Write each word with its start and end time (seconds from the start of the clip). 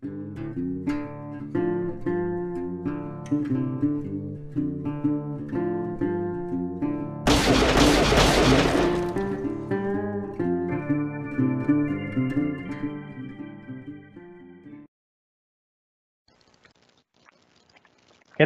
¿Qué 0.00 0.06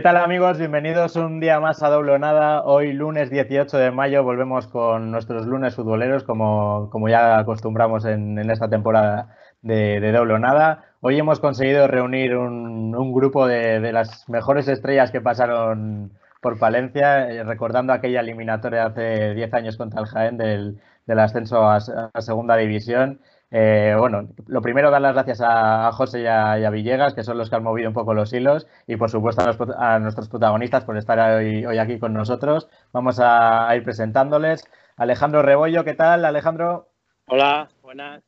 tal 0.00 0.16
amigos? 0.16 0.58
Bienvenidos 0.58 1.14
un 1.14 1.38
día 1.38 1.60
más 1.60 1.84
a 1.84 1.88
Doble 1.88 2.18
Nada. 2.18 2.64
Hoy 2.64 2.92
lunes 2.92 3.30
18 3.30 3.78
de 3.78 3.92
mayo 3.92 4.24
volvemos 4.24 4.66
con 4.66 5.12
nuestros 5.12 5.46
lunes 5.46 5.76
futboleros 5.76 6.24
como, 6.24 6.90
como 6.90 7.08
ya 7.08 7.38
acostumbramos 7.38 8.04
en, 8.04 8.36
esta 8.50 8.68
temporada 8.68 9.36
de, 9.62 10.10
Doble 10.10 10.34
o 10.34 10.38
Nada. 10.40 10.93
Hoy 11.06 11.18
hemos 11.18 11.38
conseguido 11.38 11.86
reunir 11.86 12.34
un, 12.34 13.12
grupo 13.12 13.46
de, 13.46 13.92
las 13.92 14.26
mejores 14.26 14.68
estrellas 14.68 15.10
que 15.10 15.20
pasaron 15.20 16.12
por 16.40 16.58
Palencia, 16.58 17.28
eh, 17.28 17.44
recordando 17.44 17.92
aquella 17.92 18.20
eliminatoria 18.20 18.86
hace 18.86 19.34
10 19.34 19.52
años 19.52 19.76
contra 19.76 20.00
el 20.00 20.06
Jaén 20.06 20.38
del, 20.38 20.80
ascenso 21.06 21.68
a 21.68 21.78
Segunda 22.22 22.56
División. 22.56 23.20
Eh, 23.50 23.94
bueno, 23.98 24.30
lo 24.46 24.62
primero, 24.62 24.90
dar 24.90 25.02
las 25.02 25.12
gracias 25.12 25.42
a, 25.44 25.92
José 25.92 26.22
y 26.22 26.26
a, 26.26 26.70
Villegas, 26.70 27.12
que 27.12 27.22
son 27.22 27.36
los 27.36 27.50
que 27.50 27.56
han 27.56 27.64
movido 27.64 27.90
un 27.90 27.94
poco 27.94 28.14
los 28.14 28.32
hilos, 28.32 28.66
y 28.86 28.96
por 28.96 29.10
supuesto 29.10 29.44
a, 29.76 29.98
nuestros 29.98 30.30
protagonistas 30.30 30.86
por 30.86 30.96
estar 30.96 31.18
hoy, 31.36 31.66
aquí 31.78 31.98
con 31.98 32.14
nosotros. 32.14 32.66
Vamos 32.94 33.20
a, 33.22 33.68
ir 33.76 33.84
presentándoles. 33.84 34.64
Alejandro 34.96 35.42
Rebollo, 35.42 35.84
¿qué 35.84 35.92
tal, 35.92 36.24
Alejandro? 36.24 36.88
Hola, 37.26 37.68
buenas. 37.82 38.22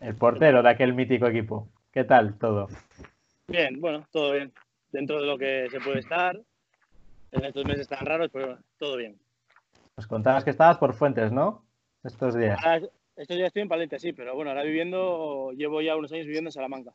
El 0.00 0.16
portero 0.16 0.64
de 0.64 0.70
aquel 0.70 0.94
mítico 0.94 1.28
equipo. 1.28 1.68
¿Qué 1.92 2.04
tal 2.04 2.38
todo? 2.38 2.68
Bien, 3.48 3.78
bueno, 3.78 4.06
todo 4.10 4.32
bien. 4.32 4.50
Dentro 4.90 5.20
de 5.20 5.26
lo 5.26 5.36
que 5.36 5.68
se 5.70 5.78
puede 5.80 5.98
estar. 5.98 6.40
En 7.32 7.44
estos 7.44 7.64
meses 7.66 7.86
tan 7.86 8.04
raros, 8.04 8.30
pero 8.32 8.58
todo 8.78 8.96
bien. 8.96 9.18
Nos 9.96 10.06
contabas 10.06 10.44
que 10.44 10.50
estabas 10.50 10.78
por 10.78 10.94
Fuentes, 10.94 11.32
¿no? 11.32 11.64
Estos 12.02 12.34
días. 12.34 12.58
Ah, 12.64 12.78
estos 13.16 13.36
días 13.36 13.48
estoy 13.48 13.62
en 13.62 13.68
Palencia, 13.68 13.98
sí, 13.98 14.12
pero 14.12 14.34
bueno, 14.34 14.50
ahora 14.50 14.62
viviendo, 14.62 15.52
llevo 15.52 15.82
ya 15.82 15.96
unos 15.96 16.12
años 16.12 16.26
viviendo 16.26 16.48
en 16.48 16.52
Salamanca. 16.52 16.92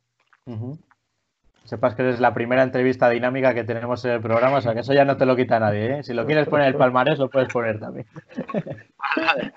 Sepas 1.63 1.95
que 1.95 2.09
es 2.09 2.19
la 2.19 2.33
primera 2.33 2.63
entrevista 2.63 3.09
dinámica 3.09 3.53
que 3.53 3.63
tenemos 3.63 4.03
en 4.05 4.11
el 4.11 4.21
programa, 4.21 4.57
o 4.57 4.61
sea 4.61 4.73
que 4.73 4.79
eso 4.79 4.93
ya 4.93 5.05
no 5.05 5.17
te 5.17 5.25
lo 5.25 5.35
quita 5.35 5.59
nadie, 5.59 5.99
¿eh? 5.99 6.03
Si 6.03 6.13
lo 6.13 6.25
quieres 6.25 6.47
poner 6.47 6.67
el 6.67 6.75
palmarés, 6.75 7.19
lo 7.19 7.29
puedes 7.29 7.51
poner 7.51 7.79
también. 7.79 8.07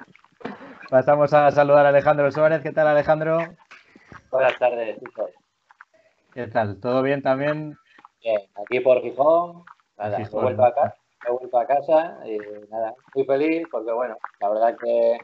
Pasamos 0.91 1.33
a 1.33 1.51
saludar 1.51 1.87
a 1.87 1.91
Alejandro 1.91 2.31
Suárez. 2.31 2.63
¿Qué 2.63 2.73
tal, 2.73 2.89
Alejandro? 2.89 3.39
Buenas 4.31 4.59
tardes. 4.59 4.99
¿Qué 6.33 6.47
tal? 6.47 6.79
¿Todo 6.81 7.03
bien 7.03 7.21
también? 7.21 7.77
Bien, 8.23 8.41
aquí 8.55 8.81
por 8.81 9.01
Gijón. 9.03 9.65
Nada, 9.99 10.19
he, 10.21 10.29
vuelto 10.29 10.65
a 10.65 10.95
he 11.27 11.31
vuelto 11.33 11.59
a 11.59 11.67
casa 11.67 12.19
y 12.25 12.39
nada, 12.71 12.95
muy 13.15 13.25
feliz 13.25 13.67
porque, 13.71 13.93
bueno, 13.93 14.17
la 14.41 14.49
verdad 14.49 14.77
que 14.79 15.19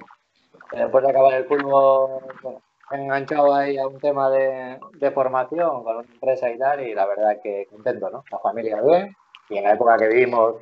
después 0.72 1.04
de 1.04 1.10
acabar 1.10 1.34
el 1.34 1.44
fútbol, 1.46 2.20
bueno, 2.42 2.62
he 2.90 2.96
enganchado 2.96 3.54
ahí 3.54 3.78
a 3.78 3.86
un 3.86 3.98
tema 4.00 4.28
de, 4.28 4.78
formación 5.14 5.84
con 5.84 5.96
una 5.98 6.08
empresa 6.12 6.50
y 6.50 6.58
tal, 6.58 6.80
y 6.80 6.94
la 6.94 7.06
verdad 7.06 7.38
que 7.42 7.66
contento, 7.70 8.10
¿no? 8.10 8.24
La 8.30 8.38
familia 8.38 8.82
bien, 8.82 9.16
y 9.48 9.58
en 9.58 9.64
la 9.64 9.74
época 9.74 9.96
que 9.96 10.08
vivimos, 10.08 10.56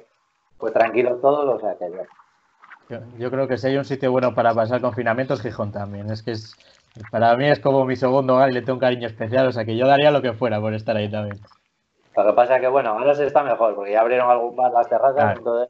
pues 0.59 0.73
tranquilos 0.73 1.21
todos, 1.21 1.57
o 1.57 1.61
sea 1.61 1.77
que 1.77 1.89
bien. 1.89 2.07
Yo, 3.19 3.31
creo 3.31 3.49
que 3.49 3.57
si 3.57 3.69
hay 3.69 3.79
un 3.79 3.85
sitio 3.87 4.13
bueno 4.13 4.35
para 4.35 4.55
pasar 4.55 4.83
confinamiento 4.83 5.35
es 5.35 5.41
Gijón 5.41 5.73
también. 5.73 6.11
Es 6.11 6.23
que 6.23 6.33
es, 6.33 6.55
para 7.11 7.37
mí 7.37 7.47
es 7.47 7.61
como 7.61 7.85
mi 7.85 7.97
segundo 7.97 8.35
hogar 8.35 8.51
y 8.51 8.55
le 8.55 8.61
tengo 8.63 8.75
un 8.75 8.81
cariño 8.81 9.07
especial, 9.07 9.47
o 9.47 9.53
sea 9.53 9.65
que 9.65 9.77
yo 9.77 9.87
daría 9.87 10.11
lo 10.11 10.23
que 10.23 10.33
fuera 10.33 10.61
por 10.61 10.75
estar 10.75 10.97
ahí 10.97 11.11
también. 11.11 11.39
Lo 12.17 12.27
que 12.27 12.33
pasa 12.33 12.57
es 12.57 12.61
que, 12.61 12.69
bueno, 12.69 12.91
ahora 12.91 13.15
se 13.15 13.27
está 13.27 13.43
mejor, 13.43 13.75
porque 13.75 13.93
ya 13.93 14.01
abrieron 14.01 14.31
algún 14.31 14.55
bar 14.55 14.71
las 14.73 14.89
terrazas, 14.89 15.37
entonces... 15.37 15.69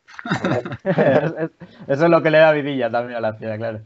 Eso 1.89 2.05
es 2.05 2.11
lo 2.11 2.22
que 2.22 2.30
le 2.30 2.39
da 2.39 2.52
vidilla 2.52 2.90
también 2.90 3.17
a 3.17 3.20
la 3.20 3.33
ciudad, 3.33 3.57
claro 3.57 3.80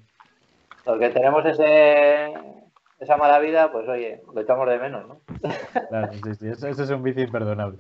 los 0.89 0.99
que 0.99 1.11
tenemos 1.11 1.45
ese, 1.45 2.33
esa 2.99 3.17
mala 3.19 3.39
vida, 3.41 3.71
pues 3.71 3.87
oye, 3.89 4.23
lo 4.35 4.41
echamos 4.41 4.67
de 4.69 4.79
menos, 4.79 5.07
¿no? 5.07 5.21
Claro, 5.89 6.09
sí, 6.13 6.35
sí, 6.35 6.49
eso, 6.49 6.69
es 6.69 6.91
un 6.91 7.03
vicio 7.03 7.25
imperdonable. 7.25 7.79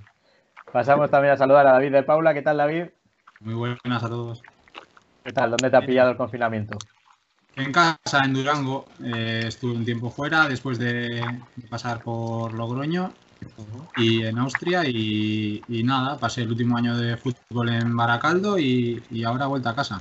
Pasamos 0.70 1.10
también 1.10 1.32
a 1.32 1.36
saludar 1.38 1.66
a 1.66 1.72
David 1.72 1.92
de 1.92 2.02
Paula. 2.02 2.34
¿Qué 2.34 2.42
tal, 2.42 2.58
David? 2.58 2.88
Muy 3.40 3.54
buenas 3.54 4.04
a 4.04 4.08
todos. 4.08 4.42
¿Qué 5.24 5.32
tal? 5.32 5.50
¿Dónde 5.50 5.70
te 5.70 5.76
ha 5.76 5.86
pillado 5.86 6.10
el 6.10 6.18
confinamiento? 6.18 6.76
En 7.58 7.72
casa, 7.72 8.24
en 8.24 8.34
Durango. 8.34 8.84
Eh, 9.04 9.44
estuve 9.48 9.72
un 9.72 9.84
tiempo 9.84 10.10
fuera 10.10 10.48
después 10.48 10.78
de, 10.78 11.24
pasar 11.68 12.00
por 12.00 12.54
Logroño 12.54 13.12
y 13.96 14.22
en 14.22 14.38
Austria 14.38 14.84
y, 14.86 15.62
nada, 15.84 16.18
pasé 16.18 16.42
el 16.42 16.50
último 16.50 16.76
año 16.76 16.96
de 16.96 17.16
fútbol 17.16 17.70
en 17.70 17.96
Baracaldo 17.96 18.58
y, 18.58 19.02
y 19.10 19.24
ahora 19.24 19.46
vuelta 19.46 19.70
a 19.70 19.74
casa. 19.74 20.00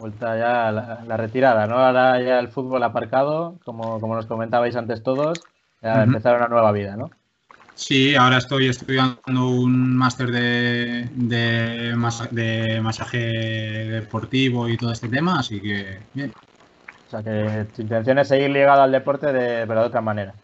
Vuelta 0.00 0.36
ya 0.36 0.72
la, 0.72 1.16
retirada, 1.16 1.68
¿no? 1.68 1.76
Ahora 1.76 2.20
ya 2.20 2.40
el 2.40 2.48
fútbol 2.48 2.82
aparcado, 2.82 3.54
como, 3.64 4.00
como 4.00 4.16
nos 4.16 4.26
comentabais 4.26 4.74
antes 4.74 5.04
todos, 5.04 5.40
ya 5.80 6.02
empezar 6.02 6.36
una 6.36 6.48
nueva 6.48 6.72
vida, 6.72 6.96
¿no? 6.96 7.10
Sí, 7.74 8.14
ahora 8.14 8.38
estoy 8.38 8.68
estudiando 8.68 9.48
un 9.48 9.96
máster 9.96 10.30
de, 10.30 11.08
de, 11.14 12.80
masaje 12.82 13.18
deportivo 13.18 14.68
y 14.68 14.76
todo 14.76 14.92
este 14.92 15.08
tema, 15.08 15.38
así 15.40 15.60
que 15.60 16.00
bien. 16.12 16.32
O 17.06 17.10
sea 17.10 17.22
que 17.22 17.66
tu 17.74 17.82
intención 17.82 18.18
es 18.18 18.28
seguir 18.28 18.50
ligado 18.50 18.82
al 18.82 18.92
deporte, 18.92 19.32
de, 19.32 19.66
pero 19.66 19.80
de 19.80 19.86
otra 19.86 20.00
manera. 20.00 20.34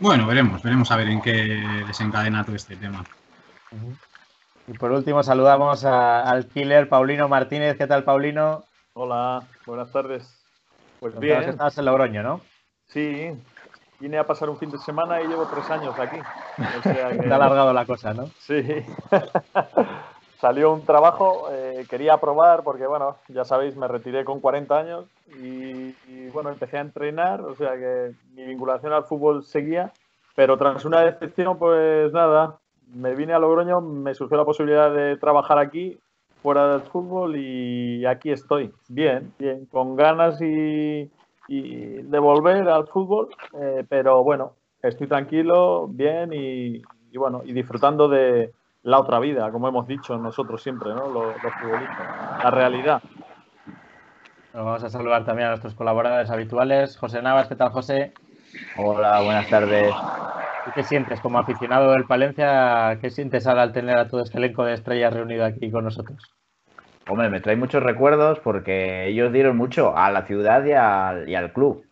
Bueno, 0.00 0.26
veremos, 0.26 0.62
veremos 0.62 0.90
a 0.90 0.96
ver 0.96 1.08
en 1.08 1.20
qué 1.20 1.62
desencadena 1.86 2.44
todo 2.44 2.56
este 2.56 2.76
tema. 2.76 3.04
Y 4.66 4.72
por 4.72 4.90
último 4.92 5.22
saludamos 5.22 5.84
al 5.84 6.46
killer 6.46 6.88
Paulino 6.88 7.28
Martínez. 7.28 7.76
¿Qué 7.76 7.86
tal, 7.86 8.04
Paulino? 8.04 8.64
Hola, 8.94 9.42
buenas 9.66 9.92
tardes. 9.92 10.42
Pues 11.00 11.18
bien. 11.18 11.42
Estás 11.42 11.78
en 11.78 11.84
Logroño, 11.84 12.22
¿no? 12.22 12.40
Sí, 12.88 13.30
vine 14.00 14.18
a 14.18 14.26
pasar 14.26 14.50
un 14.50 14.56
fin 14.56 14.70
de 14.70 14.78
semana 14.78 15.20
y 15.22 15.28
llevo 15.28 15.46
tres 15.46 15.68
años 15.70 15.98
aquí. 15.98 16.18
O 16.78 16.82
sea 16.82 17.10
que... 17.18 17.30
ha 17.30 17.36
alargado 17.36 17.72
la 17.72 17.86
cosa, 17.86 18.14
¿no? 18.14 18.26
Sí. 18.38 18.62
Salió 20.40 20.72
un 20.72 20.84
trabajo, 20.84 21.48
eh, 21.50 21.86
quería 21.88 22.18
probar 22.18 22.64
porque, 22.64 22.86
bueno, 22.86 23.16
ya 23.28 23.44
sabéis, 23.44 23.76
me 23.76 23.88
retiré 23.88 24.24
con 24.24 24.40
40 24.40 24.76
años 24.76 25.06
y, 25.40 25.94
y, 26.06 26.28
bueno, 26.34 26.50
empecé 26.50 26.76
a 26.76 26.82
entrenar, 26.82 27.40
o 27.40 27.54
sea 27.54 27.72
que 27.76 28.12
mi 28.34 28.44
vinculación 28.44 28.92
al 28.92 29.04
fútbol 29.04 29.42
seguía, 29.44 29.92
pero 30.34 30.58
tras 30.58 30.84
una 30.84 31.00
decepción, 31.00 31.56
pues 31.56 32.12
nada, 32.12 32.58
me 32.92 33.14
vine 33.14 33.32
a 33.32 33.38
Logroño, 33.38 33.80
me 33.80 34.14
surgió 34.14 34.36
la 34.36 34.44
posibilidad 34.44 34.92
de 34.92 35.16
trabajar 35.16 35.58
aquí, 35.58 35.98
fuera 36.42 36.68
del 36.68 36.82
fútbol, 36.82 37.36
y 37.36 38.04
aquí 38.04 38.30
estoy. 38.30 38.70
Bien, 38.88 39.32
bien, 39.38 39.66
con 39.66 39.96
ganas 39.96 40.40
y, 40.42 41.10
de 41.48 42.18
volver 42.18 42.68
al 42.68 42.86
fútbol, 42.86 43.28
eh, 43.60 43.84
pero 43.88 44.22
bueno, 44.24 44.56
estoy 44.82 45.06
tranquilo, 45.06 45.88
bien 45.88 46.30
y, 46.32 46.82
bueno, 47.16 47.42
y 47.44 47.52
disfrutando 47.52 48.08
de 48.08 48.52
la 48.82 49.00
otra 49.00 49.18
vida, 49.18 49.50
como 49.50 49.68
hemos 49.68 49.86
dicho 49.86 50.16
nosotros 50.18 50.62
siempre, 50.62 50.90
¿no? 50.94 51.08
Los, 51.08 51.34
futbolistas, 51.60 52.44
la 52.44 52.50
realidad. 52.50 53.02
vamos 54.52 54.84
a 54.84 54.90
saludar 54.90 55.24
también 55.24 55.46
a 55.46 55.50
nuestros 55.50 55.74
colaboradores 55.74 56.30
habituales. 56.30 56.96
José 56.96 57.22
Navas, 57.22 57.48
¿qué 57.48 57.56
tal, 57.56 57.70
José? 57.70 58.12
Hola, 58.76 59.20
buenas 59.22 59.48
tardes. 59.48 59.94
qué 60.74 60.82
sientes 60.82 61.20
como 61.20 61.38
aficionado 61.38 61.92
del 61.92 62.04
Palencia? 62.04 62.98
¿Qué 63.00 63.10
sientes 63.10 63.46
ahora 63.46 63.62
al 63.62 63.72
tener 63.72 63.96
a 63.98 64.08
todo 64.08 64.22
este 64.22 64.38
elenco 64.38 64.64
de 64.64 64.74
estrellas 64.74 65.12
reunido 65.12 65.44
aquí 65.44 65.70
con 65.70 65.84
nosotros? 65.84 66.34
Hombre, 67.08 67.28
me 67.28 67.40
trae 67.40 67.56
muchos 67.56 67.82
recuerdos 67.82 68.38
porque 68.40 69.06
ellos 69.06 69.32
dieron 69.32 69.56
mucho 69.56 69.96
a 69.96 70.10
la 70.10 70.22
ciudad 70.22 70.64
y 71.26 71.34
al, 71.34 71.52
club. 71.52 71.84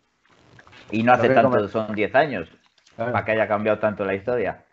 Y 0.90 1.02
no 1.02 1.12
hace 1.12 1.28
tanto, 1.30 1.68
son 1.68 1.94
10 1.94 2.14
años, 2.14 2.48
para 2.96 3.24
que 3.24 3.32
haya 3.32 3.48
cambiado 3.48 3.78
tanto 3.78 4.04
la 4.04 4.14
historia. 4.14 4.64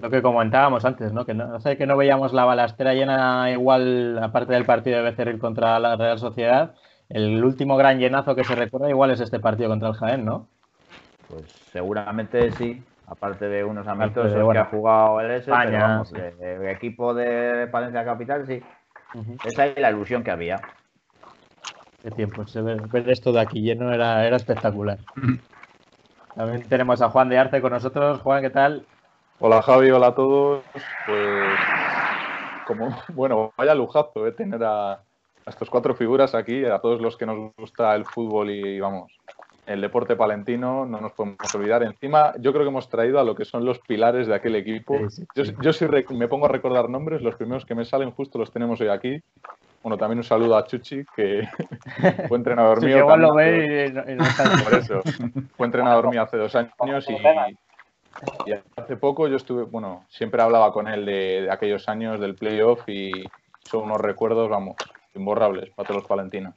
Lo 0.00 0.10
que 0.10 0.22
comentábamos 0.22 0.84
antes, 0.84 1.12
¿no? 1.12 1.24
Que 1.24 1.34
no, 1.34 1.60
sé 1.60 1.76
que 1.76 1.86
no 1.86 1.96
veíamos 1.96 2.32
la 2.32 2.44
balastera 2.44 2.94
llena 2.94 3.50
igual, 3.50 4.18
aparte 4.22 4.52
del 4.52 4.64
partido 4.64 4.98
de 4.98 5.04
Becerril 5.04 5.38
contra 5.38 5.78
la 5.78 5.96
Real 5.96 6.18
Sociedad. 6.18 6.74
El 7.08 7.42
último 7.44 7.76
gran 7.76 7.98
llenazo 7.98 8.34
que 8.34 8.44
se 8.44 8.54
recuerda 8.54 8.88
igual 8.88 9.10
es 9.10 9.20
este 9.20 9.40
partido 9.40 9.68
contra 9.68 9.88
el 9.88 9.94
Jaén, 9.94 10.24
¿no? 10.24 10.46
Pues 11.28 11.44
seguramente 11.72 12.50
sí, 12.52 12.82
aparte 13.06 13.48
de 13.48 13.64
unos 13.64 13.86
amistosos 13.86 14.52
que 14.52 14.58
ha 14.58 14.64
jugado 14.66 15.20
el 15.20 15.30
S, 15.32 15.50
España, 15.50 16.02
el 16.40 16.68
equipo 16.68 17.12
de 17.14 17.66
Palencia 17.66 18.04
Capital 18.04 18.46
sí. 18.46 18.62
Esa 19.44 19.66
es 19.66 19.78
la 19.78 19.90
ilusión 19.90 20.22
que 20.22 20.30
había. 20.30 20.60
Qué 22.02 22.10
tiempo, 22.10 22.44
ver, 22.54 23.08
esto 23.10 23.32
de 23.32 23.40
aquí 23.40 23.60
lleno 23.60 23.92
era, 23.92 24.26
era 24.26 24.36
espectacular. 24.36 24.98
También 26.34 26.62
tenemos 26.68 27.02
a 27.02 27.10
Juan 27.10 27.28
de 27.28 27.38
Arce 27.38 27.60
con 27.60 27.72
nosotros. 27.72 28.20
Juan, 28.20 28.42
¿qué 28.42 28.50
tal? 28.50 28.86
Hola 29.38 29.60
Javi, 29.62 29.90
hola 29.90 30.08
a 30.08 30.14
todos. 30.14 30.64
Pues 31.06 31.58
como 32.66 32.96
bueno, 33.08 33.52
vaya 33.56 33.74
lujazo 33.74 34.26
eh, 34.26 34.32
tener 34.32 34.62
a, 34.62 34.92
a 34.92 35.02
estos 35.46 35.68
cuatro 35.68 35.94
figuras 35.94 36.34
aquí, 36.34 36.64
a 36.64 36.78
todos 36.78 37.00
los 37.00 37.16
que 37.16 37.26
nos 37.26 37.52
gusta 37.56 37.94
el 37.94 38.04
fútbol 38.06 38.50
y 38.50 38.78
vamos, 38.80 39.12
el 39.66 39.80
deporte 39.80 40.16
palentino, 40.16 40.84
no 40.84 41.00
nos 41.00 41.12
podemos 41.12 41.54
olvidar. 41.54 41.82
Encima, 41.82 42.32
yo 42.38 42.52
creo 42.52 42.64
que 42.64 42.70
hemos 42.70 42.88
traído 42.88 43.20
a 43.20 43.24
lo 43.24 43.34
que 43.34 43.44
son 43.44 43.64
los 43.64 43.78
pilares 43.78 44.26
de 44.26 44.34
aquel 44.34 44.56
equipo. 44.56 44.98
Yo, 45.34 45.72
si 45.72 45.86
me 46.10 46.28
pongo 46.28 46.46
a 46.46 46.48
recordar 46.48 46.88
nombres, 46.88 47.22
los 47.22 47.36
primeros 47.36 47.64
que 47.64 47.74
me 47.74 47.84
salen 47.84 48.10
justo 48.10 48.38
los 48.38 48.50
tenemos 48.50 48.80
hoy 48.80 48.88
aquí. 48.88 49.22
Bueno, 49.82 49.96
también 49.96 50.18
un 50.18 50.24
saludo 50.24 50.56
a 50.56 50.66
Chuchi, 50.66 51.04
que 51.16 51.48
fue 52.28 52.36
entrenador 52.36 52.84
mío. 52.84 53.16
lo 53.16 53.34
ve 53.34 53.86
y, 53.86 54.14
no, 54.14 54.24
Por 54.64 54.74
eso. 54.74 55.00
Fue 55.56 55.66
entrenador 55.66 56.10
mío 56.10 56.22
hace 56.22 56.36
dos 56.36 56.54
años 56.54 57.08
y, 57.08 57.14
y, 58.50 58.54
hace 58.76 58.96
poco 58.96 59.26
yo 59.28 59.36
estuve, 59.36 59.62
bueno, 59.62 60.04
siempre 60.08 60.42
hablaba 60.42 60.72
con 60.72 60.86
él 60.88 61.06
de, 61.06 61.42
de 61.42 61.50
aquellos 61.50 61.88
años 61.88 62.20
del 62.20 62.34
playoff 62.34 62.86
y 62.88 63.24
son 63.62 63.84
unos 63.84 64.00
recuerdos, 64.00 64.50
vamos, 64.50 64.76
imborrables 65.14 65.70
para 65.70 65.86
todos 65.86 66.02
los 66.02 66.08
palentinos. 66.08 66.54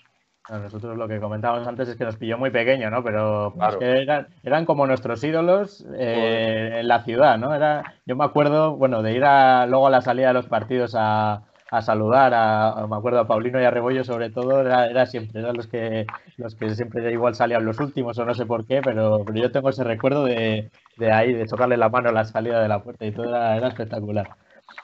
Nosotros 0.50 0.98
lo 0.98 1.08
que 1.08 1.20
comentábamos 1.20 1.66
antes 1.68 1.88
es 1.88 1.96
que 1.96 2.04
nos 2.04 2.18
pilló 2.18 2.38
muy 2.38 2.50
pequeño, 2.50 2.90
¿no? 2.90 3.02
Pero 3.04 3.54
eran, 3.80 4.66
como 4.66 4.86
nuestros 4.86 5.24
ídolos 5.24 5.86
eh, 5.98 6.80
en 6.82 6.88
la 6.88 7.04
ciudad, 7.04 7.38
¿no? 7.38 7.56
Era, 7.56 7.96
yo 8.06 8.16
me 8.18 8.26
acuerdo, 8.26 8.76
bueno, 8.76 9.02
de 9.02 9.14
ir 9.14 9.24
a, 9.24 9.66
luego 9.68 9.88
a 9.88 9.90
la 9.90 10.02
salida 10.02 10.28
de 10.28 10.34
los 10.34 10.48
partidos 10.48 10.96
a, 10.98 11.44
saludar, 11.82 12.34
a, 12.36 12.86
me 12.88 12.96
acuerdo 12.98 13.22
a 13.22 13.28
Paulino 13.28 13.60
y 13.60 13.64
a 13.64 13.72
Rebollo 13.72 14.04
sobre 14.04 14.30
todo, 14.30 14.62
era, 14.62 15.06
siempre, 15.06 15.40
eran 15.40 15.56
los 15.56 15.68
que, 15.68 16.06
los 16.38 16.56
que 16.56 16.76
siempre 16.76 17.12
igual 17.12 17.34
salían 17.34 17.66
los 17.66 17.80
últimos 17.80 18.18
o 18.20 18.26
no 18.26 18.36
sé 18.36 18.46
por 18.46 18.68
qué, 18.68 18.82
pero, 18.84 19.26
yo 19.34 19.52
tengo 19.52 19.70
ese 19.70 19.84
recuerdo 19.84 20.26
de, 20.26 20.70
ahí, 21.12 21.34
de 21.34 21.46
tocarle 21.46 21.78
la 21.78 21.90
mano 21.90 22.10
a 22.10 22.12
la 22.12 22.26
salida 22.26 22.62
de 22.62 22.68
la 22.68 22.84
puerta 22.84 23.06
y 23.06 23.12
todo 23.12 23.30
era 23.30 23.68
espectacular. 23.68 24.28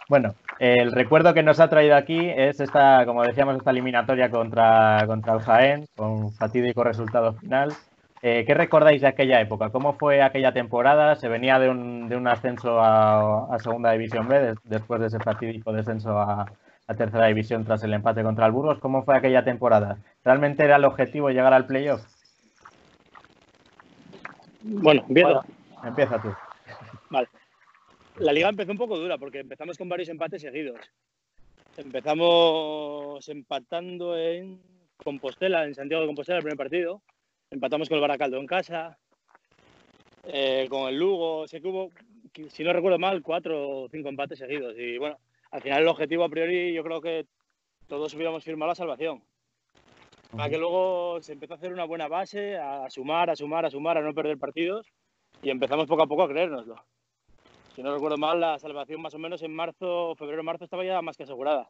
Bueno, 0.10 0.34
el 0.58 0.92
recuerdo 0.92 1.36
que 1.36 1.44
nos 1.44 1.60
ha 1.60 1.70
traído 1.70 1.96
aquí 1.96 2.32
es 2.36 2.60
esta, 2.60 3.06
como 3.06 3.22
decíamos, 3.24 3.56
esta 3.56 3.70
eliminatoria 3.70 4.32
contra, 4.32 5.04
contra 5.06 5.34
el 5.34 5.42
Jaén, 5.42 5.86
con 5.96 6.34
fatídico 6.34 6.84
resultado 6.84 7.34
final. 7.34 7.74
Eh, 8.24 8.44
¿Qué 8.46 8.56
recordáis 8.56 9.02
de 9.02 9.08
aquella 9.08 9.40
época? 9.40 9.70
¿Cómo 9.70 9.94
fue 9.94 10.24
aquella 10.24 10.52
temporada? 10.52 11.16
Se 11.16 11.30
venía 11.30 11.60
de 11.60 11.70
un, 11.70 12.10
de 12.10 12.18
un 12.18 12.28
ascenso 12.28 12.80
a, 12.82 13.56
Segunda 13.60 13.92
División 13.92 14.28
B, 14.28 14.56
después 14.64 15.00
de 15.00 15.08
ese 15.08 15.20
fatídico 15.20 15.72
descenso 15.72 16.20
a, 16.20 16.46
Tercera 16.98 17.28
División 17.28 17.64
tras 17.66 17.84
el 17.84 17.94
empate 17.94 18.24
contra 18.24 18.48
el 18.48 18.52
Burgos. 18.52 18.80
¿Cómo 18.80 19.04
fue 19.04 19.16
aquella 19.16 19.44
temporada? 19.44 19.98
¿Realmente 20.26 20.64
era 20.64 20.78
el 20.78 20.86
objetivo 20.86 21.30
llegar 21.30 21.54
al 21.54 21.68
playoff? 21.68 22.02
Bueno, 24.64 25.04
empieza. 25.08 25.42
empieza 25.84 26.20
tú. 26.20 26.34
Vale 27.12 27.28
la 28.20 28.34
liga 28.34 28.50
empezó 28.50 28.72
un 28.72 28.78
poco 28.78 28.98
dura 28.98 29.18
porque 29.18 29.40
empezamos 29.40 29.78
con 29.78 29.88
varios 29.88 30.10
empates 30.10 30.42
seguidos. 30.42 30.80
Empezamos 31.78 33.28
empatando 33.30 34.18
en 34.18 34.62
Compostela, 34.98 35.64
en 35.66 35.74
Santiago 35.74 36.02
de 36.02 36.08
Compostela, 36.08 36.40
el 36.40 36.44
primer 36.44 36.58
partido. 36.58 37.02
Empatamos 37.50 37.88
con 37.88 37.96
el 37.96 38.02
Baracaldo 38.02 38.38
en 38.38 38.46
casa, 38.46 38.98
eh, 40.26 40.68
con 40.70 40.90
el 40.90 40.98
Lugo. 40.98 41.48
Sé 41.48 41.62
que 41.62 41.68
hubo, 41.68 41.92
si 42.50 42.64
no 42.64 42.74
recuerdo 42.74 43.00
mal, 43.00 43.22
cuatro 43.22 43.84
o 43.84 43.90
cinco 43.90 44.10
empates 44.10 44.40
seguidos. 44.40 44.76
Y 44.78 44.98
bueno, 44.98 45.18
al 45.52 45.62
final 45.62 45.82
el 45.82 45.88
objetivo 45.88 46.26
a 46.26 46.30
priori 46.30 46.74
yo 46.74 46.84
creo 46.84 47.00
que 47.00 47.26
todos 47.88 48.14
hubiéramos 48.14 48.44
firmado 48.44 48.70
la 48.70 48.76
salvación. 48.76 49.24
Para 50.36 50.50
que 50.50 50.58
luego 50.58 51.22
se 51.22 51.34
empezó 51.34 51.54
a 51.54 51.58
hacer 51.58 51.72
una 51.72 51.86
buena 51.86 52.08
base, 52.08 52.58
a 52.58 52.90
sumar, 52.90 53.30
a 53.30 53.36
sumar, 53.36 53.66
a 53.66 53.72
sumar, 53.72 53.98
a 53.98 54.02
no 54.02 54.14
perder 54.14 54.38
partidos. 54.38 54.92
Y 55.42 55.50
empezamos 55.50 55.88
poco 55.88 56.04
a 56.04 56.08
poco 56.08 56.24
a 56.24 56.28
creérnoslo 56.28 56.76
si 57.80 57.84
no 57.84 57.94
recuerdo 57.94 58.18
mal, 58.18 58.42
la 58.42 58.60
salvación 58.60 59.02
más 59.02 59.14
o 59.14 59.20
menos 59.20 59.42
en 59.42 59.56
marzo, 59.56 60.14
febrero-marzo 60.16 60.66
estaba 60.66 60.84
ya 60.84 61.02
más 61.02 61.16
que 61.16 61.24
asegurada. 61.24 61.70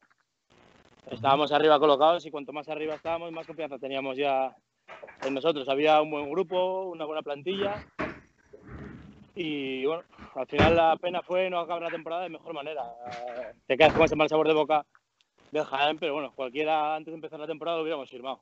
Estábamos 1.06 1.52
arriba 1.52 1.78
colocados 1.78 2.26
y 2.26 2.32
cuanto 2.32 2.52
más 2.52 2.68
arriba 2.68 2.96
estábamos, 2.96 3.32
más 3.32 3.46
confianza 3.46 3.78
teníamos 3.78 4.18
ya 4.18 4.56
en 5.22 5.36
nosotros. 5.36 5.70
Había 5.70 6.02
un 6.02 6.10
buen 6.10 6.32
grupo, 6.32 6.86
una 6.86 7.06
buena 7.06 7.22
plantilla 7.22 7.86
y 9.36 9.86
bueno, 9.86 10.02
al 10.34 10.48
final 10.48 10.76
la 10.76 10.98
pena 10.98 11.22
fue 11.22 11.48
no 11.48 11.60
acabar 11.60 11.84
la 11.84 11.92
temporada 11.92 12.24
de 12.24 12.30
mejor 12.30 12.56
manera. 12.56 12.82
Te 13.68 13.78
quedas 13.78 13.94
con 13.94 14.06
ese 14.06 14.16
mal 14.16 14.30
sabor 14.30 14.48
de 14.48 14.56
boca 14.56 14.84
del 15.52 15.64
Jaén, 15.64 16.00
pero 16.00 16.14
bueno, 16.14 16.32
cualquiera 16.34 16.96
antes 16.96 17.12
de 17.12 17.18
empezar 17.18 17.40
la 17.40 17.46
temporada 17.46 17.78
lo 17.78 17.84
hubiéramos 17.84 18.10
firmado. 18.10 18.42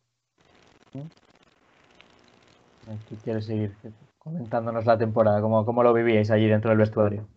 ¿Qué 3.10 3.16
quieres 3.26 3.46
seguir 3.46 3.76
comentándonos 4.18 4.86
la 4.86 4.98
temporada? 4.98 5.42
¿Cómo, 5.42 5.66
cómo 5.66 5.84
lo 5.84 5.92
vivíais 5.92 6.32
allí 6.32 6.48
dentro 6.48 6.70
del 6.70 6.80
vestuario? 6.80 7.28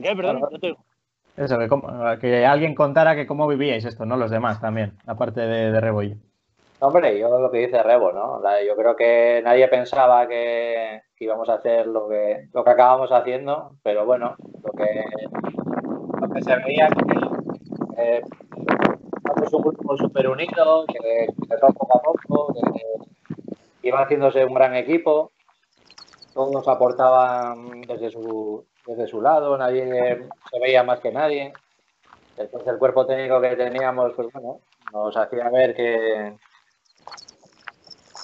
Qué? 0.00 0.14
Perdón, 0.14 0.40
Eso, 1.36 1.58
que, 2.20 2.46
alguien 2.46 2.74
contara 2.74 3.14
que 3.14 3.26
cómo 3.26 3.46
vivíais 3.46 3.84
esto, 3.84 4.06
¿no? 4.06 4.16
Los 4.16 4.30
demás 4.30 4.60
también, 4.60 4.92
aparte 5.06 5.40
de, 5.40 5.70
de 5.72 5.80
Rebollo. 5.80 6.16
Hombre, 6.78 7.18
yo 7.18 7.38
lo 7.38 7.50
que 7.50 7.66
dice 7.66 7.82
Rebo, 7.82 8.12
¿no? 8.12 8.42
Yo 8.66 8.76
creo 8.76 8.94
que 8.94 9.40
nadie 9.42 9.66
pensaba 9.68 10.28
que, 10.28 11.00
íbamos 11.18 11.48
a 11.48 11.54
hacer 11.54 11.86
lo 11.86 12.06
que, 12.06 12.48
lo 12.52 12.62
que 12.64 12.70
acabamos 12.70 13.10
haciendo, 13.12 13.72
pero 13.82 14.04
bueno, 14.04 14.36
lo 14.62 14.72
que, 14.72 15.04
lo 16.20 16.28
que 16.28 16.42
se 16.42 16.56
veía 16.56 16.88
que 16.88 18.02
eh, 18.02 18.22
un 19.52 19.62
grupo 19.62 19.96
súper 19.96 20.28
unido, 20.28 20.84
que, 20.86 21.26
que 21.26 21.56
poco 21.56 21.96
a 21.96 22.02
poco, 22.02 22.54
que 22.54 23.88
iba 23.88 24.02
haciéndose 24.02 24.44
un 24.44 24.54
gran 24.54 24.74
equipo, 24.74 25.32
todos 26.34 26.68
aportaban 26.68 27.80
desde 27.82 28.10
su, 28.10 28.66
desde 28.86 29.06
su 29.06 29.20
lado, 29.20 29.56
nadie 29.58 30.28
se 30.50 30.60
veía 30.60 30.82
más 30.82 31.00
que 31.00 31.12
nadie. 31.12 31.52
Entonces 32.36 32.68
el 32.68 32.78
cuerpo 32.78 33.06
técnico 33.06 33.40
que 33.40 33.56
teníamos, 33.56 34.12
pues 34.14 34.28
bueno, 34.32 34.60
nos 34.92 35.16
hacía 35.16 35.48
ver 35.48 35.74
que 35.74 36.36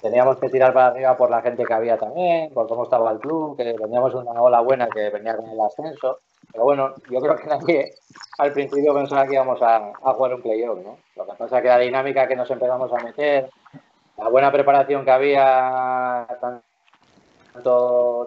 teníamos 0.02 0.36
que 0.38 0.48
tirar 0.48 0.74
para 0.74 0.88
arriba 0.88 1.16
por 1.16 1.30
la 1.30 1.40
gente 1.42 1.64
que 1.64 1.72
había 1.72 1.96
también, 1.96 2.52
por 2.52 2.68
cómo 2.68 2.82
estaba 2.82 3.10
el 3.12 3.20
club, 3.20 3.56
que 3.56 3.72
teníamos 3.74 4.14
una 4.14 4.32
ola 4.32 4.60
buena 4.60 4.88
que 4.88 5.10
venía 5.10 5.36
con 5.36 5.48
el 5.48 5.60
ascenso. 5.60 6.18
Pero 6.50 6.64
bueno, 6.64 6.92
yo 7.08 7.20
creo 7.20 7.36
que 7.36 7.46
nadie 7.46 7.94
al 8.38 8.52
principio 8.52 8.94
pensaba 8.94 9.26
que 9.26 9.34
íbamos 9.34 9.60
a, 9.62 9.92
jugar 9.94 10.34
un 10.34 10.42
playoff, 10.42 10.78
¿no? 10.84 10.98
Lo 11.16 11.26
que 11.26 11.32
pasa 11.34 11.56
es 11.56 11.62
que 11.62 11.68
la 11.68 11.78
dinámica 11.78 12.26
que 12.26 12.36
nos 12.36 12.50
empezamos 12.50 12.92
a 12.92 13.02
meter, 13.02 13.48
la 14.18 14.28
buena 14.28 14.52
preparación 14.52 15.04
que 15.04 15.10
había 15.10 16.26
tanto 16.40 16.71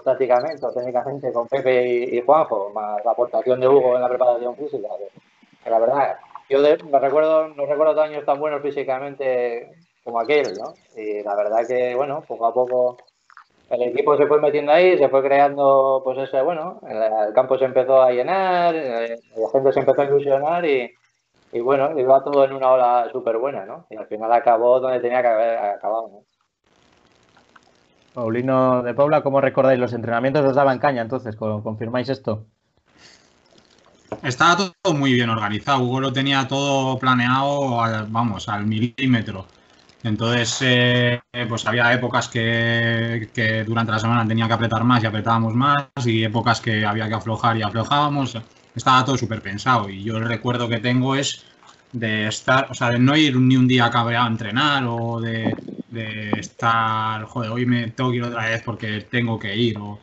tácticamente 0.03 0.65
o 0.65 0.71
técnicamente 0.71 1.33
con 1.33 1.47
Pepe 1.47 2.15
y, 2.15 2.21
Juanjo, 2.21 2.71
más 2.73 3.03
la 3.03 3.11
aportación 3.11 3.59
de 3.59 3.67
Hugo 3.67 3.95
en 3.95 4.01
la 4.01 4.09
preparación 4.09 4.55
física. 4.55 4.87
Que, 5.63 5.69
la 5.69 5.79
verdad, 5.79 6.17
yo 6.49 6.59
no 6.89 6.99
recuerdo, 6.99 7.47
no 7.49 7.65
recuerdo 7.65 8.01
años 8.01 8.25
tan 8.25 8.39
buenos 8.39 8.61
físicamente 8.61 9.71
como 10.03 10.19
aquel, 10.19 10.53
¿no? 10.57 10.73
Y 10.95 11.23
la 11.23 11.35
verdad 11.35 11.65
que, 11.67 11.95
bueno, 11.95 12.23
poco 12.27 12.45
a 12.45 12.53
poco 12.53 12.97
el 13.69 13.81
equipo 13.81 14.15
se 14.15 14.27
fue 14.27 14.39
metiendo 14.39 14.71
ahí, 14.71 14.97
se 14.97 15.09
fue 15.09 15.23
creando, 15.23 16.01
pues 16.03 16.19
ese, 16.19 16.41
bueno, 16.41 16.79
el, 16.87 17.33
campo 17.33 17.57
se 17.57 17.65
empezó 17.65 18.01
a 18.01 18.11
llenar, 18.11 18.75
eh, 18.75 19.17
la 19.35 19.49
gente 19.49 19.73
se 19.73 19.79
empezó 19.79 20.01
a 20.01 20.05
ilusionar 20.05 20.65
y, 20.65 20.93
y 21.51 21.59
bueno, 21.61 21.97
iba 21.99 22.23
todo 22.23 22.45
en 22.45 22.53
una 22.53 22.71
ola 22.71 23.09
súper 23.11 23.37
buena, 23.37 23.65
¿no? 23.65 23.87
Y 23.89 23.95
al 23.95 24.05
final 24.07 24.31
acabó 24.31 24.79
donde 24.79 24.99
tenía 24.99 25.21
que 25.21 25.27
haber 25.29 25.57
acabado, 25.57 26.09
¿no? 26.09 26.34
Paulino 28.15 28.81
de 28.81 28.93
Paula, 28.93 29.21
¿cómo 29.21 29.41
recordáis? 29.41 29.77
¿Los 29.77 29.91
entrenamientos 29.91 30.45
os 30.45 30.55
daban 30.55 30.79
caña 30.79 31.01
entonces? 31.01 31.35
¿Confirmáis 31.35 32.07
esto? 32.07 32.45
Estaba 34.23 34.55
todo 34.55 34.93
muy 34.93 35.13
bien 35.13 35.29
organizado. 35.29 35.83
Hugo 35.83 35.99
lo 35.99 36.13
tenía 36.13 36.47
todo 36.47 36.97
planeado, 36.97 37.75
vamos, 38.07 38.47
al 38.47 38.65
milímetro. 38.65 39.45
Entonces, 40.01 40.59
eh, 40.61 41.19
pues 41.49 41.67
había 41.67 41.91
épocas 41.91 42.29
que, 42.29 43.29
que, 43.33 43.65
durante 43.65 43.91
la 43.91 43.99
semana 43.99 44.25
tenía 44.25 44.47
que 44.47 44.53
apretar 44.53 44.85
más 44.85 45.03
y 45.03 45.07
apretábamos 45.07 45.53
más, 45.53 45.87
y 46.05 46.23
épocas 46.23 46.61
que 46.61 46.85
había 46.85 47.09
que 47.09 47.15
aflojar 47.15 47.57
y 47.57 47.63
aflojábamos. 47.63 48.37
Estaba 48.73 49.03
todo 49.03 49.17
súper 49.17 49.41
pensado. 49.41 49.89
Y 49.89 50.03
yo 50.03 50.15
el 50.17 50.25
recuerdo 50.25 50.69
que 50.69 50.77
tengo 50.77 51.15
es 51.15 51.43
de 51.95 52.27
estar, 52.27 52.67
o 52.69 52.73
sea, 52.73 52.91
de 52.91 52.99
no 52.99 53.15
ir 53.15 53.37
ni 53.37 53.55
un 53.55 53.67
día 53.67 53.89
cabreado 53.89 54.25
a 54.25 54.29
entrenar 54.29 54.83
o 54.85 55.21
de, 55.21 55.55
estar, 56.37 57.23
joder, 57.23 57.51
hoy 57.51 57.65
me 57.65 57.87
tengo 57.91 58.11
que 58.11 58.17
ir 58.17 58.23
otra 58.23 58.49
vez 58.49 58.61
porque 58.63 59.07
tengo 59.09 59.39
que 59.39 59.55
ir, 59.55 59.77
o 59.77 59.99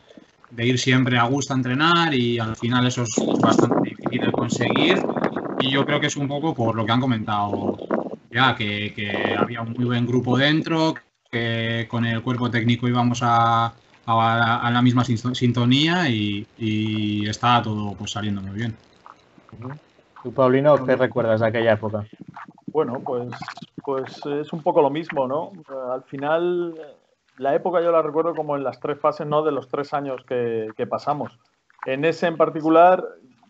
de 0.49 0.65
ir 0.65 0.79
siempre 0.79 1.19
a 1.19 1.25
gusto 1.25 1.53
a 1.53 1.57
entrenar 1.57 2.13
y 2.15 2.39
al 2.39 2.55
final 2.55 2.87
eso 2.87 3.03
es 3.03 3.15
bastante 3.39 3.89
difícil 3.89 4.21
de 4.21 4.31
conseguir 4.31 5.05
y 5.59 5.71
yo 5.71 5.85
creo 5.85 5.99
que 5.99 6.07
es 6.07 6.17
un 6.17 6.27
poco 6.27 6.55
por 6.55 6.75
lo 6.75 6.83
que 6.83 6.91
han 6.91 6.99
comentado 6.99 7.77
ya, 8.31 8.55
que, 8.55 9.35
había 9.37 9.61
un 9.61 9.73
muy 9.73 9.85
buen 9.85 10.07
grupo 10.07 10.35
dentro, 10.35 10.95
que 11.31 11.85
con 11.87 12.05
el 12.05 12.23
cuerpo 12.23 12.49
técnico 12.49 12.87
íbamos 12.87 13.19
a, 13.21 13.71
a, 14.07 14.71
la 14.71 14.81
misma 14.81 15.03
sintonía 15.05 16.09
y, 16.09 16.47
y 16.57 17.29
estaba 17.29 17.61
todo 17.61 17.93
pues 17.93 18.09
saliendo 18.09 18.41
muy 18.41 18.55
bien. 18.55 18.75
¿Tú, 20.23 20.33
Paulino, 20.33 20.85
qué 20.85 20.95
recuerdas 20.95 21.41
de 21.41 21.47
aquella 21.47 21.73
época? 21.73 22.05
Bueno, 22.67 23.01
pues, 23.05 23.29
pues 23.83 24.25
es 24.25 24.53
un 24.53 24.63
poco 24.63 24.81
lo 24.81 24.89
mismo, 24.89 25.27
¿no? 25.27 25.51
Al 25.91 26.03
final, 26.03 26.73
la 27.37 27.53
época 27.53 27.81
yo 27.81 27.91
la 27.91 28.01
recuerdo 28.01 28.33
como 28.33 28.55
en 28.55 28.63
las 28.63 28.79
tres 28.79 28.97
fases, 28.99 29.27
¿no? 29.27 29.43
De 29.43 29.51
los 29.51 29.67
tres 29.67 29.93
años 29.93 30.23
que, 30.25 30.87
pasamos. 30.89 31.37
En 31.85 32.05
ese 32.05 32.27
en 32.27 32.37
particular, 32.37 33.03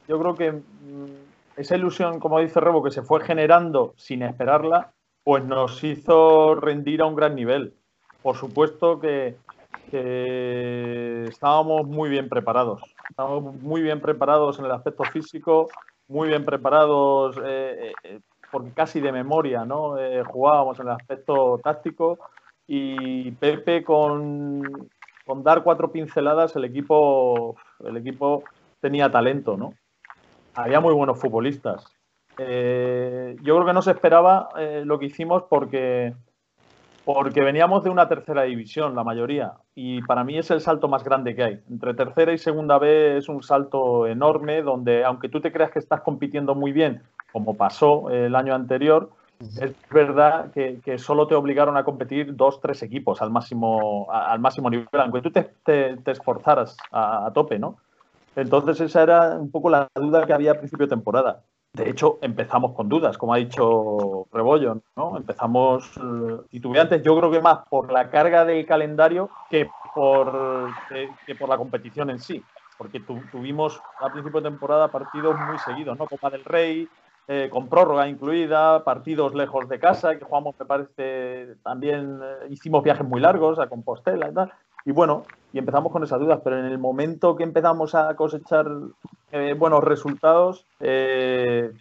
yo 0.08 0.20
creo 0.20 0.34
que 0.34 0.51
mm, 0.51 1.58
esa 1.58 1.75
ilusión, 1.75 2.20
como 2.20 2.39
dice 2.39 2.60
Rebo, 2.60 2.84
que 2.84 2.89
se 2.89 3.03
fue 3.03 3.24
generando 3.24 3.94
sin 3.96 4.24
esperarla, 4.24 4.92
pues 5.24 5.46
nos 5.46 5.84
hizo 5.84 6.56
rendir 6.56 7.03
a 7.03 7.06
un 7.06 7.15
gran 7.15 7.36
nivel. 7.36 7.75
por 8.24 8.36
supuesto 8.36 9.00
que, 9.00 9.38
que 9.92 11.25
estábamos 11.30 11.86
muy 11.86 12.10
bien 12.10 12.30
preparados. 12.30 12.82
Estábamos 13.10 13.62
muy 13.62 13.84
bien 13.84 14.01
preparados 14.01 14.58
en 14.58 14.65
el 14.65 14.72
aspecto 14.72 15.03
físico, 15.03 15.70
muy 16.13 16.27
bien 16.29 16.46
preparados 16.46 17.36
eh, 17.43 17.91
eh, 18.03 18.20
porque 18.51 18.72
casi 18.72 19.01
de 19.01 19.12
memoria, 19.12 19.65
¿no? 19.65 19.98
Eh, 19.98 20.24
jugábamos 20.24 20.79
en 20.79 20.88
el 20.88 20.93
aspecto 20.93 21.60
táctico 21.63 22.20
y 22.67 23.32
Pepe 23.32 23.84
con, 23.84 24.62
con, 25.25 25.43
dar 25.43 25.63
cuatro 25.63 25.91
pinceladas 25.91 26.55
el 26.55 26.65
equipo, 26.65 27.55
el 27.84 27.98
equipo 27.98 28.43
tenía 28.79 29.12
talento, 29.12 29.58
¿no? 29.58 29.74
Había 30.53 30.79
muy 30.79 30.93
buenos 30.93 31.20
futbolistas. 31.20 31.84
yo 32.38 32.46
creo 33.55 33.65
que 33.65 33.74
no 33.74 33.82
se 33.82 33.91
esperaba 33.91 34.50
lo 34.86 35.00
que 35.00 35.08
hicimos 35.08 35.43
porque 35.50 36.13
porque 37.06 37.42
veníamos 37.42 37.84
de 37.84 37.90
una 37.90 38.08
tercera 38.08 38.44
división, 38.44 38.96
la 38.96 39.04
mayoría, 39.04 39.54
y 39.76 40.02
para 40.04 40.24
mí 40.24 40.38
es 40.38 40.50
el 40.52 40.62
salto 40.62 40.88
más 40.88 41.04
grande 41.04 41.36
que 41.36 41.44
hay. 41.44 41.60
Entre 41.70 41.94
tercera 41.94 42.32
y 42.34 42.38
segunda 42.38 42.78
B 42.78 43.18
es 43.18 43.28
un 43.28 43.44
salto 43.44 44.08
enorme, 44.08 44.62
donde 44.62 45.04
aunque 45.04 45.30
tú 45.30 45.42
te 45.42 45.52
creas 45.52 45.72
que 45.72 45.80
estás 45.80 46.02
compitiendo 46.02 46.56
muy 46.56 46.72
bien, 46.72 47.02
como 47.32 47.56
pasó 47.56 48.10
el 48.10 48.36
año 48.36 48.56
anterior, 48.56 49.10
es 49.40 49.76
verdad 49.90 50.52
que, 50.52 50.98
solo 50.98 51.28
te 51.28 51.36
obligaron 51.36 51.76
a 51.76 51.84
competir 51.84 52.36
dos, 52.36 52.62
tres 52.62 52.82
equipos 52.84 53.22
al 53.22 53.32
máximo, 53.32 54.08
al 54.10 54.40
máximo 54.40 54.70
nivel, 54.70 54.88
aunque 54.94 55.22
tú 55.22 55.32
te, 55.32 55.50
te, 55.66 56.12
esforzaras 56.12 56.78
a, 56.92 57.26
a, 57.26 57.34
tope, 57.34 57.60
¿no? 57.60 57.78
Entonces 58.36 58.80
esa 58.80 59.04
era 59.04 59.38
un 59.38 59.52
poco 59.52 59.70
la 59.70 59.88
duda 59.96 60.26
que 60.26 60.34
había 60.34 60.52
a 60.52 60.58
principio 60.58 60.86
de 60.86 60.92
temporada. 60.92 61.44
De 61.75 61.89
hecho, 61.89 62.20
empezamos 62.22 62.74
con 62.74 62.88
dudas, 62.88 63.18
como 63.18 63.34
ha 63.34 63.38
dicho 63.38 64.27
Rebollo, 64.32 64.77
¿no? 64.96 65.18
Empezamos 65.18 65.89
eh, 65.98 66.38
titubeantes, 66.51 67.01
yo 67.01 67.18
creo 67.18 67.32
que 67.32 67.42
más 67.42 67.68
por 67.68 67.92
la 67.92 68.12
carga 68.12 68.46
del 68.46 68.63
calendario 68.68 69.32
que 69.50 69.68
por, 69.96 70.70
que, 71.25 71.34
por 71.34 71.50
la 71.50 71.58
competición 71.58 72.12
en 72.12 72.20
sí, 72.20 72.44
porque 72.77 73.00
tuvimos 73.00 73.82
a 74.00 74.12
principio 74.12 74.39
de 74.39 74.51
temporada 74.51 74.89
partidos 74.89 75.36
muy 75.48 75.58
seguidos, 75.58 75.98
¿no? 75.98 76.06
Copa 76.06 76.30
del 76.30 76.46
Rey, 76.46 76.88
eh, 77.27 77.50
con 77.51 77.68
prórroga 77.68 78.08
incluida, 78.08 78.84
partidos 78.84 79.34
lejos 79.34 79.68
de 79.68 79.80
casa, 79.80 80.20
que 80.20 80.25
jugamos, 80.25 80.53
me 80.60 80.68
parece, 80.68 81.56
también 81.63 82.20
eh, 82.22 82.48
hicimos 82.51 82.84
viajes 82.84 83.08
muy 83.08 83.20
largos 83.20 83.58
a 83.58 83.68
Compostela 83.68 84.30
y 84.30 84.34
tal. 84.34 84.53
Y 84.86 84.92
bueno, 84.92 85.25
y 85.54 85.60
empezamos 85.60 85.92
con 85.92 86.04
esas 86.04 86.20
dudas, 86.20 86.42
pero 86.44 86.60
en 86.60 86.66
el 86.66 86.78
momento 86.78 87.36
que 87.36 87.44
empezamos 87.44 87.96
a 87.96 88.16
cosechar 88.16 88.68
eh, 89.32 89.56
buenos 89.58 89.84
resultados, 89.84 90.66
eh, 90.80 91.72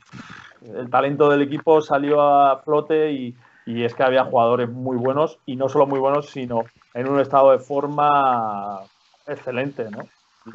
el 0.62 0.90
talento 0.90 1.28
del 1.28 1.42
equipo 1.42 1.80
salió 1.80 2.21
a 2.21 2.59
flote 2.59 3.12
y, 3.12 3.35
es 3.64 3.94
que 3.94 4.02
había 4.02 4.25
jugadores 4.25 4.68
muy 4.68 4.97
buenos 4.97 5.38
y 5.47 5.54
no 5.56 5.68
solo 5.68 5.87
muy 5.87 6.00
buenos, 6.00 6.30
sino 6.30 6.64
en 6.94 7.09
un 7.09 7.21
estado 7.21 7.52
de 7.52 7.59
forma 7.61 8.80
excelente, 9.26 9.88
¿no? 9.88 10.04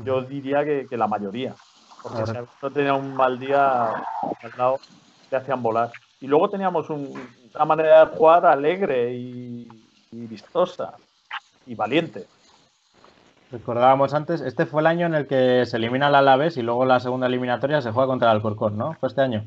Yo 0.04 0.22
diría 0.22 0.66
que, 0.66 0.98
la 0.98 1.08
mayoría, 1.08 1.56
porque 2.04 2.26
si 2.26 2.34
no 2.62 2.70
tenía 2.70 2.94
un 2.94 3.16
mal 3.16 3.40
día 3.40 3.88
al 3.88 4.52
lado, 4.58 4.80
te 5.30 5.38
hacían 5.38 5.64
volar. 5.64 5.90
Y 6.20 6.28
luego 6.28 6.50
teníamos 6.50 6.90
una 6.90 7.66
manera 7.66 8.06
de 8.06 8.18
jugar 8.18 8.46
alegre 8.46 9.14
y 9.14 9.68
vistosa 10.12 10.94
y 11.66 11.76
valiente. 11.76 12.28
Recordábamos 13.52 14.14
antes, 14.14 14.42
este 14.42 14.66
fue 14.66 14.82
el 14.82 14.88
año 14.88 15.06
en 15.06 15.16
el 15.16 15.28
que 15.28 15.66
se 15.66 15.78
elimina 15.78 16.10
el 16.10 16.16
Alavés 16.16 16.58
y 16.58 16.62
luego 16.62 16.86
la 16.86 17.00
segunda 17.00 17.28
eliminatoria 17.28 17.82
se 17.82 17.92
juega 17.92 18.08
contra 18.08 18.30
el 18.30 18.38
Alcorcón, 18.38 18.78
¿no? 18.78 18.94
¿Fue 18.96 19.08
este 19.08 19.22
año? 19.22 19.46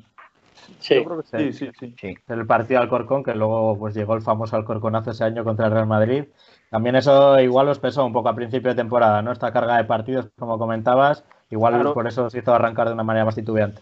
Sí, 0.78 1.04
sí, 1.52 1.52
sí, 1.52 1.94
sí, 1.98 2.14
El 2.28 2.46
partido 2.46 2.80
Alcorcón, 2.80 3.22
que 3.22 3.34
luego 3.34 3.76
pues 3.78 3.94
llegó 3.94 4.14
el 4.14 4.22
famoso 4.22 4.56
Alcorconazo 4.56 5.10
ese 5.10 5.24
año 5.24 5.44
contra 5.44 5.66
el 5.66 5.72
Real 5.72 5.86
Madrid. 5.86 6.24
También 6.70 6.96
eso 6.96 7.38
igual 7.40 7.68
os 7.68 7.78
pesó 7.78 8.06
un 8.06 8.12
poco 8.12 8.28
a 8.28 8.34
principio 8.34 8.70
de 8.70 8.76
temporada, 8.76 9.20
¿no? 9.20 9.32
Esta 9.32 9.52
carga 9.52 9.76
de 9.76 9.84
partidos, 9.84 10.28
como 10.38 10.58
comentabas, 10.58 11.24
igual 11.50 11.92
por 11.92 12.06
eso 12.06 12.30
se 12.30 12.38
hizo 12.38 12.54
arrancar 12.54 12.88
de 12.88 12.94
una 12.94 13.02
manera 13.02 13.24
más 13.24 13.34
titubeante. 13.34 13.80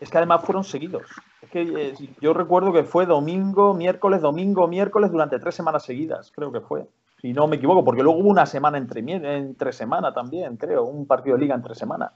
Es 0.00 0.10
que 0.10 0.16
además 0.16 0.42
fueron 0.42 0.64
seguidos. 0.64 1.02
Es 1.42 1.50
que 1.50 1.62
eh, 1.62 1.94
yo 2.20 2.32
recuerdo 2.32 2.72
que 2.72 2.84
fue 2.84 3.06
domingo, 3.06 3.74
miércoles, 3.74 4.22
domingo, 4.22 4.66
miércoles 4.66 5.12
durante 5.12 5.38
tres 5.38 5.54
semanas 5.54 5.84
seguidas, 5.84 6.32
creo 6.34 6.50
que 6.50 6.60
fue 6.60 6.86
si 7.20 7.32
no 7.32 7.46
me 7.46 7.56
equivoco, 7.56 7.84
porque 7.84 8.02
luego 8.02 8.18
hubo 8.18 8.30
una 8.30 8.46
semana 8.46 8.78
entre, 8.78 9.00
entre 9.00 9.72
semana 9.72 10.12
también, 10.12 10.56
creo, 10.56 10.84
un 10.84 11.06
partido 11.06 11.36
de 11.36 11.42
liga 11.42 11.54
entre 11.54 11.74
semana. 11.74 12.12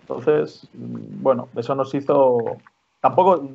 Entonces, 0.00 0.68
mm, 0.74 1.22
bueno, 1.22 1.48
eso 1.56 1.74
nos 1.74 1.94
hizo. 1.94 2.38
Tampoco, 3.00 3.48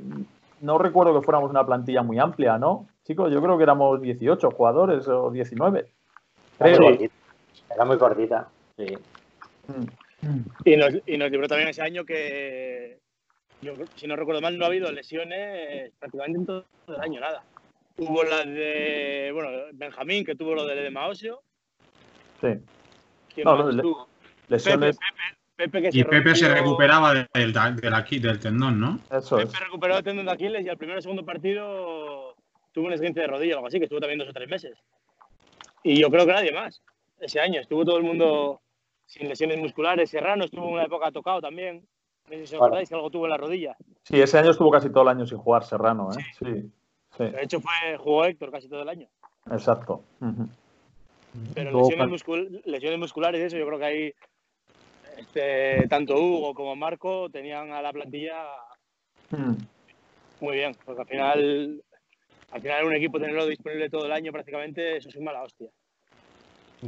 no 0.62 0.78
recuerdo 0.78 1.14
que 1.14 1.26
fuéramos 1.26 1.50
una 1.50 1.66
plantilla 1.66 2.02
muy 2.02 2.18
amplia, 2.20 2.58
¿no? 2.58 2.88
Chicos, 3.04 3.32
yo 3.32 3.42
creo 3.42 3.58
que 3.58 3.64
éramos 3.64 4.02
18 4.02 4.52
jugadores 4.52 5.08
o 5.08 5.30
19. 5.30 5.86
Era 6.60 7.86
muy 7.86 7.98
cortita, 7.98 8.48
sí. 8.78 8.98
Y 10.64 10.78
nos, 10.78 10.94
y 11.06 11.18
nos 11.18 11.30
libró 11.30 11.48
también 11.48 11.70
ese 11.70 11.82
año 11.82 12.06
que, 12.06 13.00
yo, 13.62 13.74
si 13.96 14.08
no 14.08 14.16
recuerdo 14.16 14.42
mal, 14.42 14.58
no 14.58 14.66
ha 14.66 14.68
habido 14.68 14.92
lesiones 14.92 15.92
prácticamente 16.00 16.40
en 16.40 16.46
todo 16.46 16.66
el 16.88 17.02
año, 17.02 17.20
nada. 17.20 17.44
Hubo 17.98 18.24
la 18.24 18.44
de, 18.44 19.32
bueno, 19.34 19.50
Benjamín, 19.74 20.26
que 20.26 20.36
tuvo 20.36 20.54
lo 20.54 20.66
de, 20.66 20.76
de 20.76 20.90
Maosio. 20.90 21.42
Sí. 22.42 23.44
no, 23.44 23.72
no, 23.72 24.08
lesiones. 24.48 24.98
Pepe, 25.56 25.82
que 25.84 25.90
y 25.94 26.04
Pepe 26.04 26.36
se 26.36 26.54
recuperaba 26.54 27.14
del, 27.14 27.54
del, 27.54 27.54
del, 27.54 28.40
tendón, 28.40 28.78
¿no? 28.78 29.00
Eso 29.10 29.38
Pepe 29.38 29.58
recuperó 29.58 29.98
el 29.98 30.04
tendón 30.04 30.26
de 30.26 30.34
Aquiles 30.34 30.66
y 30.66 30.70
al 30.70 30.78
primer 30.78 30.98
o 30.98 31.02
segundo 31.02 31.24
partido 31.24 32.36
tuvo 32.74 32.88
un 32.88 32.94
esguince 32.94 33.22
de 33.22 33.28
rodilla 33.28 33.54
o 33.54 33.58
algo 33.60 33.68
así, 33.68 33.78
que 33.80 33.86
estuvo 33.86 34.02
también 34.02 34.20
dos 34.20 34.28
o 34.28 34.34
tres 34.34 34.50
meses. 34.50 34.78
Y 35.82 36.02
yo 36.02 36.10
creo 36.10 36.26
que 36.26 36.34
nadie 36.34 36.52
más. 36.52 36.82
Ese 37.20 37.40
año 37.40 37.62
estuvo 37.62 37.86
todo 37.86 37.98
el 37.98 38.04
mundo 38.04 38.60
sin 39.06 39.30
lesiones 39.30 39.58
musculares. 39.58 40.10
Serrano 40.10 40.44
estuvo 40.44 40.68
en 40.68 40.74
una 40.74 40.84
época 40.84 41.10
tocado 41.12 41.40
también. 41.40 41.88
No 42.26 42.32
sé 42.32 42.48
si 42.48 42.56
os 42.56 42.62
acordáis 42.62 42.90
que 42.90 42.96
algo 42.96 43.10
tuvo 43.10 43.26
en 43.26 43.32
la 43.32 43.38
rodilla. 43.38 43.78
Sí, 44.04 44.20
ese 44.20 44.38
año 44.38 44.52
estuvo 44.52 44.72
casi 44.72 44.90
todo 44.90 45.04
el 45.04 45.10
año 45.10 45.26
sin 45.26 45.38
jugar 45.38 45.64
Serrano, 45.64 46.10
¿eh? 46.12 46.24
sí. 46.38 46.70
De 47.18 47.44
hecho, 47.44 47.60
fue, 47.60 47.98
jugó 47.98 48.26
Héctor 48.26 48.52
casi 48.52 48.68
todo 48.68 48.82
el 48.82 48.90
año. 48.90 49.08
Exacto. 49.52 50.04
Pero 51.54 51.82
lesiones, 52.66 53.00
musculares, 53.00 53.42
eso, 53.42 53.58
yo 53.58 53.66
creo 53.68 53.80
que 53.80 53.86
ahí 53.86 54.14
este, 55.18 55.88
tanto 55.88 56.16
Hugo 56.16 56.54
como 56.54 56.76
Marco 56.76 57.30
tenían 57.30 57.72
a 57.72 57.82
la 57.82 57.92
plantilla 57.92 58.44
muy 60.42 60.58
bien, 60.58 60.76
porque 60.86 61.02
al 61.02 61.08
final, 61.08 61.84
al 62.52 62.62
final 62.62 62.86
un 62.86 62.96
equipo 62.96 63.20
tenerlo 63.20 63.46
disponible 63.48 63.90
todo 63.90 64.06
el 64.06 64.12
año 64.12 64.32
prácticamente, 64.32 64.98
eso 64.98 65.10
es 65.10 65.16
una 65.16 65.26
mala 65.26 65.44
hostia. 65.44 65.70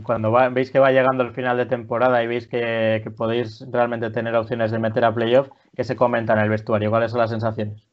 Cuando 0.03 0.31
veis 0.51 0.69
que 0.69 0.79
va 0.79 0.91
llegando 0.91 1.23
el 1.23 1.33
final 1.33 1.57
de 1.57 1.65
temporada 1.65 2.21
y 2.21 2.27
veis 2.27 2.47
que, 2.47 3.01
que 3.03 3.09
podéis 3.09 3.65
realmente 3.71 4.11
tener 4.11 4.35
opciones 4.35 4.69
de 4.71 4.79
meter 4.79 5.03
a 5.05 5.13
playoff, 5.13 5.49
¿qué 5.75 5.83
se 5.83 5.95
comenta 5.95 6.33
en 6.33 6.39
el 6.39 6.49
vestuario? 6.49 6.89
¿Cuáles 6.89 7.11
son 7.11 7.21
las 7.21 7.31
sensaciones? 7.31 7.86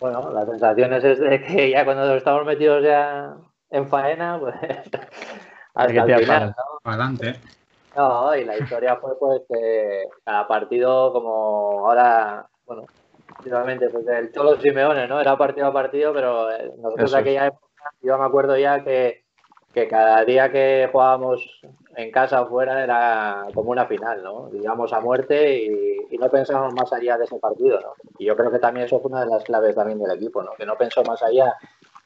Bueno, 0.00 0.30
la 0.32 0.46
sensación 0.46 0.92
es 0.92 1.18
de 1.18 1.42
que 1.42 1.70
ya 1.70 1.84
cuando 1.84 2.14
estamos 2.14 2.44
metidos 2.44 2.82
ya 2.84 3.34
en 3.70 3.88
faena, 3.88 4.38
pues 4.38 4.54
hasta 5.74 6.04
el 6.04 6.20
final, 6.20 6.54
¿no? 6.56 6.90
Adelante. 6.90 7.40
No, 7.96 8.34
y 8.36 8.44
la 8.44 8.56
historia 8.56 8.96
fue 8.96 9.18
pues 9.18 9.42
que 9.48 10.04
cada 10.24 10.46
partido 10.46 11.12
como 11.12 11.88
ahora, 11.88 12.46
bueno, 12.64 12.84
finalmente 13.42 13.88
pues 13.90 14.06
el 14.06 14.32
Cholo 14.32 14.60
Simeone, 14.60 15.08
¿no? 15.08 15.20
Era 15.20 15.36
partido 15.36 15.66
a 15.66 15.72
partido, 15.72 16.12
pero 16.12 16.50
eh, 16.52 16.70
nosotros 16.78 17.10
de 17.12 17.18
aquella 17.18 17.46
época, 17.46 17.66
yo 18.00 18.16
me 18.16 18.24
acuerdo 18.24 18.56
ya 18.56 18.84
que 18.84 19.24
que 19.72 19.88
cada 19.88 20.24
día 20.24 20.50
que 20.50 20.88
jugábamos 20.90 21.60
en 21.98 22.12
casa 22.12 22.42
o 22.42 22.48
fuera 22.48 22.84
era 22.84 23.48
como 23.52 23.72
una 23.72 23.84
final, 23.86 24.22
¿no? 24.22 24.48
Digamos 24.50 24.92
a 24.92 25.00
muerte 25.00 25.64
y, 25.64 26.16
no 26.16 26.30
pensábamos 26.30 26.72
más 26.74 26.92
allá 26.92 27.18
de 27.18 27.24
ese 27.24 27.38
partido, 27.38 27.80
¿no? 27.80 27.92
Y 28.18 28.24
yo 28.24 28.36
creo 28.36 28.50
que 28.50 28.58
también 28.58 28.86
eso 28.86 29.00
fue 29.00 29.10
una 29.10 29.20
de 29.20 29.30
las 29.30 29.44
claves 29.44 29.74
también 29.74 29.98
del 29.98 30.12
equipo, 30.12 30.42
¿no? 30.42 30.52
Que 30.56 30.64
no 30.64 30.76
pensó 30.76 31.02
más 31.04 31.22
allá 31.22 31.56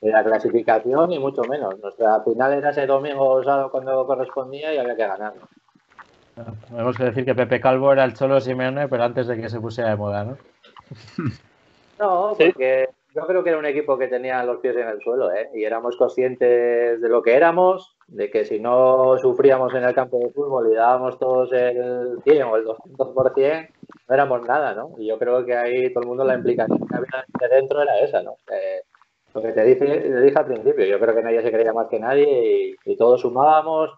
de 0.00 0.10
la 0.10 0.24
clasificación 0.24 1.12
y 1.12 1.18
mucho 1.18 1.42
menos. 1.42 1.78
Nuestra 1.78 2.22
final 2.22 2.52
era 2.54 2.70
ese 2.70 2.86
domingo 2.86 3.26
o 3.26 3.44
sábado 3.44 3.70
cuando 3.70 4.06
correspondía 4.06 4.72
y 4.74 4.78
había 4.78 4.96
que 4.96 5.06
ganar, 5.06 5.34
Tenemos 6.68 6.96
que 6.96 7.04
decir 7.04 7.24
que 7.24 7.34
Pepe 7.34 7.60
Calvo 7.60 7.92
era 7.92 8.04
el 8.04 8.14
Cholo 8.14 8.40
Simeone, 8.40 8.88
pero 8.88 9.04
antes 9.04 9.26
de 9.26 9.36
que 9.36 9.50
se 9.50 9.60
pusiera 9.60 9.90
de 9.90 9.96
moda, 9.96 10.24
¿no? 10.24 10.38
No, 11.98 12.34
porque 12.36 12.88
yo 13.14 13.26
creo 13.26 13.42
que 13.42 13.50
era 13.50 13.58
un 13.58 13.66
equipo 13.66 13.98
que 13.98 14.08
tenía 14.08 14.42
los 14.44 14.58
pies 14.58 14.76
en 14.76 14.88
el 14.88 15.00
suelo, 15.00 15.30
¿eh? 15.32 15.50
Y 15.54 15.64
éramos 15.64 15.96
conscientes 15.96 17.00
de 17.00 17.08
lo 17.08 17.22
que 17.22 17.34
éramos, 17.34 17.96
de 18.06 18.30
que 18.30 18.44
si 18.44 18.58
no 18.58 19.18
sufríamos 19.18 19.74
en 19.74 19.84
el 19.84 19.94
campo 19.94 20.18
de 20.18 20.30
fútbol 20.30 20.72
y 20.72 20.74
dábamos 20.74 21.18
todos 21.18 21.52
el 21.52 22.18
100 22.24 22.42
o 22.42 22.56
el 22.56 22.64
200%, 22.64 23.68
no 24.08 24.14
éramos 24.14 24.42
nada, 24.46 24.74
¿no? 24.74 24.92
Y 24.98 25.06
yo 25.06 25.18
creo 25.18 25.44
que 25.44 25.54
ahí 25.56 25.92
todo 25.92 26.02
el 26.02 26.08
mundo 26.08 26.24
la 26.24 26.34
implicación 26.34 26.86
que 26.86 26.96
había 26.96 27.24
de 27.40 27.54
dentro 27.56 27.82
era 27.82 27.98
esa, 28.00 28.22
¿no? 28.22 28.36
lo 29.34 29.40
que 29.40 29.52
te 29.52 29.64
dije, 29.64 29.86
te 29.86 30.20
dije 30.20 30.38
al 30.38 30.46
principio, 30.46 30.84
yo 30.84 31.00
creo 31.00 31.14
que 31.14 31.22
nadie 31.22 31.42
se 31.42 31.50
creía 31.50 31.72
más 31.72 31.88
que 31.88 31.98
nadie 31.98 32.76
y, 32.84 32.96
todos 32.96 33.22
sumábamos. 33.22 33.90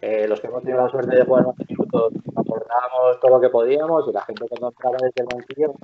Eh, 0.00 0.28
los 0.28 0.40
que 0.40 0.46
hemos 0.46 0.62
tenido 0.62 0.82
la 0.82 0.90
suerte 0.90 1.16
de 1.16 1.24
jugar 1.24 1.46
más 1.46 1.54
minutos 1.68 2.12
aportábamos 2.34 3.20
todo 3.20 3.30
lo 3.30 3.40
que 3.40 3.48
podíamos 3.48 4.08
y 4.08 4.12
la 4.12 4.22
gente 4.22 4.46
que 4.46 4.60
nos 4.60 4.72
entraba 4.72 4.96
desde 5.00 5.22
el 5.22 5.26
banquillo 5.26 5.74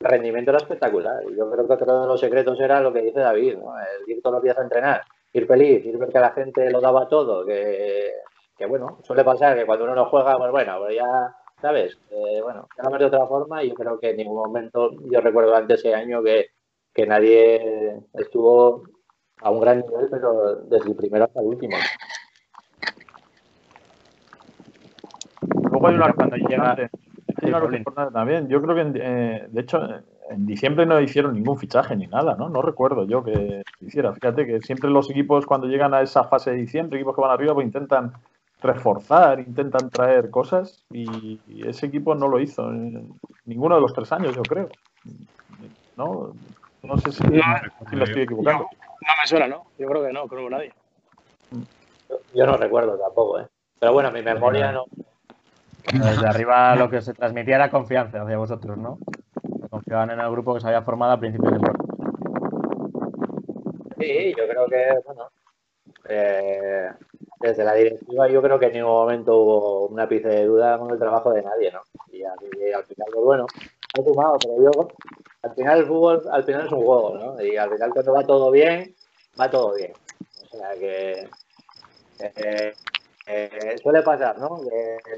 el 0.00 0.10
rendimiento 0.10 0.50
era 0.50 0.58
espectacular. 0.58 1.22
Yo 1.36 1.50
creo 1.50 1.66
que 1.66 1.72
otro 1.72 2.00
de 2.02 2.06
los 2.06 2.20
secretos 2.20 2.60
era 2.60 2.80
lo 2.80 2.92
que 2.92 3.00
dice 3.00 3.20
David, 3.20 3.56
¿no? 3.56 3.74
el 3.78 4.10
ir 4.10 4.22
todos 4.22 4.34
los 4.34 4.42
días 4.42 4.58
a 4.58 4.62
entrenar 4.62 5.02
ir 5.34 5.46
feliz, 5.46 5.84
ir 5.84 5.98
ver 5.98 6.08
que 6.08 6.18
la 6.18 6.30
gente 6.30 6.70
lo 6.70 6.80
daba 6.80 7.08
todo, 7.08 7.44
que, 7.44 8.12
que 8.56 8.66
bueno, 8.66 8.98
suele 9.02 9.24
pasar 9.24 9.56
que 9.56 9.66
cuando 9.66 9.84
uno 9.84 9.94
no 9.94 10.06
juega, 10.06 10.36
pues 10.38 10.50
bueno, 10.50 10.78
pues 10.78 10.94
ya, 10.94 11.34
¿sabes? 11.60 11.98
Eh, 12.10 12.40
bueno, 12.40 12.68
ya 12.76 12.88
lo 12.88 12.98
de 12.98 13.04
otra 13.04 13.26
forma 13.26 13.62
y 13.62 13.70
yo 13.70 13.74
creo 13.74 13.98
que 13.98 14.10
en 14.10 14.16
ningún 14.18 14.36
momento, 14.36 14.92
yo 15.10 15.20
recuerdo 15.20 15.54
antes 15.54 15.80
ese 15.80 15.94
año 15.94 16.22
que, 16.22 16.50
que 16.94 17.06
nadie 17.06 18.00
estuvo 18.14 18.84
a 19.42 19.50
un 19.50 19.60
gran 19.60 19.80
nivel, 19.80 20.08
pero 20.08 20.54
desde 20.66 20.90
el 20.90 20.96
primero 20.96 21.24
hasta 21.24 21.40
el 21.40 21.46
último. 21.46 21.76
Luego 25.84 25.88
hay 25.88 25.94
una 25.96 26.12
cuando 26.14 26.36
llega 26.36 28.10
también. 28.12 28.48
Yo 28.48 28.62
creo 28.62 28.74
que, 28.74 29.00
eh, 29.00 29.46
de 29.48 29.60
hecho, 29.60 29.80
en 30.30 30.46
diciembre 30.46 30.86
no 30.86 31.00
hicieron 31.00 31.34
ningún 31.34 31.58
fichaje 31.58 31.96
ni 31.96 32.06
nada, 32.06 32.36
¿no? 32.36 32.48
No 32.48 32.62
recuerdo 32.62 33.06
yo 33.06 33.22
que 33.22 33.62
hiciera. 33.80 34.12
Fíjate 34.12 34.46
que 34.46 34.60
siempre 34.60 34.90
los 34.90 35.10
equipos 35.10 35.46
cuando 35.46 35.66
llegan 35.66 35.94
a 35.94 36.00
esa 36.00 36.24
fase 36.24 36.50
de 36.50 36.56
diciembre, 36.56 36.98
equipos 36.98 37.14
que 37.14 37.20
van 37.20 37.30
arriba, 37.30 37.54
pues 37.54 37.66
intentan 37.66 38.12
reforzar, 38.62 39.40
intentan 39.40 39.90
traer 39.90 40.30
cosas 40.30 40.84
y, 40.90 41.38
ese 41.66 41.86
equipo 41.86 42.14
no 42.14 42.28
lo 42.28 42.40
hizo 42.40 42.70
en 42.70 43.12
ninguno 43.44 43.74
de 43.74 43.80
los 43.82 43.92
tres 43.92 44.10
años, 44.12 44.34
yo 44.34 44.42
creo. 44.42 44.68
No, 45.96 46.32
no 46.82 46.98
sé 46.98 47.12
si, 47.12 47.22
lo 47.22 48.04
estoy 48.04 48.22
equivocando. 48.22 48.64
No, 48.64 49.12
me 49.20 49.26
suena, 49.26 49.48
¿no? 49.48 49.64
Yo 49.78 49.86
creo 49.86 50.06
que 50.06 50.12
no, 50.12 50.26
creo 50.26 50.44
que 50.44 50.50
nadie. 50.50 50.72
Yo 52.34 52.46
no 52.46 52.56
recuerdo 52.56 52.98
tampoco, 52.98 53.40
¿eh? 53.40 53.46
Pero 53.78 53.92
bueno, 53.92 54.10
mi 54.10 54.22
memoria 54.22 54.72
no. 54.72 54.86
Desde 55.92 56.26
arriba 56.26 56.74
lo 56.76 56.88
que 56.88 57.02
se 57.02 57.14
transmitía 57.14 57.56
era 57.56 57.70
confianza 57.70 58.22
hacia 58.22 58.38
vosotros, 58.38 58.78
¿no? 58.78 58.98
Confiaban 59.70 60.10
en 60.10 60.20
el 60.20 60.30
grupo 60.30 60.54
que 60.54 60.60
se 60.60 60.66
había 60.68 60.82
formado 60.82 61.12
a 61.12 61.20
principios 61.20 61.52
de 61.52 61.58
temporada. 61.58 61.84
Sí, 63.98 64.34
yo 64.36 64.48
creo 64.48 64.66
que, 64.66 64.98
bueno, 65.06 65.30
eh, 66.08 66.90
desde 67.40 67.64
la 67.64 67.74
directiva 67.74 68.28
yo 68.28 68.42
creo 68.42 68.58
que 68.58 68.66
en 68.66 68.72
ningún 68.72 68.92
momento 68.92 69.36
hubo 69.36 69.86
una 69.88 70.08
pizca 70.08 70.28
de 70.28 70.46
duda 70.46 70.78
con 70.78 70.90
el 70.90 70.98
trabajo 70.98 71.32
de 71.32 71.42
nadie, 71.42 71.70
¿no? 71.70 71.82
Y, 72.10 72.22
al 72.22 72.84
final, 72.84 73.08
pues 73.12 73.24
bueno, 73.24 73.46
he 73.98 74.02
sumado, 74.02 74.36
pero 74.42 74.72
yo, 74.72 74.88
al 75.42 75.54
final 75.54 75.78
el 75.78 75.86
fútbol, 75.86 76.22
al 76.30 76.44
final 76.44 76.66
es 76.66 76.72
un 76.72 76.84
juego, 76.84 77.18
¿no? 77.18 77.42
Y 77.42 77.56
al 77.56 77.70
final 77.70 77.90
cuando 77.90 78.12
va 78.14 78.24
todo 78.24 78.50
bien, 78.50 78.94
va 79.38 79.50
todo 79.50 79.74
bien. 79.74 79.92
O 80.44 80.56
sea 80.56 80.70
que 80.78 81.28
eh, 82.20 82.72
eh, 83.26 83.76
suele 83.82 84.02
pasar, 84.02 84.38
¿no? 84.38 84.60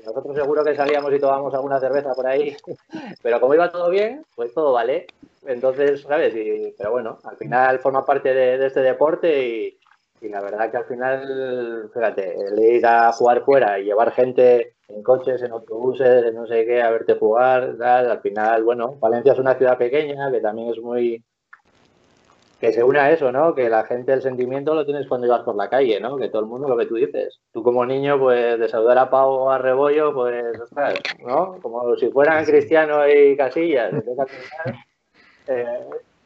nosotros 0.04 0.36
seguro 0.36 0.64
que 0.64 0.76
salíamos 0.76 1.12
y 1.12 1.18
tomamos 1.18 1.52
alguna 1.54 1.80
cerveza 1.80 2.14
por 2.14 2.26
ahí, 2.26 2.56
pero 3.22 3.40
como 3.40 3.54
iba 3.54 3.70
todo 3.70 3.90
bien, 3.90 4.25
pues 4.34 4.54
todo 4.54 4.72
vale. 4.72 5.06
Entonces, 5.44 6.02
¿sabes? 6.02 6.34
pero 6.76 6.90
bueno, 6.90 7.18
al 7.25 7.36
final 7.36 7.78
forma 7.78 8.04
parte 8.04 8.32
de, 8.34 8.64
este 8.64 8.80
deporte 8.80 9.48
y, 9.48 9.78
la 10.28 10.40
verdad 10.40 10.70
que 10.70 10.76
al 10.76 10.86
final, 10.86 11.90
fíjate, 11.92 12.34
el 12.34 12.58
ir 12.58 12.86
a 12.86 13.12
jugar 13.12 13.44
fuera 13.44 13.78
y 13.78 13.84
llevar 13.84 14.12
gente 14.12 14.75
en 14.88 15.02
coches, 15.02 15.42
en 15.42 15.52
autobuses, 15.52 16.26
en 16.26 16.34
no 16.34 16.46
sé 16.46 16.64
qué, 16.64 16.82
a 16.82 16.90
verte 16.90 17.14
jugar, 17.14 17.76
al 17.80 18.20
final, 18.20 18.64
bueno, 18.64 18.96
Valencia 18.98 19.32
es 19.32 19.38
una 19.38 19.56
ciudad 19.56 19.78
pequeña 19.78 20.30
que 20.32 20.40
también 20.40 20.70
es 20.70 20.78
muy, 20.80 21.22
que 22.60 22.72
se 22.72 22.82
une 22.82 22.98
a 22.98 23.10
eso, 23.10 23.30
¿no? 23.32 23.54
Que 23.54 23.68
la 23.68 23.84
gente, 23.84 24.12
el 24.12 24.22
sentimiento 24.22 24.75
lo 24.75 24.86
tienes 24.86 25.06
cuando 25.06 25.26
ibas 25.26 25.42
por 25.42 25.56
la 25.56 25.68
calle, 25.68 26.00
¿no? 26.00 26.16
Que 26.16 26.28
todo 26.28 26.40
el 26.40 26.48
mundo 26.48 26.68
lo 26.68 26.76
que 26.76 26.86
tú 26.86 26.94
dices. 26.94 27.38
Tú 27.52 27.62
como 27.62 27.84
niño, 27.84 28.18
pues 28.18 28.58
de 28.58 28.68
saludar 28.68 28.98
a 28.98 29.10
Pau 29.10 29.30
o 29.30 29.50
a 29.50 29.58
Rebollo, 29.58 30.14
pues, 30.14 30.44
¿no? 31.26 31.58
Como 31.60 31.96
si 31.96 32.08
fueran 32.08 32.44
Cristiano 32.44 33.06
y 33.08 33.36
Casillas. 33.36 33.92
Eh, 35.48 35.80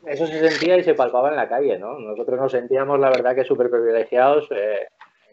eso 0.07 0.27
se 0.27 0.49
sentía 0.49 0.79
y 0.79 0.83
se 0.83 0.95
palpaba 0.95 1.29
en 1.29 1.37
la 1.37 1.47
calle, 1.47 1.79
¿no? 1.79 1.99
Nosotros 1.99 2.41
nos 2.41 2.53
sentíamos, 2.53 2.99
la 2.99 3.11
verdad, 3.11 3.35
que 3.35 3.45
súper 3.45 3.69
privilegiados. 3.69 4.49
Eh, 4.51 4.87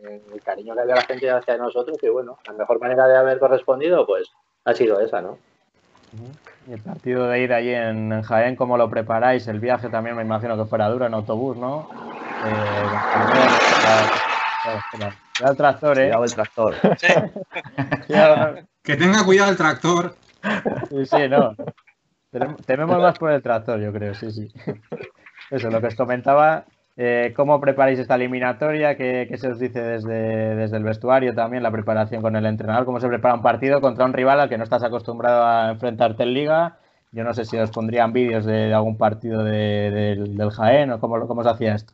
el 0.03 0.41
cariño 0.43 0.75
que 0.75 0.81
había 0.81 0.95
la 0.95 1.01
gente 1.01 1.29
hacia 1.29 1.57
nosotros, 1.57 1.97
y 2.01 2.09
bueno, 2.09 2.37
la 2.45 2.53
mejor 2.53 2.79
manera 2.79 3.07
de 3.07 3.17
haber 3.17 3.39
correspondido, 3.39 4.05
pues, 4.05 4.29
ha 4.65 4.73
sido 4.73 4.99
esa, 4.99 5.21
¿no? 5.21 5.37
Y 6.67 6.73
el 6.73 6.81
partido 6.81 7.27
de 7.29 7.41
ir 7.41 7.53
allí 7.53 7.73
en, 7.73 8.21
Jaén, 8.23 8.57
¿cómo 8.57 8.75
lo 8.77 8.89
preparáis? 8.89 9.47
El 9.47 9.61
viaje 9.61 9.87
también 9.87 10.17
me 10.17 10.23
imagino 10.23 10.57
que 10.57 10.65
fuera 10.65 10.89
duro 10.89 11.05
en 11.05 11.13
autobús, 11.13 11.55
¿no? 11.55 11.87
Eh, 12.45 12.83
cuidado 14.91 15.11
el 15.51 15.57
tractor, 15.57 15.97
¿eh? 15.97 16.07
Cuidado 16.07 16.23
el 16.25 16.33
tractor. 16.33 16.75
que 18.83 18.97
tenga 18.97 19.23
cuidado 19.23 19.51
el 19.51 19.57
tractor. 19.57 20.15
Sí, 20.89 21.05
sí, 21.05 21.29
no. 21.29 21.55
Tememos 22.65 23.01
más 23.01 23.17
por 23.17 23.31
el 23.31 23.41
tractor, 23.41 23.79
yo 23.79 23.93
creo, 23.93 24.13
sí, 24.13 24.29
sí. 24.31 24.51
Eso, 25.49 25.69
lo 25.69 25.79
que 25.79 25.87
os 25.87 25.95
comentaba, 25.95 26.65
eh, 26.99 27.31
¿Cómo 27.35 27.61
preparáis 27.61 27.99
esta 27.99 28.15
eliminatoria? 28.15 28.97
¿Qué, 28.97 29.29
se 29.37 29.49
os 29.49 29.59
dice 29.59 29.79
desde, 29.79 30.55
desde, 30.55 30.77
el 30.77 30.83
vestuario 30.83 31.35
también, 31.35 31.61
la 31.61 31.69
preparación 31.69 32.23
con 32.23 32.35
el 32.35 32.45
entrenador? 32.47 32.85
¿Cómo 32.85 32.99
se 32.99 33.07
prepara 33.07 33.35
un 33.35 33.43
partido 33.43 33.81
contra 33.81 34.03
un 34.03 34.13
rival 34.13 34.39
al 34.39 34.49
que 34.49 34.57
no 34.57 34.63
estás 34.63 34.81
acostumbrado 34.83 35.45
a 35.45 35.69
enfrentarte 35.69 36.23
en 36.23 36.33
liga? 36.33 36.79
Yo 37.11 37.23
no 37.23 37.35
sé 37.35 37.45
si 37.45 37.55
os 37.55 37.69
pondrían 37.69 38.13
vídeos 38.13 38.45
de, 38.45 38.73
algún 38.73 38.97
partido 38.97 39.43
del, 39.43 40.49
Jaén 40.51 40.91
o 40.91 40.99
cómo, 40.99 41.27
cómo 41.27 41.43
se 41.43 41.49
hacía 41.49 41.75
esto. 41.75 41.93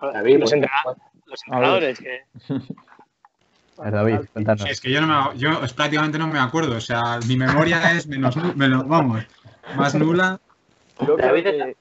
David, 0.00 0.38
los, 0.38 0.52
entrenadores, 0.52 1.98
que... 1.98 2.22
David, 3.90 4.20
cuéntanos. 4.32 4.70
Es 4.70 4.80
que 4.80 4.92
yo, 4.92 5.00
no 5.00 5.06
me, 5.06 5.38
yo 5.38 5.50
prácticamente 5.74 6.18
no 6.18 6.28
me 6.28 6.38
acuerdo, 6.38 6.76
o 6.76 6.80
sea, 6.80 7.18
mi 7.26 7.36
memoria 7.36 7.92
es 7.92 8.06
menos, 8.06 8.36
menos 8.56 8.86
vamos, 8.86 9.26
más 9.76 9.94
nula. 9.96 10.40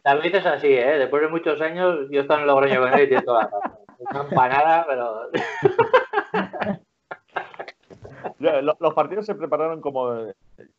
David, 0.04 0.36
es, 0.36 0.46
así, 0.46 0.68
¿eh? 0.68 0.98
Después 0.98 1.22
de 1.22 1.30
muchos 1.30 1.62
años, 1.62 2.08
yo 2.10 2.22
estoy 2.22 2.40
en 2.40 2.48
Logroño 2.48 2.82
con 2.82 2.94
él 2.94 3.04
y 3.04 3.08
tiene 3.08 3.24
toda 3.24 3.44
la 3.44 3.50
razón. 3.50 3.72
Una 4.00 4.22
empanada, 4.22 4.86
pero. 4.88 5.30
los 8.80 8.94
partidos 8.94 9.26
se 9.26 9.36
prepararon 9.36 9.82
como, 9.82 10.14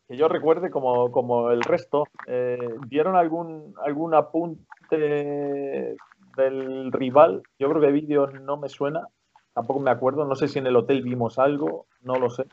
que 0.09 0.17
yo 0.17 0.29
recuerde, 0.29 0.71
como, 0.71 1.11
como 1.13 1.51
el 1.51 1.63
resto. 1.63 2.05
Eh, 2.27 2.59
¿Dieron 2.89 3.17
algún, 3.17 3.75
algún 3.85 4.15
apunte 4.15 5.97
del 6.37 6.93
rival? 6.93 7.43
Yo 7.59 7.69
creo 7.71 7.81
que 7.81 7.93
vídeo 7.93 8.27
no 8.27 8.57
me 8.57 8.69
suena, 8.69 9.07
tampoco 9.55 9.81
me 9.81 9.91
acuerdo. 9.91 10.25
No 10.25 10.35
sé 10.35 10.49
si 10.49 10.59
en 10.59 10.67
el 10.67 10.77
hotel 10.77 11.03
vimos 11.03 11.39
algo, 11.39 11.87
no 12.03 12.19
lo 12.19 12.31
sé. 12.31 12.45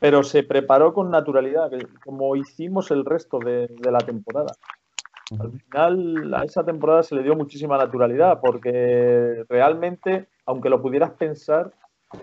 Pero 0.00 0.22
se 0.22 0.42
preparó 0.42 0.94
con 0.94 1.10
naturalidad, 1.10 1.70
como 2.04 2.34
hicimos 2.34 2.90
el 2.90 3.04
resto 3.04 3.38
de 3.38 3.68
la 3.90 3.98
temporada. 3.98 4.54
Al 5.38 5.52
final 5.52 6.34
a 6.34 6.44
esa 6.44 6.64
temporada 6.64 7.02
se 7.02 7.14
le 7.14 7.22
dio 7.22 7.36
muchísima 7.36 7.78
naturalidad 7.78 8.40
porque 8.40 9.44
realmente, 9.48 10.26
aunque 10.44 10.68
lo 10.68 10.82
pudieras 10.82 11.12
pensar, 11.12 11.72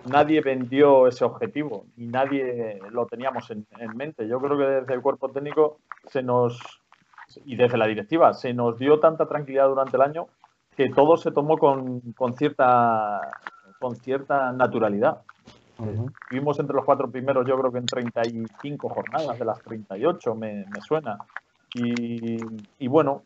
nadie 0.06 0.40
vendió 0.42 1.06
ese 1.06 1.24
objetivo 1.24 1.86
y 1.96 2.06
nadie 2.06 2.78
lo 2.90 3.06
teníamos 3.06 3.50
en, 3.50 3.66
mente. 3.96 4.28
Yo 4.28 4.40
creo 4.40 4.58
que 4.58 4.64
desde 4.64 4.94
el 4.94 5.00
cuerpo 5.00 5.30
técnico 5.30 5.78
se 6.06 6.22
nos, 6.22 6.60
y 7.44 7.56
desde 7.56 7.78
la 7.78 7.86
directiva, 7.86 8.34
se 8.34 8.52
nos 8.52 8.78
dio 8.78 9.00
tanta 9.00 9.26
tranquilidad 9.26 9.68
durante 9.68 9.96
el 9.96 10.02
año 10.02 10.26
que 10.76 10.90
todo 10.90 11.16
se 11.16 11.32
tomó 11.32 11.58
con, 11.58 12.02
cierta, 12.36 13.20
con 13.80 13.96
cierta 13.96 14.52
naturalidad. 14.52 15.22
Vimos 16.30 16.58
entre 16.58 16.76
los 16.76 16.84
cuatro 16.84 17.10
primeros, 17.10 17.46
yo 17.46 17.56
creo 17.58 17.72
que 17.72 17.78
en 17.78 17.86
35 17.86 18.88
jornadas 18.88 19.38
de 19.38 19.44
las 19.44 19.60
38, 19.62 20.34
me, 20.34 20.66
me 20.66 20.80
suena. 20.80 21.18
Y, 21.74 22.88
bueno, 22.88 23.22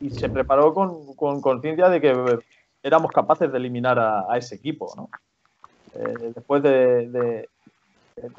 y 0.00 0.10
se 0.10 0.28
preparó 0.28 0.74
con 0.74 1.40
conciencia 1.40 1.88
de 1.88 2.00
que 2.00 2.38
éramos 2.82 3.12
capaces 3.12 3.50
de 3.50 3.58
eliminar 3.58 3.98
a, 3.98 4.36
ese 4.36 4.56
equipo, 4.56 4.92
¿no? 4.96 5.08
Eh, 5.94 6.32
después 6.34 6.62
de, 6.62 7.48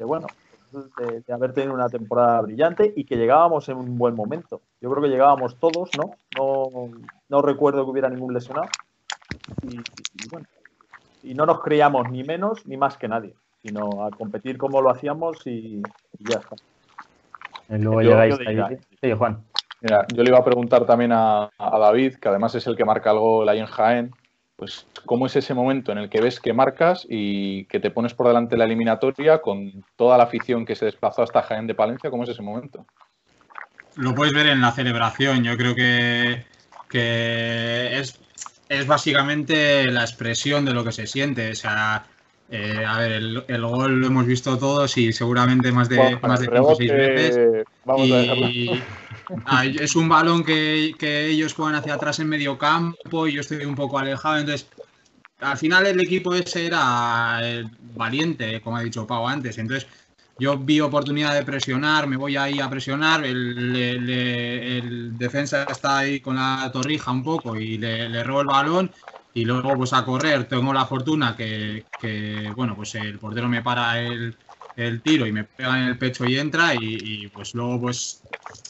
bueno, 0.00 0.26
de, 0.72 1.32
haber 1.32 1.52
tenido 1.52 1.74
una 1.74 1.88
temporada 1.88 2.40
brillante 2.42 2.92
y 2.94 3.04
que 3.04 3.16
llegábamos 3.16 3.68
en 3.68 3.76
un 3.76 3.96
buen 3.96 4.14
momento. 4.14 4.60
Yo 4.80 4.90
creo 4.90 5.02
que 5.02 5.08
llegábamos 5.08 5.58
todos, 5.58 5.90
¿no? 5.96 6.16
No, 6.36 6.90
no 7.28 7.42
recuerdo 7.42 7.84
que 7.84 7.90
hubiera 7.90 8.08
ningún 8.08 8.34
lesionado. 8.34 8.68
Y, 9.62 9.78
bueno, 10.30 10.46
y 11.22 11.34
no 11.34 11.46
nos 11.46 11.60
creíamos 11.60 12.10
ni 12.10 12.22
menos 12.22 12.66
ni 12.66 12.76
más 12.76 12.98
que 12.98 13.08
nadie, 13.08 13.34
sino 13.62 14.04
a 14.04 14.10
competir 14.10 14.58
como 14.58 14.82
lo 14.82 14.90
hacíamos 14.90 15.46
y 15.46 15.80
ya 16.18 16.38
está. 16.38 16.56
Luego 17.68 18.02
llegáis 18.02 18.36
Sí, 19.00 19.12
Juan. 19.12 19.42
Mira, 19.80 20.06
yo 20.14 20.22
le 20.22 20.30
iba 20.30 20.38
a 20.38 20.44
preguntar 20.44 20.86
también 20.86 21.12
a, 21.12 21.50
David, 21.58 22.14
que 22.14 22.28
además 22.28 22.54
es 22.54 22.66
el 22.66 22.76
que 22.76 22.86
marca 22.86 23.10
el 23.10 23.18
gol 23.18 23.48
ahí 23.48 23.58
en 23.58 23.66
Jaén, 23.66 24.10
pues 24.56 24.86
cómo 25.04 25.26
es 25.26 25.36
ese 25.36 25.52
momento 25.52 25.92
en 25.92 25.98
el 25.98 26.08
que 26.08 26.22
ves 26.22 26.40
que 26.40 26.54
marcas 26.54 27.06
y 27.08 27.66
que 27.66 27.80
te 27.80 27.90
pones 27.90 28.14
por 28.14 28.26
delante 28.28 28.54
de 28.54 28.58
la 28.58 28.64
eliminatoria 28.64 29.42
con 29.42 29.84
toda 29.96 30.16
la 30.16 30.24
afición 30.24 30.64
que 30.64 30.74
se 30.74 30.86
desplazó 30.86 31.22
hasta 31.22 31.42
Jaén 31.42 31.66
de 31.66 31.74
Palencia, 31.74 32.10
¿cómo 32.10 32.24
es 32.24 32.30
ese 32.30 32.40
momento? 32.40 32.86
Lo 33.96 34.14
puedes 34.14 34.32
ver 34.32 34.46
en 34.46 34.62
la 34.62 34.72
celebración, 34.72 35.44
yo 35.44 35.56
creo 35.56 35.74
que, 35.74 36.46
que 36.88 37.98
es, 37.98 38.18
es 38.70 38.86
básicamente 38.86 39.90
la 39.90 40.00
expresión 40.00 40.64
de 40.64 40.72
lo 40.72 40.82
que 40.82 40.92
se 40.92 41.06
siente, 41.06 41.50
o 41.50 41.54
sea, 41.54 42.06
eh, 42.48 42.84
a 42.86 42.98
ver, 42.98 43.12
el, 43.12 43.44
el, 43.48 43.62
gol 43.66 44.00
lo 44.00 44.06
hemos 44.06 44.26
visto 44.26 44.56
todos 44.58 44.96
y 44.96 45.12
seguramente 45.12 45.72
más 45.72 45.88
de, 45.88 46.18
más 46.22 46.40
de 46.40 46.46
cinco 46.46 46.68
o 46.72 46.74
seis 46.74 46.90
veces. 46.92 47.64
Vamos 47.84 48.08
y, 48.08 48.70
a 48.70 48.78
Ah, 49.46 49.66
es 49.66 49.96
un 49.96 50.08
balón 50.08 50.44
que, 50.44 50.94
que 50.98 51.26
ellos 51.26 51.54
juegan 51.54 51.74
hacia 51.74 51.94
atrás 51.94 52.18
en 52.20 52.28
medio 52.28 52.56
campo 52.56 53.26
y 53.26 53.32
yo 53.34 53.40
estoy 53.40 53.64
un 53.64 53.74
poco 53.74 53.98
alejado. 53.98 54.38
Entonces, 54.38 54.68
al 55.40 55.58
final 55.58 55.86
el 55.86 56.00
equipo 56.00 56.34
ese 56.34 56.66
era 56.66 57.40
el 57.42 57.70
valiente, 57.80 58.60
como 58.62 58.76
ha 58.76 58.82
dicho 58.82 59.06
Pau 59.06 59.26
antes. 59.26 59.58
Entonces, 59.58 59.88
yo 60.38 60.58
vi 60.58 60.80
oportunidad 60.80 61.34
de 61.34 61.44
presionar, 61.44 62.06
me 62.06 62.16
voy 62.16 62.36
ahí 62.36 62.60
a 62.60 62.70
presionar, 62.70 63.24
el, 63.24 63.74
el- 63.76 64.10
el 64.10 65.18
defensa 65.18 65.64
está 65.64 65.98
ahí 65.98 66.20
con 66.20 66.36
la 66.36 66.70
torrija 66.72 67.10
un 67.12 67.22
poco 67.22 67.56
y 67.56 67.78
le, 67.78 68.08
le 68.08 68.24
robo 68.24 68.40
el 68.42 68.46
balón 68.48 68.92
y 69.34 69.44
luego 69.44 69.76
pues 69.76 69.92
a 69.92 70.04
correr 70.04 70.48
tengo 70.48 70.72
la 70.72 70.86
fortuna 70.86 71.36
que, 71.36 71.88
que, 71.98 72.52
bueno, 72.56 72.76
pues 72.76 72.94
el 72.94 73.18
portero 73.18 73.48
me 73.48 73.62
para 73.62 74.00
el, 74.00 74.36
el 74.76 75.02
tiro 75.02 75.26
y 75.26 75.32
me 75.32 75.44
pega 75.44 75.78
en 75.82 75.88
el 75.88 75.98
pecho 75.98 76.24
y 76.24 76.38
entra 76.38 76.74
y, 76.74 77.28
pues 77.28 77.54
luego 77.54 77.80
pues 77.82 78.22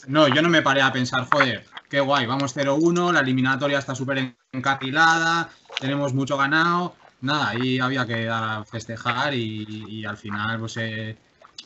no, 0.09 0.29
yo 0.29 0.43
no 0.43 0.49
me 0.49 0.63
paré 0.63 0.83
a 0.83 0.93
pensar, 0.93 1.25
joder, 1.27 1.67
qué 1.89 2.01
guay, 2.01 2.27
vamos 2.27 2.53
0-1, 2.55 3.13
la 3.13 3.21
eliminatoria 3.21 3.79
está 3.79 3.95
súper 3.95 4.37
encarrilada, 4.53 5.51
tenemos 5.79 6.15
mucho 6.15 6.37
ganado, 6.37 6.97
nada, 7.21 7.51
ahí 7.51 7.79
había 7.79 8.07
que 8.07 8.25
dar 8.25 8.61
a 8.61 8.65
festejar 8.65 9.35
y, 9.35 9.65
y 10.01 10.05
al 10.05 10.17
final 10.17 10.59
pues 10.61 10.77
eh, 10.79 11.19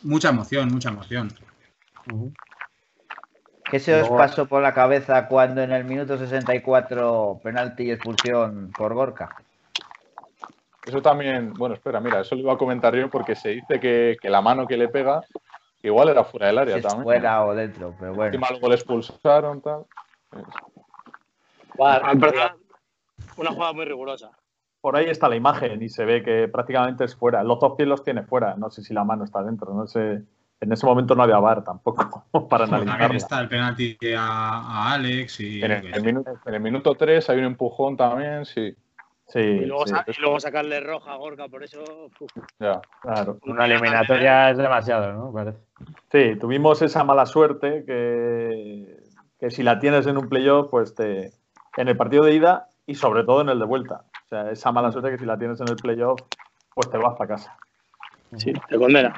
mucha 0.03 0.31
emoción, 0.31 0.69
mucha 0.73 0.91
emoción. 0.91 1.33
¿Qué 3.71 3.79
se 3.81 4.01
os 4.01 4.09
pasó 4.09 4.47
por 4.47 4.63
la 4.63 4.73
cabeza 4.73 5.29
cuando 5.29 5.63
en 5.63 5.73
el 5.73 5.85
minuto 5.85 6.17
64 6.17 7.41
penalti 7.43 7.85
y 7.85 7.91
expulsión 7.91 8.71
por 8.77 8.95
Gorka? 8.95 9.29
Eso 10.87 11.03
también, 11.03 11.53
bueno, 11.53 11.75
espera, 11.75 12.01
mira, 12.01 12.21
eso 12.21 12.35
lo 12.35 12.41
iba 12.41 12.53
a 12.55 12.59
comentar 12.59 12.95
yo 12.95 13.11
porque 13.11 13.35
se 13.35 13.51
dice 13.51 13.79
que, 13.79 14.17
que 14.21 14.31
la 14.31 14.41
mano 14.41 14.67
que 14.67 14.79
le 14.79 14.89
pega 14.89 15.21
igual 15.83 16.09
era 16.09 16.25
fuera 16.25 16.47
del 16.47 16.59
área 16.59 16.77
Si 16.77 16.83
también. 16.83 17.03
fuera 17.05 17.45
o 17.45 17.55
dentro, 17.55 17.95
pero 17.99 18.15
bueno. 18.15 18.27
Encima 18.27 18.49
luego 18.51 18.69
le 18.69 18.75
expulsaron, 18.77 19.61
tal. 19.61 19.85
Parece 21.77 22.53
una 23.37 23.51
jugada 23.51 23.73
muy 23.73 23.85
rigurosa. 23.85 24.31
Por 24.81 24.97
ahí 24.97 25.07
está 25.07 25.29
la 25.29 25.37
imagen 25.37 25.83
y 25.83 25.89
se 25.89 26.05
ve 26.05 26.23
que 26.23 26.49
prácticamente 26.49 27.05
es 27.05 27.15
fuera. 27.15 27.43
Los 27.43 27.61
dos 27.61 27.75
pies 27.77 27.89
los 27.89 28.03
tiene 28.03 28.23
fuera. 28.23 28.55
No 28.57 28.71
sé 28.71 28.83
si 28.83 28.95
la 28.95 29.05
mano 29.05 29.25
está 29.25 29.43
dentro. 29.43 29.75
No 29.75 29.87
sé. 29.87 30.23
En 30.61 30.73
ese 30.73 30.87
momento 30.87 31.15
no 31.15 31.23
había 31.23 31.39
bar 31.39 31.63
tampoco 31.63 32.25
para 32.49 32.67
También 32.67 32.89
analizarlo. 32.89 33.17
está 33.17 33.41
el 33.41 33.49
penalti 33.49 33.97
a, 34.17 34.21
a 34.27 34.93
Alex 34.95 35.41
y 35.41 35.63
En 35.63 35.71
el, 35.73 36.03
minuto, 36.03 36.31
en 36.45 36.55
el 36.55 36.61
minuto 36.61 36.95
3 36.95 37.31
hay 37.31 37.39
un 37.39 37.45
empujón 37.45 37.97
también, 37.97 38.45
sí. 38.45 38.75
Sí, 39.29 39.41
Y 39.41 39.67
luego, 39.67 39.87
sí, 39.87 39.95
y 40.07 40.21
luego 40.23 40.41
sacarle 40.41 40.81
roja 40.81 41.13
a 41.13 41.17
Gorka, 41.17 41.49
por 41.49 41.63
eso. 41.63 41.83
uf. 42.19 42.31
Ya. 42.59 42.81
claro. 43.03 43.39
Una 43.47 43.67
eliminatoria 43.67 44.51
es 44.51 44.57
demasiado, 44.57 45.13
¿no? 45.13 45.31
Parece. 45.33 45.59
Sí, 46.11 46.37
tuvimos 46.41 46.81
esa 46.81 47.05
mala 47.05 47.27
suerte 47.27 47.85
que, 47.85 48.97
que 49.39 49.51
si 49.51 49.63
la 49.63 49.79
tienes 49.81 50.07
en 50.07 50.17
un 50.17 50.31
playoff, 50.31 50.71
pues 50.71 50.95
te, 50.95 51.33
en 51.77 51.89
el 51.89 51.97
partido 51.97 52.25
de 52.25 52.35
ida 52.35 52.69
y 52.87 52.95
sobre 52.95 53.23
todo 53.25 53.43
en 53.43 53.51
el 53.51 53.59
de 53.59 53.67
vuelta. 53.67 54.05
O 54.25 54.29
sea, 54.29 54.51
esa 54.51 54.73
mala 54.73 54.91
suerte 54.93 55.11
que 55.11 55.19
si 55.19 55.27
la 55.27 55.39
tienes 55.39 55.61
en 55.61 55.69
el 55.69 55.77
playoff, 55.77 56.21
pues 56.75 56.91
te 56.91 56.97
vas 56.97 57.15
para 57.19 57.29
casa. 57.37 57.55
Sí, 58.37 58.55
te 58.69 58.79
condena. 58.79 59.15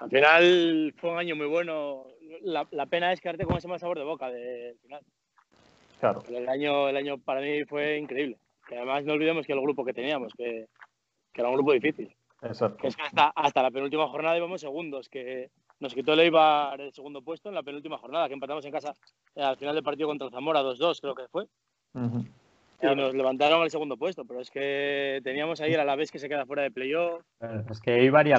Al 0.00 0.10
final 0.10 0.94
fue 0.98 1.10
un 1.10 1.18
año 1.18 1.36
muy 1.36 1.46
bueno. 1.46 2.06
La, 2.42 2.66
la 2.70 2.86
pena 2.86 3.12
es 3.12 3.20
quedarte 3.20 3.44
con 3.44 3.56
ese 3.56 3.68
mal 3.68 3.80
sabor 3.80 3.98
de 3.98 4.04
boca 4.04 4.30
del 4.30 4.78
final. 4.78 5.02
Claro. 6.00 6.22
Pero 6.26 6.38
el 6.38 6.48
año, 6.48 6.88
el 6.88 6.96
año 6.96 7.18
para 7.18 7.40
mí 7.40 7.64
fue 7.64 7.98
increíble. 7.98 8.38
Que 8.68 8.76
además 8.76 9.04
no 9.04 9.14
olvidemos 9.14 9.46
que 9.46 9.52
el 9.52 9.60
grupo 9.60 9.84
que 9.84 9.94
teníamos, 9.94 10.32
que, 10.34 10.66
que 11.32 11.40
era 11.40 11.48
un 11.48 11.54
grupo 11.54 11.72
difícil. 11.72 12.14
Exacto. 12.42 12.78
Que 12.78 12.88
es 12.88 12.96
que 12.96 13.02
hasta, 13.02 13.28
hasta 13.28 13.62
la 13.62 13.70
penúltima 13.70 14.08
jornada 14.08 14.36
íbamos 14.36 14.60
segundos, 14.60 15.08
que 15.08 15.50
nos 15.80 15.94
quitó 15.94 16.12
el 16.14 16.20
Eibar 16.20 16.80
el 16.80 16.92
segundo 16.92 17.22
puesto 17.22 17.48
en 17.48 17.54
la 17.54 17.62
penúltima 17.62 17.98
jornada, 17.98 18.28
que 18.28 18.34
empatamos 18.34 18.64
en 18.64 18.72
casa 18.72 18.94
eh, 19.34 19.42
al 19.42 19.56
final 19.56 19.74
del 19.74 19.84
partido 19.84 20.08
contra 20.08 20.26
el 20.26 20.32
Zamora 20.32 20.62
2-2, 20.62 21.00
creo 21.00 21.14
que 21.14 21.28
fue. 21.28 21.46
Y 21.94 22.94
nos 22.94 23.14
levantaron 23.14 23.62
al 23.62 23.70
segundo 23.70 23.96
puesto, 23.96 24.24
pero 24.26 24.40
es 24.40 24.50
que 24.50 25.20
teníamos 25.24 25.60
ahí 25.60 25.74
a 25.74 25.84
la 25.84 25.96
vez 25.96 26.10
que 26.10 26.18
se 26.18 26.28
queda 26.28 26.44
fuera 26.44 26.62
de 26.62 26.70
playoff. 26.70 27.22
Es 27.70 27.80
que 27.80 28.02
Ibar 28.02 28.26
y 28.26 28.32
a 28.32 28.38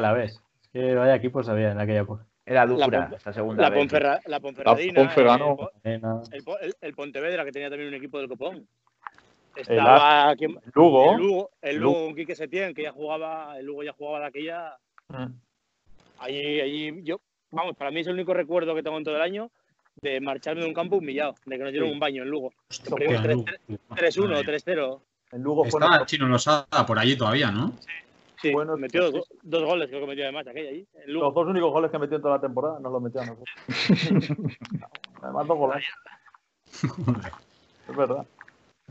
la 0.82 1.00
vaya 1.02 1.16
equipos 1.16 1.48
había 1.50 1.72
en 1.72 1.80
aquella 1.80 2.02
época. 2.02 2.26
Era 2.46 2.66
La 2.66 2.88
dura 2.88 3.12
esta 3.16 3.34
segunda 3.34 3.62
La, 3.64 3.70
vez. 3.70 3.80
Ponferra, 3.80 4.20
la 4.26 4.40
Ponferradina, 4.40 5.02
el 5.02 5.10
Po- 5.10 5.70
Eh, 5.84 6.00
el, 6.32 6.44
el- 6.62 6.76
el 6.80 6.94
Pontevedra, 6.94 7.44
que 7.44 7.52
tenía 7.52 7.70
también 7.70 7.90
un 7.90 7.96
equipo 7.96 8.20
del 8.20 8.30
Copón. 8.30 8.68
Estaba 9.56 10.30
aquí, 10.30 10.46
el 10.46 10.58
Lugo. 10.74 11.18
Lugo, 11.18 11.50
el 11.62 11.78
Lugo. 11.78 11.94
Lugo 11.96 12.06
con 12.06 12.16
Quique 12.16 12.36
Setién, 12.36 12.74
que 12.74 12.84
ya 12.84 12.92
jugaba, 12.92 13.58
el 13.58 13.66
Lugo 13.66 13.84
ya 13.84 13.92
jugaba 13.94 14.20
de 14.22 14.26
aquella. 14.28 14.78
Mm. 15.10 15.26
Allí, 16.20 16.62
allí, 16.62 17.04
yo, 17.04 17.20
vamos, 17.52 17.76
para 17.76 17.92
mí 17.92 18.00
es 18.02 18.08
el 18.08 18.14
único 18.14 18.34
recuerdo 18.34 18.76
que 18.76 18.84
tengo 18.84 18.98
en 18.98 19.04
todo 19.04 19.16
el 19.16 19.22
año 19.22 19.50
de 20.02 20.22
marcharme 20.22 20.62
de 20.62 20.68
un 20.68 20.74
campo 20.76 20.98
humillado, 20.98 21.34
de 21.46 21.58
que 21.58 21.64
nos 21.64 21.72
dieron 21.72 21.90
Sí. 21.90 21.94
un 21.94 22.00
baño 22.00 22.24
en 22.24 22.30
Lugo. 22.30 22.52
Hostia, 22.70 22.96
Perdimos 22.96 23.26
Lugo. 23.26 23.46
3-1, 23.96 24.44
3-0. 24.46 25.02
En 25.32 25.42
Lugo 25.44 25.64
fue 25.64 25.80
Estaba 25.80 25.88
nuestro- 25.98 26.06
Chino 26.06 26.28
Losada 26.28 26.86
por 26.88 27.00
allí 27.00 27.18
todavía, 27.18 27.52
¿no? 27.52 27.74
Sí, 27.80 27.88
Bueno, 28.54 28.78
metió 28.78 29.08
sí. 29.08 29.14
dos, 29.14 29.30
dos 29.42 29.64
goles, 29.64 29.88
creo 29.88 30.02
que 30.02 30.08
metió 30.08 30.24
además 30.26 30.48
aquella 30.48 30.72
Lugo. 31.08 31.26
Los 31.26 31.34
dos 31.34 31.48
únicos 31.48 31.72
goles 31.72 31.92
que 31.92 32.00
metió 32.00 32.18
en 32.18 32.22
toda 32.22 32.36
la 32.36 32.42
temporada 32.42 32.80
nos 32.80 32.92
los 32.92 33.02
metió 33.02 33.22
a 33.22 33.26
nosotros. 33.26 33.50
Además, 35.22 35.48
dos 35.48 35.58
goles. 35.58 35.86
Es 37.90 37.96
verdad. 37.96 38.26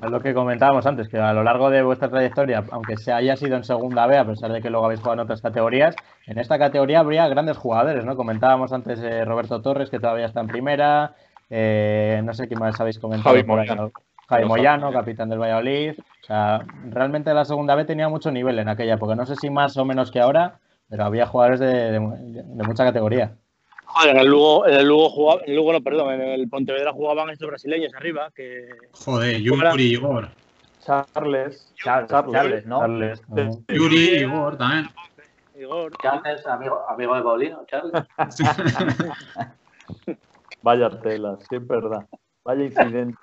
Es 0.02 0.10
lo 0.10 0.20
que 0.20 0.34
comentábamos 0.34 0.84
antes, 0.84 1.08
que 1.08 1.18
a 1.18 1.32
lo 1.32 1.42
largo 1.42 1.70
de 1.70 1.82
vuestra 1.82 2.10
trayectoria, 2.10 2.62
aunque 2.70 2.98
se 2.98 3.12
haya 3.12 3.34
sido 3.34 3.56
en 3.56 3.64
segunda 3.64 4.06
B, 4.06 4.18
a 4.18 4.26
pesar 4.26 4.52
de 4.52 4.60
que 4.60 4.68
luego 4.68 4.84
habéis 4.84 5.00
jugado 5.00 5.14
en 5.14 5.24
otras 5.24 5.40
categorías, 5.40 5.96
en 6.26 6.38
esta 6.38 6.58
categoría 6.58 7.00
habría 7.00 7.26
grandes 7.28 7.56
jugadores, 7.56 8.04
¿no? 8.04 8.14
Comentábamos 8.14 8.74
antes 8.74 8.98
eh, 9.00 9.24
Roberto 9.24 9.62
Torres, 9.62 9.88
que 9.88 9.98
todavía 9.98 10.26
está 10.26 10.40
en 10.40 10.48
primera, 10.48 11.14
eh, 11.48 12.20
no 12.22 12.34
sé 12.34 12.46
quién 12.46 12.60
más 12.60 12.78
habéis 12.78 12.98
comentado. 12.98 13.34
Javi 13.34 13.44
por 13.44 13.60
ahí, 13.60 13.68
Moyano. 13.68 13.82
¿no? 13.84 13.92
Javi 14.28 14.44
Moyano, 14.44 14.92
capitán 14.92 15.28
del 15.28 15.38
Valladolid. 15.40 15.94
O 15.98 16.26
sea, 16.26 16.64
realmente 16.90 17.32
la 17.32 17.44
segunda 17.44 17.74
B 17.74 17.84
tenía 17.84 18.08
mucho 18.08 18.30
nivel 18.30 18.58
en 18.58 18.68
aquella 18.68 18.94
época. 18.94 19.14
No 19.14 19.24
sé 19.26 19.36
si 19.36 19.50
más 19.50 19.76
o 19.76 19.84
menos 19.84 20.10
que 20.10 20.20
ahora, 20.20 20.58
pero 20.88 21.04
había 21.04 21.26
jugadores 21.26 21.60
de, 21.60 21.66
de- 21.92 22.42
de 22.42 22.64
mucha 22.64 22.84
categoría. 22.84 23.34
Joder, 23.84 24.10
en 24.16 24.18
el 24.20 24.26
Lugo, 24.26 24.66
en 24.66 24.74
el 24.74 24.86
Lugo 24.88 25.08
jugaba, 25.10 25.40
en 25.44 25.50
el 25.50 25.56
Lugo 25.56 25.72
no, 25.72 25.80
perdón, 25.80 26.14
en 26.14 26.20
el 26.22 26.48
Pontevedra 26.48 26.92
jugaban 26.92 27.30
estos 27.30 27.48
brasileños 27.48 27.94
arriba, 27.94 28.30
que 28.34 28.68
Joder, 28.92 29.40
Yuri, 29.40 29.84
Igor. 29.92 30.28
Charles. 30.84 31.72
Charles, 31.82 32.10
Charles. 32.10 32.32
Charles, 32.32 32.66
¿no? 32.66 32.80
Charles. 32.80 33.22
Yuri, 33.68 33.96
Igor 34.20 34.56
también. 34.58 34.88
Igor, 35.58 35.92
Charles, 36.02 36.46
amigo, 36.46 36.80
amigo 36.88 37.14
de 37.16 37.22
Paulino, 37.22 37.64
Charles. 37.66 37.92
Vaya 40.62 40.90
tela, 41.00 41.36
sí 41.48 41.56
es 41.56 41.66
verdad. 41.66 42.06
Vaya 42.44 42.64
incidente. 42.64 43.16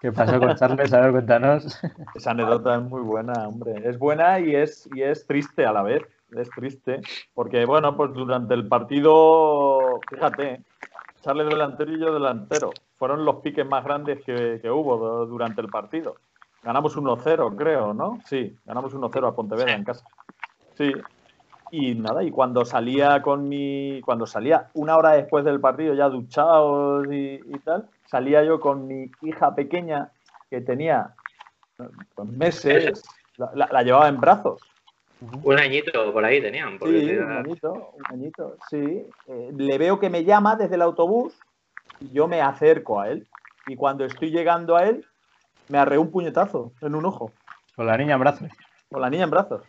¿Qué 0.00 0.12
pasó 0.12 0.38
con 0.38 0.54
Charles? 0.56 0.92
A 0.92 1.00
ver, 1.00 1.12
cuéntanos. 1.12 1.78
Esa 2.14 2.30
anécdota 2.30 2.76
es 2.76 2.82
muy 2.82 3.02
buena, 3.02 3.46
hombre. 3.46 3.86
Es 3.88 3.98
buena 3.98 4.40
y 4.40 4.56
es, 4.56 4.88
y 4.94 5.02
es 5.02 5.26
triste 5.26 5.66
a 5.66 5.72
la 5.72 5.82
vez. 5.82 6.02
Es 6.32 6.48
triste. 6.50 7.00
Porque, 7.34 7.66
bueno, 7.66 7.96
pues 7.96 8.12
durante 8.14 8.54
el 8.54 8.66
partido, 8.66 10.00
fíjate, 10.08 10.62
Charles 11.22 11.48
delantero 11.48 11.92
y 11.92 12.00
yo 12.00 12.14
delantero. 12.14 12.70
Fueron 12.98 13.24
los 13.24 13.36
piques 13.36 13.66
más 13.66 13.84
grandes 13.84 14.24
que, 14.24 14.58
que 14.62 14.70
hubo 14.70 15.26
durante 15.26 15.60
el 15.60 15.68
partido. 15.68 16.16
Ganamos 16.62 16.96
1-0, 16.96 17.56
creo, 17.56 17.92
¿no? 17.94 18.20
Sí, 18.26 18.56
ganamos 18.64 18.94
1-0 18.94 19.28
a 19.28 19.34
Pontevedra 19.34 19.74
en 19.74 19.84
casa. 19.84 20.04
Sí. 20.76 20.92
Y 21.72 21.94
nada, 21.94 22.22
y 22.24 22.30
cuando 22.30 22.64
salía 22.64 23.22
con 23.22 23.48
mi. 23.48 24.00
Cuando 24.04 24.26
salía 24.26 24.68
una 24.74 24.96
hora 24.96 25.12
después 25.12 25.44
del 25.44 25.60
partido, 25.60 25.94
ya 25.94 26.08
duchados 26.08 27.06
y, 27.12 27.40
y 27.46 27.58
tal, 27.64 27.88
salía 28.06 28.42
yo 28.42 28.58
con 28.58 28.86
mi 28.88 29.10
hija 29.22 29.54
pequeña 29.54 30.10
que 30.50 30.60
tenía 30.60 31.14
pues, 32.14 32.28
meses, 32.28 33.02
la, 33.36 33.50
la- 33.54 33.68
la 33.70 33.82
llevaba 33.82 34.08
en 34.08 34.20
brazos. 34.20 34.60
Un 35.44 35.58
añito 35.58 36.12
por 36.12 36.24
ahí 36.24 36.40
tenían. 36.40 36.78
Por 36.78 36.88
Sí, 36.88 36.94
decir, 36.94 37.20
un 37.22 37.30
añito, 37.32 37.72
un 37.92 38.04
añito, 38.08 38.56
sí. 38.70 39.06
Eh, 39.28 39.50
le 39.56 39.78
veo 39.78 40.00
que 40.00 40.08
me 40.10 40.24
llama 40.24 40.56
desde 40.56 40.74
el 40.76 40.82
autobús 40.82 41.38
y 42.00 42.10
yo 42.10 42.26
me 42.26 42.40
acerco 42.40 43.00
a 43.00 43.10
él. 43.10 43.28
Y 43.66 43.76
cuando 43.76 44.04
estoy 44.06 44.30
llegando 44.30 44.76
a 44.76 44.86
él, 44.86 45.04
me 45.68 45.78
arreó 45.78 46.00
un 46.00 46.10
puñetazo 46.10 46.72
en 46.80 46.94
un 46.94 47.04
ojo, 47.04 47.32
Con 47.76 47.86
la 47.86 47.96
niña 47.96 48.14
en 48.14 48.20
brazos. 48.20 48.48
con 48.90 49.02
la 49.02 49.10
niña 49.10 49.24
en 49.24 49.30
brazos. 49.30 49.62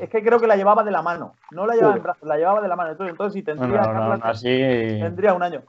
Es 0.00 0.10
que 0.10 0.22
creo 0.22 0.38
que 0.38 0.46
la 0.46 0.56
llevaba 0.56 0.82
de 0.84 0.90
la 0.90 1.02
mano, 1.02 1.34
no 1.52 1.66
la 1.66 1.74
llevaba 1.74 1.96
en 1.96 2.02
brazos, 2.02 2.28
la 2.28 2.36
llevaba 2.36 2.60
de 2.60 2.68
la 2.68 2.76
mano. 2.76 2.90
Entonces, 2.90 3.12
entonces 3.12 3.32
si 3.34 3.42
tendría, 3.42 3.80
no, 3.82 3.86
no, 3.86 3.92
Carla, 4.00 4.16
no, 4.18 4.24
así. 4.24 4.48
tendría 4.98 5.34
un 5.34 5.42
año. 5.42 5.62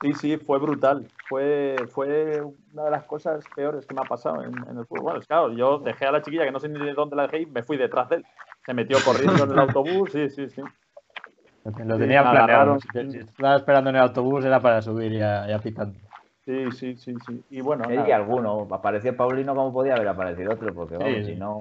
Sí, 0.00 0.12
sí, 0.14 0.36
fue 0.36 0.58
brutal. 0.58 1.06
Fue, 1.28 1.76
fue 1.90 2.42
una 2.72 2.84
de 2.84 2.90
las 2.90 3.04
cosas 3.04 3.44
peores 3.54 3.86
que 3.86 3.94
me 3.94 4.02
ha 4.02 4.04
pasado 4.04 4.42
en, 4.42 4.52
en 4.68 4.78
el 4.78 4.86
fútbol. 4.86 5.02
Bueno, 5.04 5.20
es 5.20 5.26
claro, 5.26 5.52
yo 5.52 5.78
dejé 5.78 6.06
a 6.06 6.12
la 6.12 6.20
chiquilla 6.20 6.44
que 6.44 6.50
no 6.50 6.60
sé 6.60 6.68
ni 6.68 6.78
de 6.84 6.94
dónde 6.94 7.16
la 7.16 7.22
dejé 7.22 7.42
y 7.42 7.46
me 7.46 7.62
fui 7.62 7.76
detrás 7.76 8.08
de 8.08 8.16
él. 8.16 8.24
Se 8.66 8.74
metió 8.74 8.98
corriendo 9.04 9.44
en 9.44 9.52
el 9.52 9.58
autobús, 9.58 10.10
sí, 10.12 10.28
sí, 10.30 10.48
sí. 10.50 10.62
Lo 11.64 11.72
Sí, 11.94 12.00
tenía 12.02 12.22
me 12.24 12.30
planeado. 12.30 12.78
Si 12.80 12.88
si 13.10 13.18
estaba 13.18 13.56
esperando 13.56 13.90
en 13.90 13.96
el 13.96 14.02
autobús 14.02 14.44
era 14.44 14.60
para 14.60 14.82
subir 14.82 15.12
ya 15.12 15.58
picando. 15.62 15.98
Sí, 16.44 16.70
sí, 16.72 16.96
sí, 16.96 17.14
sí. 17.24 17.42
Y 17.48 17.62
bueno, 17.62 17.84
y 17.90 18.12
alguno. 18.12 18.68
Apareció 18.70 19.16
Paulino 19.16 19.54
como 19.54 19.72
podía 19.72 19.94
haber 19.94 20.08
aparecido 20.08 20.52
otro, 20.52 20.74
porque 20.74 20.96
vamos, 20.98 21.14
Sí, 21.14 21.24
si 21.24 21.32
sí. 21.32 21.36
no. 21.36 21.58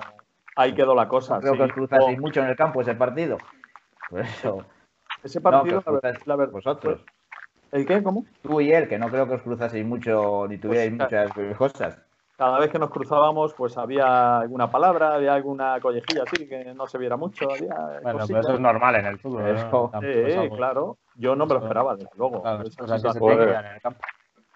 Ahí 0.56 0.74
quedó 0.74 0.94
la 0.96 1.08
cosa. 1.08 1.40
Creo 1.40 1.54
sí. 1.54 1.58
que 1.60 1.64
os 1.66 1.74
cruzasteis 1.74 2.18
Oh, 2.18 2.22
mucho 2.22 2.42
en 2.42 2.48
el 2.48 2.56
campo 2.56 2.82
ese 2.82 2.96
partido. 2.96 3.38
Por 4.10 4.22
eso. 4.22 4.66
Ese 5.24 5.40
No, 5.40 5.44
partido, 5.44 5.84
os 5.86 6.04
la, 6.04 6.14
la 6.26 6.36
ver- 6.36 6.50
vosotros. 6.50 7.04
¿El 7.72 7.86
qué? 7.88 8.04
¿Cómo? 8.04 8.26
Tú 8.42 8.62
y 8.62 8.72
él, 8.72 8.88
que 8.88 9.00
no 9.00 9.10
creo 9.10 9.28
que 9.28 9.36
os 9.36 9.42
cruzaseis 9.42 9.86
mucho 9.86 10.46
ni 10.48 10.58
tuvierais 10.58 10.92
Pues, 10.96 11.02
muchas 11.32 11.58
cosas. 11.58 12.00
Cada 12.38 12.60
vez 12.60 12.70
que 12.72 12.80
nos 12.80 12.90
cruzábamos, 12.90 13.54
pues 13.54 13.78
había 13.78 14.40
alguna 14.40 14.70
palabra, 14.70 15.16
había 15.16 15.34
alguna 15.36 15.80
collejilla 15.80 16.24
así 16.24 16.48
que 16.48 16.74
no 16.74 16.86
se 16.88 16.98
viera 16.98 17.16
mucho. 17.16 17.50
Había 17.50 18.00
Bueno, 18.02 18.20
cositas. 18.20 18.28
pero 18.28 18.40
eso 18.42 18.54
es 18.56 18.60
normal 18.60 18.96
en 18.96 19.06
el 19.06 19.20
fútbol. 19.20 19.44
¿no? 19.44 19.50
Eso. 19.50 19.90
Tampoco 19.92 20.02
Sí, 20.14 20.20
es 20.20 20.38
algo- 20.38 20.56
claro. 20.56 20.98
Yo 21.16 21.36
no 21.36 21.46
me 21.46 21.54
lo 21.54 21.60
esperaba, 21.62 21.96
desde 21.96 22.10
luego. 22.16 22.42
claro, 22.42 22.64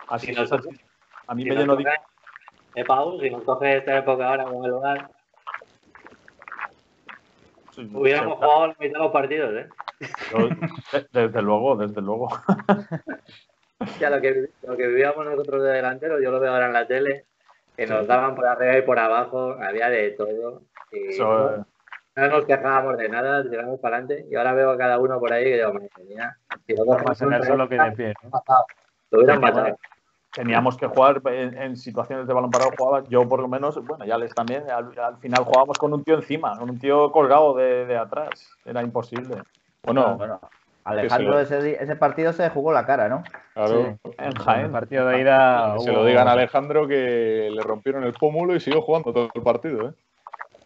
así 0.09 0.25
Si 0.27 0.31
es, 0.31 0.37
nos 0.37 0.51
así. 0.51 0.69
A 1.27 1.35
mí 1.35 1.43
Si 1.43 1.49
me 1.49 1.55
llenó 1.55 1.75
de... 1.75 1.85
Eh, 2.75 2.85
Pau, 2.85 3.19
si 3.19 3.29
nos 3.29 3.43
coge 3.43 3.77
esta 3.77 3.97
época 3.97 4.27
ahora 4.29 4.45
con 4.45 4.63
el 4.65 4.71
lugar, 4.71 5.09
Sí, 5.09 5.16
hubiéramos 7.77 8.35
jugado 8.37 8.67
la 8.67 8.75
mitad 8.79 8.93
de 8.93 9.03
los 9.03 9.11
partidos, 9.11 9.53
¿eh? 9.55 9.69
yo- 10.31 10.49
desde 11.11 11.41
luego, 11.41 11.75
desde 11.75 12.01
luego. 12.01 12.29
Ya 13.99 14.09
lo 14.09 14.19
que, 14.19 14.49
lo 14.63 14.75
que 14.75 14.87
vivíamos 14.87 15.23
nosotros 15.23 15.61
de 15.63 15.69
delanteros, 15.69 16.19
yo 16.21 16.31
lo 16.31 16.39
veo 16.39 16.51
ahora 16.51 16.65
en 16.65 16.73
la 16.73 16.87
tele, 16.87 17.25
que 17.75 17.85
nos 17.85 18.07
daban 18.07 18.33
por 18.33 18.47
arriba 18.47 18.75
y 18.75 18.81
por 18.81 18.97
abajo, 18.97 19.55
había 19.61 19.87
de 19.89 20.11
todo. 20.11 20.63
Y 20.91 21.09
Eso, 21.09 21.55
eh, 21.57 21.59
no 22.15 22.27
nos 22.27 22.45
quejábamos 22.45 22.97
de 22.97 23.07
nada, 23.07 23.47
tiramos 23.47 23.79
para 23.79 23.97
adelante. 23.97 24.25
Y 24.31 24.35
ahora 24.35 24.53
veo 24.53 24.71
a 24.71 24.77
cada 24.79 24.97
uno 24.97 25.19
por 25.19 25.31
ahí 25.31 25.43
que 25.43 25.57
digo, 25.57 25.73
madre 25.73 25.89
mía, 26.07 26.35
si 26.65 26.73
el 26.73 26.77
solo 27.45 27.69
que 27.69 27.75
de 27.75 27.81
reloj, 27.83 27.95
pie. 27.95 28.13
¿no? 28.23 28.41
lo 29.11 29.19
hubieran 29.19 29.41
matado. 29.41 29.77
Teníamos 30.37 30.77
que 30.77 30.85
jugar 30.85 31.21
en, 31.25 31.57
en 31.57 31.75
situaciones 31.75 32.27
de 32.27 32.33
balón 32.33 32.51
parado. 32.51 32.71
Jugaba 32.77 33.03
yo, 33.09 33.27
por 33.27 33.39
lo 33.41 33.47
menos, 33.47 33.83
bueno, 33.83 34.05
ya 34.05 34.17
les 34.17 34.33
también. 34.35 34.69
Al, 34.69 34.97
al 34.99 35.17
final 35.17 35.43
jugábamos 35.43 35.77
con 35.79 35.91
un 35.93 36.03
tío 36.03 36.13
encima, 36.15 36.55
con 36.57 36.69
un 36.69 36.77
tío 36.79 37.11
colgado 37.11 37.55
de, 37.55 37.85
de 37.87 37.97
atrás. 37.97 38.29
Era 38.63 38.83
imposible. 38.83 39.41
Bueno, 39.83 40.15
Bueno, 40.15 40.39
Alejandro 40.83 41.39
ese, 41.39 41.81
ese 41.83 41.95
partido 41.95 42.31
se 42.33 42.49
jugó 42.49 42.71
la 42.71 42.85
cara, 42.85 43.09
¿no? 43.09 43.23
claro. 43.55 43.79
En 43.79 43.99
En 44.19 44.25
el 44.27 44.37
Jaén. 44.39 44.71
partido 44.71 45.07
de 45.07 45.21
ida. 45.21 45.73
Que 45.73 45.79
se 45.79 45.89
hubo- 45.91 45.97
lo 45.99 46.05
digan 46.05 46.27
a 46.27 46.33
Alejandro 46.33 46.87
que 46.87 47.49
le 47.51 47.61
rompieron 47.63 48.03
el 48.03 48.13
pómulo 48.13 48.55
y 48.55 48.59
siguió 48.59 48.81
jugando 48.83 49.11
todo 49.11 49.29
el 49.33 49.41
partido, 49.41 49.89
¿eh? 49.89 49.93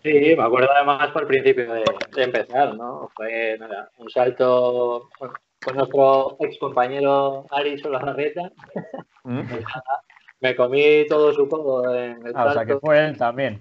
Sí, 0.04 0.36
me 0.36 0.44
acuerdo 0.44 0.70
además 0.76 1.10
por 1.12 1.22
el 1.22 1.28
principio 1.28 1.72
de, 1.74 1.84
de 2.16 2.24
empezar, 2.24 2.76
¿no? 2.76 3.10
Fue 3.16 3.56
nada, 3.60 3.90
un 4.00 4.10
salto 4.10 5.08
con 5.64 5.76
nuestro 5.78 6.38
ex 6.40 6.58
compañero 6.60 7.46
Ari 7.50 7.78
Solagarrieta. 7.80 8.52
¿Mm? 9.24 9.42
Me 10.42 10.56
comí 10.56 11.06
todo 11.08 11.32
su 11.34 11.48
codo 11.48 11.94
en 11.96 12.26
el 12.26 12.34
Ah, 12.36 12.46
o 12.46 12.54
sea 12.54 12.66
que 12.66 12.78
fue 12.78 13.06
él 13.06 13.18
también. 13.18 13.60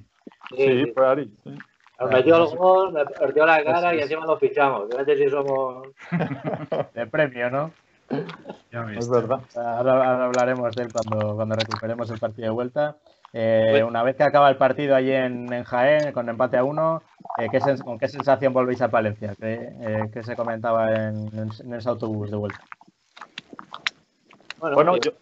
Sí, 0.50 0.56
Sí, 0.56 0.84
sí. 0.84 0.92
fue 0.94 1.06
Ari. 1.06 1.30
sí. 1.44 1.58
Nos 2.00 2.10
metió 2.10 2.36
el 2.50 2.56
gol, 2.56 2.92
me 2.94 3.04
perdió 3.04 3.44
la 3.44 3.62
cara 3.62 3.94
y 3.94 4.00
encima 4.00 4.24
lo 4.24 4.38
fichamos. 4.38 4.88
Fíjate 4.90 5.18
si 5.18 5.28
somos. 5.28 5.86
De 6.94 7.06
premio, 7.06 7.50
¿no? 7.50 7.70
Ya 8.72 8.82
ves. 8.84 8.96
Es 9.00 9.10
verdad. 9.10 9.40
Ahora, 9.54 9.92
ahora 9.92 10.24
hablaremos 10.24 10.74
de 10.74 10.84
él 10.84 10.88
cuando, 10.90 11.36
cuando 11.36 11.54
recuperemos 11.56 12.10
el 12.10 12.18
partido 12.18 12.46
de 12.48 12.54
vuelta. 12.54 12.96
Eh, 13.32 13.66
Bueno. 13.70 13.86
una 13.88 14.02
vez 14.02 14.16
que 14.16 14.24
acaba 14.24 14.48
el 14.48 14.56
partido 14.56 14.96
allí 14.96 15.12
en, 15.12 15.52
en 15.52 15.62
Jaén, 15.64 16.12
con 16.12 16.28
empate 16.28 16.56
a 16.56 16.64
uno, 16.64 17.02
eh, 17.38 17.46
¿qué 17.50 17.60
sens- 17.60 17.82
¿con 17.84 17.96
qué 17.98 18.08
sensación 18.08 18.52
volvéis 18.52 18.82
a 18.82 18.88
Palencia? 18.90 19.34
¿Qué, 19.38 19.70
eh, 19.80 20.10
qué 20.12 20.22
se 20.24 20.34
comentaba 20.34 20.90
en, 20.90 21.28
en- 21.38 21.74
ese 21.74 21.88
autobús 21.88 22.30
de 22.30 22.36
vuelta? 22.36 22.60
Bueno, 24.58 24.74
Bueno, 24.74 24.96
yo- 24.96 25.12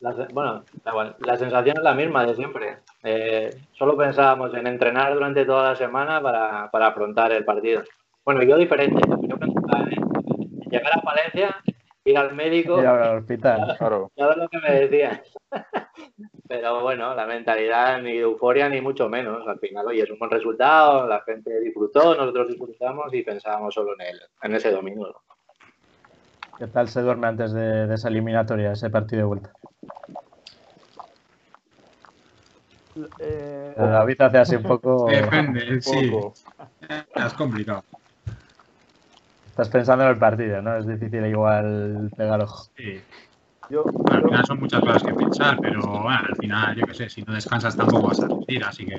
la, 0.00 0.14
bueno, 0.32 0.62
da 0.84 0.90
igual, 0.92 1.16
la 1.20 1.36
sensación 1.36 1.76
es 1.78 1.82
la 1.82 1.94
misma 1.94 2.24
de 2.26 2.34
siempre. 2.36 2.76
Eh, 3.02 3.56
solo 3.72 3.96
pensábamos 3.96 4.54
en 4.54 4.66
entrenar 4.66 5.12
durante 5.14 5.44
toda 5.44 5.70
la 5.70 5.76
semana 5.76 6.20
para, 6.20 6.70
para 6.70 6.88
afrontar 6.88 7.32
el 7.32 7.44
partido. 7.44 7.82
Bueno, 8.24 8.42
yo 8.42 8.56
diferente. 8.58 9.00
Yo 9.22 9.36
pensaba 9.38 9.86
en 9.90 10.60
llegar 10.70 10.98
a 10.98 11.00
Palencia, 11.00 11.56
ir 12.04 12.18
al 12.18 12.34
médico, 12.34 12.78
Ir 12.78 12.86
al 12.86 13.18
hospital. 13.18 13.74
Claro. 13.78 14.12
ya 14.16 14.26
ves 14.28 14.36
lo 14.36 14.48
que 14.48 14.58
me 14.58 14.70
decías. 14.86 15.20
Pero 16.48 16.80
bueno, 16.82 17.14
la 17.14 17.26
mentalidad 17.26 18.00
ni 18.00 18.14
de 18.14 18.20
euforia 18.20 18.68
ni 18.68 18.80
mucho 18.80 19.08
menos. 19.08 19.46
Al 19.46 19.58
final, 19.58 19.86
oye, 19.86 20.02
es 20.02 20.10
un 20.10 20.18
buen 20.18 20.30
resultado, 20.30 21.06
la 21.06 21.20
gente 21.20 21.60
disfrutó, 21.60 22.14
nosotros 22.14 22.48
disfrutamos 22.48 23.12
y 23.12 23.22
pensábamos 23.22 23.74
solo 23.74 23.92
en, 23.98 24.06
el, 24.06 24.20
en 24.42 24.54
ese 24.54 24.70
domingo. 24.70 25.20
¿Qué 26.58 26.66
tal 26.66 26.88
se 26.88 27.02
duerme 27.02 27.26
antes 27.26 27.52
de, 27.52 27.86
de 27.86 27.94
esa 27.94 28.08
eliminatoria, 28.08 28.72
ese 28.72 28.88
partido 28.88 29.20
de 29.20 29.26
vuelta? 29.26 29.52
Eh, 33.20 33.74
David 33.76 34.20
hace 34.22 34.38
así 34.38 34.56
un 34.56 34.62
poco. 34.62 35.06
Depende, 35.08 35.80
sí. 35.80 36.10
poco. 36.10 36.34
Es 37.14 37.34
complicado. 37.34 37.84
Estás 39.46 39.68
pensando 39.68 40.04
en 40.04 40.10
el 40.10 40.18
partido, 40.18 40.62
¿no? 40.62 40.76
Es 40.76 40.86
difícil 40.86 41.24
igual 41.26 42.10
pegar 42.16 42.40
ojo. 42.40 42.64
Sí. 42.76 43.00
Yo, 43.70 43.84
Bueno, 43.84 44.16
al 44.16 44.24
final 44.24 44.46
son 44.46 44.60
muchas 44.60 44.80
cosas 44.80 45.02
que 45.02 45.12
pensar, 45.12 45.58
pero 45.60 45.80
bueno, 45.80 46.20
al 46.28 46.36
final, 46.36 46.74
yo 46.74 46.86
qué 46.86 46.94
sé, 46.94 47.08
si 47.10 47.22
no 47.22 47.34
descansas 47.34 47.76
tampoco 47.76 48.08
vas 48.08 48.20
a 48.22 48.28
rendir, 48.28 48.64
así 48.64 48.86
que 48.86 48.96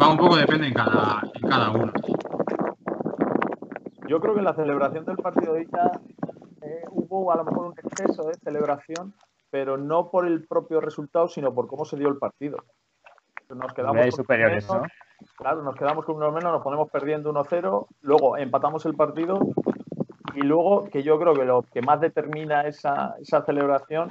va 0.00 0.10
un 0.10 0.16
poco 0.16 0.36
depende 0.36 0.68
en 0.68 0.74
cada, 0.74 1.22
en 1.34 1.48
cada 1.48 1.70
uno. 1.70 1.92
Yo 4.08 4.20
creo 4.20 4.34
que 4.34 4.40
en 4.40 4.44
la 4.44 4.54
celebración 4.54 5.04
del 5.04 5.16
partido 5.16 5.54
de 5.54 5.62
eh, 5.62 6.84
hubo 6.90 7.32
a 7.32 7.36
lo 7.36 7.44
mejor 7.44 7.66
un 7.66 7.74
exceso 7.76 8.24
de 8.24 8.34
celebración, 8.34 9.14
pero 9.50 9.76
no 9.76 10.10
por 10.10 10.26
el 10.26 10.46
propio 10.46 10.80
resultado, 10.80 11.28
sino 11.28 11.52
por 11.52 11.66
cómo 11.66 11.84
se 11.84 11.96
dio 11.96 12.08
el 12.08 12.16
partido. 12.16 12.58
Nos 13.50 13.72
quedamos 13.74 14.00
con 14.00 14.12
superiores, 14.12 14.64
uno 14.68 14.74
¿no? 14.74 14.80
menos, 14.82 14.92
Claro, 15.36 15.62
nos 15.62 15.74
quedamos 15.76 16.04
con 16.04 16.16
uno 16.16 16.32
menos, 16.32 16.52
nos 16.52 16.62
ponemos 16.62 16.90
perdiendo 16.90 17.32
1-0, 17.32 17.86
luego 18.00 18.36
empatamos 18.36 18.86
el 18.86 18.94
partido 18.94 19.38
y 20.34 20.40
luego, 20.40 20.84
que 20.84 21.02
yo 21.02 21.18
creo 21.18 21.34
que 21.34 21.44
lo 21.44 21.62
que 21.62 21.82
más 21.82 22.00
determina 22.00 22.62
esa, 22.62 23.14
esa 23.20 23.44
celebración 23.44 24.08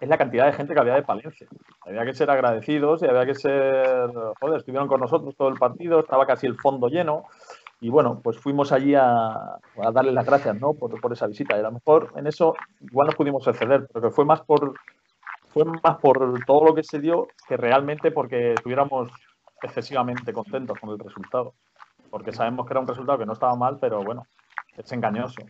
es 0.00 0.08
la 0.08 0.18
cantidad 0.18 0.46
de 0.46 0.52
gente 0.52 0.74
que 0.74 0.80
había 0.80 0.94
de 0.94 1.02
Palencia. 1.02 1.46
Había 1.86 2.04
que 2.04 2.14
ser 2.14 2.30
agradecidos 2.30 3.02
y 3.02 3.06
había 3.06 3.26
que 3.26 3.34
ser, 3.34 4.10
joder, 4.40 4.58
estuvieron 4.58 4.88
con 4.88 5.00
nosotros 5.00 5.34
todo 5.36 5.48
el 5.48 5.58
partido, 5.58 6.00
estaba 6.00 6.26
casi 6.26 6.46
el 6.46 6.56
fondo 6.56 6.88
lleno. 6.88 7.24
Y 7.80 7.90
bueno, 7.90 8.20
pues 8.22 8.38
fuimos 8.38 8.72
allí 8.72 8.94
a, 8.94 9.28
a 9.32 9.92
darle 9.92 10.12
las 10.12 10.26
gracias 10.26 10.58
¿no? 10.60 10.74
por, 10.74 11.00
por 11.00 11.12
esa 11.12 11.26
visita. 11.26 11.56
Y 11.56 11.60
a 11.60 11.64
lo 11.64 11.72
mejor 11.72 12.12
en 12.16 12.26
eso 12.26 12.54
igual 12.80 13.06
nos 13.06 13.16
pudimos 13.16 13.46
exceder, 13.46 13.86
pero 13.92 14.08
que 14.08 14.14
fue 14.14 14.24
más 14.24 14.40
por 14.42 14.74
fue 15.48 15.64
más 15.64 15.98
por 16.00 16.44
todo 16.44 16.64
lo 16.64 16.74
que 16.74 16.82
se 16.82 16.98
dio 16.98 17.28
que 17.46 17.56
realmente 17.56 18.10
porque 18.10 18.54
estuviéramos 18.54 19.12
excesivamente 19.62 20.32
contentos 20.32 20.78
con 20.80 20.90
el 20.90 20.98
resultado. 20.98 21.54
Porque 22.10 22.32
sabemos 22.32 22.66
que 22.66 22.72
era 22.72 22.80
un 22.80 22.88
resultado 22.88 23.18
que 23.18 23.26
no 23.26 23.34
estaba 23.34 23.54
mal, 23.54 23.78
pero 23.80 24.02
bueno, 24.02 24.24
es 24.76 24.92
engañoso. 24.92 25.42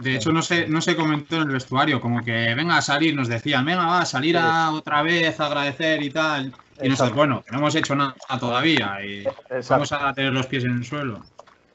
De 0.00 0.16
hecho, 0.16 0.32
no 0.32 0.42
se, 0.42 0.66
no 0.66 0.80
se 0.80 0.96
comentó 0.96 1.36
en 1.36 1.42
el 1.42 1.48
vestuario, 1.50 2.00
como 2.00 2.24
que 2.24 2.52
venga 2.54 2.76
a 2.76 2.82
salir, 2.82 3.14
nos 3.14 3.28
decían, 3.28 3.64
venga, 3.64 3.86
va 3.86 4.00
a 4.00 4.06
salir 4.06 4.36
a 4.36 4.72
otra 4.72 5.02
vez 5.02 5.38
a 5.38 5.46
agradecer 5.46 6.02
y 6.02 6.10
tal. 6.10 6.52
Y 6.82 6.88
nosotros, 6.88 7.14
bueno, 7.14 7.44
no 7.52 7.58
hemos 7.58 7.74
hecho 7.76 7.94
nada 7.94 8.14
todavía 8.40 8.98
y 9.04 9.20
Exacto. 9.50 9.66
vamos 9.70 9.92
a 9.92 10.12
tener 10.12 10.32
los 10.32 10.46
pies 10.48 10.64
en 10.64 10.72
el 10.72 10.84
suelo. 10.84 11.22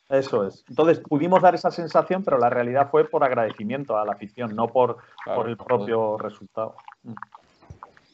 Eso 0.10 0.46
es. 0.48 0.66
Entonces 0.68 1.00
pudimos 1.00 1.42
dar 1.42 1.56
esa 1.56 1.72
sensación, 1.72 2.24
pero 2.24 2.38
la 2.38 2.50
realidad 2.50 2.90
fue 2.92 3.06
por 3.08 3.24
agradecimiento 3.24 3.98
a 3.98 4.04
la 4.06 4.14
afición, 4.14 4.54
no 4.54 4.68
por, 4.68 4.98
Claro, 5.24 5.42
por 5.42 5.50
el 5.50 5.56
claro. 5.56 5.68
propio 5.68 6.18
resultado. 6.18 6.76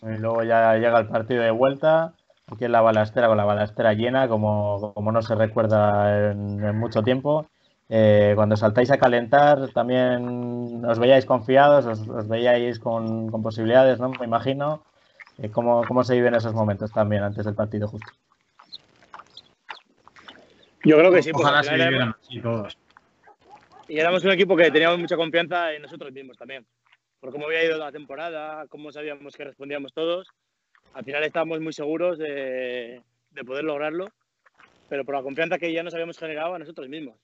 Y 0.04 0.18
luego 0.20 0.44
ya 0.44 0.76
llega 0.76 1.00
el 1.00 1.08
partido 1.08 1.42
de 1.42 1.52
vuelta. 1.52 2.14
Aquí 2.52 2.66
en 2.66 2.74
la 2.74 2.82
balastera, 2.82 3.28
con 3.28 3.38
la 3.38 3.46
balastera 3.46 3.94
llena, 3.94 4.28
como, 4.28 4.94
como 4.94 5.12
no 5.12 5.24
se 5.24 5.34
recuerda 5.34 6.32
en, 6.32 6.64
en 6.64 6.78
mucho 6.78 7.02
tiempo. 7.02 7.48
Eh, 7.88 8.32
cuando 8.36 8.58
saltáis 8.58 8.90
a 8.92 8.98
calentar, 8.98 9.70
también 9.70 10.84
os 10.84 10.98
veíais 10.98 11.26
confiados, 11.26 11.86
os, 11.86 12.08
os 12.08 12.28
veíais 12.28 12.80
con, 12.80 13.30
con 13.30 13.44
posibilidades, 13.44 14.00
¿no? 14.00 14.10
Me 14.10 14.26
imagino. 14.26 14.84
Eh, 15.38 15.50
¿cómo, 15.52 15.84
¿Cómo 15.88 16.04
se 16.04 16.16
viven 16.16 16.34
esos 16.34 16.54
momentos 16.54 16.92
también 16.92 17.22
antes 17.24 17.46
del 17.46 17.54
partido 17.56 17.88
justo? 17.88 18.12
Yo 20.84 20.98
creo 20.98 21.12
que 21.12 21.22
sí, 21.24 21.32
porque 21.32 21.44
Ojalá 21.44 21.60
al 21.60 21.66
se 21.66 21.74
vivieran 21.76 22.16
así 22.22 22.42
todos. 22.42 22.78
y 23.88 24.00
éramos 24.00 24.24
un 24.24 24.32
equipo 24.32 24.56
que 24.56 24.72
teníamos 24.72 25.00
mucha 25.00 25.18
confianza 25.18 25.74
en 25.74 25.82
nosotros 25.82 26.12
mismos 26.12 26.38
también. 26.38 26.66
Por 27.20 27.32
cómo 27.32 27.46
había 27.46 27.64
ido 27.66 27.78
la 27.78 27.92
temporada, 27.92 28.66
cómo 28.70 28.92
sabíamos 28.92 29.36
que 29.36 29.44
respondíamos 29.46 29.94
todos. 29.94 30.28
Al 30.94 31.04
final 31.04 31.24
estábamos 31.24 31.60
muy 31.60 31.74
seguros 31.74 32.18
de, 32.18 33.02
de 33.32 33.44
poder 33.44 33.64
lograrlo, 33.64 34.08
pero 34.88 35.04
por 35.06 35.16
la 35.16 35.24
confianza 35.24 35.58
que 35.58 35.74
ya 35.74 35.84
nos 35.84 35.94
habíamos 35.94 36.18
generado 36.18 36.54
a 36.54 36.60
nosotros 36.60 36.88
mismos. 36.88 37.16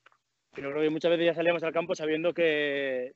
Yo 0.56 0.70
creo 0.70 0.82
que 0.82 0.90
muchas 0.90 1.10
veces 1.10 1.26
ya 1.26 1.34
salíamos 1.34 1.62
al 1.62 1.72
campo 1.72 1.94
sabiendo 1.94 2.34
que 2.34 3.14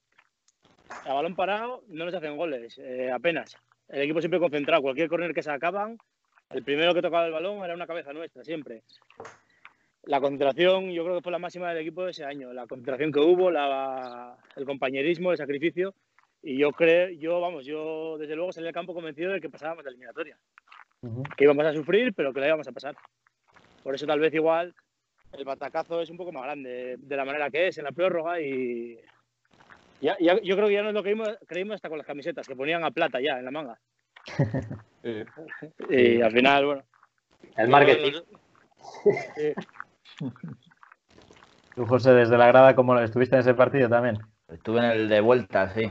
a 1.05 1.13
balón 1.13 1.37
parado 1.37 1.83
no 1.89 2.05
nos 2.07 2.15
hacen 2.15 2.37
goles, 2.37 2.79
eh, 2.79 3.11
apenas. 3.13 3.57
El 3.89 4.03
equipo 4.03 4.21
siempre 4.21 4.41
concentrado. 4.41 4.83
Cualquier 4.83 5.09
corner 5.09 5.35
que 5.35 5.43
sacaban, 5.43 5.99
el 6.51 6.63
primero 6.63 6.95
que 6.95 7.03
tocaba 7.03 7.27
el 7.27 7.33
balón 7.33 7.63
era 7.65 7.75
una 7.75 7.87
cabeza 7.87 8.13
nuestra, 8.13 8.43
siempre. 8.43 8.83
La 10.05 10.21
concentración, 10.21 10.91
yo 10.93 11.05
creo 11.05 11.17
que 11.17 11.23
fue 11.23 11.33
la 11.33 11.39
máxima 11.39 11.69
del 11.69 11.79
equipo 11.83 12.05
de 12.05 12.13
ese 12.13 12.25
año. 12.25 12.53
La 12.53 12.67
concentración 12.67 13.13
que 13.13 13.21
hubo, 13.21 13.51
la- 13.51 14.37
el 14.57 14.65
compañerismo, 14.65 15.33
el 15.33 15.37
sacrificio. 15.37 15.95
Y 16.43 16.57
yo 16.59 16.71
creo, 16.73 17.09
yo, 17.11 17.41
vamos, 17.41 17.67
yo 17.67 18.17
desde 18.19 18.37
luego 18.37 18.53
salí 18.53 18.69
al 18.69 18.73
campo 18.73 18.95
convencido 18.95 19.33
de 19.33 19.41
que 19.41 19.51
pasábamos 19.51 19.85
la 19.85 19.91
eliminatoria. 19.91 20.39
Que 21.37 21.45
íbamos 21.45 21.67
a 21.67 21.73
sufrir, 21.75 22.15
pero 22.15 22.33
que 22.33 22.41
la 22.41 22.47
íbamos 22.49 22.67
a 22.69 22.73
pasar. 22.73 22.97
Por 23.83 23.95
eso 23.95 24.07
tal 24.07 24.21
vez 24.21 24.33
igual 24.33 24.75
el 25.39 25.45
batacazo 25.45 26.01
es 26.01 26.11
un 26.11 26.17
poco 26.17 26.33
más 26.33 26.45
grande 26.45 26.97
de 26.99 27.17
la 27.17 27.25
manera 27.25 27.51
que 27.51 27.69
es 27.69 27.79
en 27.79 27.85
la 27.85 27.93
prórroga 27.93 28.41
y, 28.41 28.99
Ya, 30.01 30.17
ya- 30.21 30.41
yo 30.43 30.57
creo 30.57 30.69
que 30.69 30.75
ya 30.75 30.83
nos 30.83 30.93
lo 30.93 31.03
creímos, 31.03 31.39
creímos 31.47 31.77
hasta 31.77 31.89
con 31.89 31.97
las 31.99 32.07
camisetas, 32.07 32.47
que 32.47 32.55
ponían 32.55 32.85
a 32.85 32.91
plata 32.91 33.19
ya 33.21 33.39
en 33.39 33.45
la 33.45 33.51
manga. 33.51 33.79
Sí. 35.03 35.23
Y 35.89 36.21
al 36.21 36.33
final, 36.33 36.67
bueno. 36.67 36.83
El 37.57 37.69
marketing. 37.69 38.13
Sí. 39.37 39.53
Tú, 41.75 41.87
José, 41.87 42.13
desde 42.13 42.37
la 42.39 42.47
grada, 42.49 42.75
¿cómo 42.75 42.95
lo- 42.95 43.03
estuviste 43.03 43.37
en 43.37 43.41
ese 43.41 43.55
partido 43.55 43.89
también? 43.89 44.19
Estuve 44.49 44.79
en 44.79 44.85
el 44.87 45.09
de 45.09 45.21
vuelta, 45.21 45.69
sí. 45.75 45.91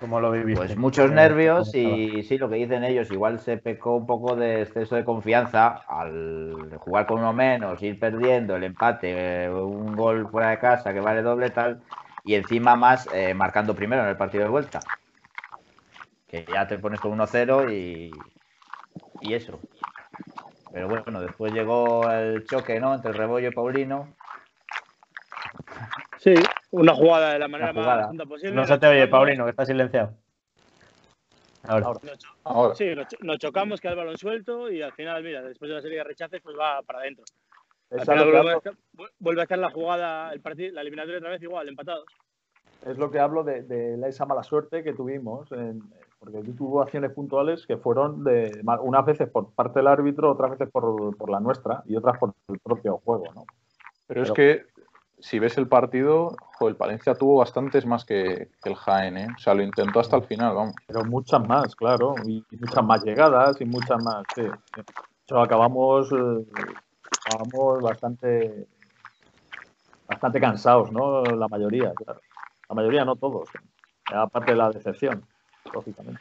¿Cómo 0.00 0.20
lo 0.20 0.30
viviste? 0.30 0.54
Pues 0.66 0.76
muchos 0.76 1.06
¿Cómo- 1.06 1.16
nervios 1.16 1.74
y 1.74 2.22
sí, 2.24 2.36
lo 2.38 2.48
que 2.50 2.56
dicen 2.56 2.84
ellos, 2.84 3.10
igual 3.10 3.40
se 3.40 3.56
pecó 3.56 3.96
un 3.96 4.06
poco 4.06 4.36
de 4.36 4.62
exceso 4.62 4.94
de 4.94 5.04
confianza 5.04 5.82
al 5.88 6.70
jugar 6.78 7.06
con 7.06 7.18
uno 7.18 7.32
menos, 7.32 7.82
ir 7.82 7.98
perdiendo 7.98 8.56
el 8.56 8.64
empate, 8.64 9.44
eh, 9.44 9.50
un 9.50 9.96
gol 9.96 10.28
fuera 10.28 10.50
de 10.50 10.58
casa 10.58 10.92
que 10.92 11.00
vale 11.00 11.22
doble 11.22 11.50
tal, 11.50 11.80
y 12.24 12.34
encima 12.34 12.76
más 12.76 13.08
eh, 13.14 13.32
marcando 13.34 13.74
primero 13.74 14.02
en 14.02 14.08
el 14.08 14.16
partido 14.16 14.44
de 14.44 14.50
vuelta. 14.50 14.80
Que 16.28 16.44
ya 16.48 16.66
te 16.66 16.78
pones 16.78 17.00
con 17.00 17.12
1-0 17.12 17.72
y, 17.72 18.12
y 19.22 19.32
eso. 19.34 19.58
Pero 20.72 20.88
bueno, 20.88 21.20
después 21.20 21.52
llegó 21.54 22.10
el 22.10 22.44
choque, 22.44 22.80
¿no? 22.80 22.94
Entre 22.94 23.12
Rebollo 23.12 23.48
y 23.48 23.52
Paulino. 23.52 24.08
Sí, 26.26 26.34
una 26.72 26.92
jugada 26.92 27.34
de 27.34 27.38
la 27.38 27.46
manera 27.46 27.70
Una 27.70 28.08
más 28.12 28.26
posible. 28.26 28.52
No 28.56 28.66
se 28.66 28.76
te 28.78 28.88
oye, 28.88 29.06
Paulino, 29.06 29.44
que 29.44 29.50
está 29.50 29.64
silenciado. 29.64 30.10
Ahora. 31.62 31.86
Ahora. 31.86 32.00
Nos 32.02 32.18
cho- 32.18 32.28
Ahora. 32.42 32.74
Sí, 32.74 32.94
nos, 32.96 33.06
cho- 33.06 33.16
nos 33.20 33.38
chocamos, 33.38 33.80
queda 33.80 33.92
el 33.92 33.98
balón 33.98 34.18
suelto 34.18 34.68
y 34.68 34.82
al 34.82 34.92
final, 34.94 35.22
mira, 35.22 35.40
después 35.42 35.68
de 35.68 35.76
la 35.76 35.82
serie 35.82 35.98
de 35.98 36.04
rechaces, 36.04 36.40
pues 36.42 36.56
va 36.58 36.82
para 36.82 36.98
adentro. 36.98 37.24
Vuelve, 37.90 38.38
a 38.38 38.56
estar, 38.56 38.74
vu- 38.94 39.08
vuelve 39.20 39.40
a 39.40 39.44
estar 39.44 39.58
la 39.58 39.70
jugada, 39.70 40.32
el 40.32 40.40
partido, 40.40 40.74
la 40.74 40.80
eliminatoria 40.80 41.18
otra 41.18 41.30
vez 41.30 41.42
igual, 41.42 41.68
empatados. 41.68 42.06
es 42.84 42.98
lo 42.98 43.10
que 43.12 43.20
hablo 43.20 43.44
de, 43.44 43.62
de 43.62 43.96
la- 43.96 44.08
esa 44.08 44.26
mala 44.26 44.42
suerte 44.42 44.82
que 44.82 44.94
tuvimos, 44.94 45.50
en- 45.52 45.80
porque 46.18 46.38
tuvo 46.56 46.82
acciones 46.82 47.12
puntuales 47.12 47.64
que 47.68 47.76
fueron 47.76 48.24
de 48.24 48.62
unas 48.80 49.06
veces 49.06 49.28
por 49.28 49.52
parte 49.54 49.78
del 49.78 49.86
árbitro, 49.86 50.32
otras 50.32 50.50
veces 50.52 50.68
por, 50.72 51.16
por 51.16 51.30
la 51.30 51.38
nuestra 51.38 51.84
y 51.86 51.94
otras 51.94 52.18
por 52.18 52.34
el 52.48 52.58
propio 52.58 52.98
juego, 52.98 53.26
¿no? 53.32 53.44
Pero 54.08 54.22
es 54.22 54.32
que 54.32 54.66
si 55.18 55.38
ves 55.38 55.56
el 55.58 55.68
partido, 55.68 56.36
el 56.60 56.76
Palencia 56.76 57.14
tuvo 57.14 57.38
bastantes 57.38 57.86
más 57.86 58.04
que, 58.04 58.50
el 58.64 58.74
Jaén, 58.74 59.16
¿eh? 59.16 59.28
O 59.34 59.38
sea, 59.38 59.54
lo 59.54 59.62
intentó 59.62 60.00
hasta 60.00 60.16
el 60.16 60.24
final, 60.24 60.54
vamos. 60.54 60.74
Pero 60.86 61.04
muchas 61.04 61.46
más, 61.46 61.74
claro, 61.74 62.14
y, 62.24 62.44
muchas 62.58 62.84
más 62.84 63.02
llegadas 63.04 63.60
y 63.60 63.64
muchas 63.64 64.02
más, 64.02 64.24
sí. 64.34 64.42
acabamos, 65.30 66.10
eh, 66.12 66.46
acabamos 67.26 67.82
bastante, 67.82 68.66
bastante 70.06 70.40
cansados, 70.40 70.92
¿no? 70.92 71.22
La 71.22 71.48
mayoría, 71.48 71.92
claro. 71.94 72.20
La 72.68 72.74
mayoría, 72.74 73.04
no 73.04 73.16
todos. 73.16 73.48
Aparte 74.12 74.52
de 74.52 74.56
la 74.58 74.70
decepción, 74.70 75.24
lógicamente. 75.72 76.20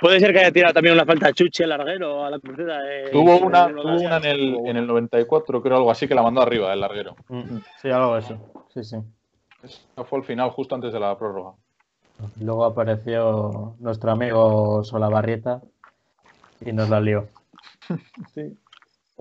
Puede 0.00 0.20
ser 0.20 0.32
que 0.32 0.38
haya 0.40 0.52
tirado 0.52 0.74
también 0.74 0.94
una 0.94 1.04
falta 1.04 1.28
a 1.28 1.32
Chuche, 1.32 1.66
larguero, 1.66 2.24
a 2.24 2.30
la 2.30 2.38
cruceta. 2.38 2.78
de- 2.82 3.10
Tuvo 3.10 3.34
de 3.34 3.42
una, 3.42 3.66
uno 3.66 3.82
tuvo 3.82 3.92
de 3.98 4.06
una 4.06 4.16
en, 4.18 4.24
el, 4.24 4.52
Tuvo 4.54 4.66
en 4.68 4.76
el 4.76 4.86
94, 4.86 5.62
creo, 5.62 5.76
algo 5.76 5.90
así, 5.90 6.08
que 6.08 6.14
la 6.14 6.22
mandó 6.22 6.40
arriba, 6.42 6.72
el 6.72 6.80
larguero. 6.80 7.16
Mm, 7.28 7.58
Sí, 7.80 7.90
algo 7.90 8.14
de 8.14 8.20
eso. 8.20 8.38
Sí, 8.72 8.84
sí. 8.84 8.96
Eso 9.62 10.04
fue 10.04 10.18
el 10.20 10.24
final, 10.24 10.50
justo 10.50 10.74
antes 10.74 10.92
de 10.92 11.00
la 11.00 11.16
prórroga. 11.18 11.52
Luego 12.40 12.64
apareció 12.64 13.74
nuestro 13.80 14.12
amigo 14.12 14.82
Solabarrieta 14.84 15.60
y 16.60 16.72
nos 16.72 16.88
la 16.88 17.00
lió. 17.00 17.28
Sí. 18.34 18.56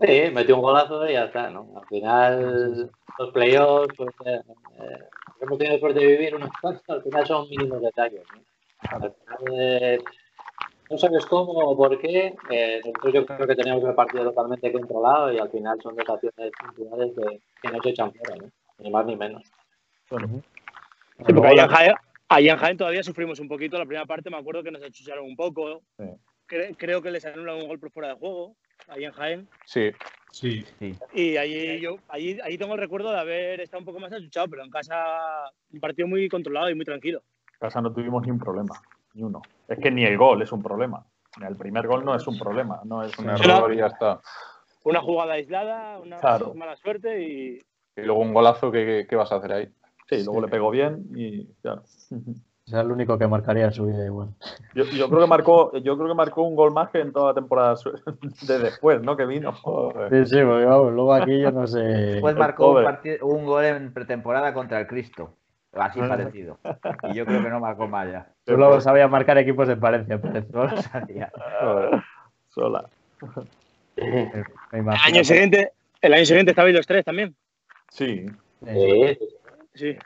Sí, 0.02 0.32
metió 0.34 0.56
un 0.56 0.62
golazo 0.62 1.08
y 1.08 1.14
ya 1.14 1.26
está, 1.26 1.50
¿no? 1.50 1.68
Al 1.76 1.86
final, 1.88 2.90
los 3.20 3.32
playoffs, 3.32 3.94
pues, 3.96 4.10
eh, 4.26 4.40
eh, 4.80 5.00
hemos 5.42 5.60
tenido 5.60 5.78
suerte 5.80 6.00
de 6.00 6.08
vivir 6.08 6.36
unos 6.36 6.50
cuantos, 6.60 6.84
al 6.90 7.04
final 7.04 7.28
son 7.28 7.50
mínimos 7.50 7.82
detalles, 7.82 8.24
¿no? 8.34 8.42
No 10.90 10.98
sabes 10.98 11.26
cómo 11.26 11.54
o 11.54 11.78
por 11.78 11.98
qué, 12.00 12.36
eh, 12.50 12.82
nosotros 12.86 13.14
yo 13.14 13.26
creo 13.26 13.48
que 13.48 13.56
teníamos 13.56 13.84
el 13.86 13.96
partido 13.96 14.26
totalmente 14.26 14.72
controlado 14.74 15.32
y 15.32 15.40
al 15.40 15.50
final 15.50 15.80
son 15.82 15.96
dos 15.96 16.10
acciones 16.10 16.52
puntuales 16.60 17.14
que, 17.16 17.42
que 17.62 17.72
nos 17.78 17.86
echan 17.86 18.14
fuera, 18.14 18.36
¿no? 18.36 18.52
Ni 18.80 18.92
más 18.92 19.06
ni 19.06 19.16
menos. 19.16 19.44
Ujú. 20.10 20.42
Sí, 20.42 20.44
porque 21.18 21.34
Luego 21.34 21.48
ahí 21.48 21.56
la- 21.56 21.64
en, 21.64 21.70
Jaén, 21.70 21.94
ahí 22.28 22.50
en 22.50 22.58
Jaén 22.58 22.78
todavía 22.78 23.04
sufrimos 23.04 23.40
un 23.40 23.48
poquito. 23.48 23.78
La 23.78 23.86
primera 23.86 24.06
parte 24.06 24.30
me 24.30 24.38
acuerdo 24.38 24.64
que 24.64 24.72
nos 24.72 24.84
achucharon 24.84 25.24
un 25.26 25.36
poco. 25.38 25.82
Sí. 25.98 26.06
Cre- 26.50 26.76
creo 26.78 27.02
que 27.02 27.12
les 27.12 27.24
anulan 27.26 27.56
un 27.58 27.68
gol 27.70 27.80
por 27.80 27.92
fuera 27.92 28.10
de 28.10 28.16
juego, 28.16 28.56
ahí 28.90 29.06
en 29.06 29.12
Jaén. 29.14 29.50
Sí, 29.66 29.92
Sí, 30.34 30.66
Sí. 30.80 30.96
Y 31.14 31.36
allí 31.38 31.80
yo 31.82 31.98
allí, 32.08 32.38
ahí 32.42 32.58
tengo 32.58 32.74
el 32.74 32.80
recuerdo 32.80 33.12
de 33.12 33.20
haber 33.20 33.60
estado 33.62 33.80
un 33.80 33.86
poco 33.86 34.00
más 34.00 34.12
achuchado, 34.14 34.48
pero 34.50 34.64
en 34.64 34.70
casa 34.70 35.52
un 35.72 35.80
partido 35.82 36.08
muy 36.08 36.28
controlado 36.30 36.70
y 36.70 36.76
muy 36.76 36.86
tranquilo. 36.86 37.22
En 37.62 37.68
casa 37.68 37.80
no 37.80 37.94
tuvimos 37.94 38.26
ni 38.26 38.32
un 38.32 38.40
problema, 38.40 38.74
ni 39.14 39.22
uno. 39.22 39.40
Es 39.68 39.78
que 39.78 39.92
ni 39.92 40.04
el 40.04 40.18
gol 40.18 40.42
es 40.42 40.52
un 40.52 40.64
problema. 40.64 41.06
El 41.48 41.56
primer 41.56 41.86
gol 41.86 42.04
no 42.04 42.16
es 42.16 42.26
un 42.26 42.40
problema, 42.40 42.82
no 42.86 43.04
es 43.04 43.16
un 43.20 43.30
error 43.30 43.72
y 43.72 43.78
ya 43.78 43.86
está. 43.86 44.20
Una 44.84 45.00
jugada 45.00 45.34
aislada, 45.34 46.00
una 46.00 46.18
Claro. 46.18 46.56
mala 46.56 46.76
suerte 46.76 47.22
y 47.22 47.62
Y 47.96 48.02
luego 48.02 48.22
un 48.22 48.34
golazo, 48.34 48.72
¿qué, 48.72 48.84
qué- 48.84 49.08
qué 49.08 49.16
vas 49.16 49.32
a 49.32 49.36
hacer 49.36 49.54
ahí? 49.54 49.70
Sí, 50.10 50.24
luego 50.24 50.42
le 50.42 50.48
pegó 50.48 50.72
bien 50.72 51.06
y 51.14 51.46
claro. 51.62 51.84
Es 51.84 52.74
el 52.74 52.92
único 52.92 53.16
que 53.20 53.28
marcaría 53.28 53.66
en 53.66 53.74
su 53.74 53.86
vida 53.86 54.04
igual. 54.06 54.30
Yo, 54.74 54.86
yo 54.86 55.08
creo 55.08 55.22
que 55.22 55.28
marcó, 55.28 55.72
yo 55.78 55.96
creo 55.98 56.08
que 56.08 56.16
marcó 56.16 56.42
un 56.42 56.56
gol 56.56 56.72
más 56.74 56.90
que 56.90 57.02
en 57.02 57.14
toda 57.14 57.28
la 57.28 57.34
temporada 57.36 57.76
de 58.42 58.58
después, 58.60 59.04
¿no? 59.04 59.16
Que 59.16 59.26
vino. 59.28 59.54
Sí, 59.54 60.26
sí, 60.26 60.42
porque 60.44 60.66
vamos, 60.66 60.94
luego 60.94 61.14
aquí 61.14 61.40
yo 61.40 61.52
no 61.52 61.68
sé. 61.68 61.80
Después 61.80 62.34
el 62.34 62.40
marcó 62.40 62.80
un 63.22 63.46
gol 63.46 63.66
en 63.66 63.94
pretemporada 63.94 64.52
contra 64.52 64.80
el 64.80 64.88
Cristo. 64.88 65.38
Así 65.74 66.00
parecido. 66.02 66.58
Y 67.04 67.14
yo 67.16 67.26
creo 67.26 67.42
que 67.44 67.50
no 67.50 67.60
marcó 67.60 67.88
más 67.88 68.12
ya. 68.12 68.28
Solo 68.46 68.82
sabía 68.82 69.08
marcar 69.08 69.38
equipos 69.38 69.68
de 69.68 69.78
Palencia, 69.78 70.22
parece. 70.22 70.48
No 70.52 70.66
lo 70.66 70.78
sabía. 70.82 71.32
Sola. 72.50 72.90
El 73.96 74.90
año 75.06 75.24
siguiente, 75.24 75.72
el 76.02 76.14
año 76.14 76.26
siguiente 76.26 76.52
estabais 76.52 76.76
los 76.76 76.88
tres 76.88 77.06
también. 77.06 77.36
Sí. 77.90 78.26
Sí, 78.66 79.18
Sí. 79.74 79.98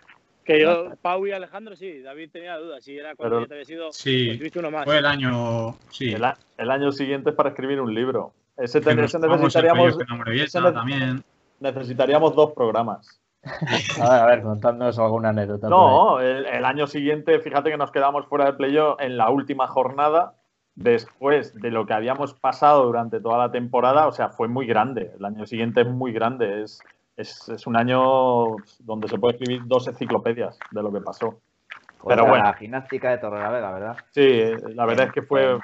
Que 0.44 0.62
yo, 0.62 0.94
Pau 1.02 1.26
y 1.26 1.32
Alejandro, 1.32 1.76
sí, 1.76 2.02
David 2.04 2.30
tenía 2.32 2.56
dudas. 2.58 2.84
Si 2.84 2.96
era 2.96 3.16
cuando 3.16 3.38
Pero- 3.38 3.46
ya 3.46 3.48
te 3.48 3.54
había 3.56 3.66
sido, 3.66 3.92
sí. 3.92 4.28
pues 4.28 4.38
tuviste 4.38 4.60
uno 4.60 4.70
más. 4.70 4.86
Fue 4.86 5.00
el 5.00 5.06
año. 5.08 5.76
Sí. 5.90 6.14
El, 6.14 6.24
a- 6.24 6.38
el 6.58 6.70
año 6.70 6.92
siguiente 6.92 7.32
es 7.32 7.36
para 7.36 7.50
escribir 7.50 7.82
un 7.82 7.92
libro. 7.92 8.32
Ese, 8.56 8.80
ten- 8.80 9.00
ese 9.00 9.18
necesitaríamos, 9.18 9.98
ese 10.32 10.62
también. 10.62 11.24
necesitaríamos 11.60 12.36
dos 12.36 12.52
programas. 12.54 13.20
A 14.02 14.10
ver, 14.10 14.20
a 14.22 14.26
ver, 14.26 14.42
contadnos 14.42 14.98
alguna 14.98 15.30
anécdota. 15.30 15.70
No, 15.70 16.20
el, 16.20 16.46
el 16.46 16.66
año 16.66 16.88
siguiente, 16.88 17.40
fíjate 17.40 17.70
que 17.70 17.78
nos 17.78 17.92
quedamos 17.92 18.26
fuera 18.26 18.46
del 18.46 18.56
playoff 18.56 19.00
en 19.00 19.18
la 19.18 19.30
última 19.30 19.68
jornada, 19.68 20.34
después 20.76 21.54
de 21.54 21.72
lo 21.72 21.86
que 21.86 21.94
habíamos 21.94 22.34
pasado 22.34 22.86
durante 22.86 23.20
toda 23.20 23.38
la 23.38 23.52
temporada, 23.52 24.08
o 24.08 24.12
sea, 24.12 24.30
fue 24.30 24.48
muy 24.48 24.66
grande. 24.66 25.12
El 25.18 25.26
año 25.26 25.46
siguiente 25.46 25.82
es 25.82 25.88
muy 25.88 26.12
grande, 26.12 26.64
es, 26.64 26.82
es, 27.18 27.48
es 27.50 27.68
un 27.68 27.78
año 27.78 28.56
donde 28.80 29.08
se 29.08 29.18
puede 29.18 29.38
escribir 29.38 29.62
dos 29.66 29.88
enciclopedias 29.88 30.58
de 30.72 30.84
lo 30.84 30.92
que 30.92 31.02
pasó. 31.02 31.40
Contra 31.98 32.24
bueno. 32.24 32.44
la 32.44 32.54
gimnástica 32.54 33.10
de 33.10 33.18
Torrelavega, 33.18 33.72
¿verdad? 33.72 33.98
Sí, 34.12 34.52
la 34.76 34.86
verdad 34.86 35.08
es 35.08 35.12
que 35.12 35.22
fue 35.24 35.58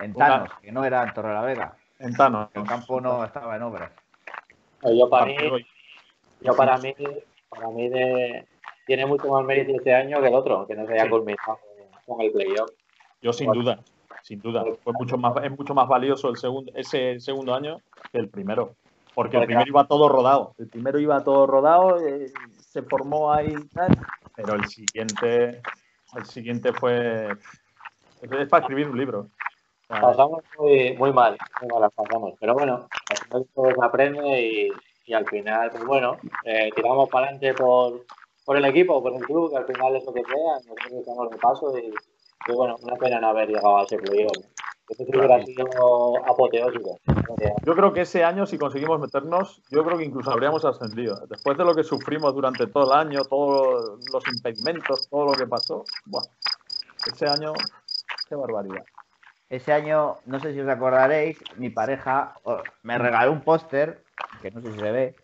En 0.00 0.14
Tanos, 0.14 0.50
que 0.60 0.72
no 0.72 0.84
era 0.84 1.04
en 1.04 1.12
Torrelavega. 1.12 1.76
en 1.98 2.14
Tano. 2.14 2.50
El 2.54 2.64
campo 2.64 3.00
no 3.00 3.24
estaba 3.24 3.56
en 3.56 3.62
obras. 3.62 3.92
Yo 4.82 5.08
para 5.08 5.26
mí, 5.26 5.36
yo 6.40 6.54
para 6.54 6.76
mí, 6.78 6.94
para 7.48 7.68
mí 7.68 7.88
de- 7.88 8.46
tiene 8.86 9.06
mucho 9.06 9.28
más 9.28 9.44
mérito 9.44 9.72
este 9.76 9.94
año 9.94 10.20
que 10.20 10.28
el 10.28 10.34
otro, 10.34 10.66
que 10.66 10.74
no 10.74 10.86
se 10.86 10.92
haya 10.94 11.04
Sí. 11.04 11.10
culminado 11.10 11.58
con 12.06 12.20
el 12.20 12.30
playoff. 12.32 12.70
Yo 13.20 13.32
sin 13.32 13.50
duda, 13.50 13.80
sin 14.22 14.40
duda. 14.40 14.64
Fue 14.84 14.92
mucho 14.92 15.16
más, 15.16 15.34
es 15.42 15.50
mucho 15.50 15.74
más 15.74 15.88
valioso 15.88 16.28
el 16.28 16.36
segundo, 16.36 16.70
ese 16.74 17.18
segundo 17.18 17.54
año 17.54 17.78
que 18.12 18.18
el 18.18 18.28
primero. 18.28 18.74
Porque 19.14 19.38
el 19.38 19.46
primero 19.46 19.66
iba 19.66 19.86
todo 19.86 20.08
rodado. 20.08 20.54
El 20.58 20.68
primero 20.68 20.98
iba 20.98 21.24
todo 21.24 21.46
rodado, 21.46 22.06
eh, 22.06 22.30
se 22.60 22.82
formó 22.82 23.32
ahí 23.32 23.54
y 23.58 23.68
tal. 23.68 23.88
Pero 24.36 24.54
el 24.54 24.66
siguiente, 24.66 25.62
el 26.14 26.24
siguiente 26.26 26.72
fue. 26.74 27.28
Es 28.20 28.48
para 28.48 28.60
escribir 28.62 28.88
un 28.88 28.98
libro. 28.98 29.28
Pasamos 29.88 30.42
muy, 30.58 30.94
muy 30.96 31.12
mal, 31.12 31.38
muy 31.60 31.70
mal 31.70 31.80
las 31.80 31.92
pasamos. 31.92 32.34
Pero 32.38 32.54
bueno, 32.54 32.88
al 33.10 33.16
final 33.16 33.46
todo 33.54 33.70
se 33.74 33.84
aprende 33.84 34.42
y, 34.42 34.68
y 35.06 35.14
al 35.14 35.26
final, 35.26 35.70
pues 35.70 35.84
bueno, 35.84 36.16
eh, 36.44 36.70
tiramos 36.74 37.08
para 37.08 37.28
adelante 37.28 37.54
por, 37.54 38.04
por 38.44 38.56
el 38.56 38.64
equipo, 38.64 39.02
por 39.02 39.14
el 39.14 39.24
club, 39.24 39.50
que 39.50 39.56
al 39.56 39.66
final 39.66 39.96
es 39.96 40.04
lo 40.04 40.12
que 40.12 40.22
sea, 40.24 40.54
nosotros 40.66 40.92
estamos 41.00 41.30
de 41.30 41.36
paso 41.38 41.78
y, 41.78 41.94
y 42.50 42.54
bueno, 42.54 42.76
una 42.82 42.96
pena 42.96 43.20
no 43.20 43.28
haber 43.28 43.48
llegado 43.48 43.78
a 43.78 43.84
ese 43.84 43.98
playoff. 43.98 44.36
Sido 44.88 46.24
apoteósico. 46.24 46.96
Yo 47.64 47.74
creo 47.74 47.92
que 47.92 48.02
ese 48.02 48.22
año, 48.22 48.46
si 48.46 48.56
conseguimos 48.56 49.00
meternos, 49.00 49.60
yo 49.68 49.84
creo 49.84 49.98
que 49.98 50.04
incluso 50.04 50.30
habríamos 50.30 50.64
ascendido. 50.64 51.26
Después 51.26 51.58
de 51.58 51.64
lo 51.64 51.74
que 51.74 51.82
sufrimos 51.82 52.32
durante 52.32 52.68
todo 52.68 52.92
el 52.92 52.96
año, 52.96 53.24
todos 53.24 53.98
los 54.12 54.22
impedimentos, 54.28 55.08
todo 55.08 55.26
lo 55.26 55.32
que 55.32 55.46
pasó, 55.46 55.84
buah, 56.04 56.22
ese 57.12 57.26
año, 57.26 57.52
qué 58.28 58.36
barbaridad. 58.36 58.84
Ese 59.48 59.72
año, 59.72 60.18
no 60.24 60.38
sé 60.38 60.52
si 60.52 60.60
os 60.60 60.68
acordaréis, 60.68 61.38
mi 61.56 61.70
pareja 61.70 62.34
oh, 62.44 62.58
me 62.84 62.96
regaló 62.96 63.32
un 63.32 63.42
póster, 63.42 64.04
que 64.42 64.50
no 64.50 64.60
sé 64.60 64.72
si 64.72 64.78
se 64.78 64.90
ve, 64.92 65.16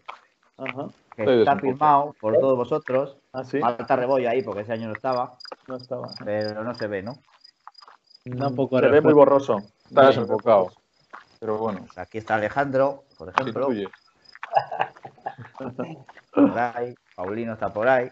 Ajá. 0.59 0.88
que 1.16 1.38
está 1.40 1.57
firmado 1.59 2.14
por 2.20 2.38
todos 2.38 2.57
vosotros. 2.57 3.16
¿Ah, 3.32 3.45
sí? 3.45 3.61
Falta 3.61 3.97
Rebollo 3.97 4.28
ahí 4.28 4.43
porque 4.43 4.61
ese 4.62 4.72
año 4.72 4.88
no 4.88 4.95
estaba, 4.95 5.38
No 5.66 5.76
estaba. 5.76 6.09
pero 6.24 6.62
no 6.64 6.74
se 6.74 6.86
ve, 6.86 7.03
¿no? 7.03 7.18
Tampoco 8.38 8.78
Se 8.78 8.86
ve 8.88 9.01
muy 9.01 9.12
borroso. 9.14 9.59
Está 9.88 10.07
desenfocado. 10.07 10.72
Pero 11.40 11.59
bueno, 11.59 11.80
Pues 11.86 11.99
aquí 11.99 12.18
está 12.18 12.36
Alejandro, 12.36 13.05
por 13.18 13.32
se 13.34 13.40
ejemplo, 13.43 13.66
por 16.32 16.59
ahí, 16.59 16.95
Paulino 17.16 17.53
está 17.55 17.72
por 17.72 17.88
ahí. 17.88 18.09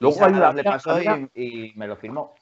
Luego 0.00 0.16
Y 0.16 0.18
Sara 0.18 0.48
había- 0.48 0.52
le 0.52 0.64
pasó 0.64 0.90
había- 0.92 1.28
y, 1.34 1.68
y 1.70 1.74
me 1.76 1.86
lo 1.86 1.96
firmó. 1.96 2.34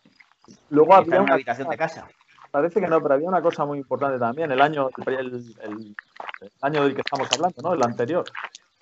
Luego 0.70 0.90
está 0.92 0.98
había 1.02 1.14
en 1.16 1.22
una 1.22 1.24
una 1.24 1.34
habitación 1.34 1.68
de 1.68 1.76
casa. 1.76 2.08
Parece 2.54 2.80
que 2.80 2.86
no, 2.86 3.02
pero 3.02 3.14
había 3.14 3.26
una 3.28 3.42
cosa 3.42 3.64
muy 3.64 3.78
importante 3.78 4.16
también, 4.16 4.48
el 4.52 4.60
año, 4.60 4.88
el, 5.08 5.16
el- 5.60 5.96
el 6.40 6.50
año 6.60 6.84
del 6.84 6.94
que 6.94 7.00
estamos 7.00 7.28
hablando, 7.32 7.60
¿no? 7.60 7.74
El 7.74 7.82
anterior, 7.82 8.24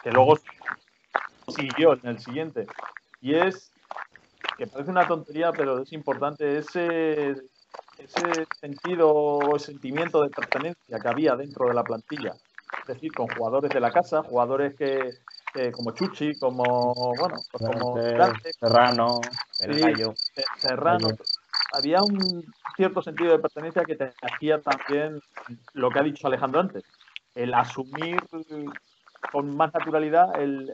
que 0.03 0.11
luego 0.13 0.35
siguió 1.49 1.95
en 1.95 2.07
el 2.07 2.19
siguiente. 2.19 2.67
Y 3.23 3.35
es, 3.35 3.73
que 4.59 4.67
parece 4.67 4.91
una 4.91 5.09
tontería, 5.09 5.53
pero 5.53 5.81
es 5.81 5.91
importante, 5.95 6.59
ese, 6.59 7.31
ese 7.97 8.47
sentido 8.61 9.11
o 9.15 9.59
sentimiento 9.59 10.23
de 10.23 10.29
pertenencia 10.29 10.99
que 11.01 11.09
había 11.09 11.35
dentro 11.35 11.67
de 11.69 11.73
la 11.73 11.83
plantilla. 11.83 12.35
Es 12.83 12.89
decir, 12.89 13.11
con 13.15 13.27
jugadores 13.29 13.71
de 13.71 13.81
la 13.81 13.91
casa, 13.91 14.23
jugadores 14.23 14.75
que, 14.75 15.15
como 15.73 15.93
Chuchi, 15.93 16.35
como, 16.35 16.93
bueno, 17.17 17.43
pues 17.51 17.65
como 17.65 17.95
Serrano. 18.61 19.21
Serrano. 20.61 21.09
Había 21.71 22.03
un 22.03 22.45
cierto 22.77 23.03
sentido 23.03 23.33
de 23.33 23.39
pertenencia 23.39 23.85
que 23.85 23.97
te 23.97 24.13
hacía 24.23 24.61
también 24.61 25.21
lo 25.75 25.91
que 25.91 25.99
ha 25.99 26.03
dicho 26.03 26.27
Alejandro 26.27 26.61
antes, 26.61 26.85
el 27.35 27.55
asumir 27.55 28.21
con 29.31 29.57
más 29.57 29.73
naturalidad 29.73 30.41
el, 30.41 30.71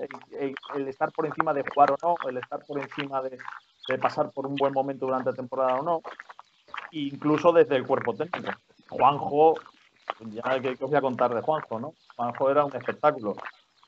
el- 0.75 0.89
estar 0.89 1.13
por 1.13 1.27
encima 1.27 1.53
de 1.55 1.63
jugar 1.63 1.93
o 1.93 1.99
no, 2.03 2.29
el 2.29 2.39
estar 2.39 2.65
por 2.67 2.79
encima 2.81 3.23
de, 3.23 3.39
de 3.89 3.99
pasar 3.99 4.31
por 4.33 4.47
un 4.47 4.57
buen 4.57 4.73
momento 4.73 5.07
durante 5.07 5.31
la 5.31 5.37
temporada 5.37 5.77
o 5.77 5.83
no, 5.83 6.03
incluso 6.91 7.53
desde 7.53 7.77
el 7.77 7.87
cuerpo 7.87 8.15
técnico. 8.17 8.51
Juanjo, 8.89 9.55
ya 10.33 10.61
que, 10.61 10.71
os 10.71 10.81
voy 10.81 10.97
a 10.97 11.01
contar 11.01 11.35
de 11.35 11.43
Juanjo, 11.43 11.79
¿no? 11.79 11.95
Juanjo 12.17 12.51
era 12.51 12.65
un 12.65 12.75
espectáculo. 12.75 13.37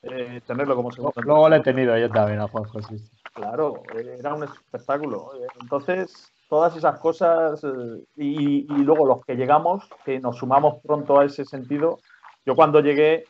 eh, 0.03 0.41
tenerlo 0.47 0.75
como 0.75 0.91
segundo 0.91 1.21
Luego 1.21 1.49
lo 1.49 1.55
he 1.55 1.61
tenido 1.61 1.97
yo 1.97 2.09
también 2.09 2.39
a 2.39 2.47
Juanjo, 2.47 2.81
sí. 2.81 2.95
Claro, 3.33 3.83
era 3.95 4.33
un 4.33 4.43
espectáculo. 4.43 5.31
Entonces, 5.61 6.31
todas 6.51 6.75
esas 6.75 6.99
cosas 6.99 7.63
eh, 7.63 8.03
y, 8.17 8.59
y 8.69 8.83
luego 8.83 9.05
los 9.05 9.25
que 9.25 9.35
llegamos, 9.37 9.87
que 10.03 10.19
nos 10.19 10.35
sumamos 10.37 10.81
pronto 10.85 11.17
a 11.17 11.23
ese 11.23 11.45
sentido. 11.45 11.99
Yo 12.45 12.57
cuando 12.57 12.81
llegué, 12.81 13.23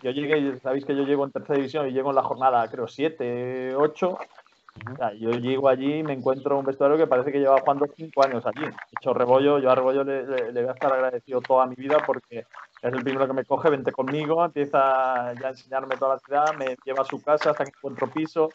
yo 0.00 0.10
llegué, 0.10 0.58
sabéis 0.60 0.86
que 0.86 0.96
yo 0.96 1.02
llego 1.04 1.22
en 1.26 1.32
tercera 1.32 1.56
división 1.58 1.86
y 1.86 1.92
llego 1.92 2.08
en 2.08 2.16
la 2.16 2.22
jornada, 2.22 2.66
creo, 2.70 2.88
7, 2.88 3.76
8. 3.76 4.16
yo 5.20 5.30
llego 5.32 5.68
allí 5.68 5.96
y 5.98 6.02
me 6.02 6.14
encuentro 6.14 6.58
un 6.58 6.64
vestuario 6.64 6.96
que 6.96 7.06
parece 7.06 7.30
que 7.30 7.40
lleva 7.40 7.60
jugando 7.60 7.84
5 7.94 8.24
años 8.24 8.42
allí. 8.46 8.64
De 8.64 8.74
hecho, 8.98 9.12
Rebollo, 9.12 9.58
yo 9.58 9.70
a 9.70 9.74
Rebollo 9.74 10.02
le, 10.02 10.26
le- 10.26 10.50
le 10.50 10.60
voy 10.62 10.70
a 10.70 10.72
estar 10.72 10.94
agradecido 10.94 11.42
toda 11.42 11.66
mi 11.66 11.74
vida 11.74 11.98
porque 12.06 12.38
es 12.38 12.92
el 12.94 13.02
primero 13.04 13.26
que 13.26 13.34
me 13.34 13.44
coge, 13.44 13.68
vente 13.68 13.92
conmigo, 13.92 14.42
empieza 14.42 15.34
ya 15.34 15.46
a 15.48 15.50
enseñarme 15.50 15.98
toda 15.98 16.14
la 16.14 16.20
ciudad, 16.20 16.54
me 16.58 16.74
lleva 16.86 17.02
a 17.02 17.04
su 17.04 17.22
casa 17.22 17.50
hasta 17.50 17.64
que 17.64 17.72
encuentro 17.76 18.10
piso. 18.10 18.48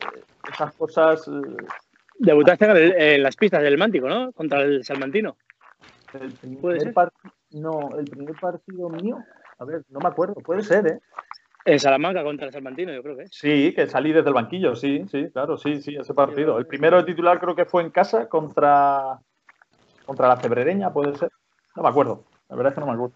Eh, 0.00 0.22
Esas 0.50 0.72
cosas, 0.72 1.28
eh, 1.28 1.56
Debutaste 2.22 2.66
en, 2.66 2.70
el- 2.76 2.92
en 3.00 3.22
las 3.22 3.34
pistas 3.34 3.62
del 3.62 3.78
Mántico, 3.78 4.06
¿no? 4.06 4.30
Contra 4.32 4.60
el 4.60 4.84
Salmantino. 4.84 5.36
el 6.12 6.58
¿Puede 6.58 6.80
primer 6.80 7.10
no, 7.52 7.98
el 7.98 8.04
primer 8.04 8.34
partido 8.36 8.90
mío, 8.90 9.18
a 9.58 9.64
ver, 9.64 9.82
no 9.88 10.00
me 10.00 10.08
acuerdo, 10.08 10.34
puede 10.34 10.62
ser, 10.62 10.86
¿eh? 10.86 11.00
En 11.64 11.80
Salamanca 11.80 12.22
contra 12.22 12.46
el 12.46 12.52
Salmantino, 12.52 12.92
yo 12.92 13.02
creo 13.02 13.16
que. 13.16 13.26
Sí, 13.28 13.72
que 13.74 13.86
salí 13.86 14.12
desde 14.12 14.28
el 14.28 14.34
banquillo, 14.34 14.76
sí, 14.76 15.06
sí, 15.10 15.30
claro, 15.32 15.56
sí, 15.56 15.80
sí, 15.80 15.96
ese 15.96 16.12
partido. 16.14 16.58
El 16.58 16.66
primero 16.66 16.98
de 16.98 17.04
titular 17.04 17.40
creo 17.40 17.56
que 17.56 17.64
fue 17.64 17.82
en 17.82 17.90
casa 17.90 18.28
contra, 18.28 19.18
contra 20.04 20.28
la 20.28 20.36
Cebrereña, 20.36 20.92
puede 20.92 21.16
ser. 21.16 21.30
No 21.74 21.82
me 21.82 21.88
acuerdo, 21.88 22.24
la 22.50 22.56
verdad 22.56 22.72
es 22.72 22.74
que 22.74 22.80
no 22.80 22.86
me 22.86 22.92
acuerdo. 22.92 23.14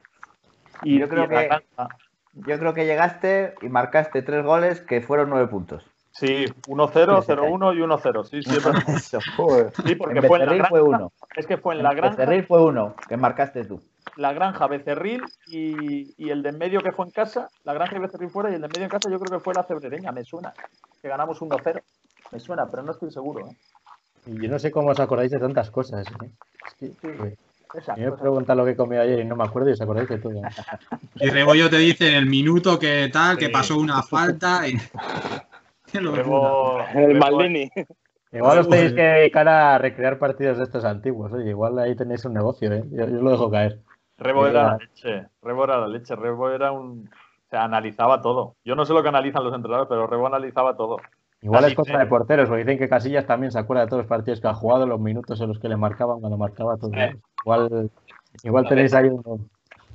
Y 0.82 0.98
Yo 0.98 1.08
creo 1.10 1.24
y 1.24 1.28
que- 1.28 1.48
Yo 2.34 2.58
creo 2.58 2.72
que 2.74 2.86
llegaste 2.86 3.54
y 3.62 3.68
marcaste 3.68 4.22
tres 4.22 4.44
goles 4.44 4.80
que 4.80 5.00
fueron 5.02 5.28
nueve 5.30 5.46
puntos. 5.48 5.84
Sí, 6.16 6.44
1-0, 6.68 7.24
0-1 7.24 7.76
y 7.76 7.80
1-0, 7.80 8.24
sí, 8.24 8.42
sí. 8.42 8.50
Eso. 8.96 9.18
Sí, 9.84 9.94
porque 9.96 10.18
En 10.20 10.24
fue 10.24 10.38
en 10.38 10.46
la 10.46 10.52
Becerril 10.52 10.58
granja, 10.58 10.68
fue 10.68 10.82
uno. 10.82 11.12
es 11.36 11.46
que 11.46 11.56
fue 11.58 11.74
en 11.74 11.82
la 11.82 11.92
granja, 11.94 12.16
Becerril 12.16 12.46
fue 12.46 12.62
uno 12.64 12.94
que 13.08 13.16
marcaste 13.16 13.64
tú. 13.64 13.80
la 14.16 14.32
granja 14.32 14.66
Becerril 14.68 15.22
y, 15.48 16.14
y 16.24 16.30
el 16.30 16.42
de 16.44 16.50
en 16.50 16.58
medio 16.58 16.80
que 16.82 16.92
fue 16.92 17.06
en 17.06 17.10
casa, 17.10 17.48
la 17.64 17.74
granja 17.74 17.96
y 17.96 17.98
Becerril 17.98 18.30
fuera 18.30 18.50
y 18.50 18.54
el 18.54 18.60
de 18.60 18.66
en 18.66 18.72
medio 18.72 18.84
en 18.84 18.90
casa 18.90 19.10
yo 19.10 19.18
creo 19.18 19.38
que 19.38 19.44
fue 19.44 19.54
la 19.54 19.64
Cebrereña, 19.64 20.12
me 20.12 20.24
suena, 20.24 20.52
que 21.02 21.08
ganamos 21.08 21.40
1-0. 21.40 21.82
Me 22.30 22.38
suena, 22.40 22.66
pero 22.70 22.82
no 22.84 22.92
estoy 22.92 23.10
seguro. 23.10 23.48
¿eh? 23.48 23.56
Y 24.26 24.40
yo 24.42 24.48
no 24.48 24.58
sé 24.60 24.70
cómo 24.70 24.90
os 24.90 25.00
acordáis 25.00 25.32
de 25.32 25.38
tantas 25.40 25.70
cosas. 25.70 26.06
¿eh? 26.06 26.30
Es 26.66 26.74
que, 26.74 27.16
joder, 27.16 27.36
Esa 27.74 27.92
a 27.94 27.96
mí 27.96 28.02
me 28.04 28.12
preguntan 28.12 28.56
lo 28.56 28.64
que 28.64 28.70
he 28.70 28.76
comido 28.76 29.02
ayer 29.02 29.18
y 29.18 29.24
no 29.24 29.34
me 29.36 29.44
acuerdo 29.44 29.68
y 29.68 29.72
os 29.72 29.80
acordáis 29.80 30.08
de 30.08 30.18
todo. 30.18 30.32
¿eh? 30.32 30.40
Y 31.16 31.28
Rebollo 31.30 31.68
te 31.68 31.78
dice 31.78 32.08
en 32.10 32.14
el 32.14 32.26
minuto 32.26 32.78
que 32.78 33.10
tal, 33.12 33.36
que 33.36 33.46
Sí. 33.46 33.52
pasó 33.52 33.76
una 33.78 34.00
falta. 34.02 34.66
Y... 34.68 34.76
Rebo- 36.14 36.84
El 36.94 37.18
Maldini. 37.18 37.70
Igual 38.32 38.58
os 38.58 38.68
tenéis 38.68 38.92
que 38.92 39.00
dedicar 39.02 39.46
a 39.46 39.78
recrear 39.78 40.18
partidos 40.18 40.58
de 40.58 40.64
estos 40.64 40.84
antiguos. 40.84 41.32
Oye, 41.32 41.50
igual 41.50 41.78
ahí 41.78 41.94
tenéis 41.94 42.24
un 42.24 42.34
negocio, 42.34 42.72
¿eh? 42.72 42.82
Yo, 42.90 43.06
yo 43.06 43.16
os 43.18 43.22
lo 43.22 43.30
dejo 43.30 43.48
caer. 43.50 43.78
Rebo 44.18 44.48
era 44.48 44.62
la 44.70 44.76
leche. 44.76 45.26
Rebo 45.40 45.64
era 45.64 45.78
la 45.78 45.86
leche. 45.86 46.16
Rebo 46.16 46.50
era 46.50 46.72
un. 46.72 47.08
O 47.08 47.48
sea, 47.48 47.62
analizaba 47.62 48.20
todo. 48.20 48.56
Yo 48.64 48.74
no 48.74 48.84
sé 48.84 48.92
lo 48.92 49.04
que 49.04 49.08
analizan 49.10 49.44
los 49.44 49.54
entrenadores, 49.54 49.88
pero 49.88 50.08
Rebo 50.08 50.26
analizaba 50.26 50.76
todo. 50.76 50.96
Igual 51.42 51.62
Así 51.62 51.72
es 51.72 51.76
cosa 51.76 51.98
de 51.98 52.06
porteros, 52.06 52.48
porque 52.48 52.64
dicen 52.64 52.78
que 52.78 52.88
Casillas 52.88 53.26
también 53.26 53.52
se 53.52 53.58
acuerda 53.60 53.82
de 53.82 53.88
todos 53.88 54.00
los 54.02 54.08
partidos 54.08 54.40
que 54.40 54.48
ha 54.48 54.54
jugado, 54.54 54.84
los 54.86 54.98
minutos 54.98 55.40
en 55.40 55.48
los 55.48 55.60
que 55.60 55.68
le 55.68 55.76
marcaban 55.76 56.18
cuando 56.18 56.36
marcaba 56.38 56.76
todo. 56.76 56.90
Eh. 56.94 57.14
Igual, 57.44 57.90
igual 58.42 58.66
tenéis 58.68 58.94
ahí 58.94 59.08
un. 59.10 59.48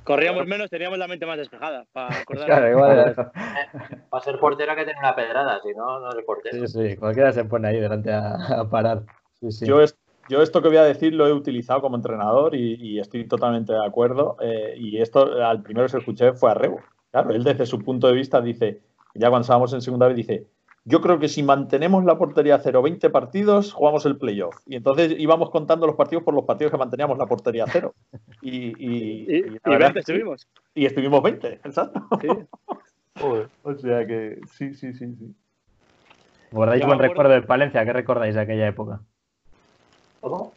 Corríamos 0.04 0.46
menos, 0.46 0.70
teníamos 0.70 0.98
la 0.98 1.06
mente 1.08 1.26
más 1.26 1.36
despejada. 1.38 1.84
Para 1.92 2.08
acordar. 2.20 2.46
Claro, 2.46 2.70
igual. 2.70 3.14
Para 4.10 4.24
ser 4.24 4.38
portero 4.38 4.70
hay 4.72 4.78
que 4.78 4.84
tener 4.84 4.98
una 4.98 5.14
pedrada, 5.14 5.60
si 5.62 5.72
no, 5.74 6.00
no 6.00 6.10
es 6.10 6.24
portero. 6.24 6.66
Sí, 6.66 6.88
sí, 6.90 6.96
cualquiera 6.96 7.32
se 7.32 7.44
pone 7.44 7.68
ahí 7.68 7.80
delante 7.80 8.12
a, 8.12 8.34
a 8.60 8.68
parar. 8.68 9.02
Sí, 9.40 9.50
sí. 9.52 9.66
Yo, 9.66 9.80
es- 9.80 9.96
yo 10.28 10.42
esto 10.42 10.62
que 10.62 10.68
voy 10.68 10.76
a 10.76 10.84
decir 10.84 11.12
lo 11.14 11.26
he 11.26 11.32
utilizado 11.32 11.80
como 11.80 11.96
entrenador 11.96 12.54
y, 12.54 12.74
y 12.74 12.98
estoy 13.00 13.26
totalmente 13.26 13.72
de 13.72 13.84
acuerdo. 13.84 14.36
eh, 14.40 14.74
y 14.76 15.00
esto 15.00 15.42
al 15.42 15.62
primero 15.62 15.86
que 15.88 15.96
escuché 15.98 16.32
fue 16.34 16.50
a 16.50 16.54
Rebo. 16.54 16.80
Claro, 17.10 17.30
él 17.30 17.42
desde 17.42 17.66
su 17.66 17.80
punto 17.80 18.06
de 18.06 18.12
vista 18.14 18.40
dice, 18.40 18.80
ya 19.14 19.28
cuando 19.28 19.42
estábamos 19.42 19.72
en 19.72 19.80
segunda 19.80 20.06
vez, 20.06 20.16
dice, 20.16 20.46
yo 20.84 21.00
creo 21.00 21.18
que 21.18 21.28
si 21.28 21.42
mantenemos 21.42 22.04
la 22.04 22.16
portería 22.18 22.54
a 22.56 22.58
cero 22.60 22.82
20 22.82 23.10
partidos, 23.10 23.72
jugamos 23.72 24.06
el 24.06 24.16
playoff. 24.18 24.56
Y 24.66 24.76
entonces 24.76 25.14
íbamos 25.18 25.50
contando 25.50 25.86
los 25.86 25.96
partidos 25.96 26.24
por 26.24 26.34
los 26.34 26.44
partidos 26.44 26.70
que 26.72 26.78
manteníamos 26.78 27.18
la 27.18 27.26
portería 27.26 27.64
a 27.64 27.68
cero. 27.70 27.94
Y, 28.42 28.68
y, 28.78 29.26
Y, 29.28 29.36
y 29.36 29.42
la 29.50 29.58
y 29.64 29.70
verdad 29.70 29.78
20 29.94 29.98
es 30.00 30.06
que 30.06 30.12
sí. 30.12 30.12
estuvimos. 30.12 30.48
Y 30.74 30.86
estuvimos 30.86 31.22
20, 31.22 31.52
exacto. 31.64 32.06
Sí. 32.20 32.28
O 33.62 33.74
sea 33.74 34.06
que 34.06 34.38
sí, 34.52 34.72
sí, 34.72 34.94
sí, 34.94 35.14
sí. 35.14 35.34
¿Guardáis 36.52 36.86
buen 36.86 36.98
recuerdo 36.98 37.32
del 37.32 37.44
Palencia? 37.44 37.84
¿Qué 37.84 37.92
recordáis 37.92 38.34
de 38.34 38.40
aquella 38.40 38.66
época? 38.66 39.00
¿Cómo? 40.20 40.52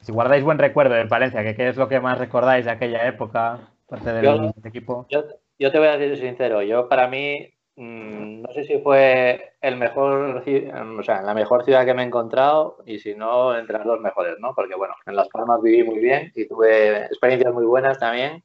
Si 0.00 0.10
guardáis 0.10 0.42
buen 0.42 0.58
recuerdo 0.58 0.94
del 0.94 1.06
Palencia, 1.08 1.44
¿qué, 1.44 1.54
qué 1.54 1.68
es 1.68 1.76
lo 1.76 1.88
que 1.88 2.00
más 2.00 2.18
recordáis 2.18 2.64
de 2.64 2.72
aquella 2.72 3.06
época? 3.06 3.60
Parte 3.86 4.12
del, 4.12 4.24
Yo- 4.24 4.52
equipo. 4.64 5.06
Yo, 5.08 5.24
yo 5.58 5.70
te 5.70 5.78
voy 5.78 5.88
a 5.88 5.96
decir 5.96 6.18
sincero, 6.18 6.62
yo 6.62 6.88
para 6.88 7.06
mí, 7.06 7.48
mm, 7.78 8.42
no 8.42 8.52
sé 8.52 8.64
si 8.64 8.78
fue 8.80 9.54
el 9.60 9.76
mejor, 9.76 10.44
ci- 10.44 10.98
o 11.00 11.02
sea, 11.02 11.22
la 11.22 11.34
mejor 11.34 11.64
ciudad 11.64 11.84
que 11.84 11.94
me 11.94 12.02
he 12.02 12.06
encontrado 12.06 12.78
y 12.86 12.98
si 12.98 13.14
no, 13.14 13.56
entre 13.56 13.78
las 13.78 13.86
dos 13.86 14.00
mejores, 14.00 14.36
¿no? 14.40 14.54
Porque 14.54 14.74
bueno, 14.76 14.94
en 15.06 15.16
Las 15.16 15.28
Palmas 15.28 15.60
viví 15.62 15.84
muy 15.84 15.98
bien 16.00 16.32
y 16.34 16.46
tuve 16.48 17.04
experiencias 17.06 17.52
muy 17.54 17.66
buenas 17.66 17.98
también, 17.98 18.42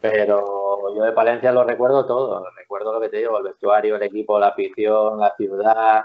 pero 0.00 0.94
yo 0.96 1.04
de 1.04 1.12
Palencia 1.12 1.52
lo 1.52 1.64
recuerdo 1.64 2.06
todo, 2.06 2.44
recuerdo 2.56 2.92
lo 2.94 3.00
que 3.00 3.08
te 3.10 3.18
digo, 3.18 3.38
el 3.38 3.44
vestuario, 3.44 3.96
el 3.96 4.02
equipo, 4.02 4.38
la 4.38 4.48
afición, 4.48 5.18
la 5.20 5.34
ciudad, 5.36 6.04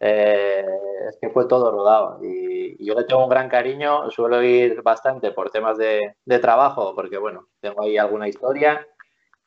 eh, 0.00 0.64
es 1.08 1.18
que 1.20 1.30
fue 1.30 1.46
todo 1.46 1.70
rodado 1.70 2.18
y, 2.24 2.76
y 2.82 2.86
yo 2.86 2.94
le 2.94 3.04
tengo 3.04 3.24
un 3.24 3.30
gran 3.30 3.48
cariño, 3.48 4.10
suelo 4.10 4.42
ir 4.42 4.82
bastante 4.82 5.30
por 5.32 5.50
temas 5.50 5.78
de, 5.78 6.16
de 6.24 6.38
trabajo, 6.40 6.94
porque 6.94 7.18
bueno, 7.18 7.48
tengo 7.60 7.82
ahí 7.82 7.98
alguna 7.98 8.28
historia 8.28 8.86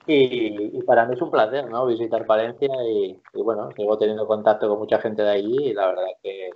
y, 0.07 0.77
y 0.77 0.81
para 0.83 1.05
mí 1.05 1.15
es 1.15 1.21
un 1.21 1.31
placer, 1.31 1.69
¿no? 1.69 1.85
Visitar 1.85 2.25
Palencia 2.25 2.69
y, 2.87 3.21
y, 3.33 3.41
bueno, 3.41 3.71
sigo 3.75 3.97
teniendo 3.97 4.27
contacto 4.27 4.67
con 4.67 4.79
mucha 4.79 4.99
gente 4.99 5.21
de 5.21 5.31
allí 5.31 5.69
y 5.69 5.73
la 5.73 5.87
verdad 5.87 6.05
que 6.21 6.51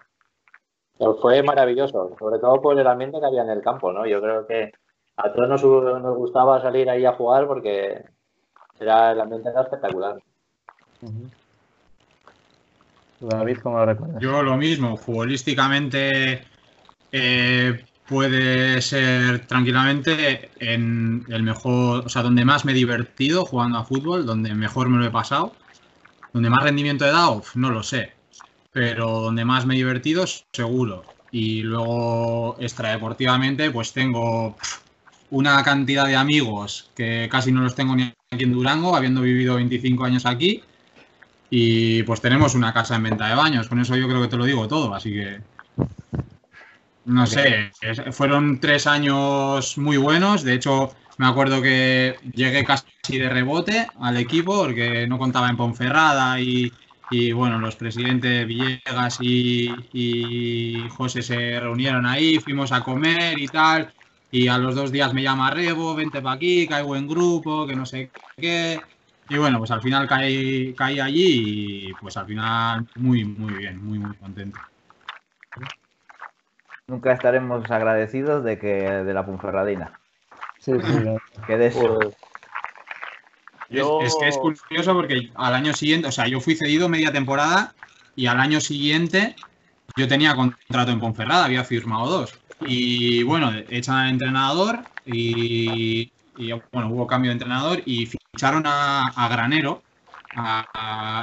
fue 1.21 1.41
maravilloso, 1.43 2.15
sobre 2.19 2.39
todo 2.39 2.61
por 2.61 2.77
el 2.77 2.87
ambiente 2.87 3.19
que 3.19 3.25
había 3.25 3.43
en 3.43 3.49
el 3.49 3.61
campo, 3.61 3.91
¿no? 3.91 4.05
Yo 4.05 4.21
creo 4.21 4.45
que 4.45 4.71
a 5.15 5.31
todos 5.31 5.49
nos, 5.49 5.63
nos 5.63 6.17
gustaba 6.17 6.61
salir 6.61 6.89
ahí 6.89 7.05
a 7.05 7.13
jugar 7.13 7.47
porque 7.47 8.03
era 8.79 9.11
el 9.11 9.21
ambiente 9.21 9.49
era 9.49 9.61
espectacular. 9.61 10.17
Ujú. 11.01 11.29
¿Tú, 13.19 13.27
David, 13.27 13.57
¿cómo 13.61 13.79
lo 13.79 13.85
recuerdas? 13.85 14.21
Yo 14.21 14.43
lo 14.43 14.55
mismo, 14.55 14.95
futbolísticamente, 14.97 16.43
eh, 17.11 17.85
puede 18.09 18.81
ser 18.81 19.45
tranquilamente 19.45 20.49
en 20.59 21.25
el 21.29 21.43
mejor, 21.43 22.07
o 22.07 22.09
sea, 22.09 22.23
donde 22.23 22.43
más 22.43 22.65
me 22.65 22.71
he 22.71 22.75
divertido 22.75 23.45
jugando 23.45 23.77
a 23.77 23.85
fútbol, 23.85 24.25
donde 24.25 24.53
mejor 24.55 24.89
me 24.89 24.97
lo 24.97 25.05
he 25.05 25.11
pasado, 25.11 25.53
donde 26.33 26.49
más 26.49 26.63
rendimiento 26.63 27.05
he 27.05 27.11
dado, 27.11 27.43
no 27.53 27.69
lo 27.69 27.83
sé, 27.83 28.13
pero 28.71 29.21
donde 29.21 29.45
más 29.45 29.67
me 29.67 29.75
he 29.75 29.77
divertido, 29.77 30.25
seguro. 30.51 31.03
Y 31.31 31.61
luego, 31.61 32.57
extradeportivamente, 32.59 33.69
pues 33.69 33.93
tengo 33.93 34.57
una 35.29 35.63
cantidad 35.63 36.07
de 36.07 36.15
amigos 36.15 36.89
que 36.95 37.29
casi 37.31 37.51
no 37.51 37.61
los 37.61 37.75
tengo 37.75 37.95
ni 37.95 38.11
aquí 38.31 38.43
en 38.43 38.53
Durango, 38.53 38.95
habiendo 38.95 39.21
vivido 39.21 39.55
25 39.55 40.03
años 40.03 40.25
aquí. 40.25 40.63
Y 41.51 42.01
pues 42.03 42.21
tenemos 42.21 42.55
una 42.55 42.73
casa 42.73 42.95
en 42.95 43.03
venta 43.03 43.27
de 43.27 43.35
baños, 43.35 43.69
con 43.69 43.79
eso 43.79 43.95
yo 43.95 44.07
creo 44.07 44.21
que 44.21 44.27
te 44.27 44.37
lo 44.37 44.45
digo 44.45 44.67
todo, 44.67 44.93
así 44.95 45.11
que 45.11 45.39
no 47.05 47.25
sé, 47.25 47.71
fueron 48.11 48.59
tres 48.59 48.87
años 48.87 49.77
muy 49.77 49.97
buenos. 49.97 50.43
De 50.43 50.53
hecho, 50.53 50.93
me 51.17 51.27
acuerdo 51.27 51.61
que 51.61 52.15
llegué 52.33 52.63
casi 52.63 53.17
de 53.17 53.29
rebote 53.29 53.87
al 53.99 54.17
equipo 54.17 54.57
porque 54.57 55.07
no 55.07 55.17
contaba 55.17 55.49
en 55.49 55.57
Ponferrada 55.57 56.39
y, 56.39 56.71
bueno, 57.33 57.59
los 57.59 57.75
presidentes 57.75 58.45
Villegas 58.45 59.17
y, 59.21 59.69
y, 59.91 60.87
José 60.89 61.21
se 61.21 61.59
reunieron 61.59 62.05
ahí, 62.05 62.39
fuimos 62.39 62.71
a 62.71 62.81
comer 62.81 63.39
y 63.39 63.47
tal. 63.47 63.91
Y 64.31 64.47
a 64.47 64.59
los 64.59 64.75
dos 64.75 64.91
días 64.91 65.13
me 65.13 65.23
llama 65.23 65.49
Rebo, 65.49 65.95
vente 65.95 66.21
para 66.21 66.35
aquí, 66.35 66.67
caigo 66.67 66.95
en 66.95 67.07
grupo, 67.07 67.65
que 67.65 67.75
no 67.75 67.85
sé 67.85 68.11
qué. 68.37 68.79
Y 69.27 69.37
bueno, 69.37 69.57
pues 69.57 69.71
al 69.71 69.81
final 69.81 70.07
caí, 70.07 70.73
caí 70.73 70.99
allí 70.99 71.89
y 71.89 71.93
pues 71.93 72.15
al 72.17 72.27
final 72.27 72.87
muy, 72.95 73.25
muy 73.25 73.53
bien, 73.55 73.83
muy, 73.83 73.97
muy 73.97 74.15
contento 74.17 74.59
nunca 76.89 77.13
estaremos 77.13 77.69
agradecidos 77.69 78.43
de 78.43 78.59
que 78.59 78.73
de 78.89 79.13
la 79.13 79.25
Punferradina. 79.25 79.99
Sí, 80.59 80.73
sí. 80.73 81.03
Que 81.47 81.57
de 81.57 81.67
eso. 81.67 81.99
Pues, 83.69 84.03
es, 84.03 84.15
que 84.19 84.27
es 84.27 84.37
curioso 84.37 84.93
porque 84.93 85.31
al 85.35 85.53
año 85.53 85.73
siguiente, 85.73 86.07
o 86.07 86.11
sea, 86.11 86.27
yo 86.27 86.39
fui 86.39 86.55
cedido 86.55 86.89
media 86.89 87.11
temporada 87.11 87.73
y 88.15 88.25
al 88.25 88.39
año 88.39 88.59
siguiente 88.59 89.35
yo 89.95 90.07
tenía 90.07 90.35
contrato 90.35 90.91
en 90.91 90.99
Ponferrada, 90.99 91.45
había 91.45 91.63
firmado 91.63 92.07
dos. 92.07 92.39
Y 92.61 93.23
bueno, 93.23 93.51
echan 93.69 93.95
al 93.95 94.09
entrenador 94.09 94.79
y, 95.05 96.11
bueno, 96.71 96.89
hubo 96.89 97.07
cambio 97.07 97.29
de 97.29 97.33
entrenador 97.33 97.81
y 97.85 98.07
ficharon 98.07 98.63
a, 98.65 99.27
Granero 99.29 99.81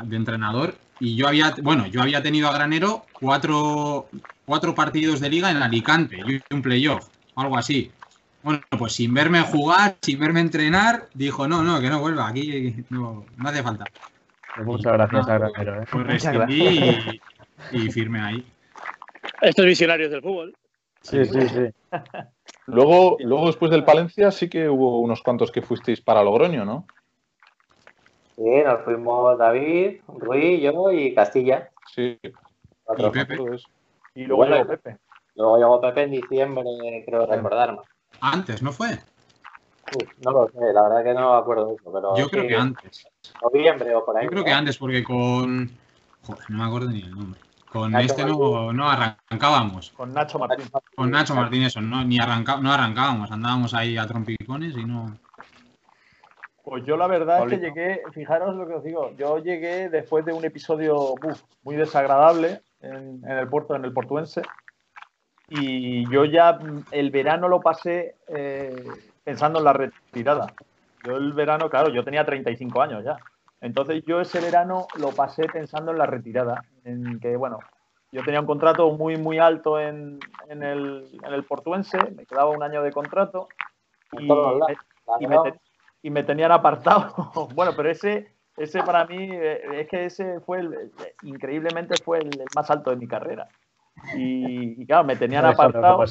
de 0.04 0.16
entrenador. 0.16 0.76
Y 0.98 1.16
yo 1.16 1.28
había, 1.28 1.54
bueno, 1.62 1.86
yo 1.86 2.00
había 2.00 2.22
tenido 2.22 2.48
a 2.48 2.52
Granero 2.52 3.04
cuatro, 3.12 4.08
cuatro 4.46 4.74
partidos 4.74 5.20
de 5.20 5.28
liga 5.28 5.50
en 5.50 5.58
Alicante 5.58 6.18
y 6.26 6.54
un 6.54 6.62
playoff, 6.62 7.08
algo 7.34 7.58
así. 7.58 7.90
Bueno, 8.42 8.60
pues 8.78 8.92
sin 8.92 9.12
verme 9.12 9.42
jugar, 9.42 9.96
sin 10.00 10.20
verme 10.20 10.40
entrenar, 10.40 11.08
dijo, 11.14 11.48
no, 11.48 11.62
no, 11.62 11.80
que 11.80 11.90
no 11.90 12.00
vuelva, 12.00 12.28
aquí 12.28 12.76
no, 12.90 13.26
hace 13.44 13.62
falta. 13.62 13.84
Pues 14.54 14.66
muchas 14.66 14.92
gracias 14.92 15.28
a 15.28 15.38
Granero. 15.38 15.82
¿eh? 15.82 15.86
Pues 15.90 16.06
rescindí 16.06 17.20
y, 17.72 17.90
firme 17.90 18.20
ahí. 18.20 18.46
Estos 19.42 19.66
visionarios 19.66 20.10
del 20.12 20.22
fútbol. 20.22 20.54
Sí, 21.02 21.24
sí, 21.24 21.48
sí. 21.48 21.64
Luego, 22.66 23.16
luego, 23.20 23.46
después 23.46 23.70
del 23.70 23.84
Palencia, 23.84 24.30
sí 24.30 24.48
que 24.48 24.68
hubo 24.68 25.00
unos 25.00 25.22
cuantos 25.22 25.52
que 25.52 25.62
fuisteis 25.62 26.00
para 26.00 26.22
Logroño, 26.22 26.64
¿no? 26.64 26.86
Sí, 28.36 28.62
nos 28.64 28.82
fuimos 28.82 29.38
David, 29.38 30.00
Rui, 30.08 30.60
yo 30.60 30.90
y 30.90 31.14
Castilla. 31.14 31.70
Sí. 31.94 32.18
Y 32.22 33.10
Pepe. 33.10 33.38
Y 34.16 34.24
luego 34.24 34.46
llegó 34.46 34.66
Pepe. 34.66 34.96
Luego 35.34 35.56
llegó 35.58 35.80
Pepe 35.80 36.02
en 36.04 36.10
diciembre, 36.10 36.64
creo 37.06 37.26
recordar. 37.26 37.78
Antes, 38.20 38.62
¿no 38.62 38.72
fue? 38.72 38.98
no 40.24 40.32
lo 40.32 40.48
sé, 40.48 40.72
la 40.72 40.82
verdad 40.82 41.04
que 41.04 41.14
no 41.14 41.32
me 41.32 41.38
acuerdo 41.38 41.68
de 41.68 41.74
eso, 41.74 41.92
pero... 41.92 42.16
Yo 42.16 42.28
creo 42.28 42.48
que 42.48 42.56
antes. 42.56 43.06
Noviembre 43.42 43.94
o 43.94 44.04
por 44.04 44.16
ahí. 44.16 44.24
Yo 44.24 44.30
creo 44.30 44.44
que 44.44 44.52
antes, 44.52 44.78
porque 44.78 45.04
con... 45.04 45.70
Joder, 46.22 46.50
no 46.50 46.58
me 46.58 46.64
acuerdo 46.64 46.90
ni 46.90 47.02
el 47.02 47.10
nombre. 47.10 47.40
Con 47.70 47.94
este 47.96 48.24
no, 48.24 48.72
no, 48.72 48.88
arrancábamos. 48.88 49.90
Con 49.90 50.14
Nacho 50.14 50.38
Martín. 50.38 50.66
Con 50.96 51.10
Nacho 51.10 51.34
Martín, 51.34 51.62
eso, 51.62 51.82
no, 51.82 52.02
ni 52.02 52.18
arranca, 52.18 52.56
no 52.56 52.72
arrancábamos, 52.72 53.30
andábamos 53.30 53.74
ahí 53.74 53.98
a 53.98 54.06
trompicones 54.06 54.76
y 54.76 54.84
no... 54.84 55.18
Pues 56.64 56.84
yo 56.84 56.96
la 56.96 57.06
verdad 57.06 57.44
es 57.44 57.50
que 57.50 57.58
llegué, 57.58 58.02
fijaros 58.12 58.56
lo 58.56 58.66
que 58.66 58.74
os 58.74 58.82
digo, 58.82 59.12
yo 59.16 59.38
llegué 59.38 59.88
después 59.88 60.24
de 60.24 60.32
un 60.32 60.44
episodio 60.44 61.14
muy 61.62 61.76
desagradable 61.76 62.62
en, 62.80 63.22
el 63.28 63.48
puerto, 63.48 63.74
en 63.74 63.84
el 63.84 63.92
portuense. 63.92 64.42
Y 65.48 66.10
yo 66.10 66.24
ya 66.24 66.58
el 66.90 67.10
verano 67.10 67.48
lo 67.48 67.60
pasé 67.60 68.16
eh, 68.28 68.84
pensando 69.22 69.60
en 69.60 69.64
la 69.64 69.72
retirada. 69.72 70.52
Yo 71.04 71.16
el 71.16 71.32
verano, 71.32 71.70
claro, 71.70 71.90
yo 71.90 72.04
tenía 72.04 72.24
35 72.24 72.82
años 72.82 73.04
ya. 73.04 73.16
Entonces 73.60 74.02
yo 74.06 74.20
ese 74.20 74.40
verano 74.40 74.86
lo 74.98 75.10
pasé 75.10 75.44
pensando 75.46 75.92
en 75.92 75.98
la 75.98 76.06
retirada. 76.06 76.64
En 76.84 77.20
que, 77.20 77.36
bueno, 77.36 77.60
yo 78.12 78.22
tenía 78.24 78.40
un 78.40 78.46
contrato 78.46 78.90
muy, 78.92 79.16
muy 79.16 79.38
alto 79.38 79.80
en, 79.80 80.18
en, 80.48 80.62
el, 80.62 81.08
en 81.22 81.32
el 81.32 81.44
portuense, 81.44 81.98
me 82.16 82.26
quedaba 82.26 82.50
un 82.50 82.62
año 82.62 82.82
de 82.82 82.92
contrato 82.92 83.48
y, 84.12 84.28
y, 86.02 86.10
me, 86.10 86.22
tenían 86.22 86.52
apartado. 86.52 87.32
bueno, 87.54 87.72
pero 87.76 87.90
ese 87.90 88.35
ese 88.56 88.82
para 88.82 89.06
mí, 89.06 89.28
eh, 89.32 89.60
es 89.80 89.88
que 89.88 90.06
ese 90.06 90.40
fue, 90.40 90.60
el, 90.60 90.90
increíblemente 91.22 91.94
fue 92.02 92.18
el, 92.18 92.30
más 92.54 92.70
alto 92.70 92.90
de 92.90 92.96
mi 92.96 93.06
carrera. 93.06 93.48
Y, 94.14 94.84
claro, 94.86 95.04
me 95.04 95.16
tenían 95.16 95.46
apartado. 95.46 96.04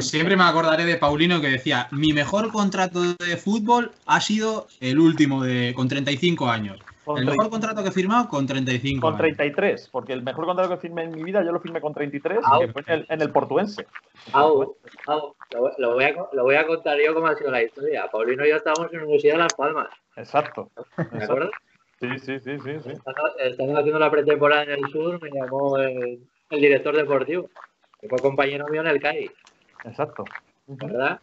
siempre 0.00 0.36
me 0.36 0.44
acordaré 0.44 0.84
de 0.84 0.96
Paulino 0.96 1.40
que 1.40 1.50
decía, 1.50 1.88
mi 1.90 2.12
mejor 2.12 2.52
contrato 2.52 3.02
de 3.02 3.36
fútbol 3.36 3.90
ha 4.06 4.20
sido 4.20 4.68
el 4.80 5.00
último 5.00 5.42
de 5.42 5.72
con 5.74 5.88
35 5.88 6.48
años. 6.48 6.78
El 7.14 7.24
mejor 7.24 7.50
contrato 7.50 7.82
que 7.82 7.90
he 7.90 7.92
firmado 7.92 8.28
con 8.28 8.46
35 8.46 9.00
Con 9.00 9.16
33, 9.16 9.88
porque 9.90 10.12
el 10.12 10.22
mejor 10.22 10.46
contrato 10.46 10.70
que 10.70 10.76
firmé 10.78 11.04
en 11.04 11.12
mi 11.12 11.22
vida 11.22 11.44
yo 11.44 11.52
lo 11.52 11.60
firmé 11.60 11.80
con 11.80 11.94
33, 11.94 12.40
que 12.60 12.72
fue 12.72 12.82
en 12.86 13.22
el, 13.22 13.30
portuense. 13.30 13.86
Lo, 14.34 15.94
voy 15.94 16.04
a, 16.04 16.14
lo 16.32 16.42
voy 16.42 16.56
a 16.56 16.66
contar 16.66 16.98
yo 16.98 17.14
cómo 17.14 17.28
ha 17.28 17.36
sido 17.36 17.50
la 17.50 17.62
historia. 17.62 18.08
Paulino 18.10 18.44
y 18.44 18.50
yo 18.50 18.56
estábamos 18.56 18.92
en 18.92 18.98
la 18.98 19.04
Universidad 19.04 19.34
de 19.34 19.38
Las 19.38 19.54
Palmas. 19.54 19.88
Exacto. 20.16 20.70
¿Me 21.12 21.24
acuerdas? 21.24 21.50
Sí, 22.00 22.08
sí, 22.18 22.40
sí, 22.40 22.58
sí. 22.58 22.80
sí. 22.82 22.90
Estamos 23.38 23.78
haciendo 23.78 23.98
la 23.98 24.10
pretemporada 24.10 24.64
en 24.64 24.70
el 24.70 24.90
sur, 24.90 25.22
me 25.22 25.30
llamó 25.30 25.78
el, 25.78 26.20
director 26.50 26.96
deportivo, 26.96 27.48
que 28.00 28.08
fue 28.08 28.18
compañero 28.18 28.66
mío 28.68 28.80
en 28.80 28.88
el 28.88 29.00
CAI. 29.00 29.30
Exacto. 29.84 30.24
¿Verdad? 30.66 31.20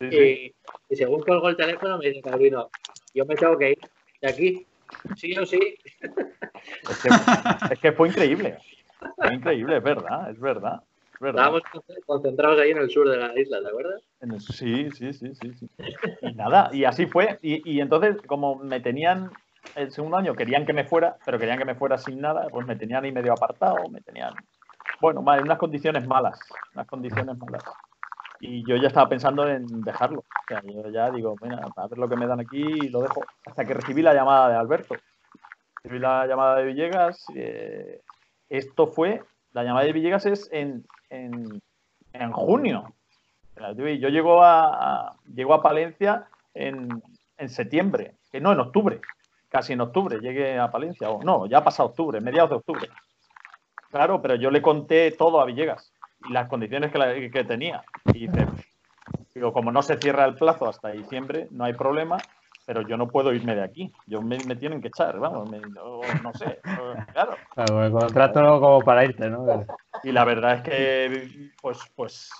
y, 0.00 0.54
y, 0.88 0.96
según 0.96 1.22
colgó 1.22 1.48
el 1.48 1.56
teléfono 1.56 1.98
me 1.98 2.08
dice, 2.08 2.20
Paulino, 2.20 2.70
yo 3.14 3.24
me 3.26 3.34
tengo 3.34 3.58
que 3.58 3.70
ir 3.70 3.78
de 4.20 4.28
aquí, 4.28 4.66
sí 5.16 5.36
o 5.38 5.46
sí. 5.46 5.78
Es 6.88 6.98
que, 7.02 7.08
es 7.74 7.80
que 7.80 7.92
fue 7.92 8.08
increíble. 8.08 8.58
Fue 9.16 9.34
increíble, 9.34 9.76
es 9.76 9.82
verdad, 9.82 10.30
es 10.30 10.40
verdad. 10.40 10.82
Estábamos 11.20 11.62
concentrados 12.04 12.60
ahí 12.60 12.70
en 12.70 12.78
el 12.78 12.90
sur 12.90 13.08
de 13.08 13.16
la 13.16 13.38
isla, 13.38 13.62
¿te 13.62 13.68
acuerdas? 13.68 14.02
Sí, 14.38 14.90
sí, 14.90 15.12
sí, 15.14 15.34
sí, 15.34 15.54
sí. 15.54 15.70
Y 16.20 16.34
nada, 16.34 16.68
y 16.72 16.84
así 16.84 17.06
fue. 17.06 17.38
Y, 17.40 17.70
y, 17.70 17.80
entonces, 17.80 18.16
como 18.26 18.56
me 18.56 18.80
tenían 18.80 19.30
el 19.74 19.90
segundo 19.90 20.18
año, 20.18 20.34
querían 20.34 20.66
que 20.66 20.74
me 20.74 20.84
fuera, 20.84 21.16
pero 21.24 21.38
querían 21.38 21.58
que 21.58 21.64
me 21.64 21.74
fuera 21.74 21.96
sin 21.96 22.20
nada, 22.20 22.48
pues 22.50 22.66
me 22.66 22.76
tenían 22.76 23.04
ahí 23.04 23.12
medio 23.12 23.32
apartado, 23.32 23.88
me 23.88 24.00
tenían, 24.02 24.34
bueno, 25.00 25.24
en 25.34 25.42
unas 25.42 25.58
condiciones 25.58 26.06
malas, 26.06 26.38
unas 26.74 26.86
condiciones 26.86 27.36
malas. 27.38 27.62
Y 28.40 28.66
yo 28.68 28.76
ya 28.76 28.88
estaba 28.88 29.08
pensando 29.08 29.48
en 29.48 29.66
dejarlo. 29.82 30.24
Yo 30.64 30.90
ya 30.90 31.10
digo, 31.10 31.34
mira, 31.42 31.60
a 31.76 31.86
ver 31.88 31.98
lo 31.98 32.08
que 32.08 32.16
me 32.16 32.26
dan 32.26 32.40
aquí 32.40 32.62
y 32.62 32.88
lo 32.88 33.00
dejo. 33.00 33.22
Hasta 33.46 33.64
que 33.64 33.74
recibí 33.74 34.02
la 34.02 34.14
llamada 34.14 34.50
de 34.50 34.56
Alberto. 34.56 34.94
Recibí 35.76 35.98
la 35.98 36.26
llamada 36.26 36.56
de 36.56 36.64
Villegas. 36.66 37.24
Eh, 37.34 38.02
esto 38.48 38.86
fue, 38.86 39.22
la 39.52 39.64
llamada 39.64 39.86
de 39.86 39.92
Villegas 39.92 40.26
es 40.26 40.48
en 40.52 40.84
en, 41.10 41.62
en 42.12 42.32
junio. 42.32 42.94
Yo 43.76 44.08
llego 44.08 44.42
a, 44.42 45.16
llego 45.34 45.54
a 45.54 45.62
Palencia 45.62 46.26
en, 46.52 46.88
en 47.38 47.48
septiembre, 47.48 48.16
que 48.30 48.40
no, 48.40 48.52
en 48.52 48.60
octubre, 48.60 49.00
casi 49.48 49.72
en 49.72 49.80
octubre 49.80 50.20
llegué 50.20 50.58
a 50.58 50.70
Palencia, 50.70 51.08
o 51.08 51.22
no, 51.22 51.46
ya 51.46 51.58
ha 51.58 51.64
pasado 51.64 51.88
octubre, 51.88 52.20
mediados 52.20 52.50
de 52.50 52.56
octubre. 52.56 52.88
Claro, 53.90 54.20
pero 54.20 54.34
yo 54.34 54.50
le 54.50 54.60
conté 54.60 55.10
todo 55.12 55.40
a 55.40 55.46
Villegas 55.46 55.90
y 56.28 56.32
las 56.32 56.48
condiciones 56.48 56.92
que, 56.92 57.30
que 57.30 57.44
tenía. 57.44 57.82
Y 58.06 58.26
dice, 58.26 58.46
digo, 59.34 59.52
como 59.52 59.70
no 59.70 59.82
se 59.82 59.98
cierra 59.98 60.24
el 60.24 60.34
plazo 60.34 60.68
hasta 60.68 60.90
diciembre, 60.90 61.48
no 61.50 61.64
hay 61.64 61.74
problema, 61.74 62.18
pero 62.66 62.82
yo 62.82 62.96
no 62.96 63.08
puedo 63.08 63.32
irme 63.32 63.54
de 63.54 63.62
aquí. 63.62 63.92
Yo 64.06 64.20
me, 64.20 64.38
tienen 64.38 64.82
que 64.82 64.88
echar, 64.88 65.18
vamos, 65.18 65.48
no, 65.50 66.32
sé, 66.34 66.58
claro. 67.12 67.36
Claro, 67.54 67.84
el 67.84 67.92
contrato 67.92 68.60
como 68.60 68.80
para 68.80 69.04
irte, 69.04 69.30
¿no? 69.30 69.64
Y 70.02 70.12
la 70.12 70.24
verdad 70.24 70.54
es 70.54 70.62
que, 70.62 71.50
pues, 71.62 71.78
pues, 71.94 72.30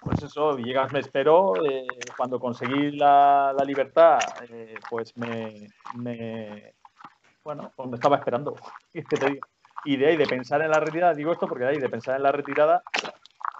pues 0.00 0.22
eso, 0.22 0.56
Villegas 0.56 0.92
me 0.92 0.98
esperó. 0.98 1.54
Eh, 1.64 1.86
cuando 2.16 2.40
conseguí 2.40 2.90
la, 2.90 3.54
libertad, 3.64 4.18
eh, 4.50 4.74
pues 4.90 5.16
me, 5.16 5.68
me, 5.94 6.74
bueno, 7.44 7.72
pues 7.76 7.88
me 7.88 7.94
estaba 7.94 8.16
esperando. 8.16 8.56
Y 9.84 9.96
de 9.96 10.06
ahí 10.06 10.16
de 10.16 10.26
pensar 10.26 10.62
en 10.62 10.70
la 10.70 10.80
retirada, 10.80 11.14
digo 11.14 11.32
esto 11.32 11.46
porque 11.46 11.64
de 11.64 11.70
ahí 11.70 11.78
de 11.78 11.88
pensar 11.88 12.16
en 12.16 12.22
la 12.22 12.32
retirada, 12.32 12.82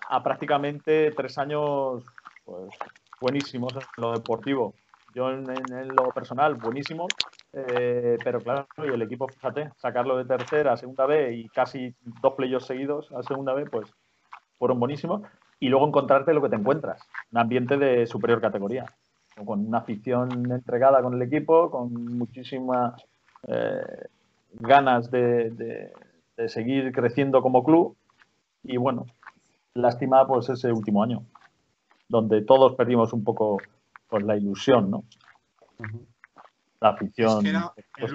a 0.08 0.22
prácticamente 0.22 1.12
tres 1.12 1.38
años 1.38 2.04
pues, 2.44 2.74
buenísimos 3.20 3.74
en 3.74 3.82
lo 3.96 4.12
deportivo. 4.12 4.74
Yo 5.14 5.30
en, 5.30 5.44
lo 5.88 6.08
personal, 6.08 6.54
buenísimo, 6.54 7.06
eh, 7.52 8.18
pero 8.24 8.40
claro, 8.40 8.66
y 8.78 8.88
el 8.88 9.02
equipo, 9.02 9.28
fíjate, 9.28 9.70
sacarlo 9.76 10.16
de 10.16 10.24
tercera 10.24 10.72
a 10.72 10.76
segunda 10.76 11.06
B 11.06 11.34
y 11.34 11.48
casi 11.48 11.94
dos 12.20 12.34
playos 12.34 12.66
seguidos 12.66 13.12
a 13.12 13.22
segunda 13.22 13.54
B, 13.54 13.66
pues 13.66 13.88
fueron 14.58 14.80
buenísimos. 14.80 15.22
Y 15.60 15.68
luego 15.68 15.86
encontrarte 15.86 16.34
lo 16.34 16.42
que 16.42 16.48
te 16.48 16.56
encuentras, 16.56 17.00
un 17.30 17.38
ambiente 17.38 17.76
de 17.76 18.06
superior 18.06 18.40
categoría, 18.40 18.86
con 19.44 19.66
una 19.68 19.78
afición 19.78 20.50
entregada 20.50 21.00
con 21.00 21.14
el 21.14 21.22
equipo, 21.22 21.70
con 21.70 21.94
muchísimas 22.18 23.00
eh, 23.46 24.08
ganas 24.54 25.10
de 25.12 25.92
seguir 26.48 26.92
creciendo 26.92 27.42
como 27.42 27.64
club. 27.64 27.96
Y 28.62 28.76
bueno, 28.76 29.06
lástima 29.74 30.26
pues 30.26 30.48
ese 30.48 30.72
último 30.72 31.02
año, 31.02 31.24
donde 32.08 32.42
todos 32.42 32.74
perdimos 32.74 33.12
un 33.12 33.24
poco 33.24 33.58
pues, 34.08 34.24
la 34.24 34.36
ilusión, 34.36 34.90
¿no? 34.90 35.04
La 36.80 36.90
afición. 36.90 37.44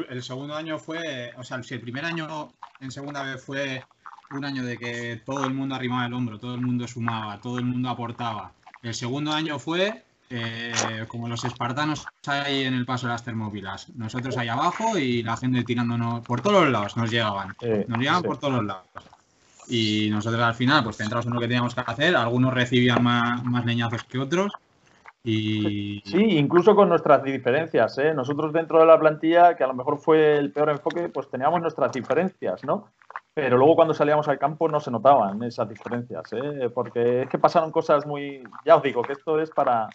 el, 0.09 0.23
segundo 0.23 0.55
año 0.55 0.77
fue, 0.79 1.31
o 1.37 1.43
sea, 1.43 1.61
si 1.63 1.73
el 1.73 1.81
primer 1.81 2.05
año 2.05 2.53
en 2.79 2.91
segunda 2.91 3.23
vez 3.23 3.43
fue 3.43 3.83
un 4.31 4.45
año 4.45 4.63
de 4.63 4.77
que 4.77 5.21
todo 5.25 5.45
el 5.45 5.53
mundo 5.53 5.75
arrimaba 5.75 6.05
el 6.05 6.13
hombro, 6.13 6.39
todo 6.39 6.55
el 6.55 6.61
mundo 6.61 6.87
sumaba, 6.87 7.39
todo 7.41 7.57
el 7.57 7.65
mundo 7.65 7.89
aportaba. 7.89 8.53
El 8.81 8.93
segundo 8.93 9.31
año 9.31 9.59
fue 9.59 10.05
eh, 10.29 11.05
como 11.07 11.27
los 11.27 11.43
espartanos 11.43 12.05
ahí 12.27 12.63
en 12.63 12.73
el 12.73 12.85
paso 12.85 13.07
de 13.07 13.13
las 13.13 13.23
termópilas. 13.23 13.89
Nosotros 13.95 14.37
ahí 14.37 14.47
abajo 14.47 14.97
y 14.97 15.23
la 15.23 15.37
gente 15.37 15.63
tirándonos 15.63 16.21
por 16.21 16.41
todos 16.41 16.63
los 16.63 16.71
lados, 16.71 16.97
nos 16.97 17.09
llegaban. 17.09 17.55
nos 17.87 17.99
llegaban 17.99 18.23
por 18.23 18.37
todos 18.37 18.55
los 18.55 18.65
lados. 18.65 18.85
Y 19.67 20.09
nosotros 20.09 20.41
al 20.41 20.55
final, 20.55 20.83
pues 20.83 20.97
centrados 20.97 21.27
en 21.27 21.33
lo 21.33 21.39
que 21.39 21.47
teníamos 21.47 21.75
que 21.75 21.81
hacer, 21.85 22.15
algunos 22.15 22.53
recibían 22.53 23.03
más, 23.03 23.43
más 23.43 23.65
leñazos 23.65 24.03
que 24.03 24.17
otros 24.17 24.51
y... 25.23 26.01
Sí, 26.05 26.37
incluso 26.37 26.75
con 26.75 26.89
nuestras 26.89 27.23
diferencias. 27.23 27.97
¿eh? 27.97 28.13
Nosotros 28.13 28.53
dentro 28.53 28.79
de 28.79 28.85
la 28.85 28.99
plantilla, 28.99 29.55
que 29.55 29.63
a 29.63 29.67
lo 29.67 29.73
mejor 29.73 29.99
fue 29.99 30.37
el 30.37 30.51
peor 30.51 30.69
enfoque, 30.69 31.09
pues 31.09 31.29
teníamos 31.29 31.61
nuestras 31.61 31.91
diferencias, 31.91 32.63
¿no? 32.63 32.87
Pero 33.33 33.57
luego 33.57 33.75
cuando 33.75 33.93
salíamos 33.93 34.27
al 34.27 34.39
campo 34.39 34.67
no 34.67 34.79
se 34.79 34.91
notaban 34.91 35.41
esas 35.43 35.69
diferencias, 35.69 36.23
¿eh? 36.33 36.69
porque 36.73 37.21
es 37.23 37.29
que 37.29 37.37
pasaron 37.37 37.71
cosas 37.71 38.05
muy... 38.05 38.43
Ya 38.65 38.75
os 38.75 38.83
digo 38.83 39.01
que 39.01 39.13
esto 39.13 39.39
es 39.39 39.49
para, 39.51 39.87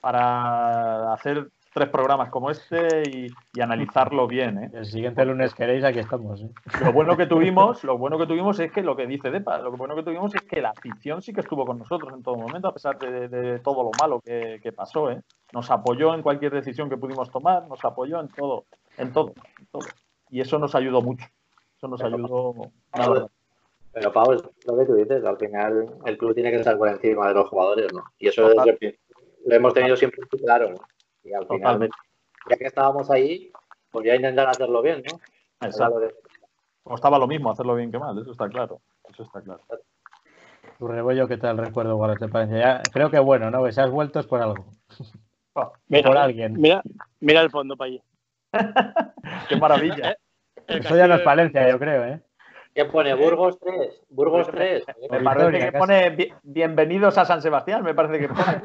para 0.00 1.12
hacer 1.12 1.48
tres 1.78 1.88
programas 1.90 2.30
como 2.30 2.50
este 2.50 3.02
y, 3.08 3.60
analizarlo 3.60 4.26
bien. 4.26 4.58
¿eh? 4.58 4.70
El 4.72 4.86
siguiente 4.86 5.24
lunes 5.24 5.54
queréis, 5.54 5.84
aquí 5.84 5.98
estamos. 5.98 6.40
¿eh? 6.40 6.50
Lo 6.84 6.92
bueno 6.92 7.16
que 7.16 7.26
tuvimos, 7.26 7.84
lo 7.84 7.98
bueno 7.98 8.18
que 8.18 8.26
tuvimos 8.26 8.58
es 8.60 8.72
que 8.72 8.82
lo 8.82 8.96
que 8.96 9.06
dice 9.06 9.30
Depa, 9.30 9.58
lo 9.58 9.72
bueno 9.72 9.94
que 9.94 10.02
tuvimos 10.02 10.34
es 10.34 10.42
que 10.42 10.60
la 10.60 10.70
afición 10.70 11.22
sí 11.22 11.32
que 11.32 11.40
estuvo 11.40 11.64
con 11.64 11.78
nosotros 11.78 12.12
en 12.12 12.22
todo 12.22 12.36
momento, 12.36 12.68
a 12.68 12.74
pesar 12.74 12.98
de, 12.98 13.58
todo 13.60 13.82
lo 13.82 13.90
malo 13.98 14.20
que, 14.20 14.72
pasó. 14.74 15.10
¿eh? 15.10 15.20
Nos 15.52 15.70
apoyó 15.70 16.14
en 16.14 16.22
cualquier 16.22 16.52
decisión 16.52 16.88
que 16.88 16.96
pudimos 16.96 17.30
tomar, 17.30 17.66
nos 17.68 17.84
apoyó 17.84 18.20
en 18.20 18.28
todo, 18.28 18.64
en 18.96 19.12
todo, 19.12 19.32
en 19.58 19.66
todo. 19.66 19.86
Y 20.30 20.40
eso 20.40 20.58
nos 20.58 20.74
ayudó 20.74 21.02
mucho. 21.02 21.26
Eso 21.78 21.86
nos 21.86 22.02
ayudó. 22.02 22.72
Pero 23.92 24.12
Pau, 24.12 24.32
lo 24.32 24.76
que 24.76 24.84
tú 24.84 24.94
dices, 24.94 25.24
al 25.24 25.38
final 25.38 25.86
el 26.04 26.18
club 26.18 26.34
tiene 26.34 26.50
que 26.50 26.56
estar 26.56 26.76
por 26.76 26.88
encima 26.88 27.28
de 27.28 27.34
los 27.34 27.48
jugadores, 27.48 27.92
¿no? 27.92 28.02
Y 28.18 28.28
eso 28.28 28.48
lo 28.48 29.54
hemos 29.54 29.74
tenido 29.74 29.96
siempre 29.96 30.20
claro, 30.44 30.70
¿no? 30.70 30.76
Y 31.22 31.32
al 31.32 31.46
final, 31.46 31.88
ya 32.50 32.56
que 32.56 32.66
estábamos 32.66 33.10
ahí, 33.10 33.50
pues 33.90 34.06
ya 34.06 34.16
intentar 34.16 34.48
hacerlo 34.48 34.82
bien, 34.82 35.02
¿no? 35.10 35.20
Exacto. 35.66 36.00
Costaba 36.82 37.18
lo 37.18 37.26
mismo 37.26 37.50
hacerlo 37.50 37.74
bien 37.76 37.92
que 37.92 37.98
mal, 37.98 38.18
eso 38.18 38.32
está 38.32 38.48
claro. 38.48 38.80
Eso 39.08 39.22
está 39.22 39.40
claro. 39.40 39.62
Tu 40.78 40.86
rebollo, 40.86 41.28
¿qué 41.28 41.36
tal 41.36 41.58
recuerdo 41.58 41.92
igual 41.92 42.18
te 42.18 42.28
parece? 42.28 42.58
Ya, 42.58 42.82
creo 42.92 43.10
que 43.10 43.18
bueno, 43.18 43.50
¿no? 43.50 43.64
Que 43.64 43.72
se 43.72 43.80
has 43.80 43.90
vuelto 43.90 44.20
es 44.20 44.26
por 44.26 44.42
algo. 44.42 44.66
Oh, 45.54 45.72
mira, 45.88 46.08
por 46.08 46.16
alguien. 46.16 46.60
Mira, 46.60 46.82
mira 47.20 47.40
el 47.40 47.50
fondo 47.50 47.76
para 47.76 47.88
allí. 47.88 48.02
Qué 49.48 49.56
maravilla. 49.56 50.16
Eso 50.68 50.96
ya 50.96 51.06
no 51.06 51.14
es 51.14 51.22
Palencia, 51.22 51.68
yo 51.68 51.78
creo, 51.78 52.04
¿eh? 52.04 52.20
¿Qué 52.74 52.84
pone? 52.84 53.14
Burgos 53.14 53.58
3. 53.58 54.02
Burgos 54.10 54.48
3. 54.50 54.84
Me 55.10 55.20
parece 55.20 55.58
que 55.58 55.72
pone 55.72 56.34
bienvenidos 56.42 57.16
a 57.18 57.24
San 57.24 57.42
Sebastián, 57.42 57.82
me 57.82 57.94
parece 57.94 58.20
que 58.20 58.28
pone. 58.28 58.62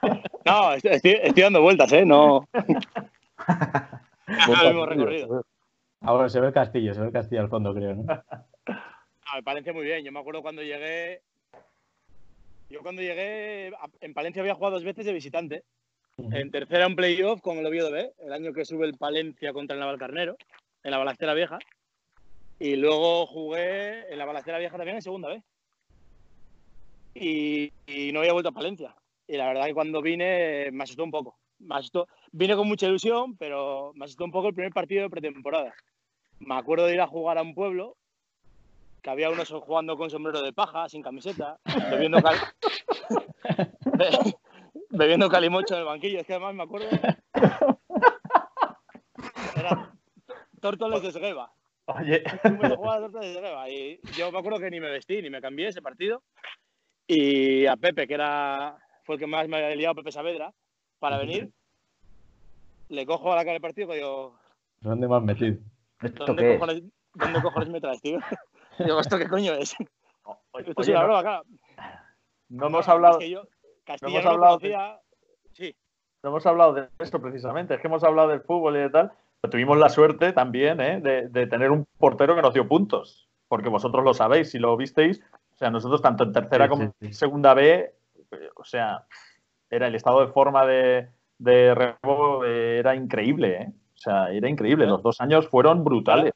No, 0.46 0.72
estoy, 0.72 1.20
dando 1.36 1.60
vueltas, 1.60 1.92
¿eh? 1.92 2.06
No. 2.06 2.48
no 2.56 4.62
el 4.62 4.68
mismo 4.68 4.86
recorrido. 4.86 5.44
Ahora 6.00 6.30
se 6.30 6.40
ve 6.40 6.46
el 6.46 6.54
castillo, 6.54 6.94
se 6.94 7.00
ve 7.00 7.08
el 7.08 7.12
castillo 7.12 7.42
al 7.42 7.50
fondo, 7.50 7.74
creo, 7.74 7.94
¿no? 7.94 8.04
me 9.34 9.42
parece 9.42 9.74
muy 9.74 9.84
bien. 9.84 10.02
Yo 10.02 10.10
me 10.10 10.20
acuerdo 10.20 10.40
cuando 10.40 10.62
llegué. 10.62 11.20
Yo 12.70 12.80
cuando 12.80 13.02
llegué. 13.02 13.70
En 14.00 14.14
Palencia 14.14 14.40
había 14.40 14.54
jugado 14.54 14.76
dos 14.76 14.84
veces 14.84 15.04
de 15.04 15.12
visitante. 15.12 15.64
En 16.16 16.50
tercera 16.50 16.86
en 16.86 16.96
playoff 16.96 17.42
con 17.42 17.58
el 17.58 17.66
Oviedo 17.66 17.90
B, 17.90 18.14
el 18.18 18.32
año 18.32 18.54
que 18.54 18.64
sube 18.64 18.86
el 18.86 18.96
Palencia 18.96 19.52
contra 19.52 19.74
el 19.74 19.80
Navalcarnero, 19.80 20.36
en 20.82 20.90
la 20.90 20.98
balacera 20.98 21.34
vieja. 21.34 21.58
Y 22.58 22.76
luego 22.76 23.26
jugué 23.26 24.12
en 24.12 24.18
la 24.18 24.26
balacera 24.26 24.58
vieja 24.58 24.76
también 24.76 24.96
en 24.96 25.02
segunda 25.02 25.28
vez. 25.28 25.42
Y, 27.14 27.72
no 28.12 28.20
había 28.20 28.32
vuelto 28.32 28.50
a 28.50 28.52
Palencia 28.52 28.94
y 29.26 29.36
la 29.36 29.46
verdad 29.46 29.66
que 29.66 29.74
cuando 29.74 30.02
vine 30.02 30.70
me 30.72 30.84
asustó 30.84 31.04
un 31.04 31.10
poco. 31.10 31.38
Me 31.58 31.76
asustó. 31.76 32.08
Vine 32.32 32.56
con 32.56 32.66
mucha 32.66 32.86
ilusión, 32.86 33.36
pero 33.36 33.92
me 33.94 34.04
asustó 34.04 34.24
un 34.24 34.32
poco 34.32 34.48
el 34.48 34.54
primer 34.54 34.72
partido 34.72 35.02
de 35.02 35.10
pretemporada. 35.10 35.74
Me 36.38 36.56
acuerdo 36.56 36.86
de 36.86 36.94
ir 36.94 37.00
a 37.00 37.06
jugar 37.06 37.38
a 37.38 37.42
un 37.42 37.54
pueblo 37.54 37.96
que 39.02 39.10
había 39.10 39.30
unos 39.30 39.48
jugando 39.48 39.96
con 39.96 40.10
sombrero 40.10 40.42
de 40.42 40.52
paja, 40.52 40.88
sin 40.88 41.02
camiseta, 41.02 41.58
bebiendo, 41.90 42.18
bebiendo 44.90 45.28
calimocho 45.28 45.74
en 45.74 45.80
el 45.80 45.86
banquillo. 45.86 46.20
Es 46.20 46.26
que 46.26 46.34
además 46.34 46.54
me 46.54 46.62
acuerdo. 46.64 46.88
Tórtoles 50.60 51.02
de 51.02 51.12
Segueva. 51.12 51.52
Oye. 51.86 52.22
Y 54.04 54.12
yo 54.12 54.30
me 54.30 54.38
acuerdo 54.38 54.58
que 54.58 54.70
ni 54.70 54.80
me 54.80 54.90
vestí 54.90 55.20
ni 55.22 55.30
me 55.30 55.40
cambié 55.40 55.68
ese 55.68 55.82
partido. 55.82 56.22
Y 57.06 57.66
a 57.66 57.76
Pepe, 57.76 58.06
que 58.06 58.14
era 58.14 58.78
fue 59.04 59.16
el 59.16 59.20
que 59.20 59.26
más 59.26 59.48
me 59.48 59.56
ha 59.56 59.74
liado 59.74 59.96
Pepe 59.96 60.12
Saavedra, 60.12 60.52
para 60.98 61.18
venir. 61.18 61.50
Le 62.88 63.06
cojo 63.06 63.32
a 63.32 63.36
la 63.36 63.42
cara 63.42 63.54
del 63.54 63.60
partido 63.60 63.92
y 63.92 63.96
digo. 63.96 64.38
¿Dónde 64.80 65.08
me 65.08 65.16
has 65.16 65.22
metido? 65.22 65.58
¿Dónde, 66.00 66.58
cojones, 66.58 66.82
¿Dónde 67.14 67.42
cojones 67.42 67.68
me 67.68 67.80
traes, 67.80 68.00
tío? 68.00 68.18
digo, 68.78 69.00
¿esto 69.00 69.18
qué 69.18 69.28
coño 69.28 69.52
es? 69.54 69.74
Esto 70.54 70.82
es 70.82 70.88
una 70.88 71.04
broma, 71.04 71.22
claro. 71.22 71.44
No 72.48 72.66
hemos 72.66 72.88
hablado. 72.88 73.18
Es 73.18 73.24
que 73.24 73.30
yo, 73.30 73.42
Castilla 73.84 74.12
no 74.12 74.18
hemos 74.18 74.32
hablado 74.32 74.58
de... 74.58 74.98
Sí. 75.52 75.74
No 76.22 76.30
hemos 76.30 76.46
hablado 76.46 76.72
de 76.74 76.88
esto 76.98 77.20
precisamente, 77.20 77.74
es 77.74 77.80
que 77.80 77.88
hemos 77.88 78.04
hablado 78.04 78.28
del 78.28 78.42
fútbol 78.42 78.76
y 78.76 78.80
de 78.80 78.90
tal. 78.90 79.12
Pero 79.40 79.50
tuvimos 79.50 79.78
la 79.78 79.88
suerte 79.88 80.32
también 80.32 80.80
¿eh? 80.80 81.00
de, 81.00 81.28
de, 81.28 81.46
tener 81.46 81.70
un 81.70 81.86
portero 81.98 82.34
que 82.34 82.42
nos 82.42 82.54
dio 82.54 82.68
puntos, 82.68 83.28
porque 83.48 83.68
vosotros 83.68 84.04
lo 84.04 84.14
sabéis, 84.14 84.50
si 84.50 84.58
lo 84.58 84.76
visteis, 84.76 85.20
o 85.54 85.56
sea, 85.56 85.70
nosotros 85.70 86.02
tanto 86.02 86.24
en 86.24 86.32
tercera 86.32 86.68
como 86.68 86.94
en 87.00 87.12
segunda 87.14 87.54
B 87.54 87.94
o 88.56 88.64
sea, 88.64 89.06
era 89.68 89.86
el 89.86 89.94
estado 89.94 90.20
de 90.20 90.32
forma 90.32 90.66
de, 90.66 91.08
de 91.38 91.74
Rebo 91.74 92.44
era 92.44 92.94
increíble, 92.94 93.62
¿eh? 93.62 93.72
O 93.94 94.02
sea, 94.02 94.30
era 94.32 94.48
increíble. 94.48 94.86
Los 94.86 95.02
dos 95.02 95.20
años 95.20 95.48
fueron 95.48 95.84
brutales. 95.84 96.32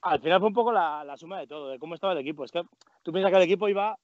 Al 0.00 0.20
final 0.20 0.40
fue 0.40 0.48
un 0.48 0.54
poco 0.54 0.72
la, 0.72 1.14
suma 1.16 1.38
de 1.40 1.46
todo, 1.46 1.68
de 1.68 1.78
cómo 1.78 1.94
estaba 1.94 2.14
el 2.14 2.20
equipo. 2.20 2.44
Es 2.44 2.50
que 2.50 2.62
tú 3.02 3.12
piensas 3.12 3.30
que 3.30 3.36
el 3.36 3.42
equipo 3.42 3.68
iba. 3.68 3.98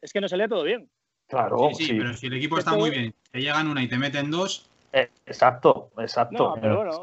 Es 0.00 0.12
que 0.12 0.20
no 0.20 0.28
salía 0.28 0.48
todo 0.48 0.64
bien. 0.64 0.88
Claro. 1.28 1.70
Sí, 1.74 1.84
sí, 1.84 1.94
pero 1.94 2.14
si 2.14 2.26
el 2.26 2.34
equipo 2.34 2.58
está 2.58 2.76
muy 2.76 2.90
bien, 2.90 3.14
te 3.30 3.40
llegan 3.40 3.68
una 3.68 3.82
y 3.82 3.88
te 3.88 3.96
meten 3.96 4.30
dos. 4.30 4.68
Exacto, 5.26 5.90
exacto. 5.98 6.56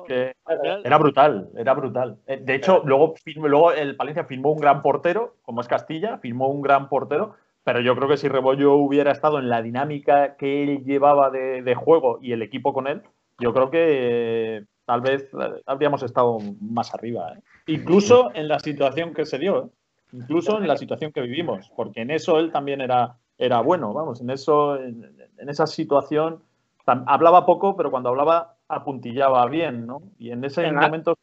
era 0.07 0.97
brutal, 0.97 1.49
era 1.55 1.73
brutal. 1.73 2.17
Eh, 2.25 2.37
de 2.41 2.55
hecho, 2.55 2.81
luego, 2.85 3.13
luego 3.35 3.71
el 3.71 3.95
Palencia 3.95 4.23
firmó 4.23 4.51
un 4.51 4.59
gran 4.59 4.81
portero, 4.81 5.35
como 5.43 5.61
es 5.61 5.67
Castilla, 5.67 6.17
firmó 6.17 6.47
un 6.47 6.61
gran 6.61 6.89
portero, 6.89 7.35
pero 7.63 7.79
yo 7.79 7.95
creo 7.95 8.09
que 8.09 8.17
si 8.17 8.27
Rebollo 8.27 8.75
hubiera 8.75 9.11
estado 9.11 9.39
en 9.39 9.49
la 9.49 9.61
dinámica 9.61 10.35
que 10.35 10.63
él 10.63 10.83
llevaba 10.83 11.29
de, 11.29 11.75
juego 11.75 12.19
y 12.21 12.33
el 12.33 12.41
equipo 12.41 12.73
con 12.73 12.87
él, 12.87 13.01
yo 13.39 13.53
creo 13.53 13.71
que 13.71 14.57
eh, 14.57 14.65
tal 14.85 15.01
vez 15.01 15.29
eh, 15.33 15.61
habríamos 15.65 16.03
estado 16.03 16.39
más 16.59 16.93
arriba. 16.93 17.33
¿eh? 17.33 17.41
Incluso 17.67 18.31
en 18.33 18.47
la 18.47 18.59
situación 18.59 19.13
que 19.13 19.25
se 19.25 19.39
dio, 19.39 19.71
incluso 20.11 20.57
en 20.57 20.67
la 20.67 20.77
situación 20.77 21.11
que 21.11 21.21
vivimos, 21.21 21.71
porque 21.75 22.01
en 22.01 22.11
eso 22.11 22.37
él 22.39 22.51
también 22.51 22.81
era, 22.81 23.17
era 23.37 23.61
bueno, 23.61 23.93
vamos, 23.93 24.19
en 24.21 24.29
eso, 24.29 24.77
en, 24.77 25.15
esa 25.37 25.67
situación 25.67 26.41
hablaba 26.85 27.45
poco, 27.45 27.75
pero 27.75 27.91
cuando 27.91 28.09
hablaba 28.09 28.57
apuntillaba 28.67 29.45
bien, 29.47 29.85
¿no? 29.85 30.01
Y 30.17 30.31
en 30.31 30.43
ese 30.43 30.71
momento 30.71 31.17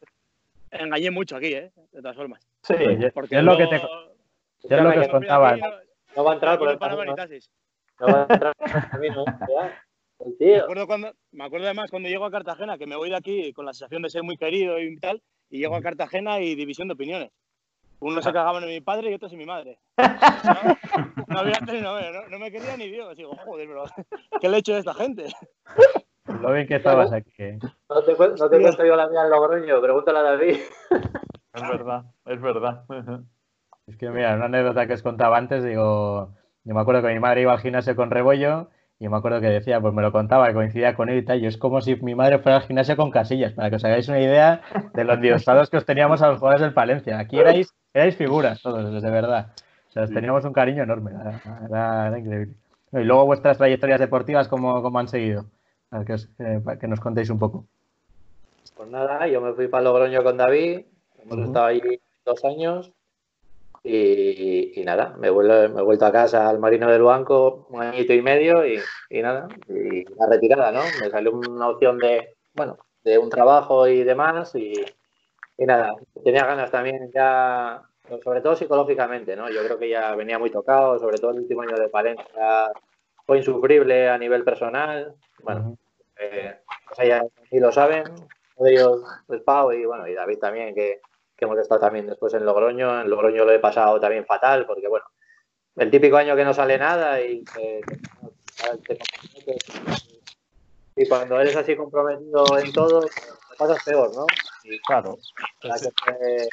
engañé 0.71 1.11
mucho 1.11 1.35
aquí, 1.35 1.53
¿eh? 1.53 1.71
De 1.91 2.01
todas 2.01 2.15
formas. 2.15 2.41
Sí, 2.63 2.75
porque 3.13 3.37
es 3.37 3.43
lo 3.43 3.57
que 3.57 3.67
te 3.67 3.75
es 3.75 4.83
lo 4.83 4.91
que 4.91 4.99
os 4.99 5.07
contaba. 5.07 5.57
No 6.15 6.23
va 6.23 6.31
a 6.31 6.33
entrar 6.35 6.59
por 6.59 6.69
el 6.69 6.79
camino. 6.79 7.15
No 7.99 8.07
va 8.07 8.21
a 8.21 8.33
entrar 8.33 8.55
por 8.55 8.67
el 8.67 8.89
camino. 8.89 9.25
Me 10.39 10.57
acuerdo, 10.57 10.85
cuando, 10.85 11.13
me 11.31 11.43
acuerdo 11.43 11.65
además 11.65 11.89
cuando 11.89 12.09
llego 12.09 12.25
a 12.25 12.31
Cartagena, 12.31 12.77
que 12.77 12.85
me 12.85 12.95
voy 12.95 13.09
de 13.09 13.15
aquí 13.15 13.53
con 13.53 13.65
la 13.65 13.73
sensación 13.73 14.03
de 14.03 14.09
ser 14.09 14.23
muy 14.23 14.37
querido 14.37 14.79
y 14.79 14.95
tal, 14.97 15.21
y 15.49 15.59
llego 15.59 15.75
a 15.75 15.81
Cartagena 15.81 16.39
y 16.39 16.53
división 16.53 16.87
de 16.87 16.93
opiniones. 16.93 17.31
Uno 18.01 18.21
se 18.21 18.33
cagaban 18.33 18.63
en 18.63 18.69
mi 18.69 18.81
padre 18.81 19.11
y 19.11 19.13
otros 19.13 19.31
en 19.31 19.39
mi 19.39 19.45
madre. 19.45 19.79
No, 19.97 20.05
no 21.27 21.39
había 21.39 21.59
tenido, 21.65 21.99
no, 22.11 22.27
no 22.27 22.39
me 22.39 22.51
quería 22.51 22.75
ni 22.75 22.89
Dios. 22.89 23.15
Digo, 23.15 23.35
joder, 23.45 23.67
pero 23.67 23.85
¿qué 24.41 24.49
le 24.49 24.57
he 24.57 24.59
hecho 24.59 24.75
a 24.75 24.79
esta 24.79 24.93
gente? 24.93 25.27
Lo 26.25 26.51
bien 26.51 26.67
que 26.67 26.75
estabas 26.75 27.11
aquí. 27.13 27.31
¿eh? 27.37 27.59
No 27.89 28.03
te, 28.03 28.15
no 28.17 28.49
te 28.49 28.59
cuento 28.59 28.85
yo 28.85 28.95
la 28.95 29.07
mía 29.07 29.23
en 29.23 29.29
Logroño, 29.29 29.81
pregúntale 29.81 30.19
a 30.19 30.23
David. 30.23 30.57
Es 31.53 31.61
verdad, 31.61 32.03
es 32.25 32.41
verdad. 32.41 32.85
Es 33.87 33.97
que 33.97 34.09
mira, 34.09 34.35
una 34.35 34.45
anécdota 34.45 34.87
que 34.87 34.93
os 34.93 35.03
contaba 35.03 35.37
antes, 35.37 35.63
digo, 35.63 36.33
yo 36.63 36.73
me 36.73 36.81
acuerdo 36.81 37.01
que 37.01 37.13
mi 37.13 37.19
madre 37.19 37.41
iba 37.41 37.51
al 37.51 37.59
gimnasio 37.59 37.95
con 37.95 38.11
Rebollo 38.11 38.69
y 39.03 39.09
me 39.09 39.17
acuerdo 39.17 39.41
que 39.41 39.47
decía, 39.47 39.81
pues 39.81 39.93
me 39.93 40.01
lo 40.03 40.11
contaba, 40.11 40.47
que 40.47 40.53
coincidía 40.53 40.93
con 40.95 41.09
él 41.09 41.17
y 41.17 41.25
tal, 41.25 41.41
y 41.41 41.47
es 41.47 41.57
como 41.57 41.81
si 41.81 41.95
mi 41.97 42.13
madre 42.13 42.37
fuera 42.39 42.57
al 42.57 42.63
gimnasio 42.63 42.95
con 42.95 43.09
casillas, 43.09 43.51
para 43.53 43.69
que 43.71 43.77
os 43.77 43.83
hagáis 43.83 44.07
una 44.07 44.19
idea 44.21 44.61
de 44.93 45.03
los 45.03 45.19
diosados 45.19 45.69
que 45.71 45.77
os 45.77 45.85
teníamos 45.85 46.21
a 46.21 46.27
los 46.29 46.37
jugadores 46.39 46.61
del 46.61 46.73
Palencia. 46.73 47.17
Aquí 47.17 47.39
erais, 47.39 47.73
erais 47.95 48.15
figuras 48.15 48.61
todos, 48.61 49.01
de 49.01 49.09
verdad. 49.11 49.47
O 49.89 49.91
sea, 49.91 50.03
os 50.03 50.11
teníamos 50.13 50.45
un 50.45 50.53
cariño 50.53 50.83
enorme, 50.83 51.11
era, 51.19 51.41
era- 51.67 52.07
era 52.09 52.19
increíble. 52.19 52.53
Y 52.93 52.99
luego 53.03 53.25
vuestras 53.25 53.57
trayectorias 53.57 53.99
deportivas, 53.99 54.47
¿cómo, 54.47 54.81
cómo 54.83 54.99
han 54.99 55.07
seguido? 55.07 55.45
Que, 56.05 56.13
os- 56.13 56.29
eh, 56.39 56.61
para 56.63 56.77
que 56.77 56.87
nos 56.87 56.99
contéis 56.99 57.29
un 57.31 57.39
poco. 57.39 57.65
Pues 58.77 58.87
nada, 58.89 59.27
yo 59.27 59.41
me 59.41 59.53
fui 59.53 59.67
para 59.67 59.83
Logroño 59.83 60.23
con 60.23 60.37
David, 60.37 60.81
hemos 61.23 61.37
estado 61.47 61.65
ahí 61.65 61.81
dos 62.23 62.45
años 62.45 62.91
y, 63.83 64.79
y 64.79 64.83
nada, 64.83 65.15
me, 65.17 65.29
vuelvo- 65.31 65.69
me 65.73 65.81
he 65.81 65.83
vuelto 65.83 66.05
a 66.05 66.11
casa 66.11 66.47
al 66.49 66.59
Marino 66.59 66.89
del 66.91 67.01
Banco 67.03 67.67
un 67.69 67.81
añito 67.81 68.13
y 68.13 68.21
medio 68.21 68.65
y, 68.65 68.79
y 69.09 69.21
nada, 69.21 69.47
y 69.67 70.03
la 70.15 70.27
retirada, 70.29 70.71
¿no? 70.71 70.83
Me 71.01 71.09
salió 71.09 71.31
una 71.33 71.69
opción 71.69 71.97
de, 71.99 72.35
bueno, 72.53 72.77
de 73.03 73.17
un 73.17 73.29
trabajo 73.29 73.87
y 73.87 74.03
demás 74.03 74.53
y, 74.55 74.73
y 75.57 75.65
nada, 75.65 75.93
tenía 76.23 76.45
ganas 76.45 76.71
también 76.71 77.11
ya, 77.13 77.81
sobre 78.23 78.41
todo 78.41 78.55
psicológicamente, 78.55 79.35
¿no? 79.35 79.49
Yo 79.49 79.63
creo 79.63 79.77
que 79.79 79.89
ya 79.89 80.15
venía 80.15 80.39
muy 80.39 80.49
tocado, 80.51 80.99
sobre 80.99 81.17
todo 81.17 81.31
el 81.31 81.39
último 81.41 81.61
año 81.61 81.75
de 81.77 81.89
Palencia 81.89 82.71
fue 83.25 83.37
insufrible 83.37 84.09
a 84.09 84.17
nivel 84.17 84.43
personal, 84.43 85.15
bueno, 85.43 85.77
eh, 86.19 86.55
o 86.91 86.95
sea, 86.95 87.05
ya 87.05 87.23
sí 87.49 87.59
lo 87.59 87.71
saben, 87.71 88.03
ellos 88.57 89.01
es 89.29 89.41
Pau 89.41 89.71
y 89.71 89.85
bueno, 89.85 90.07
y 90.07 90.13
David 90.13 90.39
también, 90.39 90.75
que, 90.75 90.99
que 91.41 91.45
hemos 91.45 91.57
estado 91.57 91.81
también 91.81 92.05
después 92.05 92.31
en 92.35 92.45
Logroño. 92.45 93.01
En 93.01 93.09
Logroño 93.09 93.43
lo 93.45 93.51
he 93.51 93.57
pasado 93.57 93.99
también 93.99 94.27
fatal, 94.27 94.67
porque 94.67 94.87
bueno, 94.87 95.05
el 95.75 95.89
típico 95.89 96.15
año 96.17 96.35
que 96.35 96.45
no 96.45 96.53
sale 96.53 96.77
nada 96.77 97.19
y 97.19 97.43
te 97.43 97.81
comprometes. 98.61 99.63
y 100.95 101.07
cuando 101.09 101.39
eres 101.41 101.55
así 101.55 101.75
comprometido 101.75 102.45
en 102.59 102.71
todo, 102.71 103.01
lo 103.01 103.57
pasas 103.57 103.83
peor, 103.83 104.15
¿no? 104.15 104.27
Y 104.63 104.77
Claro. 104.81 105.17
la 105.63 105.79
que 105.79 105.89
fue 106.03 106.47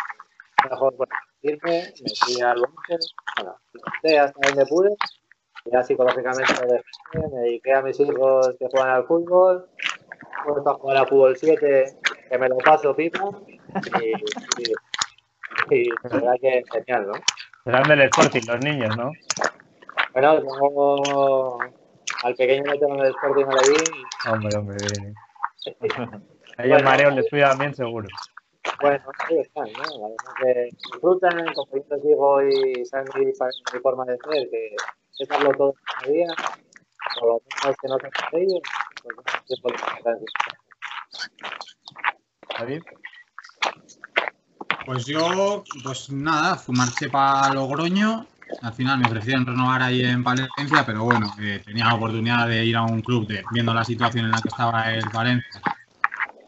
mejor 0.71 0.97
bueno, 0.97 1.15
irme, 1.43 1.93
me 2.03 2.11
fui 2.25 2.41
al 2.41 2.59
Banque, 2.63 2.97
bueno, 3.37 3.59
intenté 3.75 4.19
hasta 4.19 4.49
donde 4.49 4.65
pude, 4.65 4.97
ya 5.67 5.83
psicológicamente 5.83 6.55
lo 6.63 6.73
dejé, 6.73 7.29
me 7.31 7.41
dediqué 7.43 7.75
a 7.75 7.83
mis 7.83 8.01
hijos 8.01 8.57
que 8.59 8.69
juegan 8.71 8.89
al 8.89 9.07
fútbol, 9.07 9.69
he 10.47 10.51
vuelto 10.51 10.71
a 10.71 10.75
jugar 10.75 10.97
a 10.97 11.07
fútbol 11.07 11.37
7, 11.37 11.99
que 12.29 12.39
me 12.39 12.49
lo 12.49 12.57
paso 12.59 12.95
pipa, 12.95 13.25
y, 14.01 14.13
y, 14.63 15.75
y 15.75 15.85
la 15.89 15.97
verdad 16.11 16.33
que 16.41 16.63
genial, 16.73 17.07
¿no? 17.09 17.13
Serán 17.65 17.89
del 17.89 18.01
Sporting 18.03 18.47
los 18.47 18.61
niños, 18.61 18.97
¿no? 18.97 19.13
Bueno, 20.13 20.39
tengo 20.41 21.59
al 22.25 22.35
pequeño 22.35 22.65
lo 22.65 22.79
tengo 22.79 22.95
en 22.95 23.01
el 23.01 23.11
Sporting 23.11 23.45
Alevín, 23.47 24.05
Hombre, 24.31 24.57
hombre, 24.57 24.77
bien. 24.99 25.15
A 26.59 26.65
ellos 26.65 26.79
Bueno. 26.79 26.91
mareos 26.91 27.15
les 27.15 27.31
cuidan 27.31 27.59
bien 27.59 27.75
seguro. 27.75 28.09
Bueno, 28.81 29.05
ahí 29.29 29.39
están, 29.39 29.69
¿no? 29.73 30.15
Que 30.43 30.71
disfrutan, 30.93 31.47
como 31.55 31.73
yo 31.73 31.85
les 31.91 32.03
digo, 32.03 32.43
y 32.43 32.85
saben 32.85 33.07
mi, 33.15 33.27
mi 33.27 33.81
forma 33.81 34.05
de 34.07 34.19
ser, 34.19 34.51
que 34.51 34.75
es 35.19 35.29
darlo 35.29 35.53
todo 35.53 35.75
cada 35.85 36.13
día, 36.13 36.27
por 37.21 37.29
lo 37.29 37.41
menos 37.63 37.77
que 37.81 37.89
no 37.89 37.99
se 37.99 38.39
ellos, 38.39 38.61
pues 39.03 39.15
bueno, 39.15 39.23
tiempo 39.47 39.69
que 39.69 39.79
David. 42.57 42.83
Pues 44.85 45.07
yo, 45.07 45.65
pues 45.83 46.11
nada, 46.11 46.57
fu- 46.57 46.73
marché 46.73 47.11
para 47.11 47.51
Logroño. 47.51 48.27
Al 48.61 48.73
final 48.73 48.99
me 48.99 49.07
ofrecieron 49.07 49.47
renovar 49.47 49.83
ahí 49.83 50.03
en 50.03 50.25
Palencia, 50.25 50.85
pero 50.85 51.05
bueno, 51.05 51.33
tenía 51.65 51.85
la 51.87 51.95
oportunidad 51.95 52.49
de 52.49 52.65
ir 52.65 52.77
a 52.77 52.83
un 52.83 53.03
club, 53.03 53.27
de, 53.29 53.47
viendo 53.51 53.73
la 53.73 53.85
situación 53.85 54.25
en 54.25 54.33
la 54.33 54.43
que 54.43 54.49
estaba 54.49 54.93
el 54.93 55.11
Valencia, 55.11 55.63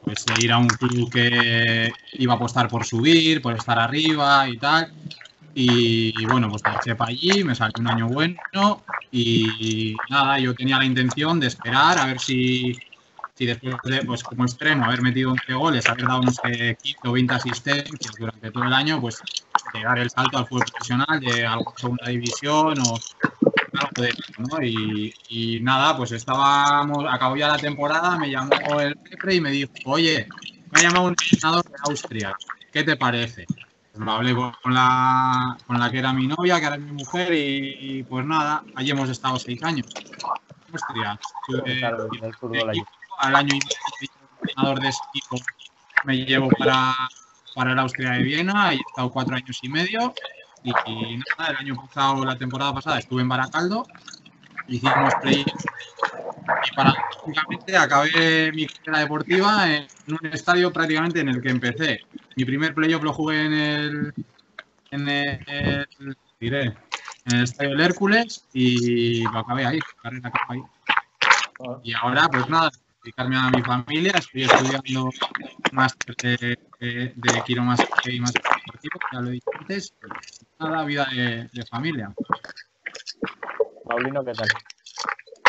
pues 0.01 0.25
de 0.27 0.41
ir 0.41 0.53
a 0.53 0.59
un 0.59 0.77
club 0.77 1.11
que 1.13 1.95
iba 2.15 2.35
a 2.35 2.37
apostar 2.37 2.69
por 2.69 2.85
subir, 2.85 3.43
por 3.43 3.57
estar 3.57 3.79
arriba 3.79 4.49
y 4.49 4.59
tal. 4.59 4.93
Y 5.55 6.25
bueno, 6.27 6.51
pues 6.51 6.65
marché 6.67 6.97
para 6.97 7.11
allí, 7.11 7.45
me 7.45 7.55
salió 7.55 7.81
un 7.81 7.89
año 7.89 8.09
bueno 8.09 8.41
y 9.11 10.01
nada, 10.09 10.39
yo 10.39 10.55
tenía 10.55 10.79
la 10.79 10.85
intención 10.85 11.41
de 11.41 11.49
esperar 11.49 11.99
a 11.99 12.07
ver 12.07 12.21
si, 12.21 12.79
si 13.41 13.47
después 13.47 13.75
de, 13.85 14.05
pues 14.05 14.23
como 14.23 14.45
extremo, 14.45 14.85
haber 14.85 15.01
metido 15.01 15.31
11 15.31 15.55
goles, 15.55 15.89
haber 15.89 16.05
dado 16.05 16.21
unos 16.21 16.39
eh, 16.45 16.77
15 16.83 17.09
o 17.09 17.13
20 17.13 17.35
asistencias 17.35 18.15
durante 18.19 18.51
todo 18.51 18.65
el 18.65 18.73
año, 18.75 19.01
pues 19.01 19.23
llegar 19.73 19.99
el 19.99 20.11
salto 20.11 20.37
al 20.37 20.47
fútbol 20.47 20.67
profesional 20.71 21.21
de 21.21 21.47
alguna 21.47 21.75
segunda 21.79 22.09
división 22.09 22.79
o 22.81 22.99
algo 23.79 24.03
de 24.03 24.09
eso, 24.11 24.33
¿no? 24.37 24.63
Y, 24.63 25.15
y 25.31 25.61
nada, 25.61 25.97
pues 25.97 26.13
estábamos, 26.13 27.07
acabó 27.09 27.35
ya 27.35 27.49
la 27.49 27.57
temporada, 27.57 28.19
me 28.19 28.31
llamó 28.31 28.79
el 28.79 28.95
jefe 29.09 29.37
y 29.37 29.41
me 29.41 29.51
dijo, 29.53 29.73
oye, 29.87 30.29
me 30.71 30.81
ha 30.81 30.83
llamado 30.83 31.07
un 31.07 31.17
entrenador 31.19 31.65
de 31.65 31.77
Austria, 31.89 32.37
¿qué 32.71 32.85
te 32.85 32.97
parece? 32.97 33.47
Pues 33.47 34.05
lo 34.05 34.13
hablé 34.13 34.35
con 34.35 34.75
la, 34.75 35.57
con 35.67 35.81
la 35.81 35.91
que 35.91 35.99
era 35.99 36.13
mi 36.13 36.27
novia, 36.27 36.61
que 36.61 36.67
es 36.67 36.79
mi 36.79 36.93
mujer, 36.93 37.33
y, 37.33 37.77
y 37.81 38.03
pues 38.03 38.27
nada, 38.27 38.65
allí 38.75 38.91
hemos 38.91 39.09
estado 39.09 39.39
seis 39.39 39.63
años. 39.63 39.87
Austria. 40.73 41.19
Claro, 41.79 42.07
el 42.23 42.35
fútbol 42.35 42.69
allí. 42.69 42.83
Al 43.21 43.37
año 43.37 43.55
y 43.55 43.59
medio 43.59 44.11
entrenador 44.41 44.81
de 44.81 44.89
ese 44.89 45.01
equipo 45.15 45.37
me 46.05 46.17
llevo 46.17 46.49
para, 46.59 46.95
para 47.55 47.73
el 47.73 47.79
Austria 47.79 48.13
de 48.13 48.23
Viena 48.23 48.73
y 48.73 48.77
he 48.77 48.81
estado 48.81 49.11
cuatro 49.11 49.37
años 49.37 49.59
y 49.63 49.69
medio. 49.69 50.15
Y, 50.63 50.71
y 50.87 51.17
nada, 51.17 51.51
el 51.51 51.57
año 51.57 51.77
pasado, 51.77 52.25
la 52.25 52.37
temporada 52.37 52.75
pasada, 52.75 52.99
estuve 52.99 53.23
en 53.23 53.29
Baracaldo, 53.29 53.87
hicimos 54.69 55.15
play 55.23 55.45
y 55.45 56.75
paradójicamente 56.75 57.77
acabé 57.77 58.53
mi 58.53 58.67
carrera 58.67 58.99
deportiva 59.01 59.75
en 59.75 59.87
un 60.09 60.27
estadio 60.33 60.73
prácticamente 60.73 61.21
en 61.21 61.29
el 61.29 61.41
que 61.41 61.51
empecé. 61.51 62.01
Mi 62.37 62.45
primer 62.45 62.75
playoff 62.75 63.03
lo 63.03 63.13
jugué 63.13 63.47
en 63.47 63.53
el, 63.53 64.15
en 64.91 65.09
el, 65.09 66.17
diré, 66.41 66.65
en 67.27 67.37
el 67.37 67.43
estadio 67.45 67.71
del 67.71 67.81
Hércules 67.81 68.45
y 68.53 69.23
lo 69.23 69.39
acabé 69.39 69.67
ahí, 69.67 69.79
carrera 70.03 70.29
acabé 70.29 70.61
ahí. 70.61 70.63
Y 71.85 71.93
ahora, 71.95 72.29
pues 72.29 72.49
nada, 72.49 72.71
dedicarme 73.03 73.37
a 73.37 73.51
mi 73.51 73.63
familia. 73.63 74.13
Estoy 74.15 74.43
estudiando 74.45 75.11
máster 75.73 76.17
de, 76.17 76.59
de, 76.81 77.13
de 77.15 77.43
quiromasaje 77.45 78.15
y 78.15 78.21
máster 78.21 78.43
deportivo, 78.43 78.99
que 78.99 79.17
ya 79.17 79.21
lo 79.21 79.29
he 79.29 79.33
dicho 79.33 79.51
antes. 79.59 79.95
Nada, 80.59 80.85
vida 80.85 81.07
de, 81.15 81.49
de 81.53 81.67
familia. 81.67 82.13
Paulino, 83.85 84.25
¿qué 84.25 84.33
tal? 84.33 84.49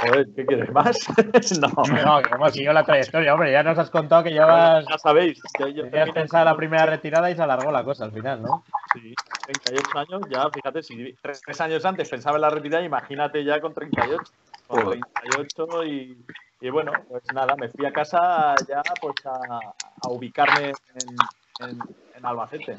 Joder, 0.02 0.28
¿qué 0.36 0.45
quieres 0.45 0.72
más? 0.72 0.97
no. 1.60 1.70
No, 2.04 2.22
que 2.24 2.34
hemos 2.34 2.54
seguido 2.54 2.74
la 2.74 2.84
trayectoria, 2.84 3.34
hombre. 3.34 3.52
Ya 3.52 3.62
nos 3.62 3.78
has 3.78 3.91
contado 3.91 4.24
que 4.24 4.32
llevas. 4.32 4.84
Ya 4.89 4.97
sabéis, 4.97 5.39
yo, 5.60 5.68
yo 5.68 5.84
Tenías 5.89 6.32
la 6.32 6.56
primera 6.56 6.88
retirada 6.88 7.30
y 7.30 7.36
se 7.36 7.43
alargó 7.43 7.72
la 7.72 7.84
cosa 7.84 8.06
al 8.06 8.12
final, 8.12 8.41
¿no? 8.41 8.64
Sí, 8.93 9.14
38 9.45 9.99
años, 9.99 10.22
ya 10.30 10.49
fíjate, 10.49 10.82
si 10.82 11.14
tres, 11.22 11.41
tres 11.45 11.62
años 11.62 11.86
antes 11.86 12.10
pensaba 12.10 12.38
en 12.38 12.41
la 12.41 12.49
retirada, 12.49 12.84
imagínate 12.84 13.43
ya 13.43 13.62
con 13.62 13.76
38. 13.76 14.24
Con 14.68 14.89
38 14.89 15.84
y, 15.86 16.18
y 16.62 16.70
bueno, 16.70 16.91
pues 17.09 17.24
nada, 17.34 17.55
me 17.55 17.70
fui 17.70 17.86
a 17.86 17.91
casa 17.91 18.55
ya 18.68 18.82
pues 19.01 19.16
a, 19.26 20.09
ubicarme 20.09 20.68
en, 20.70 21.70
en, 21.70 21.80
en 22.16 22.26
Albacete. 22.26 22.78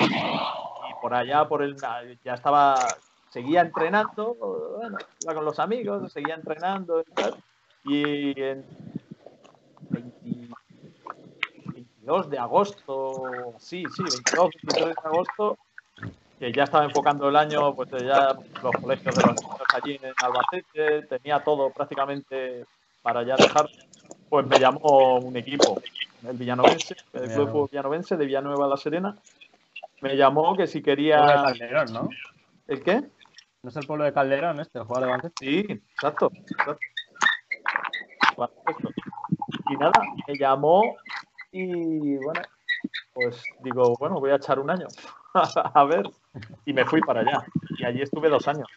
Y 0.00 1.00
por 1.00 1.14
allá, 1.14 1.46
por 1.46 1.62
el, 1.62 1.76
ya 2.24 2.34
estaba, 2.34 2.74
seguía 3.30 3.60
entrenando, 3.62 4.34
bueno, 4.76 4.98
iba 5.22 5.34
con 5.34 5.44
los 5.44 5.58
amigos, 5.58 6.12
seguía 6.12 6.34
entrenando 6.34 7.00
y 7.00 7.04
tal. 7.14 7.36
Y 7.84 8.40
en 8.40 8.64
20 9.90 10.22
22 12.02 12.30
de 12.30 12.38
agosto, 12.38 13.54
sí, 13.58 13.84
sí, 13.94 14.02
22, 14.02 14.50
23 14.64 14.86
de 14.86 15.02
agosto, 15.04 15.58
que 16.42 16.50
ya 16.50 16.64
estaba 16.64 16.84
enfocando 16.84 17.28
el 17.28 17.36
año, 17.36 17.72
pues 17.72 17.88
eh, 17.92 18.04
ya 18.04 18.36
los 18.64 18.72
colegios 18.80 19.14
de 19.14 19.22
los 19.22 19.40
niños 19.40 19.60
allí 19.74 20.00
en 20.02 20.12
Albacete, 20.16 21.02
tenía 21.02 21.38
todo 21.38 21.70
prácticamente 21.70 22.66
para 23.00 23.22
ya 23.22 23.36
dejar, 23.36 23.68
pues 24.28 24.44
me 24.48 24.58
llamó 24.58 25.20
un 25.20 25.36
equipo, 25.36 25.80
el 26.28 26.36
Villanovense, 26.36 26.96
el 27.12 27.20
Club 27.20 27.22
de 27.22 27.46
Fútbol 27.46 27.68
Villanovense 27.70 28.16
de 28.16 28.26
Villanueva 28.26 28.66
La 28.66 28.76
Serena, 28.76 29.16
me 30.00 30.16
llamó 30.16 30.56
que 30.56 30.66
si 30.66 30.82
quería... 30.82 31.44
Calderón, 31.44 31.92
¿no? 31.92 32.08
¿El 32.66 32.82
qué? 32.82 33.04
¿No 33.62 33.70
es 33.70 33.76
el 33.76 33.86
pueblo 33.86 34.04
de 34.04 34.12
Calderón 34.12 34.58
este, 34.58 34.80
el 34.80 34.84
jugador 34.84 35.06
de 35.06 35.10
baloncesto? 35.12 35.44
Sí, 35.44 35.64
exacto. 35.94 36.32
Y 39.70 39.76
nada, 39.76 40.02
me 40.26 40.34
llamó 40.36 40.96
y 41.52 42.16
bueno, 42.16 42.42
pues 43.14 43.40
digo, 43.62 43.94
bueno, 44.00 44.18
voy 44.18 44.32
a 44.32 44.36
echar 44.36 44.58
un 44.58 44.70
año. 44.70 44.88
a 45.34 45.84
ver. 45.84 46.10
Y 46.66 46.72
me 46.72 46.84
fui 46.84 47.00
para 47.00 47.20
allá. 47.20 47.44
Y 47.78 47.84
allí 47.84 48.02
estuve 48.02 48.28
dos 48.28 48.46
años. 48.48 48.68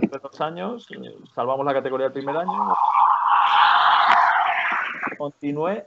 Estuve 0.00 0.20
dos 0.22 0.40
años, 0.40 0.86
eh, 0.90 1.14
salvamos 1.34 1.64
la 1.66 1.74
categoría 1.74 2.06
el 2.06 2.12
primer 2.12 2.36
año. 2.36 2.74
Continué 5.18 5.86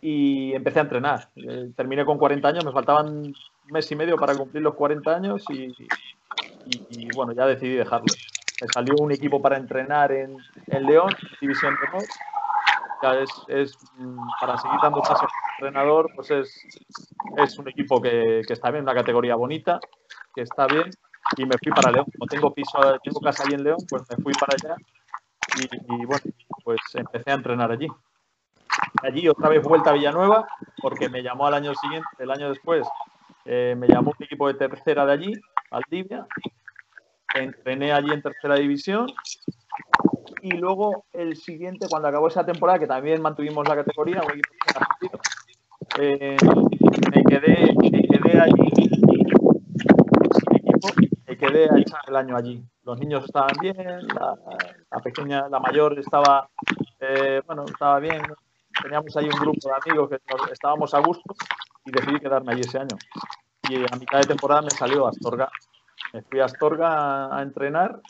y 0.00 0.52
empecé 0.54 0.80
a 0.80 0.82
entrenar. 0.82 1.28
Eh, 1.36 1.70
terminé 1.76 2.04
con 2.04 2.18
40 2.18 2.46
años, 2.46 2.64
me 2.64 2.72
faltaban 2.72 3.08
un 3.08 3.34
mes 3.70 3.90
y 3.90 3.96
medio 3.96 4.16
para 4.16 4.36
cumplir 4.36 4.62
los 4.62 4.74
40 4.74 5.14
años 5.14 5.44
y, 5.50 7.08
bueno, 7.14 7.32
ya 7.32 7.46
decidí 7.46 7.74
dejarlo. 7.74 8.06
Me 8.60 8.68
salió 8.68 8.94
un 9.00 9.12
equipo 9.12 9.42
para 9.42 9.56
entrenar 9.56 10.12
en, 10.12 10.36
en 10.66 10.86
León, 10.86 11.10
División 11.40 11.74
de 11.74 11.88
Honor. 11.88 12.08
Es, 13.48 13.76
mm, 13.98 14.18
para 14.40 14.56
seguir 14.58 14.78
dando 14.82 15.00
pasos 15.00 15.30
como 15.30 15.54
entrenador, 15.58 16.10
pues 16.14 16.30
es, 16.30 16.66
es 17.36 17.58
un 17.58 17.68
equipo 17.68 18.00
que, 18.00 18.42
que 18.46 18.52
está 18.52 18.70
bien, 18.70 18.84
una 18.84 18.94
categoría 18.94 19.34
bonita, 19.36 19.78
que 20.34 20.42
está 20.42 20.66
bien, 20.66 20.90
y 21.36 21.44
me 21.44 21.56
fui 21.62 21.72
para 21.72 21.90
León. 21.90 22.06
Como 22.16 22.26
tengo 22.26 22.54
piso, 22.54 22.78
tengo 23.02 23.20
casa 23.20 23.44
ahí 23.46 23.54
en 23.54 23.64
León, 23.64 23.78
pues 23.88 24.02
me 24.08 24.22
fui 24.22 24.32
para 24.34 24.54
allá 24.54 24.76
y, 25.56 25.94
y, 25.94 26.06
bueno, 26.06 26.24
pues 26.64 26.80
empecé 26.94 27.30
a 27.30 27.34
entrenar 27.34 27.70
allí. 27.70 27.88
Allí 29.02 29.28
otra 29.28 29.48
vez 29.48 29.62
vuelta 29.62 29.90
a 29.90 29.92
Villanueva, 29.92 30.46
porque 30.80 31.08
me 31.08 31.22
llamó 31.22 31.46
al 31.46 31.54
año 31.54 31.74
siguiente, 31.74 32.08
el 32.18 32.30
año 32.30 32.48
después, 32.48 32.86
eh, 33.44 33.74
me 33.76 33.86
llamó 33.86 34.12
un 34.18 34.24
equipo 34.24 34.48
de 34.48 34.54
tercera 34.54 35.04
de 35.04 35.12
allí, 35.12 35.32
Aldivia, 35.70 36.26
entrené 37.34 37.92
allí 37.92 38.12
en 38.12 38.22
tercera 38.22 38.56
división 38.56 39.06
y 40.42 40.50
luego 40.52 41.04
el 41.12 41.36
siguiente, 41.36 41.86
cuando 41.88 42.08
acabó 42.08 42.28
esa 42.28 42.44
temporada, 42.44 42.78
que 42.78 42.86
también 42.86 43.22
mantuvimos 43.22 43.66
la 43.68 43.76
categoría, 43.76 44.22
eh, 45.98 46.36
me, 47.14 47.24
quedé, 47.24 47.74
me 47.74 47.90
quedé 48.02 48.40
allí 48.40 48.70
me 51.26 51.36
quedé 51.38 51.68
el 52.08 52.16
año 52.16 52.36
allí. 52.36 52.62
Los 52.84 52.98
niños 52.98 53.24
estaban 53.24 53.56
bien, 53.60 53.76
la, 54.08 54.36
la 54.90 55.00
pequeña, 55.00 55.48
la 55.48 55.58
mayor 55.58 55.98
estaba, 55.98 56.48
eh, 57.00 57.40
bueno, 57.46 57.64
estaba 57.64 57.98
bien. 57.98 58.22
Teníamos 58.82 59.16
ahí 59.16 59.24
un 59.24 59.38
grupo 59.38 59.68
de 59.68 59.74
amigos 59.90 60.10
que 60.10 60.18
nos- 60.30 60.50
estábamos 60.50 60.92
a 60.94 61.00
gusto 61.00 61.34
y 61.86 61.90
decidí 61.92 62.20
quedarme 62.20 62.52
allí 62.52 62.60
ese 62.62 62.78
año. 62.78 62.96
Y 63.68 63.76
a 63.76 63.96
mitad 63.98 64.18
de 64.20 64.26
temporada 64.26 64.62
me 64.62 64.70
salió 64.70 65.06
Astorga. 65.06 65.48
Me 66.14 66.22
fui 66.22 66.38
a 66.38 66.44
Astorga 66.44 67.36
a, 67.36 67.42
entrenar. 67.42 68.00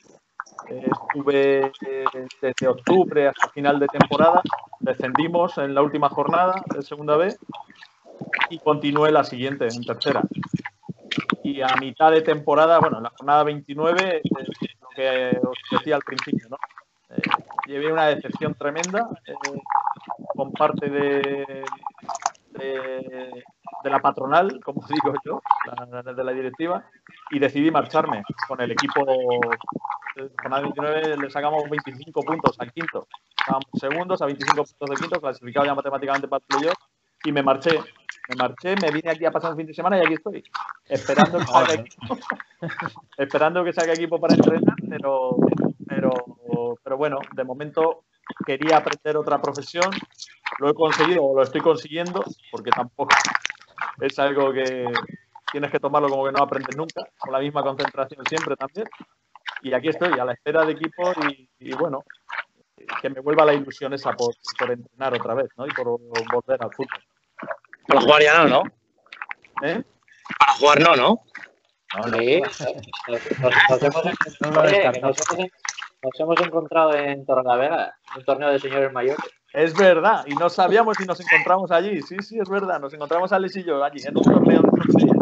Estuve 0.68 1.72
eh, 1.86 2.04
desde 2.42 2.68
octubre 2.68 3.28
hasta 3.28 3.48
final 3.48 3.80
de 3.80 3.86
temporada. 3.86 4.42
Descendimos 4.78 5.56
en 5.56 5.74
la 5.74 5.80
última 5.80 6.10
jornada 6.10 6.62
de 6.74 6.82
segunda 6.82 7.16
B 7.16 7.34
y 8.50 8.58
continué 8.58 9.10
la 9.10 9.24
siguiente, 9.24 9.68
en 9.68 9.82
tercera. 9.86 10.22
Y 11.42 11.62
a 11.62 11.74
mitad 11.80 12.10
de 12.10 12.20
temporada, 12.20 12.78
bueno, 12.78 12.98
en 12.98 13.04
la 13.04 13.12
jornada 13.16 13.42
29, 13.42 14.20
eh, 14.20 14.20
lo 14.82 14.88
que 14.94 15.40
os 15.42 15.58
decía 15.70 15.96
al 15.96 16.02
principio, 16.02 16.46
¿no? 16.50 16.58
Eh, 17.08 17.22
llevé 17.68 17.90
una 17.90 18.08
decepción 18.08 18.54
tremenda 18.54 19.08
con 20.36 20.52
parte 20.52 20.90
de, 20.90 21.64
de, 22.58 23.44
de 23.82 23.90
la 23.90 24.00
patronal, 24.00 24.60
como 24.64 24.86
digo 24.88 25.14
yo, 25.24 25.40
la- 25.66 26.02
de 26.02 26.24
la 26.24 26.32
directiva, 26.32 26.84
y 27.30 27.38
decidí 27.38 27.70
marcharme 27.70 28.22
con 28.48 28.60
el 28.60 28.70
equipo. 28.72 29.04
En 30.16 30.30
jornada 30.40 30.62
29 30.62 31.16
le 31.16 31.30
sacamos 31.30 31.68
25 31.68 32.22
puntos 32.22 32.56
al 32.60 32.72
quinto. 32.72 33.08
Estábamos 33.36 33.66
segundos 33.74 34.22
a 34.22 34.26
25 34.26 34.64
puntos 34.64 34.88
del 34.90 34.98
quinto, 34.98 35.20
clasificado 35.20 35.66
ya 35.66 35.74
matemáticamente 35.74 36.28
para 36.28 36.42
el 36.48 36.56
playoff, 36.56 36.78
y 37.24 37.32
me 37.32 37.42
marché. 37.42 37.78
Me 38.28 38.36
marché, 38.36 38.74
me 38.80 38.90
vine 38.90 39.10
aquí 39.10 39.26
a 39.26 39.30
pasar 39.30 39.50
un 39.50 39.58
fin 39.58 39.66
de 39.66 39.74
semana 39.74 39.98
y 39.98 40.00
aquí 40.00 40.14
estoy, 40.14 40.42
esperando 40.88 41.38
que 41.40 41.44
salga 41.44 41.74
equipo, 41.74 42.18
esperando 43.18 43.64
que 43.64 43.72
salga 43.74 43.92
equipo 43.92 44.18
para 44.18 44.34
entrenar, 44.34 44.76
pero, 44.88 45.36
pero, 45.86 46.10
pero 46.82 46.96
bueno, 46.96 47.18
de 47.32 47.44
momento 47.44 48.04
quería 48.46 48.78
aprender 48.78 49.18
otra 49.18 49.42
profesión, 49.42 49.90
lo 50.58 50.70
he 50.70 50.74
conseguido 50.74 51.24
o 51.24 51.36
lo 51.36 51.42
estoy 51.42 51.60
consiguiendo, 51.60 52.24
porque 52.50 52.70
tampoco 52.70 53.14
es 54.00 54.18
algo 54.18 54.52
que 54.52 54.86
tienes 55.52 55.70
que 55.70 55.78
tomarlo 55.80 56.08
como 56.08 56.24
que 56.26 56.32
no 56.32 56.42
aprendes 56.42 56.76
nunca, 56.76 57.02
con 57.18 57.32
la 57.32 57.38
misma 57.38 57.62
concentración 57.62 58.24
siempre 58.26 58.56
también. 58.56 58.88
Y 59.62 59.72
aquí 59.72 59.88
estoy, 59.88 60.18
a 60.18 60.24
la 60.24 60.32
espera 60.32 60.64
de 60.64 60.72
equipo 60.72 61.12
y, 61.30 61.48
y 61.58 61.72
bueno, 61.74 62.04
que 63.00 63.08
me 63.10 63.20
vuelva 63.20 63.44
la 63.44 63.54
ilusión 63.54 63.94
esa 63.94 64.12
por, 64.12 64.34
por 64.58 64.70
entrenar 64.70 65.14
otra 65.14 65.34
vez, 65.34 65.48
¿no? 65.56 65.66
Y 65.66 65.70
por 65.70 65.86
volver 65.86 66.62
al 66.62 66.70
fútbol. 66.72 66.88
Para 67.86 68.00
jugar 68.00 68.22
ya 68.22 68.44
no, 68.44 68.48
¿no? 68.48 68.62
¿Eh? 69.62 69.82
Para 70.38 70.52
jugar 70.54 70.80
no, 70.80 70.96
¿no? 70.96 71.22
Sí, 72.16 72.40
nos, 73.08 73.40
nos- 73.40 73.54
nos 73.70 73.82
hemos, 73.82 74.04
No 74.40 74.60
oye, 74.60 74.70
que 74.70 74.76
descartamos. 74.76 75.16
nos 75.18 75.38
hemos- 75.38 75.50
nos 76.04 76.20
hemos 76.20 76.40
encontrado 76.40 76.94
en 76.94 77.24
Torrelavega, 77.24 77.96
en 78.12 78.18
un 78.18 78.24
torneo 78.24 78.50
de 78.50 78.58
señores 78.58 78.92
mayores. 78.92 79.24
Es 79.52 79.74
verdad, 79.76 80.24
y 80.26 80.34
no 80.34 80.50
sabíamos 80.50 80.96
si 80.98 81.06
nos 81.06 81.18
encontramos 81.20 81.70
allí. 81.70 82.02
Sí, 82.02 82.16
sí, 82.20 82.38
es 82.38 82.48
verdad, 82.48 82.80
nos 82.80 82.92
encontramos 82.92 83.32
Alex 83.32 83.56
y 83.56 83.64
yo 83.64 83.82
allí, 83.82 84.02
en 84.04 84.16
un 84.16 84.22
torneo 84.22 84.62
de 84.62 84.68
torneos. 84.68 85.16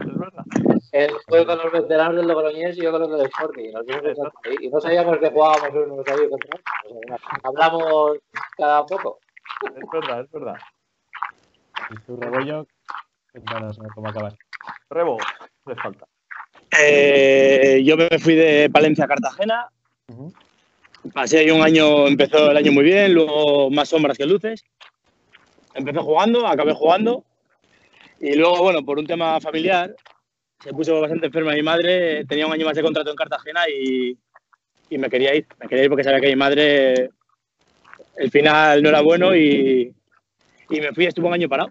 Es 0.00 0.18
verdad. 0.18 0.44
Él 0.92 1.10
fue 1.28 1.44
con 1.44 1.58
los 1.58 1.72
veteranos 1.72 2.16
del 2.16 2.28
Logroñés 2.28 2.78
y 2.78 2.82
yo 2.82 2.92
con 2.92 3.02
los 3.02 3.10
del 3.10 3.26
Sporting. 3.26 3.64
Y, 3.64 3.72
nos 3.72 3.84
ahí. 4.44 4.56
Y 4.62 4.68
no 4.68 4.80
sabíamos 4.80 5.18
que 5.18 5.30
jugábamos 5.30 5.70
unos 5.74 6.08
ahí 6.08 6.30
contra 6.30 6.60
otros. 6.84 7.20
Hablamos 7.42 8.18
cada 8.56 8.86
poco. 8.86 9.18
Es 9.64 9.90
verdad, 9.92 10.20
es 10.20 10.30
verdad. 10.30 10.56
Y 11.90 11.96
tu 12.06 12.16
rebollo, 12.16 12.66
cuéntanos 13.32 13.78
cómo 13.94 14.08
acabas. 14.08 14.34
Rebo, 14.88 15.18
le 15.66 15.76
falta. 15.76 16.06
Eh, 16.80 17.82
yo 17.84 17.96
me 17.96 18.18
fui 18.18 18.34
de 18.34 18.70
Palencia 18.72 19.04
a 19.04 19.08
Cartagena. 19.08 19.68
Ujú. 20.08 20.32
Pasé 21.12 21.38
ahí 21.38 21.50
un 21.50 21.62
año, 21.62 22.06
empezó 22.06 22.50
el 22.50 22.56
año 22.56 22.72
muy 22.72 22.84
bien, 22.84 23.14
luego 23.14 23.70
más 23.70 23.88
sombras 23.88 24.18
que 24.18 24.26
luces. 24.26 24.64
Empecé 25.74 25.98
jugando, 26.00 26.46
acabé 26.46 26.72
jugando. 26.72 27.24
Y 28.20 28.34
luego, 28.34 28.62
bueno, 28.62 28.84
por 28.84 28.98
un 28.98 29.06
tema 29.06 29.40
familiar, 29.40 29.94
se 30.60 30.72
puso 30.72 31.00
bastante 31.00 31.26
enferma 31.26 31.52
mi 31.52 31.62
madre. 31.62 32.24
Tenía 32.24 32.46
un 32.46 32.52
año 32.52 32.66
más 32.66 32.74
de 32.74 32.82
contrato 32.82 33.10
en 33.10 33.16
Cartagena 33.16 33.68
y, 33.68 34.18
y 34.90 34.98
me 34.98 35.08
quería 35.08 35.34
ir. 35.34 35.46
Me 35.60 35.68
quería 35.68 35.84
ir 35.84 35.90
porque 35.90 36.04
sabía 36.04 36.20
que 36.20 36.28
mi 36.28 36.36
madre, 36.36 37.10
el 38.16 38.30
final 38.30 38.82
no 38.82 38.88
era 38.88 39.00
bueno 39.00 39.36
y, 39.36 39.94
y 40.70 40.80
me 40.80 40.92
fui, 40.92 41.06
estuve 41.06 41.28
un 41.28 41.34
año 41.34 41.48
parado. 41.48 41.70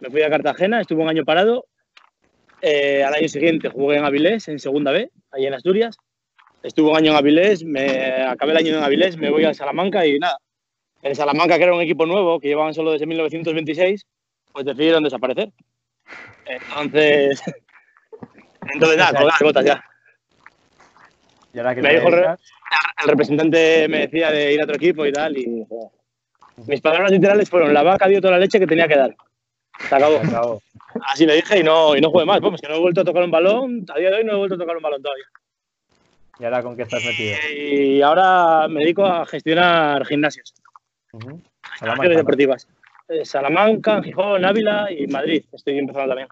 Me 0.00 0.10
fui 0.10 0.22
a 0.22 0.30
Cartagena, 0.30 0.80
estuve 0.80 1.02
un 1.02 1.08
año 1.08 1.24
parado 1.24 1.66
eh, 2.66 3.04
al 3.04 3.12
año 3.12 3.28
siguiente 3.28 3.68
jugué 3.68 3.98
en 3.98 4.04
Avilés, 4.06 4.48
en 4.48 4.58
segunda 4.58 4.90
B, 4.90 5.10
ahí 5.32 5.44
en 5.44 5.52
Asturias. 5.52 5.98
Estuve 6.64 6.90
un 6.90 6.96
año 6.96 7.10
en 7.10 7.18
Avilés, 7.18 7.62
me 7.62 8.24
acabé 8.24 8.52
el 8.52 8.56
año 8.56 8.78
en 8.78 8.82
Avilés, 8.82 9.18
me 9.18 9.28
voy 9.28 9.44
a 9.44 9.52
Salamanca 9.52 10.06
y 10.06 10.18
nada. 10.18 10.38
En 11.02 11.14
Salamanca, 11.14 11.58
que 11.58 11.64
era 11.64 11.74
un 11.74 11.82
equipo 11.82 12.06
nuevo, 12.06 12.40
que 12.40 12.48
llevaban 12.48 12.72
solo 12.72 12.92
desde 12.92 13.04
1926, 13.04 14.06
pues 14.50 14.64
decidieron 14.64 15.04
desaparecer. 15.04 15.50
Entonces, 16.46 17.42
entonces 18.72 18.96
nada, 18.96 19.10
colgar 19.10 19.26
las 19.26 19.40
botas 19.40 19.64
ya. 19.66 19.84
Y 21.52 21.58
ahora 21.58 21.74
que 21.74 21.82
Me 21.82 21.94
dijo 21.96 22.08
el 22.08 22.14
El 22.14 23.08
representante 23.08 23.86
me 23.86 23.98
decía 23.98 24.30
de 24.30 24.54
ir 24.54 24.60
a 24.62 24.64
otro 24.64 24.76
equipo 24.76 25.04
y 25.04 25.12
tal, 25.12 25.36
y 25.36 25.66
mis 26.66 26.80
palabras 26.80 27.10
literales 27.10 27.50
fueron, 27.50 27.74
la 27.74 27.82
vaca 27.82 28.08
dio 28.08 28.22
toda 28.22 28.32
la 28.32 28.38
leche 28.38 28.58
que 28.58 28.66
tenía 28.66 28.88
que 28.88 28.96
dar. 28.96 29.14
Se 29.86 29.94
acabó. 29.94 30.18
se 30.18 30.28
acabó. 30.28 30.62
Así 31.12 31.26
le 31.26 31.34
dije 31.34 31.58
y 31.58 31.62
no, 31.62 31.94
y 31.94 32.00
no 32.00 32.10
jugué 32.10 32.24
más. 32.24 32.40
Vamos, 32.40 32.62
que 32.62 32.68
no 32.68 32.76
he 32.76 32.80
vuelto 32.80 33.02
a 33.02 33.04
tocar 33.04 33.22
un 33.22 33.30
balón. 33.30 33.84
A 33.94 33.98
día 33.98 34.08
de 34.08 34.16
hoy 34.16 34.24
no 34.24 34.32
he 34.32 34.36
vuelto 34.36 34.54
a 34.54 34.58
tocar 34.58 34.78
un 34.78 34.82
balón 34.82 35.02
todavía. 35.02 35.26
¿Y 36.38 36.44
ahora 36.44 36.62
con 36.62 36.76
qué 36.76 36.82
estás 36.82 37.04
metido? 37.04 37.36
Y 37.56 38.02
ahora 38.02 38.66
me 38.68 38.80
dedico 38.80 39.04
a 39.04 39.24
gestionar 39.26 40.04
gimnasios, 40.04 40.54
gestiones 41.12 41.42
Salamanca, 41.78 42.08
deportivas. 42.08 42.68
Eh, 43.08 43.24
Salamanca, 43.24 44.02
Gijón, 44.02 44.44
Ávila 44.44 44.90
y 44.90 45.06
Madrid. 45.06 45.44
Estoy 45.52 45.78
empezando 45.78 46.08
también. 46.08 46.28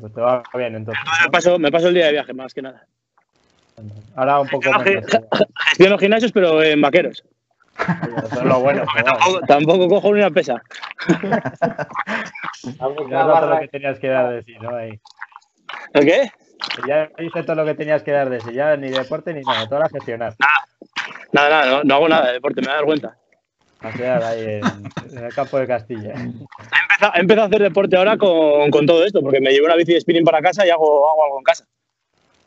Pues 0.00 0.12
te 0.12 0.20
va 0.20 0.42
bien 0.54 0.74
entonces. 0.74 1.04
Me 1.22 1.30
paso, 1.30 1.58
me 1.58 1.70
paso 1.70 1.88
el 1.88 1.94
día 1.94 2.06
de 2.06 2.12
viaje 2.12 2.32
más 2.32 2.54
que 2.54 2.62
nada. 2.62 2.86
Ahora 4.16 4.40
un 4.40 4.48
poco 4.48 4.70
menos. 4.80 5.04
Gestiono 5.68 5.98
gimnasios, 5.98 6.32
pero 6.32 6.62
en 6.62 6.80
vaqueros. 6.80 7.22
Eso 7.78 8.40
es 8.40 8.44
lo 8.44 8.60
bueno. 8.60 8.84
Tampoco, 9.04 9.40
tampoco 9.46 9.88
cojo 9.88 10.14
ni 10.14 10.20
una 10.20 10.30
pesa. 10.30 10.60
Lo 12.80 13.60
que 13.60 13.68
tenías 13.68 13.98
que 14.00 14.08
dar 14.08 14.32
de 14.32 14.42
sí, 14.42 14.56
¿no? 14.60 14.74
Ahí. 14.74 15.00
¿El 15.94 16.04
qué? 16.04 16.32
Ya 16.86 17.10
hice 17.18 17.42
todo 17.42 17.56
lo 17.56 17.64
que 17.64 17.74
tenías 17.74 18.02
que 18.02 18.12
dar 18.12 18.28
de 18.30 18.40
sí. 18.40 18.52
Ya 18.52 18.76
ni 18.76 18.88
deporte 18.88 19.32
ni 19.34 19.42
nada. 19.42 19.68
Todo 19.68 19.82
a 19.82 19.88
gestionar. 19.88 20.34
Nada, 21.32 21.48
nada, 21.50 21.66
no, 21.70 21.84
no 21.84 21.94
hago 21.94 22.08
nada 22.08 22.26
de 22.28 22.32
deporte, 22.34 22.60
me 22.60 22.68
da 22.68 22.76
vergüenza. 22.76 23.16
A 23.80 23.92
quedar 23.92 24.22
ahí 24.24 24.44
en, 24.44 24.62
en 25.18 25.24
el 25.24 25.34
campo 25.34 25.58
de 25.58 25.66
Castilla. 25.66 26.12
He 26.14 26.82
empezado, 26.94 27.12
he 27.14 27.20
empezado 27.20 27.44
a 27.44 27.46
hacer 27.48 27.62
deporte 27.62 27.96
ahora 27.96 28.16
con, 28.16 28.70
con 28.72 28.86
todo 28.86 29.04
esto, 29.04 29.20
porque 29.20 29.40
me 29.40 29.50
llevo 29.52 29.66
una 29.66 29.76
bici 29.76 29.92
de 29.94 30.00
spinning 30.00 30.24
para 30.24 30.40
casa 30.42 30.66
y 30.66 30.70
hago, 30.70 31.08
hago 31.08 31.24
algo 31.24 31.38
en 31.38 31.44
casa. 31.44 31.64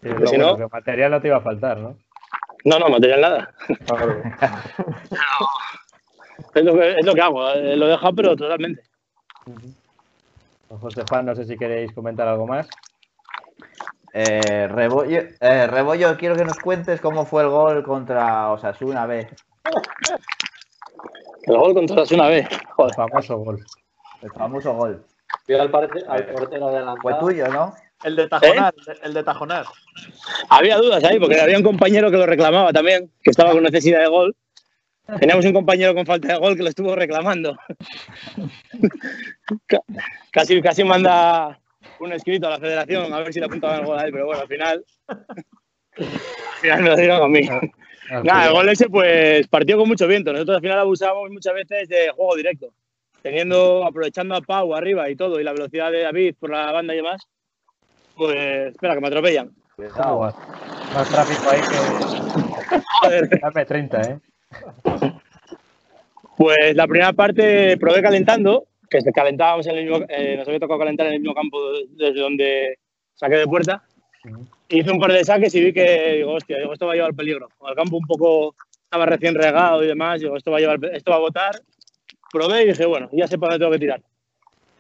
Sí, 0.02 0.10
si 0.10 0.14
bueno, 0.38 0.58
no- 0.58 0.68
material 0.70 1.12
no 1.12 1.22
te 1.22 1.28
iba 1.30 1.38
a 1.38 1.42
faltar, 1.42 1.78
¿no? 1.78 1.96
No, 2.66 2.78
no, 2.80 2.90
material 2.90 3.22
nada. 3.22 3.54
Es 6.54 6.66
lo 6.66 6.74
que, 6.74 7.00
es 7.00 7.06
lo 7.06 7.14
que 7.14 7.22
hago, 7.22 7.50
eh, 7.54 7.78
lo 7.78 7.86
he 7.86 7.90
dejado, 7.92 8.14
pero 8.16 8.36
totalmente. 8.36 8.82
José 10.68 11.04
Juan, 11.10 11.26
no 11.26 11.36
sé 11.36 11.46
si 11.46 11.58
queréis 11.58 11.94
comentar 11.94 12.28
algo 12.28 12.46
más. 12.48 12.68
Eh, 14.14 14.68
Rebollo, 14.70 15.20
eh, 15.40 15.68
Rebollo, 15.68 16.18
quiero 16.18 16.36
que 16.36 16.44
nos 16.46 16.58
cuentes 16.60 17.00
cómo 17.00 17.26
fue 17.26 17.44
el 17.44 17.50
gol 17.50 17.84
contra 17.84 18.52
Osasuna 18.52 19.06
B. 19.06 19.28
El 21.44 21.58
gol 21.58 21.74
contra 21.74 21.96
Osasuna 22.02 22.28
B. 22.28 22.40
El 22.78 22.94
famoso 22.94 23.38
gol. 23.38 23.66
El 24.22 24.32
famoso 24.32 24.74
gol. 24.74 25.06
Vio 25.48 25.62
al, 25.62 25.72
parte- 25.72 26.04
al 26.08 26.26
portero 26.28 26.68
adelantado. 26.68 26.98
Fue 27.02 27.14
tuyo, 27.20 27.48
¿no? 27.48 27.74
El 28.04 28.16
de 28.16 28.28
Tajonar, 28.28 28.74
el 29.04 29.14
de 29.14 29.24
Tajonar. 29.24 29.66
Había 30.50 30.78
dudas 30.78 31.04
ahí, 31.04 31.20
porque 31.20 31.40
había 31.40 31.58
un 31.58 31.64
compañero 31.64 32.10
que 32.12 32.18
lo 32.18 32.26
reclamaba 32.26 32.74
también, 32.74 33.12
que 33.24 33.30
estaba 33.30 33.52
con 33.52 33.64
necesidad 33.64 34.00
de 34.02 34.08
gol. 34.08 34.36
Teníamos 35.20 35.46
un 35.46 35.54
compañero 35.54 35.94
con 35.94 36.06
falta 36.06 36.30
de 36.34 36.40
gol 36.40 36.56
que 36.58 36.64
lo 36.64 36.70
estuvo 36.70 36.96
reclamando. 36.96 37.56
Ca- 39.68 39.82
Casi, 40.32 40.62
casi 40.62 40.84
manda 40.84 41.60
un 42.06 42.14
escrito 42.14 42.48
a 42.48 42.52
la 42.52 42.60
federación 42.60 43.14
a 43.14 43.20
ver 43.20 43.34
si 43.34 43.40
le 43.40 43.46
apuntaban 43.46 43.80
el 43.80 43.86
gol 43.86 44.00
a 44.00 44.04
él, 44.04 44.12
pero 44.12 44.26
bueno, 44.26 44.42
al 44.42 44.48
final. 44.48 44.86
Al 45.08 46.08
final 46.62 46.84
me 46.84 46.90
lo 46.90 46.96
dieron 46.96 47.22
a 47.22 47.28
mí. 47.28 47.42
Nada, 48.24 48.48
el 48.48 48.54
gol 48.54 48.70
ese 48.70 48.90
pues 48.90 49.48
partió 49.48 49.78
con 49.78 49.88
mucho 49.88 50.08
viento. 50.08 50.34
Nosotros 50.34 50.58
al 50.58 50.62
final 50.62 50.80
abusamos 50.80 51.30
muchas 51.30 51.54
veces 51.54 51.88
de 51.88 52.10
juego 52.16 52.36
directo. 52.36 52.74
Teniendo, 53.22 53.86
aprovechando 53.86 54.36
a 54.36 54.42
Pau 54.42 54.74
arriba 54.74 55.10
y 55.10 55.16
todo, 55.16 55.40
y 55.40 55.44
la 55.44 55.54
velocidad 55.54 55.92
de 55.92 56.02
David 56.02 56.36
por 56.40 56.50
la 56.50 56.72
banda 56.72 56.94
y 56.94 56.98
demás, 56.98 57.22
pues 58.16 58.72
espera, 58.72 58.96
que 58.96 59.02
me 59.02 59.08
atropellan. 59.08 59.52
¿Cómo 59.76 60.20
va? 60.20 60.36
Más 60.94 61.10
tráfico 61.10 61.50
ahí 61.50 61.62
que. 61.62 62.82
Joder. 63.02 63.40
Dame 63.42 63.66
30, 63.66 64.02
¿eh? 64.02 64.20
Pues 66.38 66.76
la 66.76 66.88
primera 66.88 67.14
parte 67.14 67.78
probé 67.78 68.02
calentando, 68.02 68.66
que 68.92 69.12
calentábamos 69.14 69.66
en 69.68 69.78
el 69.78 69.86
mismo, 69.86 70.06
eh, 70.10 70.36
nos 70.38 70.48
había 70.48 70.60
tocado 70.60 70.80
calentar 70.80 71.08
en 71.08 71.14
el 71.14 71.20
mismo 71.22 71.34
campo 71.34 71.58
desde 71.92 72.20
donde 72.20 72.78
saqué 73.16 73.38
de 73.38 73.48
puerta. 73.48 73.84
Hice 74.70 74.92
un 74.92 75.00
par 75.00 75.12
de 75.14 75.24
saques 75.24 75.56
y 75.56 75.62
vi 75.64 75.74
que, 75.74 76.14
digo, 76.18 76.34
hostia, 76.34 76.58
digo, 76.60 76.74
esto 76.74 76.86
va 76.86 76.94
a 76.94 76.96
llevar 76.96 77.14
peligro. 77.14 77.48
Como 77.58 77.70
el 77.70 77.76
campo 77.76 77.98
un 77.98 78.06
poco 78.06 78.56
estaba 78.84 79.06
recién 79.06 79.34
regado 79.36 79.84
y 79.84 79.88
demás, 79.88 80.20
digo, 80.20 80.36
esto 80.38 80.52
va 80.52 80.58
a 80.58 80.60
llevar, 80.60 80.80
esto 80.94 81.12
va 81.12 81.18
a 81.18 81.22
botar. 81.22 81.52
Probé 82.32 82.64
y 82.64 82.68
dije, 82.68 82.86
bueno, 82.86 83.10
ya 83.14 83.28
sé 83.28 83.38
para 83.38 83.54
dónde 83.54 83.64
tengo 83.66 83.72
que 83.74 83.80
tirar. 83.80 84.02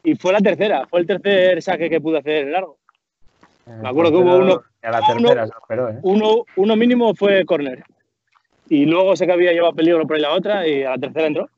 Y 0.04 0.16
fue 0.16 0.34
la 0.34 0.40
tercera, 0.40 0.86
fue 0.88 1.00
el 1.02 1.08
tercer 1.08 1.62
saque 1.62 1.90
que 1.90 2.02
pude 2.02 2.20
hacer 2.20 2.46
en 2.48 2.52
largo. 2.52 2.78
Me 3.66 3.88
acuerdo 3.90 4.12
que 4.12 4.18
hubo 4.18 4.36
uno- 4.38 4.62
A 4.82 4.92
la 4.92 5.02
tercera 5.08 5.46
se 5.48 5.54
esperó, 5.62 5.90
¿eh? 5.90 6.00
Uno, 6.04 6.44
uno 6.58 6.76
mínimo 6.76 7.14
fue 7.16 7.46
córner. 7.46 7.84
Y 8.70 8.86
luego 8.86 9.16
sé 9.16 9.26
que 9.26 9.34
había 9.34 9.52
llevado 9.52 9.74
peligro 9.74 10.06
por 10.08 10.16
ahí 10.16 10.22
la 10.22 10.32
otra 10.34 10.68
y 10.68 10.84
a 10.84 10.92
la 10.92 10.98
tercera 10.98 11.28
entró. 11.28 11.50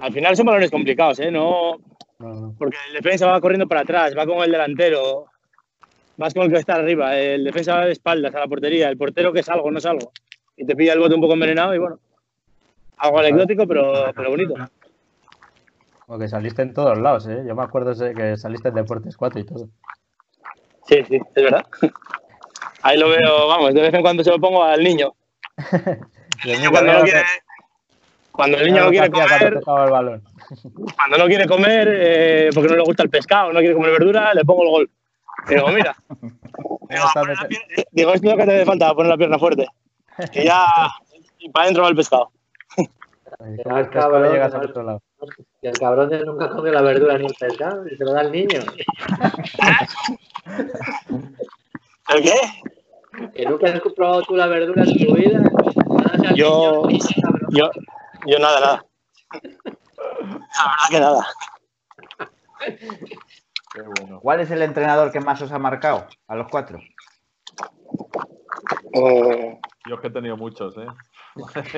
Al 0.00 0.12
final 0.12 0.36
son 0.36 0.46
balones 0.46 0.70
complicados, 0.70 1.20
¿eh? 1.20 1.30
No, 1.30 1.76
No, 2.18 2.28
no. 2.34 2.54
porque 2.58 2.76
el 2.88 2.94
defensa 2.94 3.26
va 3.26 3.40
corriendo 3.40 3.66
para 3.68 3.82
atrás, 3.82 4.14
va 4.16 4.26
con 4.26 4.38
el 4.42 4.50
delantero, 4.50 5.26
vas 6.16 6.34
con 6.34 6.44
el 6.44 6.52
que 6.52 6.58
está 6.58 6.74
arriba, 6.76 7.16
el 7.16 7.44
defensa 7.44 7.76
va 7.76 7.86
de 7.86 7.92
espaldas 7.92 8.34
a 8.34 8.40
la 8.40 8.48
portería, 8.48 8.88
el 8.88 8.96
portero 8.96 9.32
que 9.32 9.40
es 9.40 9.48
algo, 9.48 9.70
no 9.70 9.78
es 9.78 9.86
algo. 9.86 10.12
Y 10.56 10.64
te 10.66 10.74
pilla 10.76 10.92
el 10.92 11.00
bote 11.00 11.14
un 11.14 11.20
poco 11.20 11.34
envenenado 11.34 11.74
y 11.74 11.78
bueno, 11.78 11.98
algo 12.98 13.18
anecdótico, 13.18 13.66
pero, 13.66 14.12
pero 14.14 14.30
bonito. 14.30 14.54
Como 16.06 16.18
que 16.18 16.28
saliste 16.28 16.62
en 16.62 16.74
todos 16.74 16.98
lados, 16.98 17.26
¿eh? 17.28 17.42
Yo 17.46 17.54
me 17.54 17.62
acuerdo 17.62 17.92
que 18.14 18.36
saliste 18.36 18.68
en 18.68 18.74
Deportes 18.74 19.16
4 19.16 19.40
y 19.40 19.44
todo. 19.44 19.68
Sí, 20.86 21.02
sí, 21.08 21.16
es 21.34 21.42
verdad. 21.44 21.64
Ahí 22.82 22.98
lo 22.98 23.08
veo, 23.08 23.48
vamos, 23.48 23.72
de 23.72 23.80
vez 23.80 23.94
en 23.94 24.02
cuando 24.02 24.22
se 24.22 24.30
lo 24.30 24.38
pongo 24.38 24.62
al 24.62 24.82
niño. 24.84 25.14
El 26.44 26.58
niño 26.58 26.70
cuando 26.70 26.92
no 26.92 27.02
quiere, 27.02 27.22
cuando 28.34 28.58
el 28.58 28.66
niño 28.66 28.84
no 28.84 28.90
quiere 28.90 29.10
comer, 29.10 29.54
el 29.54 29.90
balón. 29.90 30.22
cuando 30.96 31.18
no 31.18 31.26
quiere 31.26 31.46
comer, 31.46 31.88
eh, 31.92 32.50
porque 32.52 32.68
no 32.68 32.76
le 32.76 32.82
gusta 32.82 33.04
el 33.04 33.10
pescado, 33.10 33.52
no 33.52 33.60
quiere 33.60 33.74
comer 33.74 33.92
verdura, 33.92 34.34
le 34.34 34.44
pongo 34.44 34.64
el 34.64 34.70
gol. 34.70 34.90
Y 35.48 35.54
digo, 35.54 35.68
mira, 35.68 35.94
digo, 36.88 37.06
digo, 37.92 38.12
esto 38.12 38.26
es 38.26 38.32
lo 38.32 38.36
que 38.38 38.44
te 38.44 38.54
hace 38.56 38.64
falta, 38.64 38.92
poner 38.94 39.10
la 39.10 39.16
pierna 39.16 39.38
fuerte. 39.38 39.68
Y 40.32 40.44
ya, 40.44 40.66
y 41.38 41.48
para 41.50 41.64
adentro 41.64 41.84
va 41.84 41.90
el 41.90 41.96
pescado. 41.96 42.30
Ay, 42.76 42.86
¿Cómo 43.62 43.78
es 43.78 43.88
que 43.88 43.98
cabrón, 43.98 44.32
llegas 44.32 44.54
al 44.54 44.64
otro 44.66 44.82
lado? 44.82 45.02
Y 45.62 45.68
el 45.68 45.78
cabrón 45.78 46.08
de 46.08 46.24
nunca 46.24 46.48
come 46.50 46.70
la 46.72 46.82
verdura 46.82 47.16
ni 47.16 47.26
el 47.26 47.34
pescado 47.34 47.86
y 47.86 47.96
se 47.96 48.04
lo 48.04 48.12
da 48.12 48.20
al 48.20 48.32
niño. 48.32 48.58
¿El 52.08 52.22
qué? 52.22 52.34
Que 53.34 53.46
nunca 53.46 53.68
has 53.68 53.80
probado 53.94 54.22
tú 54.22 54.36
la 54.36 54.46
verdura 54.46 54.82
en 54.82 55.06
tu 55.06 55.14
vida. 55.14 55.40
Yo- 56.34 56.82
niño. 56.86 57.00
Yo, 57.50 57.70
yo 58.26 58.38
nada, 58.38 58.60
nada. 58.60 58.86
La 60.12 60.28
verdad 60.30 60.88
que 60.90 61.00
nada. 61.00 61.26
Qué 63.72 63.82
bueno. 63.82 64.20
¿Cuál 64.20 64.40
es 64.40 64.50
el 64.50 64.62
entrenador 64.62 65.10
que 65.12 65.20
más 65.20 65.40
os 65.42 65.52
ha 65.52 65.58
marcado 65.58 66.06
a 66.28 66.36
los 66.36 66.48
cuatro? 66.48 66.78
Eh, 68.92 69.60
Yo 69.88 69.94
es 69.96 70.00
que 70.00 70.06
he 70.06 70.10
tenido 70.10 70.36
muchos, 70.36 70.76
¿eh? 70.78 70.86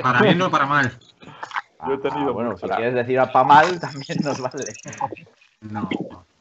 Para 0.02 0.20
bien 0.22 0.40
o 0.42 0.50
para 0.50 0.66
mal. 0.66 0.98
Yo 1.86 1.94
he 1.94 1.98
tenido 1.98 2.30
Ah, 2.30 2.32
bueno, 2.32 2.50
muchos. 2.50 2.68
si 2.70 2.76
quieres 2.76 2.94
decir 2.94 3.18
a 3.18 3.32
Pamal, 3.32 3.80
también 3.80 4.18
nos 4.22 4.40
vale. 4.40 4.64
No. 5.60 5.88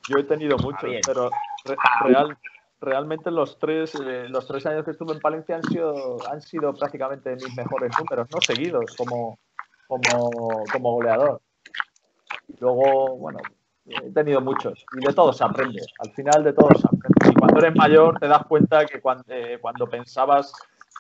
Yo 0.07 0.17
he 0.19 0.23
tenido 0.23 0.57
muchos, 0.57 0.91
pero 1.05 1.29
re- 1.63 1.77
real, 2.03 2.37
realmente 2.79 3.31
los 3.31 3.57
tres, 3.57 3.95
eh, 3.95 4.27
los 4.29 4.45
tres 4.47 4.65
años 4.65 4.85
que 4.85 4.91
estuve 4.91 5.13
en 5.13 5.19
Palencia 5.21 5.55
han 5.55 5.63
sido, 5.63 6.17
han 6.29 6.41
sido 6.41 6.73
prácticamente 6.73 7.35
mis 7.35 7.55
mejores 7.55 7.91
números, 7.97 8.27
no 8.31 8.39
seguidos 8.41 8.95
como, 8.97 9.39
como, 9.87 10.63
como 10.71 10.91
goleador. 10.93 11.41
Luego, 12.59 13.17
bueno, 13.17 13.39
he 13.85 14.11
tenido 14.11 14.41
muchos 14.41 14.85
y 14.93 15.05
de 15.05 15.13
todos 15.13 15.37
se 15.37 15.43
aprende. 15.43 15.81
Al 15.99 16.11
final 16.11 16.43
de 16.43 16.53
todos 16.53 16.81
se 16.81 16.87
aprende. 16.87 17.31
Y 17.31 17.33
cuando 17.35 17.59
eres 17.59 17.75
mayor 17.75 18.19
te 18.19 18.27
das 18.27 18.45
cuenta 18.45 18.85
que 18.85 19.01
cuando, 19.01 19.23
cuando 19.61 19.87
pensabas 19.87 20.53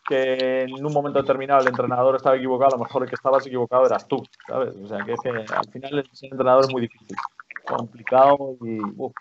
que 0.07 0.63
en 0.63 0.85
un 0.85 0.93
momento 0.93 1.19
determinado 1.19 1.61
el 1.61 1.67
entrenador 1.67 2.15
estaba 2.15 2.35
equivocado, 2.35 2.75
a 2.75 2.77
lo 2.77 2.83
mejor 2.83 3.03
el 3.03 3.09
que 3.09 3.15
estabas 3.15 3.45
equivocado 3.47 3.85
eras 3.87 4.07
tú, 4.07 4.23
¿sabes? 4.47 4.75
O 4.75 4.87
sea, 4.87 5.03
que 5.03 5.13
es 5.13 5.21
que 5.21 5.29
al 5.29 5.67
final 5.71 6.07
ser 6.11 6.31
entrenador 6.31 6.65
es 6.65 6.71
muy 6.71 6.81
difícil, 6.83 7.17
complicado 7.65 8.37
y... 8.61 8.79
uf, 8.97 9.13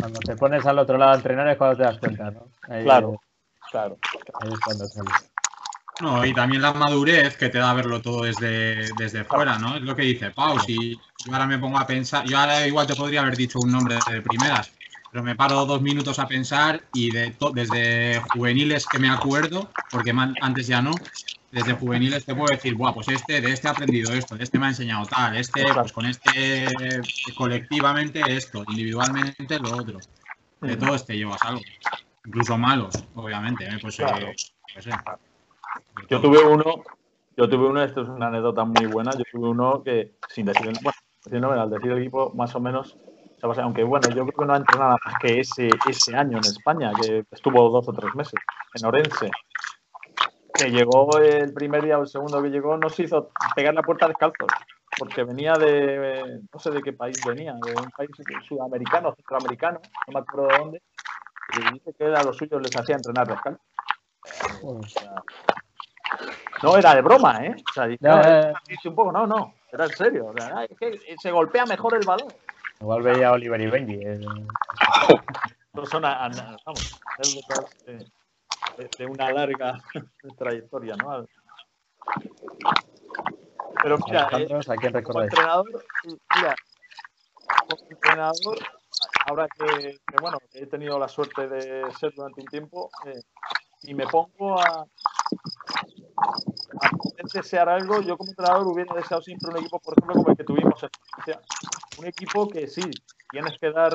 Cuando 0.00 0.20
te 0.20 0.36
pones 0.36 0.64
al 0.64 0.78
otro 0.78 0.96
lado 0.96 1.12
a 1.12 1.16
entrenar 1.16 1.48
es 1.48 1.58
cuando 1.58 1.76
te 1.76 1.82
das 1.82 1.98
cuenta, 1.98 2.30
¿no? 2.30 2.48
Ahí, 2.68 2.84
Claro. 2.84 3.20
Claro. 3.70 3.98
Ahí 4.40 4.52
es 4.52 4.60
cuando 4.60 4.86
sale. 4.86 5.10
No, 5.98 6.24
y 6.26 6.34
también 6.34 6.60
la 6.60 6.74
madurez 6.74 7.36
que 7.38 7.48
te 7.48 7.56
da 7.58 7.72
verlo 7.72 8.02
todo 8.02 8.22
desde, 8.24 8.92
desde 8.94 9.24
fuera, 9.24 9.58
¿no? 9.58 9.76
Es 9.76 9.82
lo 9.82 9.96
que 9.96 10.02
dice 10.02 10.30
Pau. 10.30 10.60
Si 10.60 11.00
yo 11.24 11.32
ahora 11.32 11.46
me 11.46 11.58
pongo 11.58 11.78
a 11.78 11.86
pensar, 11.86 12.26
yo 12.26 12.38
ahora 12.38 12.66
igual 12.66 12.86
te 12.86 12.94
podría 12.94 13.22
haber 13.22 13.34
dicho 13.36 13.60
un 13.60 13.72
nombre 13.72 14.02
de 14.02 14.20
primeras, 14.20 14.72
pero 15.10 15.24
me 15.24 15.34
paro 15.36 15.64
dos 15.64 15.80
minutos 15.80 16.18
a 16.18 16.28
pensar 16.28 16.82
y 16.92 17.10
de 17.12 17.30
to- 17.30 17.50
desde 17.50 18.20
juveniles 18.30 18.86
que 18.88 18.98
me 18.98 19.08
acuerdo, 19.08 19.72
porque 19.90 20.12
man- 20.12 20.36
antes 20.42 20.66
ya 20.66 20.82
no, 20.82 21.00
desde 21.50 21.72
juveniles 21.72 22.26
te 22.26 22.34
puedo 22.34 22.50
decir, 22.54 22.74
Buah, 22.74 22.92
pues 22.92 23.08
este, 23.08 23.40
de 23.40 23.52
este 23.52 23.66
he 23.68 23.70
aprendido 23.70 24.12
esto, 24.12 24.36
de 24.36 24.44
este 24.44 24.58
me 24.58 24.66
ha 24.66 24.68
enseñado 24.70 25.06
tal, 25.06 25.34
este, 25.38 25.64
pues 25.74 25.92
con 25.92 26.04
este 26.04 27.00
colectivamente 27.34 28.36
esto, 28.36 28.64
individualmente 28.68 29.58
lo 29.60 29.72
otro. 29.72 29.98
De 30.60 30.76
todos 30.76 31.06
te 31.06 31.16
llevas 31.16 31.42
algo. 31.44 31.62
Incluso 32.26 32.58
malos, 32.58 32.94
obviamente. 33.14 33.64
¿eh? 33.66 33.78
Pues, 33.80 33.98
eh, 34.00 34.34
sé. 34.80 34.90
De 34.90 34.96
Yo 36.08 36.20
tuve 36.20 36.38
uno, 36.40 36.64
yo 37.36 37.48
tuve 37.48 37.66
uno, 37.66 37.82
esto 37.82 38.02
es 38.02 38.08
una 38.08 38.28
anécdota 38.28 38.64
muy 38.64 38.86
buena, 38.86 39.14
yo 39.16 39.24
tuve 39.30 39.48
uno 39.48 39.82
que, 39.82 40.12
sin 40.28 40.46
decir, 40.46 40.66
el- 40.66 40.78
bueno, 41.30 41.50
al 41.52 41.70
decir 41.70 41.90
el 41.90 41.98
equipo, 41.98 42.32
más 42.34 42.54
o 42.54 42.60
menos, 42.60 42.96
se 43.40 43.46
basa- 43.46 43.62
aunque 43.64 43.82
bueno, 43.82 44.08
yo 44.10 44.24
creo 44.24 44.38
que 44.38 44.44
no 44.46 44.54
ha 44.54 44.58
entrenado 44.58 44.90
nada 44.90 44.98
más 45.04 45.18
que 45.20 45.40
ese, 45.40 45.68
ese 45.84 46.14
año 46.14 46.38
en 46.38 46.44
España, 46.46 46.92
que 46.94 47.24
estuvo 47.30 47.68
dos 47.70 47.88
o 47.88 47.92
tres 47.92 48.14
meses, 48.14 48.40
en 48.74 48.86
Orense, 48.86 49.30
que 50.56 50.70
llegó 50.70 51.18
el 51.18 51.52
primer 51.52 51.84
día 51.84 51.98
o 51.98 52.02
el 52.02 52.08
segundo 52.08 52.42
que 52.42 52.48
llegó, 52.50 52.76
no 52.76 52.88
se 52.88 53.02
hizo 53.02 53.30
pegar 53.54 53.74
la 53.74 53.82
puerta 53.82 54.08
descalzo, 54.08 54.46
porque 54.96 55.24
venía 55.24 55.58
de, 55.58 56.40
no 56.52 56.58
sé 56.58 56.70
de 56.70 56.82
qué 56.82 56.92
país 56.92 57.22
venía, 57.24 57.52
de 57.54 57.74
un 57.74 57.90
país 57.90 58.10
sudamericano, 58.48 59.12
centroamericano, 59.16 59.80
no 60.06 60.12
me 60.14 60.20
acuerdo 60.20 60.48
de 60.48 60.58
dónde, 60.58 60.82
y 61.52 61.72
dice 61.74 61.92
que 61.98 62.04
a 62.06 62.22
los 62.22 62.36
suyos 62.36 62.62
les 62.62 62.74
hacía 62.76 62.96
entrenar 62.96 63.28
descalzo. 63.28 63.60
O 64.62 64.82
sea, 64.88 65.10
no 66.62 66.76
era 66.76 66.94
de 66.94 67.02
broma, 67.02 67.44
¿eh? 67.44 67.54
O 67.68 67.72
sea, 67.72 67.86
"No, 68.00 68.22
un 68.90 68.94
poco, 68.94 69.12
no, 69.12 69.26
no, 69.26 69.54
era 69.72 69.84
en 69.84 69.90
serio. 69.92 70.26
o 70.26 70.32
sea, 70.36 70.58
"Ay, 70.58 70.68
es 70.70 70.78
que 70.78 71.18
se 71.18 71.30
golpea 71.30 71.66
mejor 71.66 71.94
el 71.94 72.04
balón. 72.04 72.32
Igual 72.80 73.02
veía 73.02 73.28
a 73.28 73.32
Oliver 73.32 73.60
y 73.60 73.66
Benji. 73.66 74.00
eh. 74.04 74.20
Son, 75.84 76.04
a- 76.04 76.24
a- 76.24 76.56
vamos, 76.64 77.00
anécdotas 77.18 77.64
de, 77.84 77.98
de- 78.76 78.90
de 78.98 79.06
una 79.06 79.30
larga 79.30 79.78
trayectoria, 80.38 80.96
¿no? 80.96 81.26
Pero 83.82 83.98
mira, 84.06 84.22
eh, 84.32 84.34
Alejandro, 84.36 84.72
¿a 84.72 84.76
quién 84.76 85.02
como 85.02 85.22
entrenador, 85.22 85.84
mira, 86.04 86.54
como 87.66 87.82
entrenador, 87.90 88.58
ahora 89.26 89.46
que, 89.48 89.98
que, 90.06 90.16
bueno, 90.20 90.38
he 90.54 90.66
tenido 90.66 90.98
la 90.98 91.08
suerte 91.08 91.46
de 91.46 91.92
ser 91.92 92.12
durante 92.14 92.40
un 92.40 92.46
tiempo, 92.46 92.90
eh, 93.04 93.20
y 93.82 93.94
me 93.94 94.06
pongo 94.06 94.58
a, 94.58 94.86
desear 97.36 97.68
algo, 97.68 98.00
yo 98.00 98.16
como 98.16 98.30
entrenador 98.30 98.66
hubiera 98.66 98.94
deseado 98.94 99.22
siempre 99.22 99.50
un 99.50 99.58
equipo, 99.58 99.78
por 99.80 99.94
ejemplo, 99.94 100.14
como 100.14 100.30
el 100.30 100.36
que 100.36 100.44
tuvimos 100.44 100.82
en 100.82 100.90
Valencia. 101.12 101.40
Un 101.98 102.06
equipo 102.06 102.48
que 102.48 102.66
sí, 102.66 102.82
tienes 103.30 103.58
que 103.58 103.70
dar 103.70 103.92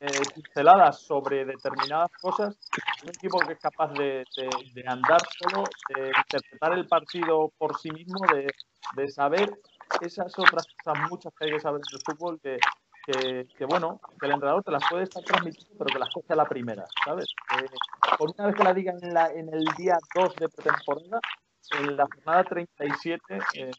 eh, 0.00 0.20
pinceladas 0.34 1.00
sobre 1.00 1.44
determinadas 1.44 2.10
cosas, 2.20 2.56
un 3.02 3.08
equipo 3.08 3.38
que 3.38 3.54
es 3.54 3.58
capaz 3.58 3.92
de, 3.94 4.24
andar 4.86 5.20
solo, 5.38 5.64
de 5.94 6.08
interpretar 6.08 6.72
el 6.74 6.86
partido 6.86 7.52
por 7.58 7.78
sí 7.78 7.90
mismo, 7.90 8.20
de, 8.32 9.08
saber 9.08 9.50
esas 10.00 10.38
otras 10.38 10.64
cosas 10.84 11.10
muchas 11.10 11.32
que 11.34 11.46
hay 11.46 11.52
que 11.52 11.60
saber 11.60 11.80
del 11.80 12.00
fútbol 12.04 12.40
que, 12.40 12.58
que, 13.56 13.64
bueno, 13.64 14.00
que 14.20 14.26
el 14.26 14.32
entrenador 14.32 14.62
te 14.62 14.70
las 14.70 14.82
puede 14.88 15.04
estar 15.04 15.22
transmitiendo, 15.24 15.74
pero 15.78 15.92
que 15.92 15.98
las 15.98 16.10
coge 16.10 16.32
a 16.32 16.36
la 16.36 16.44
primera, 16.44 16.84
¿sabes? 17.04 17.26
por 18.18 18.30
una 18.36 18.46
vez 18.46 18.56
que 18.56 18.64
la 18.64 18.74
diga 18.74 18.92
en, 19.00 19.14
la, 19.14 19.32
en 19.32 19.52
el 19.52 19.64
día 19.76 19.98
2 20.14 20.36
de 20.36 20.48
pretemporada, 20.48 21.20
en 21.78 21.96
la 21.96 22.06
jornada 22.06 22.44
37 22.44 23.38
eh, 23.54 23.70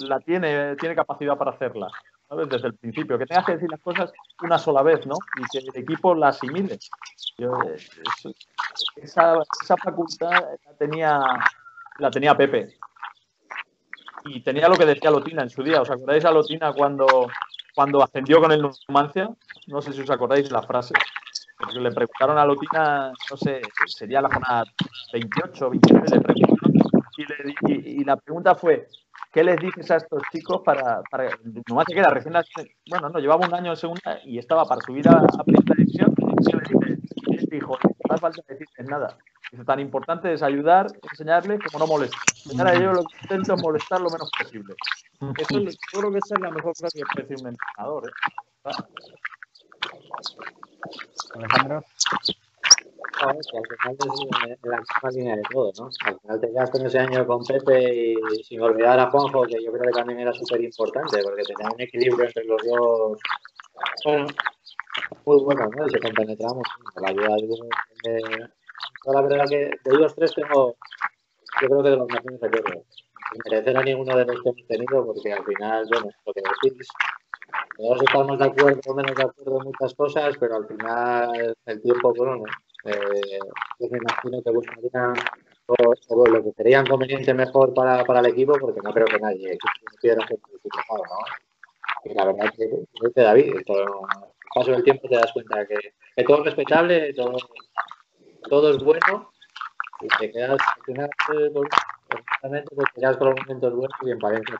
la 0.00 0.20
tiene, 0.20 0.76
tiene 0.76 0.94
capacidad 0.94 1.36
para 1.36 1.52
hacerla. 1.52 1.88
¿sabes? 2.28 2.48
Desde 2.48 2.68
el 2.68 2.74
principio, 2.74 3.18
que 3.18 3.26
tengas 3.26 3.44
que 3.44 3.52
decir 3.52 3.70
las 3.70 3.80
cosas 3.80 4.12
una 4.42 4.58
sola 4.58 4.82
vez, 4.82 5.06
¿no? 5.06 5.16
Y 5.38 5.42
que 5.50 5.58
el 5.58 5.82
equipo 5.82 6.14
la 6.14 6.28
asimile. 6.28 6.78
esa, 8.96 9.34
esa, 9.62 9.76
facultad 9.76 10.30
la 10.30 10.74
tenía, 10.78 11.20
la 11.98 12.10
tenía 12.10 12.36
Pepe. 12.36 12.74
Y 14.24 14.40
tenía 14.40 14.68
lo 14.68 14.76
que 14.76 14.86
decía 14.86 15.10
Lotina 15.10 15.42
en 15.42 15.50
su 15.50 15.62
día. 15.62 15.82
¿Os 15.82 15.90
acordáis 15.90 16.24
a 16.24 16.30
Lotina 16.30 16.72
cuando, 16.72 17.28
cuando 17.74 18.02
ascendió 18.02 18.40
con 18.40 18.52
el 18.52 18.62
Numancia? 18.88 19.28
No 19.66 19.82
sé 19.82 19.92
si 19.92 20.00
os 20.00 20.10
acordáis 20.10 20.50
la 20.50 20.62
frase. 20.62 20.94
Porque 21.62 21.80
le 21.80 21.92
preguntaron 21.92 22.38
a 22.38 22.44
Lotina, 22.44 23.12
no 23.30 23.36
sé, 23.36 23.62
sería 23.86 24.20
la 24.20 24.28
jornada 24.28 24.64
28, 25.12 25.70
29, 25.70 26.06
le 26.10 26.20
preguntaron, 26.20 26.72
y, 27.68 28.00
y 28.00 28.04
la 28.04 28.16
pregunta 28.16 28.54
fue, 28.54 28.88
¿Qué 29.32 29.42
les 29.42 29.56
dices 29.56 29.90
a 29.90 29.96
estos 29.96 30.22
chicos 30.30 30.60
para, 30.62 31.02
para 31.10 31.30
nomás 31.66 31.86
se 31.88 31.94
queda 31.94 32.10
recién 32.10 32.34
bueno 32.90 33.08
no 33.08 33.18
llevaba 33.18 33.46
un 33.46 33.54
año 33.54 33.70
en 33.70 33.76
segunda 33.76 34.20
y 34.24 34.38
estaba 34.38 34.66
para 34.66 34.82
subir 34.82 35.08
a, 35.08 35.12
a 35.12 35.44
primera 35.44 35.74
división 35.74 36.14
y 37.26 37.32
les 37.32 37.48
dijo 37.48 37.78
no 37.82 38.14
hace 38.14 38.20
falta 38.20 38.42
decirles 38.46 38.88
nada. 38.90 39.16
Dice, 39.50 39.64
tan 39.64 39.80
importante 39.80 40.32
es 40.34 40.42
ayudar 40.42 40.86
enseñarles 41.10 41.60
como 41.72 41.78
no 41.78 41.86
molestar. 41.86 42.20
Ahora 42.58 42.74
yo 42.78 42.92
lo 42.92 43.04
que 43.04 43.16
intento 43.22 43.54
es 43.54 43.62
molestar 43.62 44.00
lo 44.02 44.10
menos 44.10 44.30
posible 44.38 44.74
eso 45.38 45.58
es, 45.60 45.78
yo 45.92 46.00
creo 46.00 46.12
que 46.12 46.18
esa 46.18 46.34
es 46.34 46.40
la 46.40 46.50
mejor 46.50 46.76
frase 46.76 46.98
que 46.98 47.04
puede 47.14 47.28
decir 47.28 47.46
un 47.46 47.52
entrenador 47.52 48.08
¿eh? 48.08 48.70
Alejandro 51.34 51.84
al 53.22 53.36
final 53.44 53.96
es 54.50 54.58
la 54.62 54.78
misma 54.78 55.10
línea 55.10 55.36
de 55.36 55.42
todo, 55.50 55.72
¿no? 55.78 55.90
Al 56.04 56.18
final 56.20 56.40
te 56.40 56.48
quedas 56.48 56.70
con 56.70 56.86
ese 56.86 56.98
año 56.98 57.26
con 57.26 57.44
Pepe 57.44 58.14
y 58.14 58.44
sin 58.44 58.60
olvidar 58.60 58.98
a 58.98 59.10
Juanjo, 59.10 59.42
que 59.44 59.62
yo 59.62 59.72
creo 59.72 59.84
que 59.84 59.98
también 59.98 60.20
era 60.20 60.32
súper 60.32 60.62
importante, 60.62 61.22
porque 61.22 61.42
tenía 61.42 61.70
un 61.72 61.80
equilibrio 61.80 62.26
entre 62.26 62.44
los 62.44 62.60
dos. 62.64 63.20
Bueno, 64.04 64.26
muy 65.24 65.44
bueno, 65.44 65.68
¿no? 65.76 65.86
Y 65.86 65.90
se 65.90 66.00
compenetramos 66.00 66.66
la 67.00 67.08
ayuda 67.08 67.36
de 67.36 69.22
verdad 69.22 69.44
que 69.48 69.56
de 69.56 69.96
ellos 69.96 70.14
tres 70.14 70.34
tengo, 70.34 70.76
yo 71.60 71.68
creo 71.68 71.82
que 71.82 71.90
de 71.90 71.96
los 71.96 72.08
mejores 72.08 72.40
recuerdos. 72.40 72.86
Sin 73.32 73.40
merecer 73.50 73.76
a 73.76 73.82
ninguno 73.82 74.16
de 74.16 74.24
los 74.24 74.42
que 74.42 74.48
hemos 74.48 74.66
tenido, 74.66 75.06
porque 75.06 75.32
al 75.32 75.44
final, 75.44 75.86
bueno, 75.90 76.10
lo 76.26 76.32
que 76.32 76.42
decís, 76.42 76.88
todos 77.76 78.02
estamos 78.02 78.38
de 78.38 78.44
acuerdo 78.44 78.80
o 78.86 78.94
menos 78.94 79.14
de 79.14 79.22
acuerdo 79.22 79.58
en 79.58 79.64
muchas 79.64 79.94
cosas, 79.94 80.36
pero 80.38 80.56
al 80.56 80.66
final 80.66 81.56
el 81.66 81.82
tiempo, 81.82 82.14
bueno, 82.14 82.36
¿no? 82.36 82.44
eh, 82.84 83.38
yo 83.78 83.88
me 83.90 83.98
imagino 83.98 84.42
que 84.42 84.50
buscarían 84.50 85.14
lo 85.68 86.42
que 86.42 86.52
sería 86.56 86.84
conveniente 86.84 87.32
mejor 87.34 87.72
para, 87.74 88.04
para, 88.04 88.20
el 88.20 88.26
equipo, 88.26 88.54
porque 88.58 88.80
no 88.82 88.92
creo 88.92 89.06
que 89.06 89.18
nadie 89.18 89.58
quisiera 89.90 90.22
hacer 90.24 90.38
¿no? 90.38 92.04
Y 92.04 92.14
la 92.14 92.24
verdad 92.26 92.46
es 92.46 92.52
que, 92.52 92.66
dice 92.66 93.20
David, 93.20 93.54
todo, 93.64 94.02
paso 94.54 94.72
del 94.72 94.82
tiempo 94.82 95.08
te 95.08 95.16
das 95.16 95.32
cuenta 95.32 95.66
que, 95.66 95.76
que 96.16 96.24
todo 96.24 96.38
es 96.38 96.44
respetable, 96.46 97.14
todo, 97.14 97.36
todo 98.48 98.70
es 98.70 98.82
bueno, 98.82 99.30
y 100.00 100.08
te 100.08 100.30
quedas 100.32 100.58
al 100.60 100.84
final, 100.84 101.10
pues, 101.52 101.68
te 102.94 103.00
quedas 103.00 103.16
con 103.16 103.30
los 103.30 103.40
momentos 103.40 103.72
buenos 103.72 103.98
y 104.02 104.10
en 104.10 104.18
Palencia 104.18 104.58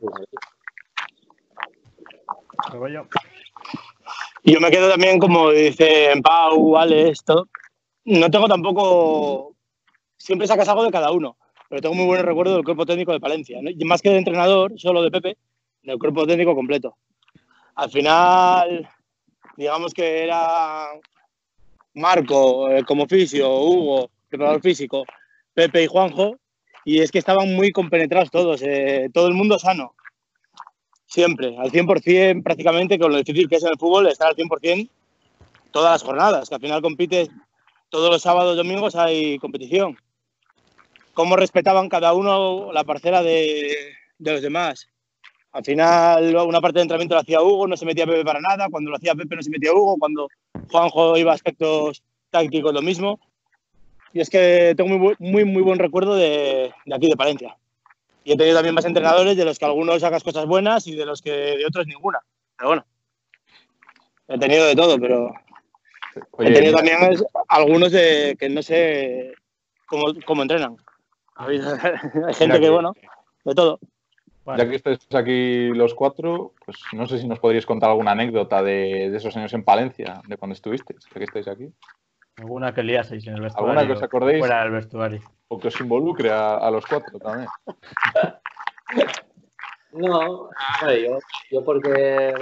y 4.45 4.53
yo 4.53 4.61
me 4.61 4.71
quedo 4.71 4.91
también, 4.91 5.19
como 5.19 5.51
dice 5.51 6.13
Pau, 6.23 6.77
Alex, 6.77 7.25
todo, 7.25 7.49
no 8.05 8.31
tengo 8.31 8.49
tampoco. 8.49 9.55
Siempre 10.17 10.47
sacas 10.47 10.69
algo 10.69 10.85
de 10.85 10.91
cada 10.91 11.11
uno, 11.11 11.37
pero 11.69 11.83
tengo 11.83 11.95
muy 11.95 12.07
buenos 12.07 12.27
recuerdos 12.27 12.55
del 12.55 12.65
cuerpo 12.65 12.87
técnico 12.87 13.13
de 13.13 13.21
Palencia. 13.21 13.59
más 13.85 14.03
que 14.03 14.11
de 14.11 14.19
entrenador, 14.19 14.73
solo 14.79 15.03
de 15.03 15.11
Pepe, 15.11 15.37
del 15.83 15.99
cuerpo 15.99 16.27
técnico 16.27 16.55
completo. 16.55 16.97
Al 17.75 17.91
final, 17.91 18.89
digamos 19.57 19.93
que 19.93 20.25
era 20.25 20.89
Marco 21.95 22.71
eh, 22.71 22.85
como 22.85 23.07
fisio, 23.07 23.51
Hugo, 23.51 24.11
preparador 24.29 24.61
físico, 24.61 25.05
Pepe 25.55 25.85
y 25.85 25.87
Juanjo, 25.87 26.37
y 26.85 27.01
es 27.01 27.11
que 27.11 27.19
estaban 27.19 27.55
muy 27.55 27.73
compenetrados 27.73 28.31
todos, 28.31 28.63
eh, 28.63 29.09
todo 29.13 29.29
el 29.29 29.35
mundo 29.35 29.59
sano. 29.59 29.95
Siempre, 31.13 31.55
al 31.59 31.71
100% 31.71 32.43
prácticamente, 32.43 32.99
con 32.99 33.13
lo 33.13 33.19
difícil 33.19 33.47
que 33.47 33.57
es 33.57 33.63
en 33.63 33.69
el 33.69 33.79
fútbol, 33.79 34.07
estar 34.07 34.29
al 34.29 34.35
100% 34.35 34.89
todas 35.71 35.93
las 35.93 36.03
jornadas, 36.03 36.49
que 36.49 36.55
al 36.55 36.61
final 36.63 36.81
compites 36.81 37.29
todos 37.91 38.11
los 38.11 38.23
sábados 38.23 38.57
domingos 38.57 38.97
hay 38.97 39.39
competición. 39.39 39.99
Cómo 41.13 41.37
respetaban 41.37 41.91
cada 41.91 42.15
uno 42.15 42.73
la 42.73 42.85
parcela 42.85 43.23
de, 43.23 43.77
los 44.21 44.41
demás. 44.41 44.89
Al 45.53 45.63
final, 45.63 46.35
una 46.35 46.63
parte 46.63 46.79
de 46.79 46.85
entrenamiento 46.85 47.15
lo 47.15 47.21
hacía 47.21 47.43
Hugo, 47.43 47.67
no 47.67 47.77
se 47.77 47.85
metía 47.85 48.07
Pepe 48.07 48.25
para 48.25 48.41
nada. 48.41 48.69
Cuando 48.71 48.89
lo 48.89 48.97
hacía 48.97 49.15
Pepe, 49.15 49.37
no 49.37 49.43
se 49.43 49.51
metía 49.51 49.75
Hugo. 49.75 49.99
Cuando 49.99 50.29
Juanjo 50.71 51.19
iba 51.19 51.33
a 51.33 51.35
aspectos 51.35 52.03
tácticos, 52.31 52.73
lo 52.73 52.81
mismo. 52.81 53.21
Y 54.15 54.21
es 54.21 54.31
que 54.31 54.73
tengo 54.79 54.99
muy, 54.99 55.15
muy, 55.19 55.45
muy 55.45 55.61
buen 55.61 55.79
recuerdo 55.79 56.15
de, 56.15 56.73
aquí, 56.91 57.11
de 57.11 57.17
Palencia. 57.17 57.59
Y 58.25 58.33
he 58.33 58.37
tenido 58.37 58.57
también 58.57 58.75
más 58.75 58.85
entrenadores 58.85 59.37
de 59.37 59.45
los 59.45 59.59
que 59.59 59.65
algunos 59.65 60.01
sacas 60.01 60.23
cosas 60.23 60.47
buenas 60.47 60.87
y 60.87 60.95
de 60.95 61.07
los 61.07 61.23
que 61.23 61.31
de 61.31 61.67
otros 61.67 61.87
ninguna. 61.87 62.21
Pero 62.57 62.69
bueno, 62.69 62.87
he 64.29 64.39
tenido 64.39 64.67
de 64.67 64.77
todo, 64.77 64.99
pero 64.99 65.33
He 66.39 66.53
tenido 66.53 66.75
también 66.75 66.99
algunos 67.49 67.93
de 67.93 68.37
que 68.39 68.49
no 68.49 68.63
sé 68.63 69.33
cómo, 69.87 70.43
entrenan. 70.43 70.77
Hay 71.37 72.35
gente 72.35 72.61
que, 72.61 72.71
bueno, 72.71 72.95
de 73.45 73.55
todo. 73.55 73.81
Ya 74.45 74.69
que 74.69 74.77
estáis 74.77 74.99
aquí 75.15 75.69
los 75.69 75.95
cuatro, 75.95 76.53
pues 76.65 76.77
no 76.93 77.07
sé 77.07 77.19
si 77.19 77.29
nos 77.29 77.39
podríais 77.39 77.65
contar 77.65 77.91
alguna 77.91 78.11
anécdota 78.11 78.63
de, 78.63 79.15
esos 79.15 79.37
años 79.37 79.53
en 79.55 79.65
Palencia, 79.65 80.21
de 80.27 80.37
cuando 80.37 80.55
estuvisteis, 80.55 81.01
ya 81.05 81.19
que 81.19 81.25
estáis 81.25 81.49
aquí. 81.49 81.73
Alguna 82.43 82.75
que 82.75 82.83
liaseis 82.83 83.25
en 83.29 83.35
el 83.35 83.43
vestuario. 83.43 83.71
¿Alguna 83.71 83.87
que 83.87 83.93
os 83.93 84.03
acordéis? 84.03 84.41
Fuera 84.41 84.63
del 84.65 84.73
vestuario. 84.73 85.21
O 85.47 85.61
que 85.61 85.69
os 85.69 85.81
involucre 85.81 86.29
a, 86.31 86.69
los 86.71 86.85
cuatro 86.87 87.19
también. 87.19 87.49
No, 89.95 90.49
yo, 90.81 91.19
yo 91.51 91.63
porque 91.63 92.33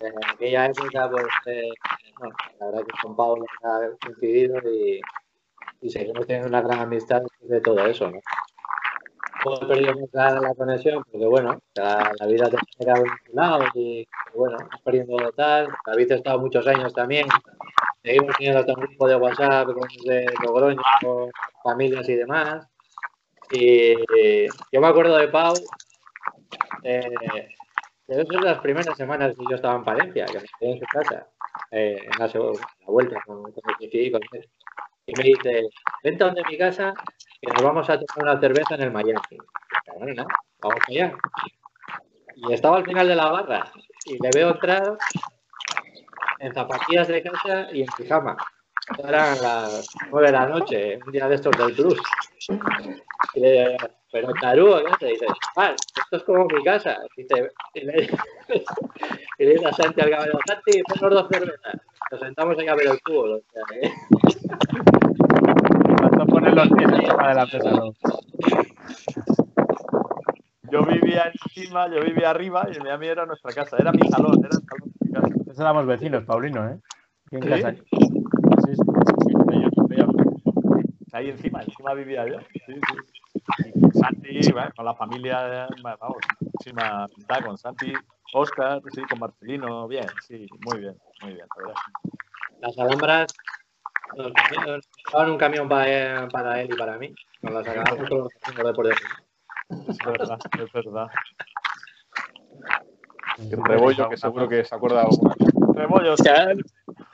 en 0.00 0.12
aquella 0.32 0.64
época, 0.64 1.10
pues, 1.10 1.26
eh, 1.44 1.68
la 2.58 2.66
verdad 2.66 2.86
que 2.86 3.02
con 3.02 3.14
Pablo 3.14 3.44
ha 3.64 3.80
coincidido 4.02 4.56
y, 4.72 4.98
y 5.82 5.90
seguimos 5.90 6.26
teniendo 6.26 6.48
una 6.48 6.62
gran 6.62 6.80
amistad 6.80 7.20
de 7.40 7.60
todo 7.60 7.84
eso, 7.84 8.10
¿no? 8.10 8.18
Hemos 9.44 9.58
perdido 9.60 9.92
la, 10.12 10.54
conexión 10.54 11.04
porque, 11.10 11.26
bueno, 11.26 11.60
la, 11.74 12.26
vida 12.26 12.48
te 12.48 12.56
ha 12.56 12.60
quedado 12.78 13.04
lado 13.32 13.64
y, 13.74 14.06
bueno, 14.34 14.56
estás 14.62 14.80
perdiendo 14.82 15.16
tal. 15.32 15.68
David 15.86 16.12
ha 16.12 16.14
estado 16.16 16.38
muchos 16.38 16.66
años 16.66 16.94
también. 16.94 17.26
Seguimos 18.02 18.36
teniendo 18.36 18.60
un 18.60 18.80
grupo 18.80 19.08
de 19.08 19.16
WhatsApp 19.16 19.68
de 20.04 20.26
Logroño, 20.42 20.82
con 21.02 21.30
familias 21.62 22.08
y 22.08 22.14
demás. 22.14 22.66
Y 23.50 23.94
yo 24.72 24.80
me 24.80 24.86
acuerdo 24.86 25.16
de 25.18 25.28
Pau, 25.28 25.54
eh, 26.82 27.48
esas 28.06 28.26
son 28.26 28.44
las 28.44 28.58
primeras 28.60 28.96
semanas 28.96 29.34
que 29.34 29.44
yo 29.48 29.56
estaba 29.56 29.76
en 29.76 29.84
Palencia, 29.84 30.26
que 30.26 30.40
me 30.40 30.46
quedé 30.58 30.72
en 30.72 30.78
su 30.78 30.86
casa, 30.86 31.26
eh, 31.70 31.96
en 32.02 32.18
la, 32.18 32.28
segunda, 32.28 32.60
vuelta 32.86 33.18
con, 33.26 33.42
con 33.42 33.52
con 33.52 34.20
él. 34.32 34.48
Y 35.06 35.12
me 35.16 35.24
dice, 35.24 35.68
vente 36.02 36.24
a 36.24 36.26
donde 36.28 36.42
mi 36.48 36.56
casa 36.56 36.94
que 37.40 37.52
nos 37.52 37.62
vamos 37.62 37.88
a 37.90 37.98
tomar 37.98 38.32
una 38.32 38.40
cerveza 38.40 38.74
en 38.74 38.82
el 38.82 38.90
Miami. 38.90 39.20
Bueno, 39.98 40.26
vamos 40.60 40.80
allá. 40.88 41.14
Y 42.36 42.52
estaba 42.52 42.78
al 42.78 42.84
final 42.84 43.06
de 43.06 43.14
la 43.14 43.30
barra 43.30 43.70
y 44.06 44.18
le 44.22 44.30
veo 44.34 44.52
entrar 44.52 44.96
en 46.38 46.54
zapatillas 46.54 47.08
de 47.08 47.22
casa 47.22 47.68
y 47.72 47.82
en 47.82 47.88
pijama. 47.96 48.36
Eran 48.98 49.40
las 49.40 49.88
nueve 50.10 50.26
de 50.26 50.32
la 50.32 50.46
noche, 50.46 50.98
un 51.04 51.12
día 51.12 51.28
de 51.28 51.34
estos 51.36 51.56
del 51.56 51.74
Cruz. 51.74 52.00
Y 53.34 53.40
le 53.40 53.76
pero 54.14 54.32
tarugo, 54.40 54.80
¿no? 54.80 54.96
Te 54.96 55.06
dice, 55.06 55.26
ah, 55.56 55.74
esto 55.74 56.16
es 56.16 56.22
como 56.22 56.44
mi 56.46 56.62
casa. 56.62 56.96
Y, 57.16 57.26
te, 57.26 57.50
y, 57.74 57.80
le, 57.84 58.08
y 59.38 59.44
le 59.44 59.52
dice 59.54 59.66
a 59.66 59.72
Santi 59.72 60.00
al 60.02 60.10
caballero, 60.10 60.38
Santi, 60.46 60.82
ponnos 60.84 61.14
dos 61.22 61.28
cervezas. 61.32 61.80
Nos 62.12 62.20
sentamos 62.20 62.56
ahí 62.58 62.68
a 62.68 62.76
ver 62.76 62.86
el 62.92 62.98
fútbol. 63.04 63.30
O 63.32 63.42
sea, 63.52 63.62
¿eh? 63.82 63.92
Falta 66.00 66.24
poner 66.26 66.54
los 66.54 66.68
pies 66.68 66.90
encima 66.92 67.28
de 67.28 67.34
la. 67.34 67.92
Yo 70.70 70.84
vivía 70.84 71.32
encima, 71.32 71.88
yo 71.88 72.00
vivía 72.04 72.30
arriba 72.30 72.68
y 72.72 72.88
a 72.88 72.96
mí 72.96 73.06
era 73.08 73.26
nuestra 73.26 73.52
casa, 73.52 73.76
era 73.78 73.90
mi 73.90 74.08
salón, 74.10 74.38
era 74.44 74.56
el 74.56 74.62
salón 74.64 74.92
de 75.00 75.06
mi 75.06 75.12
casa. 75.12 75.26
Antes 75.26 75.58
éramos 75.58 75.86
vecinos, 75.86 76.24
Paulino, 76.24 76.68
¿eh? 76.68 76.78
¿Sí? 77.30 77.38
casa. 77.40 77.74
Sí, 77.74 78.74
sí. 78.76 79.32
Veía- 79.88 80.06
Ahí 81.12 81.30
encima, 81.30 81.62
encima 81.62 81.94
vivía 81.94 82.26
yo. 82.28 82.38
Sí, 82.40 82.60
sí. 82.66 82.74
Santi, 84.04 84.52
bueno, 84.52 84.70
con 84.76 84.84
la 84.84 84.94
familia, 84.94 85.68
vamos, 85.82 86.18
muchísima 86.40 87.04
amistad 87.04 87.44
con 87.44 87.56
Santi, 87.56 87.92
Oscar, 88.34 88.82
sí, 88.92 89.02
con 89.08 89.18
Marcelino, 89.18 89.88
bien, 89.88 90.06
sí, 90.26 90.46
muy 90.66 90.80
bien, 90.80 90.96
muy 91.22 91.32
bien, 91.32 91.46
la 91.56 91.62
verdad. 91.62 91.80
Las 92.60 92.78
alhambras 92.78 93.34
nos 94.16 94.32
dejaban 95.06 95.30
un 95.30 95.38
camión 95.38 95.68
para, 95.68 96.28
para 96.28 96.60
él 96.60 96.68
y 96.72 96.76
para 96.76 96.98
mí. 96.98 97.14
Nos 97.40 97.54
las 97.54 97.68
acabamos 97.68 98.08
con 98.08 98.18
los 98.18 98.32
Es 99.88 99.98
verdad, 100.04 100.38
es 100.58 100.72
verdad. 100.72 101.06
El 103.38 103.64
rebollo, 103.64 104.08
que 104.10 104.16
seguro 104.18 104.48
que 104.48 104.64
se 104.64 104.74
acuerda 104.74 105.00
de 105.00 105.06
alguna. 105.06 105.34
Rebollos, 105.74 106.20
Hostia, 106.20 106.54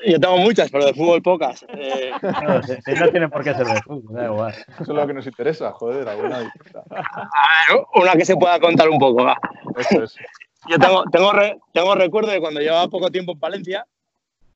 yo 0.06 0.18
tengo 0.20 0.36
muchas, 0.38 0.70
pero 0.70 0.86
de 0.86 0.94
fútbol 0.94 1.22
pocas. 1.22 1.64
Eh, 1.68 2.10
No, 2.42 2.62
si, 2.62 2.74
si 2.82 2.92
no 2.92 3.08
tiene 3.10 3.28
por 3.28 3.42
qué 3.44 3.54
ser 3.54 3.66
de 3.66 3.82
fútbol, 3.82 4.14
da 4.14 4.24
igual. 4.26 4.54
Eso 4.54 4.82
es 4.82 4.88
lo 4.88 5.06
que 5.06 5.14
nos 5.14 5.26
interesa, 5.26 5.72
joder, 5.72 6.08
alguna 6.08 6.40
distinta. 6.40 6.82
a 6.90 7.72
ver, 7.74 7.84
una 7.94 8.12
que 8.12 8.24
se 8.24 8.36
pueda 8.36 8.58
contar 8.60 8.88
un 8.88 8.98
poco. 8.98 9.24
va. 9.24 9.36
Eso 9.76 10.02
es. 10.04 10.16
Yo 10.68 10.78
tengo, 10.78 11.04
tengo, 11.10 11.32
re- 11.32 11.58
tengo 11.72 11.94
recuerdo 11.94 12.30
de 12.30 12.40
cuando 12.40 12.60
llevaba 12.60 12.86
poco 12.88 13.10
tiempo 13.10 13.32
en 13.32 13.40
Palencia, 13.40 13.86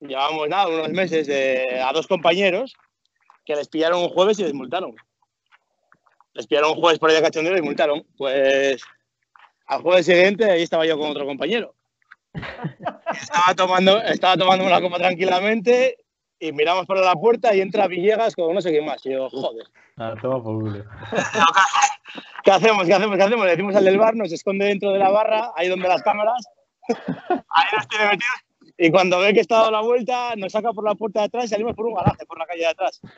llevábamos 0.00 0.48
nada, 0.48 0.68
unos 0.68 0.90
meses, 0.90 1.26
de- 1.26 1.80
a 1.80 1.92
dos 1.92 2.06
compañeros 2.06 2.74
que 3.46 3.56
les 3.56 3.68
pillaron 3.68 4.02
un 4.02 4.08
jueves 4.10 4.38
y 4.38 4.42
les 4.44 4.52
multaron. 4.54 4.94
Les 6.34 6.46
pillaron 6.46 6.72
un 6.72 6.76
jueves 6.80 6.98
por 6.98 7.08
ahí 7.10 7.16
de 7.16 7.22
cachondeo 7.22 7.52
y 7.52 7.56
les 7.56 7.64
multaron. 7.64 8.04
Pues 8.18 8.82
al 9.66 9.80
jueves 9.82 10.04
siguiente 10.06 10.44
ahí 10.50 10.62
estaba 10.62 10.84
yo 10.84 10.98
con 10.98 11.10
otro 11.10 11.24
compañero. 11.24 11.74
Estaba 13.20 13.54
tomando, 13.54 14.02
estaba 14.02 14.36
tomando 14.36 14.64
una 14.64 14.80
copa 14.80 14.98
tranquilamente 14.98 15.96
y 16.38 16.52
miramos 16.52 16.86
por 16.86 16.98
la 16.98 17.14
puerta 17.14 17.54
y 17.54 17.60
entra 17.60 17.86
Villegas 17.86 18.34
con 18.34 18.54
no 18.54 18.60
sé 18.60 18.70
quién 18.70 18.84
más. 18.84 19.04
Y 19.06 19.12
yo, 19.12 19.28
joder. 19.30 19.66
Ah, 19.96 20.14
toma 20.20 20.42
por 20.42 20.60
culo. 20.60 20.84
¿Qué 22.44 22.50
hacemos? 22.50 22.84
¿Qué 22.86 22.94
hacemos? 22.94 23.16
¿Qué 23.16 23.22
hacemos? 23.22 23.44
Le 23.44 23.50
decimos 23.52 23.74
al 23.76 23.84
del 23.84 23.98
bar, 23.98 24.14
nos 24.16 24.32
esconde 24.32 24.66
dentro 24.66 24.90
de 24.92 24.98
la 24.98 25.10
barra, 25.10 25.52
ahí 25.56 25.68
donde 25.68 25.88
las 25.88 26.02
cámaras. 26.02 26.44
Ahí 26.88 27.66
nos 27.76 27.88
tiene 27.88 28.06
metidos. 28.06 28.44
Y 28.76 28.90
cuando 28.90 29.20
ve 29.20 29.32
que 29.32 29.40
está 29.40 29.58
dado 29.58 29.70
la 29.70 29.80
vuelta, 29.82 30.34
nos 30.36 30.50
saca 30.52 30.72
por 30.72 30.84
la 30.84 30.96
puerta 30.96 31.20
de 31.20 31.26
atrás 31.26 31.44
y 31.44 31.48
salimos 31.48 31.76
por 31.76 31.86
un 31.86 31.94
garaje, 31.94 32.26
por 32.26 32.38
la 32.38 32.46
calle 32.46 32.60
de 32.60 32.66
atrás. 32.66 33.00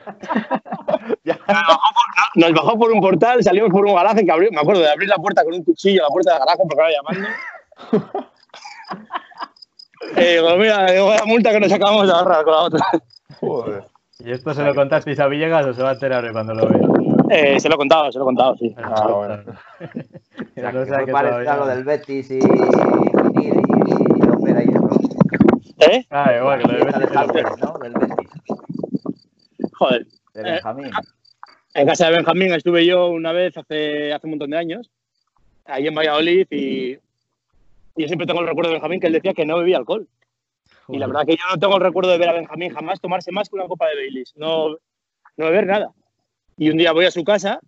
Ya. 1.23 1.35
Nos 1.35 1.47
bajó, 1.47 1.89
por, 1.93 2.41
nos 2.41 2.53
bajó 2.53 2.79
por 2.79 2.91
un 2.91 3.01
portal, 3.01 3.43
salimos 3.43 3.69
por 3.69 3.85
un 3.85 3.95
garaje 3.95 4.25
que 4.25 4.31
abrió, 4.31 4.49
me 4.51 4.59
acuerdo 4.59 4.81
de 4.81 4.91
abrir 4.91 5.09
la 5.09 5.17
puerta 5.17 5.43
con 5.43 5.53
un 5.53 5.63
cuchillo, 5.63 6.01
la 6.01 6.09
puerta 6.09 6.31
del 6.31 6.39
garaje, 6.39 6.63
porque 6.67 6.81
era 6.81 6.91
llamando. 6.91 7.29
Y 10.15 10.21
digo, 10.23 10.57
mira, 10.57 10.85
digo, 10.91 11.07
vaya 11.07 11.25
multa 11.25 11.51
que 11.51 11.59
nos 11.59 11.71
acabamos 11.71 12.07
de 12.07 12.13
ahorrar 12.13 12.43
con 12.43 12.53
la 12.53 12.59
otra. 12.61 12.85
Joder. 13.39 13.83
¿Y 14.19 14.31
esto 14.31 14.53
se 14.53 14.63
lo 14.63 14.73
contasteis 14.73 15.19
a 15.19 15.27
Villegas 15.27 15.65
o 15.67 15.73
se 15.73 15.83
va 15.83 15.89
a 15.91 15.93
enterar 15.93 16.23
hoy 16.25 16.31
cuando 16.31 16.53
lo 16.55 16.67
vea? 16.67 16.87
Eh, 17.29 17.59
se 17.59 17.67
lo 17.69 17.75
he 17.75 17.77
contado, 17.77 18.11
se 18.11 18.17
lo 18.17 18.23
he 18.23 18.27
contado, 18.27 18.55
sí. 18.57 18.73
Ah, 18.77 19.07
bueno. 19.07 19.43
O 19.43 20.53
sea, 20.55 20.71
No 20.71 20.85
fue 20.85 21.05
que 21.05 21.11
todavía- 21.11 21.55
lo 21.57 21.67
del 21.67 21.83
Betis 21.83 22.31
y, 22.31 22.37
y, 22.39 22.39
Opera 24.29 24.63
y 24.63 24.69
eso. 24.69 24.89
¿Eh? 25.79 26.05
Ah, 26.09 26.33
igual, 26.39 26.61
que 26.61 26.67
lo 26.67 26.73
del 26.73 26.79
de 26.79 26.85
Betis 26.85 27.09
lo 27.11 27.19
Javier, 27.19 27.45
¿no? 27.61 27.73
Del 27.79 27.93
Betis, 27.93 28.29
Joder. 29.73 30.05
de 30.33 30.41
Eh, 30.41 30.43
Benjamín. 30.53 30.91
En 31.73 31.87
casa 31.87 32.05
de 32.09 32.15
Benjamín 32.15 32.53
estuve 32.53 32.85
yo 32.85 33.09
una 33.09 33.31
vez 33.33 33.55
hace, 33.57 34.13
hace 34.13 34.25
un 34.25 34.31
montón 34.31 34.49
de 34.49 34.57
años, 34.57 34.89
ahí 35.65 35.85
en 35.87 35.93
Valladolid, 35.93 36.47
y, 36.49 36.93
y 36.93 36.99
yo 38.01 38.07
siempre 38.07 38.27
tengo 38.27 38.41
el 38.41 38.47
recuerdo 38.47 38.69
de 38.69 38.75
Benjamín 38.75 38.99
que 38.99 39.07
él 39.07 39.13
decía 39.13 39.33
que 39.33 39.45
no 39.45 39.57
bebía 39.57 39.77
alcohol. 39.77 40.07
Y 40.89 40.97
la 40.97 41.07
verdad 41.07 41.25
que 41.25 41.35
yo 41.35 41.43
no 41.51 41.59
tengo 41.59 41.75
el 41.75 41.81
recuerdo 41.83 42.11
de 42.11 42.17
ver 42.17 42.29
a 42.29 42.33
Benjamín 42.33 42.73
jamás 42.73 42.99
tomarse 43.01 43.31
más 43.31 43.49
que 43.49 43.55
una 43.55 43.67
copa 43.67 43.87
de 43.87 43.95
Baileys, 43.95 44.33
no, 44.37 44.69
no 44.69 45.45
beber 45.45 45.65
nada. 45.67 45.91
Y 46.57 46.69
un 46.69 46.77
día 46.77 46.91
voy 46.93 47.05
a 47.05 47.11
su 47.11 47.23
casa 47.23 47.59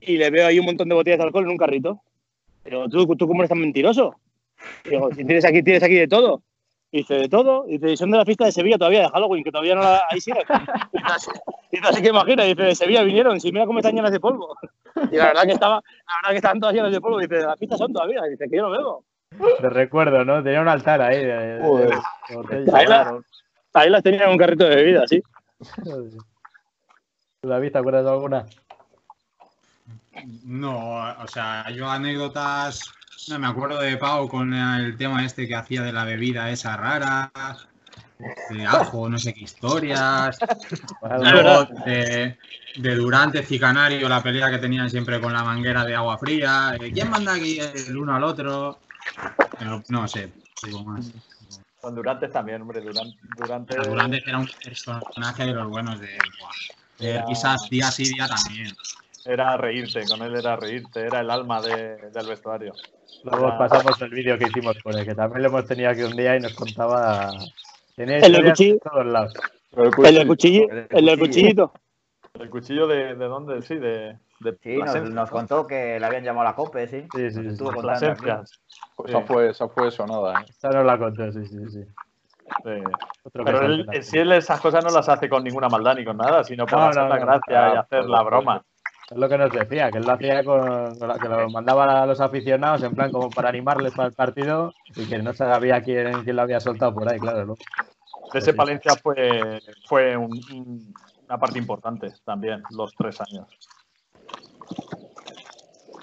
y 0.00 0.16
le 0.16 0.30
veo 0.30 0.46
ahí 0.46 0.58
un 0.58 0.66
montón 0.66 0.88
de 0.88 0.94
botellas 0.94 1.18
de 1.18 1.24
alcohol 1.24 1.44
en 1.44 1.50
un 1.50 1.56
carrito. 1.56 2.00
Pero 2.62 2.88
tú, 2.88 3.06
tú 3.16 3.26
¿cómo 3.28 3.40
eres 3.42 3.48
tan 3.50 3.60
mentiroso? 3.60 4.14
Y 4.84 4.90
digo, 4.90 5.08
si 5.10 5.24
tienes 5.24 5.44
aquí, 5.44 5.62
tienes 5.62 5.82
aquí 5.82 5.94
de 5.94 6.08
todo. 6.08 6.42
Y 6.90 6.98
dice, 6.98 7.14
¿de 7.14 7.28
todo? 7.28 7.64
Y 7.68 7.72
dice, 7.78 7.92
"Y 7.92 7.96
son 7.96 8.10
de 8.10 8.18
la 8.18 8.24
fiesta 8.24 8.44
de 8.44 8.52
Sevilla 8.52 8.78
todavía, 8.78 9.00
de 9.02 9.08
Halloween, 9.08 9.42
que 9.44 9.50
todavía 9.50 9.74
no 9.74 9.82
la... 9.82 10.02
ahí 10.10 10.20
sigue. 10.20 10.38
Y 10.92 10.98
así- 11.04 11.30
y 11.72 11.78
así 11.84 12.00
que 12.02 12.08
imagina, 12.08 12.44
dice, 12.44 12.62
de 12.62 12.74
Sevilla 12.74 13.02
vinieron, 13.02 13.40
si 13.40 13.50
mira 13.52 13.66
cómo 13.66 13.80
están 13.80 13.94
llenas 13.94 14.12
de 14.12 14.20
polvo. 14.20 14.56
Y 15.12 15.16
la 15.16 15.26
verdad 15.26 15.42
que 15.44 15.52
estaba, 15.52 15.74
la 15.76 16.16
verdad 16.22 16.30
que 16.30 16.36
estaban 16.36 16.60
todas 16.60 16.74
llenas 16.74 16.92
de 16.92 17.00
polvo. 17.00 17.18
Dice, 17.18 17.40
las 17.40 17.58
fiestas 17.58 17.78
son 17.78 17.92
todavía. 17.92 18.22
Dice, 18.22 18.48
que 18.48 18.56
yo 18.56 18.62
no 18.62 18.70
bebo. 18.70 19.04
Te 19.30 19.68
recuerdo, 19.70 20.24
¿no? 20.24 20.42
Tenía 20.42 20.60
un 20.60 20.68
altar 20.68 21.02
ahí. 21.02 21.18
De, 21.18 21.26
de-. 21.26 22.00
Ahí, 22.72 22.86
la- 22.86 23.20
ahí 23.74 23.90
las 23.90 24.02
tenía 24.02 24.24
en 24.24 24.30
un 24.30 24.38
carrito 24.38 24.64
de 24.64 24.76
bebida, 24.76 25.06
sí. 25.06 25.22
Joder. 25.84 26.10
¿Tú, 27.40 27.48
David, 27.48 27.72
te 27.72 27.78
acuerdas 27.78 28.04
de 28.04 28.10
alguna? 28.10 28.46
No, 30.44 30.96
o 31.22 31.26
sea, 31.28 31.68
yo 31.70 31.88
anécdotas, 31.90 32.92
no 33.28 33.38
me 33.38 33.46
acuerdo 33.46 33.78
de 33.80 33.96
Pau 33.98 34.28
con 34.28 34.54
el 34.54 34.96
tema 34.96 35.24
este 35.24 35.46
que 35.46 35.54
hacía 35.54 35.82
de 35.82 35.92
la 35.92 36.04
bebida 36.04 36.50
esa 36.50 36.76
rara, 36.76 37.30
de 38.50 38.64
ajo, 38.64 39.08
no 39.08 39.18
sé 39.18 39.34
qué 39.34 39.40
historias, 39.44 40.38
luego 41.20 41.64
de, 41.84 42.36
de 42.76 42.94
Durante 42.94 43.44
y 43.48 43.58
Canario, 43.58 44.08
la 44.08 44.22
pelea 44.22 44.50
que 44.50 44.58
tenían 44.58 44.88
siempre 44.90 45.20
con 45.20 45.32
la 45.32 45.44
manguera 45.44 45.84
de 45.84 45.94
agua 45.94 46.18
fría, 46.18 46.76
eh, 46.80 46.90
¿quién 46.92 47.10
manda 47.10 47.34
aquí 47.34 47.58
el 47.58 47.96
uno 47.96 48.14
al 48.14 48.24
otro? 48.24 48.78
Pero, 49.58 49.82
no 49.88 50.06
sé, 50.06 50.30
digo 50.62 50.82
más. 50.84 51.12
Con 51.80 51.94
Durantes 51.94 52.32
también, 52.32 52.62
hombre, 52.62 52.80
Durante. 52.80 53.16
Durante 53.36 53.76
Durante 53.76 54.22
era 54.26 54.38
un 54.38 54.48
personaje 54.62 55.46
de 55.46 55.52
los 55.52 55.68
buenos 55.68 56.00
de, 56.00 56.18
de 56.98 57.22
risas 57.26 57.68
día 57.70 57.90
sí 57.90 58.04
día 58.08 58.26
también. 58.28 58.74
era 59.24 59.56
reírte, 59.56 60.06
con 60.06 60.22
él 60.22 60.34
era 60.34 60.56
reírte, 60.56 61.00
era 61.00 61.20
el 61.20 61.30
alma 61.30 61.60
de- 61.60 62.10
del 62.10 62.26
vestuario. 62.26 62.74
Luego 63.22 63.56
pasamos 63.58 64.00
el 64.02 64.10
vídeo 64.10 64.38
que 64.38 64.46
hicimos 64.46 64.76
con 64.82 64.96
él, 64.96 65.04
que 65.04 65.14
también 65.14 65.42
lo 65.42 65.48
hemos 65.48 65.66
tenido 65.66 65.90
aquí 65.90 66.02
un 66.02 66.16
día 66.16 66.36
y 66.36 66.40
nos 66.40 66.54
contaba. 66.54 67.36
Tenía 67.96 68.18
El 68.18 68.32
del 68.32 68.44
cuchillo. 68.44 68.78
todos 68.78 69.06
lados. 69.06 69.32
El 69.72 70.14
del 70.14 70.26
cuchillo, 70.26 70.68
el 70.70 70.86
el 70.90 71.06
del 71.06 71.18
cuchillo. 71.18 71.18
cuchillito. 71.18 71.72
El 72.38 72.50
cuchillo 72.50 72.86
de, 72.86 73.14
de 73.14 73.24
dónde, 73.26 73.62
sí, 73.62 73.76
de, 73.76 74.18
de 74.40 74.58
Sí, 74.62 74.76
nos, 74.76 75.10
¿no? 75.10 75.26
contó 75.28 75.66
que 75.66 75.98
le 75.98 76.04
habían 76.04 76.22
llamado 76.22 76.46
a 76.46 76.50
la 76.50 76.56
COPE, 76.56 76.86
sí. 76.86 77.00
Sí, 77.10 77.30
sí, 77.30 77.36
Nos 77.36 77.44
sí. 77.44 77.48
estuvo 77.48 77.72
contando 77.72 78.10
aquí. 78.10 78.22
Plasencia. 78.22 78.58
Esa 79.06 79.20
fue, 79.22 79.48
esa 79.50 79.68
fue 79.68 79.90
sonada, 79.90 80.40
¿eh? 80.40 80.44
Esta 80.48 80.70
nos 80.70 80.84
la 80.84 80.98
contó, 80.98 81.32
sí, 81.32 81.46
sí, 81.46 81.70
sí. 81.70 81.80
Pero 82.62 83.62
él, 83.62 83.86
en 83.90 84.04
sí 84.04 84.18
él 84.18 84.32
esas 84.32 84.60
cosas 84.60 84.84
no 84.84 84.90
las 84.90 85.08
hace 85.08 85.28
con 85.28 85.42
ninguna 85.42 85.68
maldad 85.68 85.94
ni 85.96 86.04
con 86.04 86.16
nada, 86.16 86.44
sino 86.44 86.66
por 86.66 86.78
No, 86.78 86.88
hacer 86.88 87.02
no, 87.02 87.08
la 87.08 87.18
no. 87.18 87.26
gracia 87.26 87.42
y 87.50 87.54
Ah, 87.76 87.80
hacer 87.80 88.00
la 88.00 88.18
supuesto. 88.18 88.24
broma. 88.26 88.64
Es 89.08 89.16
lo 89.16 89.28
que 89.28 89.38
nos 89.38 89.52
decía, 89.52 89.92
que 89.92 89.98
él 89.98 90.04
lo 90.04 90.12
hacía 90.12 90.42
con, 90.44 90.98
con 90.98 91.06
la- 91.08 91.18
que 91.18 91.28
lo 91.28 91.48
mandaba 91.48 92.02
a 92.02 92.06
los 92.06 92.20
aficionados 92.20 92.82
en 92.82 92.92
plan 92.92 93.12
como 93.12 93.30
para 93.32 93.48
animarles 93.50 93.92
para 93.94 94.08
el 94.08 94.14
partido 94.14 94.74
y 94.96 95.06
que 95.06 95.18
no 95.18 95.32
se 95.32 95.38
sabía 95.44 95.80
quién, 95.80 96.24
quién 96.24 96.34
lo 96.34 96.42
había 96.42 96.58
soltado 96.58 96.92
por 96.92 97.08
ahí, 97.08 97.20
claro, 97.20 97.46
¿no? 97.46 97.56
De 98.32 98.38
ese. 98.40 98.52
Palencia 98.52 98.96
fue, 98.96 99.62
fue 99.84 100.16
un- 100.16 100.44
un- 100.50 100.94
una 101.28 101.38
parte 101.38 101.58
importante 101.58 102.12
también, 102.24 102.64
los 102.70 102.94
tres 102.96 103.20
años. 103.20 103.46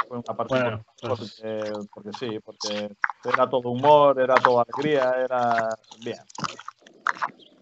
Fue 0.08 0.18
una 0.20 0.38
parte 0.38 0.54
Bueno, 0.54 0.66
importante 0.78 0.84
pues- 1.02 1.36
porque, 1.42 1.88
porque 1.94 2.14
sí, 2.14 2.40
porque 2.40 2.90
era 3.26 3.50
todo 3.50 3.70
humor, 3.70 4.20
era 4.20 4.36
todo 4.36 4.62
alegría, 4.62 5.14
era 5.22 5.78
bien. 6.00 6.20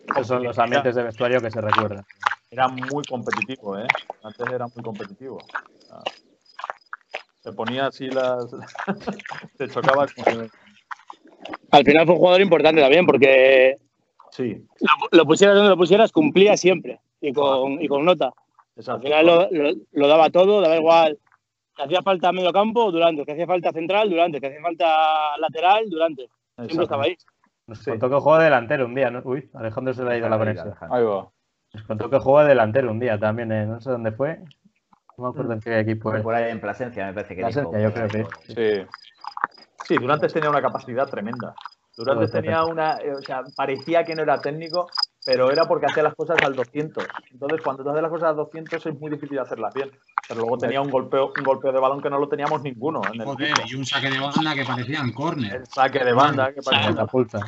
Esos 0.08 0.28
son 0.28 0.44
los 0.44 0.60
ambientes 0.60 0.94
de 0.94 1.04
vestuario 1.04 1.42
que 1.42 1.50
se 1.50 1.62
recuerdan. 1.62 2.06
Era 2.52 2.68
muy 2.68 3.04
competitivo, 3.06 3.78
¿eh? 3.80 3.88
Antes 4.24 4.48
era 4.52 4.68
muy 4.68 4.84
competitivo. 4.84 5.38
Ah. 5.90 6.04
Se 7.40 7.54
ponía 7.54 7.88
así 7.88 8.08
las... 8.10 8.46
se 9.58 9.68
chocaba 9.70 10.06
con... 10.08 10.50
Al 11.72 11.86
final 11.86 12.06
fue 12.06 12.14
un 12.16 12.20
jugador 12.20 12.42
importante 12.42 12.82
también, 12.82 13.06
porque 13.06 13.78
Sí, 14.32 14.66
lo, 14.80 15.18
lo 15.18 15.26
pusieras 15.26 15.56
donde 15.56 15.70
lo 15.70 15.78
pusieras, 15.78 16.12
cumplía 16.12 16.56
siempre 16.56 17.00
y 17.20 17.34
con, 17.34 17.82
y 17.82 17.88
con 17.88 18.06
nota. 18.06 18.28
Al 18.28 18.34
exacto. 18.78 19.02
final 19.04 19.26
lo, 19.26 19.50
lo- 19.52 19.76
lo 19.92 20.08
daba 20.08 20.30
todo, 20.30 20.62
daba 20.62 20.78
igual. 20.78 21.18
Que 21.76 21.84
hacía 21.84 22.02
falta 22.02 22.32
medio 22.32 22.52
campo, 22.54 22.92
durante. 22.92 23.26
Que 23.26 23.32
hacía 23.34 23.46
falta 23.48 23.72
central, 23.72 24.10
durante. 24.10 24.40
Que 24.40 24.48
hacía 24.48 24.62
falta 24.62 25.38
lateral, 25.38 25.90
durante. 25.90 26.30
Siempre 26.58 26.84
estaba 26.84 27.04
ahí. 27.04 27.18
Nos 27.68 27.80
Sí. 27.80 27.92
contó 27.92 28.10
que 28.10 28.16
jugó 28.16 28.38
de 28.38 28.46
delantero 28.46 28.86
un 28.86 28.96
día, 28.96 29.10
¿no? 29.10 29.22
Uy, 29.26 29.50
Alejandro 29.54 29.94
se 29.94 30.04
le 30.04 30.12
ha 30.12 30.18
ido 30.18 30.30
la 30.30 30.38
conexión. 30.38 30.74
Ahí 30.90 31.04
va. 31.04 31.30
Nos 31.74 31.84
contó 31.86 32.10
que 32.10 32.20
jugó 32.20 32.42
de 32.42 32.50
delantero 32.50 32.92
un 32.92 33.00
día 33.00 33.18
también, 33.18 33.52
¿eh? 33.52 33.66
no 33.66 33.80
sé 33.80 33.92
dónde 33.92 34.12
fue. 34.12 34.40
No 35.18 35.26
me 35.26 35.30
acuerdo 35.30 35.54
en 35.54 35.60
qué 35.62 35.80
equipo 35.80 36.10
Fue 36.10 36.16
era. 36.16 36.24
por 36.24 36.36
ahí 36.36 36.52
en 36.52 36.60
Plasencia, 36.60 37.06
me 37.06 37.14
parece 37.14 37.36
que 37.36 37.42
Plasencia, 37.42 37.78
dijo. 37.78 37.90
yo 37.90 37.94
creo 37.94 38.08
que 38.08 38.86
Sí. 38.88 38.88
Sí, 39.88 39.96
Durantes 39.98 40.34
tenía 40.34 40.50
una 40.50 40.62
capacidad 40.62 41.08
tremenda. 41.08 41.54
Durantes 41.98 42.32
tenía 42.32 42.64
una, 42.66 42.98
eh, 42.98 43.14
o 43.14 43.22
sea, 43.22 43.42
parecía 43.56 44.04
que 44.04 44.16
no 44.16 44.24
era 44.24 44.40
técnico, 44.40 44.88
pero 45.26 45.52
era 45.52 45.66
porque 45.66 45.86
hacía 45.88 46.04
las 46.04 46.16
cosas 46.16 46.38
al 46.44 46.56
200. 46.56 47.06
Entonces, 47.32 47.62
cuando 47.62 47.84
tú 47.84 47.90
haces 47.90 48.02
las 48.02 48.12
cosas 48.12 48.30
al 48.30 48.36
200 48.38 48.86
es 48.86 49.00
muy 49.00 49.12
difícil 49.12 49.38
hacerlas 49.40 49.74
bien. 49.74 49.92
Pero 50.28 50.42
luego 50.42 50.58
tenía 50.58 50.82
un 50.82 50.90
golpeo, 50.90 51.32
un 51.38 51.44
golpeo 51.44 51.72
de 51.72 51.80
balón 51.80 52.02
que 52.02 52.10
no 52.10 52.20
lo 52.20 52.28
teníamos 52.30 52.62
ninguno 52.62 53.02
en 53.14 53.22
el 53.22 53.28
Joder, 53.28 53.50
equipo. 53.50 53.68
y 53.70 53.76
un 53.76 53.86
saque 53.86 54.10
de 54.10 54.20
banda 54.20 54.56
que 54.56 54.64
parecían 54.66 55.12
córner. 55.12 55.56
El 55.56 55.68
saque 55.68 56.04
de 56.04 56.14
banda, 56.14 56.54
que 56.54 56.62
parecía- 56.62 56.90
catapulta. 56.92 57.40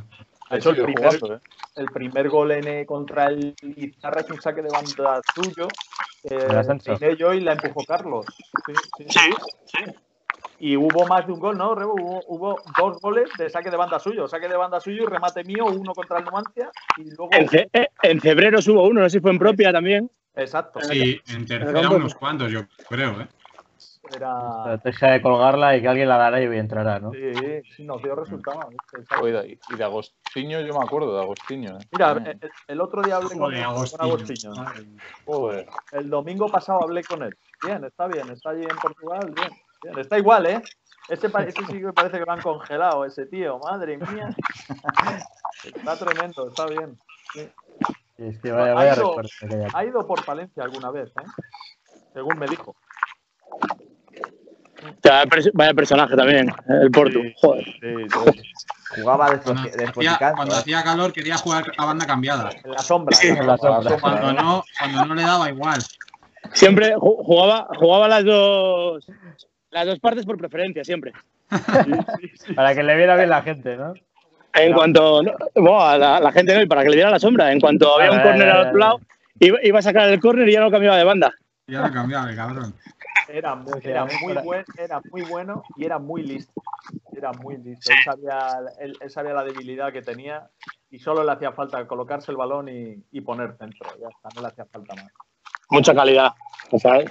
De 0.53 0.59
hecho, 0.59 0.69
el 0.69 0.83
primer, 0.83 1.19
jugando, 1.19 1.35
¿eh? 1.35 1.39
el 1.75 1.85
primer 1.87 2.29
gol 2.29 2.51
en, 2.51 2.85
contra 2.85 3.25
el 3.25 3.55
Izarra 3.61 4.21
es 4.21 4.29
un 4.29 4.41
saque 4.41 4.61
de 4.61 4.69
banda 4.69 5.21
suyo. 5.33 5.67
Eh, 6.23 7.15
yo 7.17 7.33
y 7.33 7.41
la 7.41 7.53
empujó 7.53 7.83
Carlos. 7.85 8.25
Sí, 8.65 8.73
sí. 9.09 9.19
sí, 9.65 9.83
Y 10.59 10.77
hubo 10.77 11.07
más 11.07 11.25
de 11.25 11.33
un 11.33 11.39
gol, 11.39 11.57
¿no, 11.57 11.73
Rebo? 11.73 11.93
Hubo, 11.93 12.23
hubo, 12.27 12.61
dos 12.77 13.01
goles 13.01 13.29
de 13.37 13.49
saque 13.49 13.71
de 13.71 13.77
banda 13.77 13.99
suyo. 13.99 14.27
Saque 14.27 14.47
de 14.47 14.55
banda 14.55 14.79
suyo 14.79 15.03
y 15.03 15.07
remate 15.07 15.43
mío, 15.43 15.65
uno 15.65 15.93
contra 15.93 16.19
el 16.19 16.25
Numancia. 16.25 16.69
Y 16.97 17.09
luego... 17.15 17.29
en, 17.31 17.47
eh, 17.73 17.87
en 18.03 18.21
febrero 18.21 18.59
hubo 18.67 18.87
uno, 18.87 19.01
no 19.01 19.09
sé 19.09 19.17
si 19.17 19.21
fue 19.21 19.31
en 19.31 19.39
propia 19.39 19.71
también. 19.71 20.09
Exacto. 20.35 20.81
Sí, 20.81 21.19
en 21.29 21.45
tercera 21.45 21.89
unos 21.89 22.15
cuantos, 22.15 22.51
yo 22.51 22.61
creo, 22.87 23.21
¿eh? 23.21 23.27
Era... 24.15 24.73
Estrategia 24.73 25.11
de 25.11 25.21
colgarla 25.21 25.77
y 25.77 25.81
que 25.81 25.87
alguien 25.87 26.09
la 26.09 26.17
dará 26.17 26.41
y 26.41 26.45
entrará, 26.45 26.99
¿no? 26.99 27.11
Sí, 27.11 27.63
sí, 27.75 27.83
nos 27.85 28.01
dio 28.01 28.15
resultado. 28.15 28.59
y 29.23 29.75
de 29.75 29.83
Agostinho 29.83 30.61
yo 30.61 30.77
me 30.77 30.83
acuerdo, 30.83 31.15
de 31.15 31.21
Agostinho. 31.21 31.77
¿eh? 31.77 31.87
Mira, 31.91 32.37
el, 32.67 32.81
otro 32.81 33.01
día 33.01 33.17
hablé 33.17 33.37
con, 33.37 33.53
Agostinho. 33.55 34.53
El 35.91 36.09
domingo 36.09 36.49
pasado 36.49 36.83
hablé 36.83 37.03
con 37.03 37.23
él. 37.23 37.37
Bien, 37.65 37.83
está 37.85 38.07
bien, 38.07 38.29
está 38.29 38.49
allí 38.49 38.63
en 38.63 38.77
Portugal, 38.77 39.31
bien. 39.33 39.49
bien. 39.83 39.99
Está 39.99 40.17
igual, 40.17 40.47
¿eh? 40.47 40.61
Ese, 41.09 41.27
ese 41.27 41.65
sí 41.65 41.79
que 41.79 41.85
me 41.85 41.93
parece 41.93 42.17
que 42.17 42.25
lo 42.25 42.31
han 42.31 42.41
congelado, 42.41 43.03
ese 43.05 43.25
tío, 43.25 43.59
madre 43.59 43.97
mía. 43.97 44.29
está 45.63 45.97
tremendo, 45.97 46.47
está 46.47 46.65
bien. 46.65 46.97
ha, 49.73 49.85
ido, 49.85 50.07
por 50.07 50.25
Palencia 50.25 50.63
alguna 50.63 50.91
vez, 50.91 51.09
¿eh? 51.09 51.25
según 52.13 52.37
me 52.39 52.47
dijo. 52.47 52.75
Vaya 55.53 55.73
personaje 55.73 56.15
también, 56.15 56.53
el 56.67 56.91
Porto. 56.91 57.19
Joder. 57.37 57.65
Jugaba 58.95 59.39
cuando, 59.39 59.61
hacía, 59.61 60.33
cuando 60.35 60.55
hacía 60.55 60.83
calor 60.83 61.11
quería 61.11 61.37
jugar 61.37 61.65
a 61.77 61.85
banda 61.85 62.05
cambiada. 62.05 62.51
En 62.63 62.71
la 62.71 62.79
sombra. 62.79 63.17
Cuando, 63.99 64.33
no, 64.33 64.63
cuando 64.79 65.05
no 65.05 65.15
le 65.15 65.23
daba 65.23 65.49
igual. 65.49 65.81
Siempre 66.51 66.93
jugaba, 66.97 67.67
jugaba 67.75 68.07
las 68.07 68.25
dos 68.25 69.07
las 69.73 69.87
dos 69.87 69.99
partes 69.99 70.25
por 70.25 70.37
preferencia, 70.37 70.83
siempre. 70.83 71.13
para 72.55 72.75
que 72.75 72.83
le 72.83 72.95
viera 72.95 73.15
bien 73.15 73.29
la 73.29 73.41
gente, 73.41 73.75
¿no? 73.75 73.93
En 74.53 74.73
cuanto. 74.73 75.23
Bueno, 75.55 75.97
la, 75.97 76.19
la, 76.19 76.31
gente 76.31 76.53
no, 76.53 76.61
y 76.61 76.67
para 76.67 76.83
que 76.83 76.89
le 76.89 76.95
viera 76.95 77.09
la 77.09 77.19
sombra. 77.19 77.51
En 77.51 77.59
cuanto 77.59 77.99
había 77.99 78.11
un 78.11 78.21
córner 78.21 78.49
al 78.49 78.67
otro 78.67 78.77
lado, 78.77 79.01
iba, 79.39 79.57
iba, 79.63 79.79
a 79.79 79.81
sacar 79.81 80.09
el 80.09 80.19
córner 80.19 80.47
y 80.47 80.53
ya 80.53 80.59
no 80.59 80.69
cambiaba 80.69 80.97
de 80.97 81.03
banda. 81.03 81.33
Ya 81.67 81.81
no 81.81 81.91
cambiaba, 81.91 82.29
el 82.29 82.35
cabrón. 82.35 82.75
Era, 83.29 83.55
muy, 83.55 83.79
era, 83.83 84.05
muy 84.21 84.33
buen, 84.43 84.65
era 84.77 85.01
muy 85.09 85.21
bueno 85.21 85.63
y 85.77 85.85
era 85.85 85.97
muy 85.97 86.23
listo. 86.23 86.61
Era 87.15 87.31
muy 87.31 87.55
listo. 87.55 87.91
Él, 87.91 87.97
sabía, 88.03 88.47
él, 88.79 89.09
sabía, 89.09 89.33
la 89.33 89.45
debilidad 89.45 89.93
que 89.93 90.01
tenía 90.01 90.49
y 90.89 90.99
solo 90.99 91.23
le 91.23 91.31
hacía 91.31 91.53
falta 91.53 91.87
colocarse 91.87 92.31
el 92.31 92.37
balón 92.37 92.67
y, 92.67 93.01
y 93.11 93.21
poner 93.21 93.55
centro. 93.57 93.89
Ya 93.99 94.09
está, 94.09 94.27
no 94.35 94.41
le 94.41 94.47
hacía 94.49 94.65
falta 94.65 94.95
más. 94.95 95.07
Mucha 95.69 95.95
calidad, 95.95 96.33
¿sabes? 96.77 97.09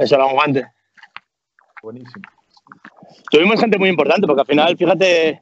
Eso 0.00 0.16
era 0.16 0.26
un 0.26 0.32
guante. 0.32 0.66
Buenísimo. 1.80 2.24
Tuvimos 3.30 3.60
gente 3.60 3.78
muy 3.78 3.90
importante 3.90 4.26
porque 4.26 4.40
al 4.40 4.46
final, 4.46 4.76
fíjate, 4.76 5.40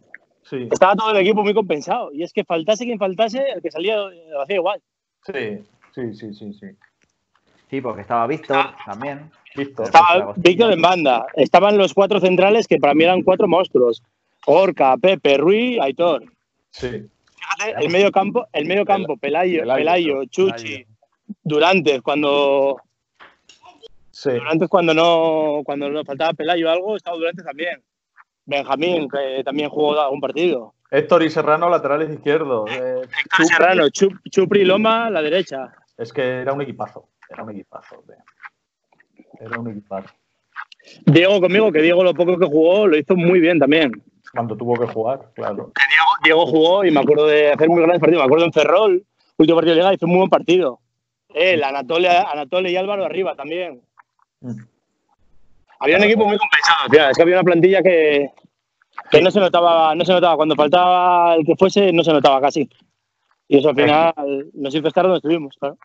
estaba 0.71 0.97
todo 0.97 1.11
el 1.13 1.19
equipo 1.19 1.43
muy 1.43 1.55
compensado. 1.55 2.13
Y 2.13 2.23
es 2.23 2.33
que 2.33 2.45
faltase 2.45 2.85
quien 2.85 2.99
faltase, 2.99 3.45
el 3.55 3.63
que 3.63 3.71
salía 3.71 3.97
lo 3.97 4.43
hacía 4.43 4.57
igual. 4.57 4.83
Sí, 5.25 5.65
sí, 5.95 6.15
sí, 6.15 6.35
sí. 6.35 6.53
Sí, 6.53 6.77
sí 7.73 7.81
porque 7.81 8.03
estaba 8.03 8.27
Víctor 8.27 8.66
también. 8.85 9.31
Estaba 9.57 10.35
Víctor 10.36 10.73
en 10.73 10.82
banda. 10.82 11.27
Estaban 11.35 11.78
los 11.78 11.94
cuatro 11.94 12.20
centrales 12.20 12.69
que 12.69 12.77
para 12.77 12.93
mí 12.93 13.05
eran 13.05 13.23
cuatro 13.23 13.49
monstruos. 13.49 14.03
Orca, 14.44 14.94
Pepe, 14.99 15.39
Ruiz, 15.39 15.81
Aitor. 15.81 16.23
Sí. 16.70 17.09
el 17.81 17.90
medio 17.90 18.12
campo, 18.12 18.47
el 18.53 18.66
medio 18.66 18.85
campo, 18.85 19.16
Pelayo, 19.16 19.62
Pelayo, 19.62 20.24
Chuchi, 20.27 20.85
Durantes, 21.43 22.03
cuando 22.03 22.77
sí. 24.11 24.32
Durantes 24.32 24.69
cuando 24.69 24.93
no, 24.93 25.62
cuando 25.65 25.89
nos 25.89 26.05
faltaba 26.05 26.35
Pelayo 26.35 26.69
o 26.69 26.70
algo, 26.70 26.97
estaba 26.97 27.16
Durantes 27.16 27.44
también. 27.44 27.82
Benjamín, 28.44 29.09
que 29.09 29.43
también 29.44 29.70
jugó 29.70 29.99
algún 29.99 30.20
partido. 30.20 30.74
Héctor 30.90 31.23
y 31.23 31.31
Serrano, 31.31 31.70
laterales 31.70 32.11
izquierdos. 32.11 32.70
Eh, 32.70 33.01
Héctor 33.24 33.47
Serrano, 33.47 33.85
Chupri 33.89 34.65
Loma, 34.66 35.09
la 35.09 35.23
derecha. 35.23 35.73
Es 35.97 36.12
que 36.12 36.40
era 36.40 36.53
un 36.53 36.61
equipazo, 36.61 37.09
era 37.33 37.43
un 37.45 37.51
equipazo. 37.51 38.05
Era 39.41 39.59
un 39.59 39.71
equipazo. 39.71 40.09
Diego 41.07 41.41
conmigo, 41.41 41.73
que 41.73 41.83
Diego 41.83 42.03
lo 42.03 42.15
poco 42.15 42.39
que 42.39 42.47
jugó 42.47 42.87
lo 42.87 42.97
hizo 42.97 43.17
muy 43.17 43.41
bien 43.41 43.59
también. 43.59 43.93
Cuando 44.33 44.57
tuvo 44.57 44.75
que 44.79 44.87
jugar, 44.87 45.31
claro. 45.35 45.73
Diego, 45.77 46.11
Diego, 46.25 46.47
jugó 46.47 46.85
y 46.85 46.91
me 46.91 47.01
acuerdo 47.01 47.27
de 47.27 47.53
hacer 47.53 47.69
muy 47.69 47.79
grandes 47.79 48.01
partidos. 48.01 48.23
Me 48.23 48.27
acuerdo 48.27 48.47
en 48.47 48.53
Ferrol, 48.53 49.05
último 49.37 49.57
partido 49.57 49.75
de 49.75 49.81
Liga, 49.81 49.95
hizo 49.95 50.07
un 50.07 50.13
muy 50.13 50.19
buen 50.19 50.31
partido. 50.31 50.81
Él, 51.35 51.63
Anatole, 51.63 52.09
Anatole 52.09 52.71
y 52.71 52.77
Álvaro 52.77 53.05
arriba 53.05 53.35
también. 53.35 53.83
Mm. 54.41 54.61
Había 55.81 55.97
un 55.97 56.05
equipo 56.05 56.27
muy 56.27 56.39
compensado, 56.39 57.11
Es 57.11 57.17
que 57.17 57.23
había 57.23 57.37
una 57.37 57.45
plantilla 57.45 57.83
que, 57.83 58.31
que 59.11 59.21
no 59.21 59.31
se 59.31 59.41
notaba, 59.41 59.95
no 59.95 60.05
se 60.05 60.13
notaba. 60.13 60.37
Cuando 60.37 60.55
faltaba 60.55 61.35
el 61.35 61.45
que 61.45 61.57
fuese, 61.57 61.93
no 61.93 62.05
se 62.05 62.13
notaba 62.13 62.41
casi. 62.41 62.69
Y 63.48 63.59
eso 63.59 63.70
al 63.70 63.77
final 63.77 64.14
nos 64.55 64.74
hizo 64.74 64.89
estar 64.89 65.05
donde 65.05 65.19
estuvimos, 65.19 65.56
claro. 65.59 65.77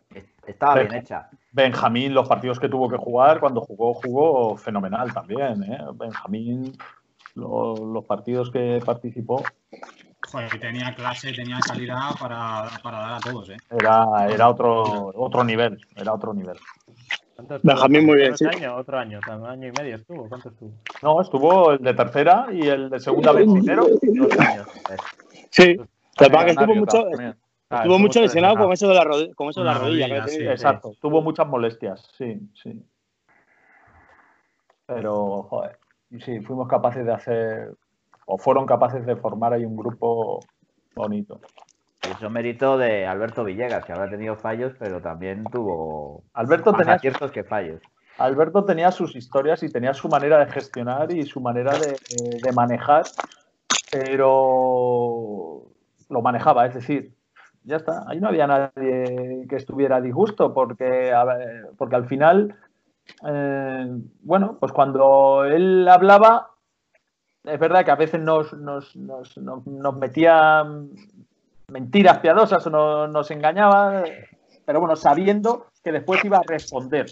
Estaba 0.45 0.75
bien 0.75 0.93
hecha. 0.93 1.29
Benjamín, 1.51 2.13
los 2.13 2.27
partidos 2.27 2.59
que 2.59 2.69
tuvo 2.69 2.87
que 2.89 2.97
jugar, 2.97 3.39
cuando 3.39 3.61
jugó, 3.61 3.93
jugó 3.95 4.55
fenomenal 4.57 5.13
también. 5.13 5.63
¿eh? 5.63 5.79
Benjamín, 5.95 6.77
los 7.35 8.05
partidos 8.05 8.49
que 8.51 8.79
participó. 8.85 9.43
Joder, 10.31 10.59
tenía 10.59 10.93
clase, 10.95 11.33
tenía 11.33 11.59
calidad 11.59 12.11
para, 12.19 12.69
para 12.81 12.99
dar 12.99 13.13
a 13.15 13.19
todos. 13.19 13.49
¿eh? 13.49 13.57
Era, 13.69 14.27
era 14.29 14.49
otro, 14.49 15.11
otro 15.15 15.43
nivel, 15.43 15.79
era 15.95 16.13
otro 16.13 16.33
nivel. 16.33 16.57
Benjamín 17.61 18.05
muy 18.05 18.15
bien, 18.15 18.37
sí. 18.37 18.45
Año, 18.45 18.75
otro 18.75 18.97
año, 18.97 19.19
año 19.47 19.67
y 19.67 19.71
medio 19.71 19.95
estuvo. 19.95 20.27
¿Cuánto 20.27 20.49
estuvo? 20.49 20.71
No, 21.03 21.21
estuvo 21.21 21.71
el 21.71 21.79
de 21.79 21.93
tercera 21.93 22.47
y 22.51 22.67
el 22.67 22.89
de 22.89 22.99
segunda. 22.99 23.31
Dos 23.33 24.39
años. 24.39 24.67
Sí, 25.51 25.77
que 26.17 26.25
estuvo 26.25 26.75
mucho, 26.75 27.05
Ah, 27.69 27.81
Estuvo 27.81 27.99
mucho 27.99 28.21
lesionado 28.21 28.55
con 28.57 28.71
eso 28.71 28.87
de 28.87 28.95
la, 28.95 29.03
con 29.35 29.49
eso 29.49 29.59
de 29.59 29.65
la 29.65 29.73
rodilla. 29.73 30.25
exacto, 30.25 30.93
tuvo 31.01 31.21
muchas 31.21 31.47
molestias, 31.47 32.09
sí, 32.17 32.39
sí. 32.53 32.81
Pero, 34.85 35.43
joder, 35.43 35.77
sí, 36.23 36.39
fuimos 36.39 36.69
capaces 36.69 37.05
de 37.05 37.13
hacer, 37.13 37.73
o 38.25 38.37
fueron 38.37 38.65
capaces 38.65 39.05
de 39.05 39.17
formar 39.17 39.51
ahí 39.51 39.65
un 39.65 39.75
grupo 39.75 40.39
bonito. 40.95 41.41
Eso 42.01 42.29
mérito 42.29 42.77
de 42.77 43.05
Alberto 43.05 43.43
Villegas, 43.43 43.83
que 43.83 43.91
habrá 43.91 44.09
tenido 44.09 44.37
fallos, 44.37 44.71
pero 44.79 45.01
también 45.01 45.43
tuvo 45.51 46.23
Alberto 46.33 46.71
tenía 46.71 46.97
ciertos 46.99 47.31
que 47.31 47.43
fallos. 47.43 47.81
Alberto 48.17 48.63
tenía 48.63 48.91
sus 48.91 49.13
historias 49.15 49.61
y 49.63 49.69
tenía 49.69 49.93
su 49.93 50.07
manera 50.07 50.37
de 50.43 50.51
gestionar 50.51 51.11
y 51.11 51.25
su 51.25 51.41
manera 51.41 51.77
de, 51.77 51.97
de 52.41 52.51
manejar, 52.53 53.03
pero 53.91 55.63
lo 56.09 56.21
manejaba, 56.21 56.65
es 56.65 56.75
decir, 56.75 57.16
ya 57.67 57.75
está. 57.75 58.05
Ahí 58.07 58.19
no 58.19 58.29
había 58.29 58.47
nadie 58.47 59.45
que 59.47 59.55
estuviera 59.57 59.99
disgusto 59.99 60.53
porque, 60.53 61.13
porque 61.77 61.95
al 61.95 62.07
final, 62.07 62.55
eh, 63.27 63.87
bueno, 64.21 64.57
pues 64.59 64.71
cuando 64.71 65.43
él 65.43 65.87
hablaba, 65.87 66.51
es 67.43 67.59
verdad 67.59 67.83
que 67.83 67.91
a 67.91 67.95
veces 67.95 68.21
nos, 68.21 68.53
nos, 68.53 68.95
nos, 68.95 69.37
nos 69.37 69.95
metía 69.97 70.65
mentiras 71.67 72.19
piadosas 72.19 72.65
o 72.67 73.07
nos, 73.07 73.31
engañaba, 73.31 74.03
pero 74.65 74.79
bueno, 74.79 74.95
sabiendo 74.95 75.67
que 75.83 75.91
después 75.91 76.23
iba 76.23 76.37
a 76.37 76.43
responder. 76.47 77.07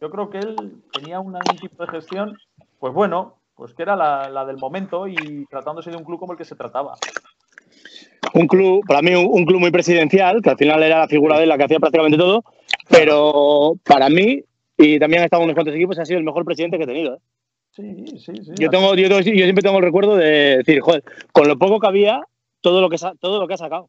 Yo 0.00 0.10
creo 0.10 0.30
que 0.30 0.38
él 0.38 0.82
tenía 0.92 1.20
un 1.20 1.38
tipo 1.60 1.84
de 1.84 1.92
gestión, 1.92 2.36
pues 2.80 2.92
bueno, 2.92 3.36
pues 3.54 3.72
que 3.72 3.84
era 3.84 3.94
la, 3.94 4.28
la 4.28 4.44
del 4.44 4.58
momento 4.58 5.06
y 5.06 5.46
tratándose 5.46 5.92
de 5.92 5.96
un 5.96 6.04
club 6.04 6.18
como 6.18 6.32
el 6.32 6.38
que 6.38 6.44
se 6.44 6.56
trataba 6.56 6.94
un 8.34 8.46
club, 8.46 8.84
para 8.86 9.02
mí 9.02 9.14
un, 9.14 9.44
club 9.44 9.60
muy 9.60 9.70
presidencial, 9.70 10.40
que 10.42 10.50
al 10.50 10.56
final 10.56 10.82
era 10.82 11.00
la 11.00 11.08
figura 11.08 11.38
de 11.38 11.46
la 11.46 11.58
que 11.58 11.64
hacía 11.64 11.78
prácticamente 11.78 12.18
todo, 12.18 12.44
pero 12.88 13.74
para 13.84 14.08
mí, 14.08 14.42
y 14.78 14.98
también 14.98 15.22
ha 15.22 15.24
estado 15.26 15.42
en 15.42 15.46
unos 15.46 15.54
cuantos 15.54 15.74
equipos, 15.74 15.98
ha 15.98 16.04
sido 16.04 16.18
el 16.18 16.24
mejor 16.24 16.44
presidente 16.44 16.78
que 16.78 16.84
he 16.84 16.86
tenido. 16.86 17.14
¿eh? 17.14 17.18
Sí, 17.72 18.18
sí, 18.18 18.32
sí. 18.42 18.52
Yo, 18.58 18.70
tengo, 18.70 18.94
yo, 18.94 19.22
siempre 19.22 19.62
tengo 19.62 19.78
el 19.78 19.84
recuerdo 19.84 20.16
de 20.16 20.58
decir, 20.58 20.80
joder, 20.80 21.02
con 21.32 21.48
lo 21.48 21.58
poco 21.58 21.80
que 21.80 21.86
había, 21.86 22.20
todo 22.60 22.80
lo 22.80 22.88
que, 22.88 22.96
todo 23.18 23.40
lo 23.40 23.48
que 23.48 23.54
ha 23.54 23.58
sacado. 23.58 23.88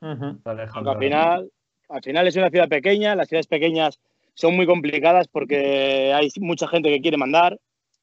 al 0.00 0.98
final, 0.98 1.50
al 1.88 2.02
final 2.02 2.26
es 2.26 2.36
una 2.36 2.50
ciudad 2.50 2.68
pequeña, 2.68 3.14
las 3.14 3.28
ciudades 3.28 3.48
pequeñas 3.48 3.98
son 4.34 4.56
muy 4.56 4.66
complicadas 4.66 5.28
porque 5.28 6.12
hay 6.14 6.28
mucha 6.40 6.66
gente 6.68 6.90
que 6.90 7.00
quiere 7.00 7.16
mandar. 7.16 7.58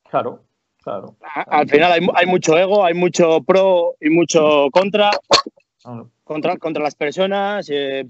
Claro. 0.09 0.43
Claro. 0.90 1.16
Al 1.22 1.70
final 1.70 1.91
hay, 2.16 2.26
mucho 2.26 2.57
ego, 2.57 2.84
hay 2.84 2.95
mucho 2.95 3.44
pro 3.44 3.95
y 4.02 4.10
mucho 4.10 4.70
contra. 4.72 5.11
Contra, 6.24 6.57
contra 6.57 6.84
las 6.84 6.95
personas. 6.95 7.70
Eh, 7.70 8.07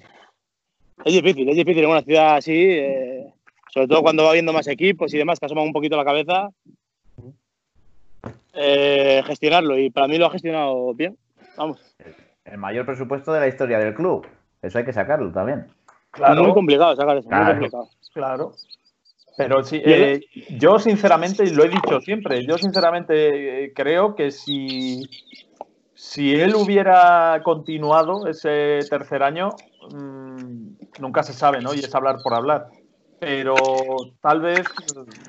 es 1.04 1.14
difícil, 1.14 1.50
es 1.50 1.56
difícil 1.58 1.84
en 1.84 1.90
una 1.90 2.02
ciudad 2.02 2.36
así, 2.36 2.54
eh, 2.54 3.34
sobre 3.74 3.88
todo 3.88 4.02
cuando 4.02 4.24
va 4.24 4.34
viendo 4.34 4.54
más 4.54 4.68
equipos 4.68 5.14
y 5.14 5.18
demás 5.18 5.40
que 5.40 5.46
asoman 5.46 5.66
un 5.66 5.74
poquito 5.74 5.98
la 5.98 6.06
cabeza, 6.06 6.50
eh, 8.54 9.24
gestionarlo. 9.26 9.78
Y 9.78 9.90
para 9.90 10.08
mí 10.08 10.18
lo 10.18 10.28
ha 10.28 10.32
gestionado 10.32 10.94
bien. 10.94 11.18
Vamos. 11.58 11.96
el 12.46 12.58
mayor 12.58 12.86
presupuesto 12.86 13.34
de 13.34 13.42
la 13.42 13.48
historia 13.48 13.80
del 13.80 13.94
club. 13.94 14.26
Eso 14.62 14.78
hay 14.78 14.86
que 14.86 14.94
sacarlo 14.94 15.32
también. 15.32 15.68
Claro. 16.12 16.44
Muy 16.44 16.54
complicado 16.54 16.96
sacar 16.96 17.18
eso, 17.18 17.28
claro. 17.28 17.44
muy 17.44 17.54
complicado. 17.54 17.90
Claro. 18.14 18.54
Pero 19.40 19.64
sí, 19.64 19.82
eh, 19.86 20.20
yo 20.50 20.80
sinceramente, 20.80 21.46
y 21.46 21.52
lo 21.52 21.64
he 21.64 21.70
dicho 21.70 22.02
siempre, 22.02 22.46
yo 22.46 22.58
sinceramente 22.58 23.64
eh, 23.64 23.74
creo 23.74 24.14
que 24.14 24.32
si, 24.32 25.10
si 25.94 26.36
él 26.36 26.56
hubiera 26.56 27.40
continuado 27.42 28.28
ese 28.28 28.80
tercer 28.90 29.24
año, 29.24 29.52
mmm, 29.94 30.74
nunca 31.00 31.24
se 31.24 31.32
sabe, 31.32 31.62
¿no? 31.62 31.74
Y 31.74 31.80
es 31.80 31.96
hablar 31.96 32.18
por 32.22 32.34
hablar. 32.34 32.68
Pero 33.18 33.56
tal 34.20 34.42
vez, 34.42 34.66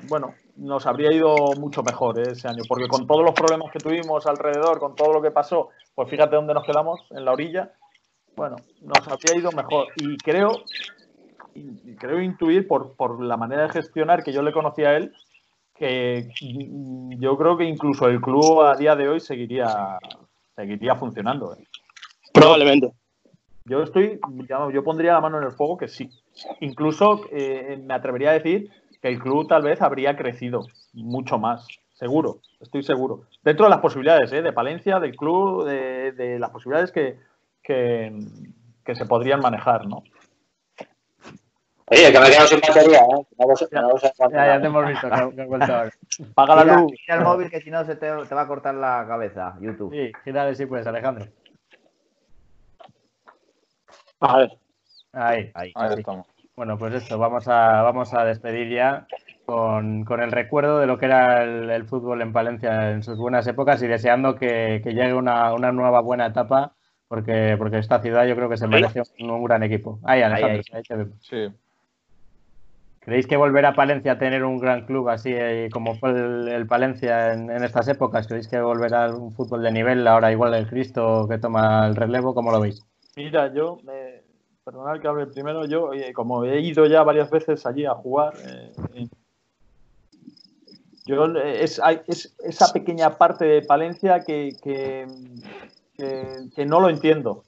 bueno, 0.09 0.33
nos 0.57 0.85
habría 0.87 1.13
ido 1.13 1.53
mucho 1.57 1.81
mejor 1.81 2.19
¿eh? 2.19 2.31
ese 2.33 2.49
año, 2.49 2.63
porque 2.67 2.89
con 2.89 3.07
todos 3.07 3.23
los 3.23 3.33
problemas 3.33 3.71
que 3.71 3.79
tuvimos 3.79 4.27
alrededor, 4.27 4.79
con 4.79 4.93
todo 4.93 5.13
lo 5.13 5.21
que 5.21 5.31
pasó, 5.31 5.69
pues 5.95 6.09
fíjate 6.09 6.35
dónde 6.35 6.53
nos 6.53 6.65
quedamos, 6.65 6.99
en 7.11 7.23
la 7.23 7.31
orilla, 7.31 7.71
bueno, 8.35 8.57
nos 8.81 9.07
habría 9.07 9.39
ido 9.39 9.53
mejor. 9.53 9.87
Y 9.95 10.17
creo, 10.17 10.51
creo 11.97 12.21
intuir 12.21 12.67
por, 12.67 12.95
por 12.95 13.21
la 13.21 13.37
manera 13.37 13.63
de 13.63 13.69
gestionar 13.69 14.23
que 14.23 14.33
yo 14.33 14.41
le 14.41 14.51
conocía 14.51 14.89
a 14.89 14.97
él, 14.97 15.13
que 15.75 16.29
yo 17.17 17.37
creo 17.37 17.57
que 17.57 17.65
incluso 17.65 18.07
el 18.07 18.21
club 18.21 18.61
a 18.61 18.75
día 18.75 18.95
de 18.95 19.09
hoy 19.09 19.19
seguiría, 19.19 19.97
seguiría 20.55 20.95
funcionando. 20.95 21.55
¿eh? 21.55 21.63
Probablemente. 22.33 22.91
Yo 23.65 23.83
estoy, 23.83 24.19
yo 24.73 24.83
pondría 24.83 25.13
la 25.13 25.21
mano 25.21 25.37
en 25.37 25.45
el 25.45 25.51
fuego 25.51 25.77
que 25.77 25.87
sí. 25.87 26.09
Incluso 26.59 27.21
eh, 27.31 27.81
me 27.83 27.93
atrevería 27.93 28.31
a 28.31 28.33
decir 28.33 28.71
que 29.01 29.07
el 29.07 29.19
club 29.19 29.47
tal 29.47 29.63
vez 29.63 29.81
habría 29.81 30.15
crecido 30.15 30.65
mucho 30.93 31.37
más. 31.37 31.67
Seguro, 31.93 32.39
estoy 32.59 32.83
seguro. 32.83 33.23
Dentro 33.43 33.65
de 33.65 33.69
las 33.69 33.79
posibilidades 33.79 34.31
¿eh? 34.33 34.41
de 34.41 34.53
Palencia, 34.53 34.99
del 34.99 35.15
club, 35.15 35.65
de, 35.65 36.11
de 36.11 36.39
las 36.39 36.49
posibilidades 36.49 36.91
que, 36.91 37.17
que, 37.61 38.17
que, 38.83 38.95
se 38.95 39.05
podrían 39.05 39.39
manejar, 39.39 39.87
¿no? 39.87 40.03
Oye, 41.91 42.09
que 42.09 42.19
me 42.19 42.27
he 42.27 42.29
quedado 42.31 42.47
sin 42.47 42.61
batería, 42.61 42.99
¿eh? 42.99 43.25
No 43.37 43.47
vos, 43.47 43.67
ya, 43.69 43.81
no 43.81 43.89
vos 43.89 44.01
ya, 44.01 44.11
ya, 44.31 44.61
te 44.61 44.67
hemos 44.67 44.87
visto 44.87 45.09
que, 45.09 45.43
vuelto 45.43 45.75
ahora. 45.75 45.91
Paga 46.35 46.63
la 46.63 46.77
luz. 46.77 46.91
Mira 46.91 47.15
el 47.19 47.21
móvil 47.21 47.49
que 47.49 47.59
si 47.59 47.69
no 47.69 47.83
se 47.83 47.95
te, 47.95 48.07
te, 48.07 48.35
va 48.35 48.41
a 48.41 48.47
cortar 48.47 48.75
la 48.75 49.03
cabeza, 49.05 49.57
YouTube. 49.59 49.91
Sí, 49.93 50.09
gírale 50.23 50.55
si 50.55 50.65
puedes, 50.67 50.87
Alejandro. 50.87 51.25
A 54.21 54.37
ver. 54.37 54.51
Ahí, 55.11 55.51
ahí, 55.53 55.73
ahí 55.75 55.99
estamos. 55.99 56.27
Bueno, 56.55 56.77
pues 56.77 56.93
esto, 56.93 57.17
vamos 57.17 57.49
a, 57.49 57.81
vamos 57.81 58.13
a 58.13 58.23
despedir 58.23 58.69
ya 58.69 59.05
con, 59.45 60.05
con 60.05 60.21
el 60.21 60.31
recuerdo 60.31 60.79
de 60.79 60.87
lo 60.87 60.97
que 60.97 61.07
era 61.07 61.43
el, 61.43 61.69
el, 61.69 61.85
fútbol 61.85 62.21
en 62.21 62.31
Palencia 62.31 62.91
en 62.91 63.03
sus 63.03 63.17
buenas 63.17 63.45
épocas 63.47 63.81
y 63.81 63.87
deseando 63.87 64.35
que, 64.35 64.79
que 64.81 64.93
llegue 64.93 65.13
una, 65.13 65.53
una, 65.53 65.73
nueva 65.73 65.99
buena 65.99 66.27
etapa 66.27 66.73
porque, 67.09 67.55
porque 67.57 67.79
esta 67.79 68.01
ciudad 68.01 68.25
yo 68.25 68.35
creo 68.37 68.47
que 68.47 68.55
se 68.55 68.67
merece 68.67 69.01
un, 69.19 69.29
un 69.29 69.43
gran 69.43 69.63
equipo. 69.63 69.99
Ahí, 70.03 70.21
Alejandro, 70.21 70.61
ahí, 70.61 70.61
ahí. 70.71 70.77
ahí 70.77 70.83
te 70.83 70.95
vemos. 70.95 71.17
Sí. 71.19 71.49
¿Creéis 73.01 73.25
que 73.25 73.35
volver 73.35 73.65
a 73.65 73.73
Palencia 73.73 74.11
a 74.11 74.19
tener 74.19 74.43
un 74.43 74.59
gran 74.59 74.85
club 74.85 75.09
así 75.09 75.31
eh, 75.33 75.69
como 75.73 75.95
fue 75.95 76.11
el, 76.11 76.67
Palencia 76.67 77.33
en, 77.33 77.49
estas 77.49 77.87
épocas? 77.87 78.27
¿Creéis 78.27 78.47
que 78.47 78.61
volverá 78.61 79.05
a 79.05 79.15
un 79.15 79.33
fútbol 79.33 79.63
de 79.63 79.71
nivel 79.71 80.07
ahora 80.07 80.31
igual 80.31 80.53
el 80.53 80.67
Cristo 80.67 81.25
que 81.27 81.39
toma 81.39 81.87
el 81.87 81.95
relevo? 81.95 82.35
¿Cómo 82.35 82.51
lo 82.51 82.59
veis? 82.59 82.85
Mira, 83.15 83.51
yo, 83.51 83.79
eh, 83.91 84.23
perdonad 84.63 85.01
que 85.01 85.07
hable 85.07 85.25
primero, 85.25 85.65
yo 85.65 85.93
eh, 85.93 86.13
como 86.13 86.45
he 86.45 86.61
ido 86.61 86.85
ya 86.85 87.01
varias 87.01 87.31
veces 87.31 87.65
allí 87.65 87.85
a 87.85 87.95
jugar, 87.95 88.35
eh, 88.45 89.07
yo 91.05 91.25
es, 91.25 91.81
es, 92.05 92.35
esa 92.43 92.71
pequeña 92.71 93.17
parte 93.17 93.45
de 93.45 93.63
Palencia 93.63 94.19
que, 94.19 94.51
que 94.63 96.65
no 96.67 96.79
lo 96.79 96.89
entiendo. 96.89 97.45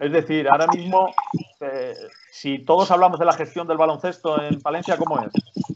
Es 0.00 0.10
decir, 0.12 0.48
ahora 0.48 0.66
mismo, 0.68 1.12
eh, 1.60 1.94
si 2.32 2.60
todos 2.60 2.90
hablamos 2.90 3.18
de 3.18 3.26
la 3.26 3.34
gestión 3.34 3.68
del 3.68 3.76
baloncesto 3.76 4.42
en 4.42 4.58
Palencia, 4.62 4.96
¿cómo 4.96 5.20
es? 5.20 5.30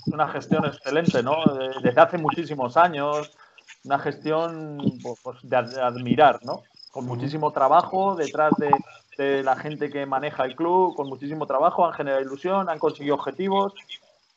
Una 0.06 0.26
gestión 0.28 0.64
excelente, 0.64 1.22
¿no? 1.22 1.36
Desde 1.82 2.00
hace 2.00 2.16
muchísimos 2.16 2.78
años, 2.78 3.36
una 3.84 3.98
gestión 3.98 4.78
pues, 5.22 5.38
de 5.42 5.56
admirar, 5.56 6.40
¿no? 6.42 6.62
Con 6.90 7.04
muchísimo 7.04 7.52
trabajo 7.52 8.14
detrás 8.14 8.52
de, 8.56 8.70
de, 9.18 9.42
la 9.42 9.56
gente 9.56 9.90
que 9.90 10.06
maneja 10.06 10.46
el 10.46 10.56
club, 10.56 10.96
con 10.96 11.06
muchísimo 11.06 11.46
trabajo, 11.46 11.86
han 11.86 11.92
generado 11.92 12.22
ilusión, 12.22 12.70
han 12.70 12.78
conseguido 12.78 13.16
objetivos, 13.16 13.74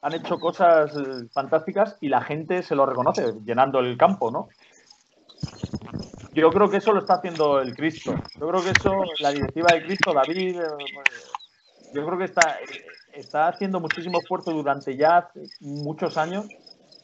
han 0.01 0.13
hecho 0.15 0.37
cosas 0.37 0.91
fantásticas 1.31 1.95
y 2.01 2.09
la 2.09 2.21
gente 2.21 2.61
se 2.61 2.75
lo 2.75 2.85
reconoce, 2.85 3.35
llenando 3.45 3.79
el 3.79 3.97
campo, 3.97 4.31
¿no? 4.31 4.49
Yo 6.37 6.51
creo 6.51 6.69
que 6.69 6.77
eso 6.77 6.93
lo 6.93 6.99
está 6.99 7.15
haciendo 7.15 7.59
el 7.59 7.75
Cristo. 7.75 8.13
Yo 8.39 8.47
creo 8.47 8.63
que 8.63 8.69
eso, 8.69 8.91
la 9.21 9.31
directiva 9.31 9.73
de 9.73 9.81
Cristo, 9.81 10.13
David, 10.13 10.59
yo 11.95 12.05
creo 12.05 12.17
que 12.19 12.25
está, 12.25 12.59
está 13.11 13.47
haciendo 13.47 13.79
muchísimo 13.79 14.19
esfuerzo 14.19 14.51
durante 14.51 14.95
ya 14.95 15.31
muchos 15.61 16.15
años 16.15 16.45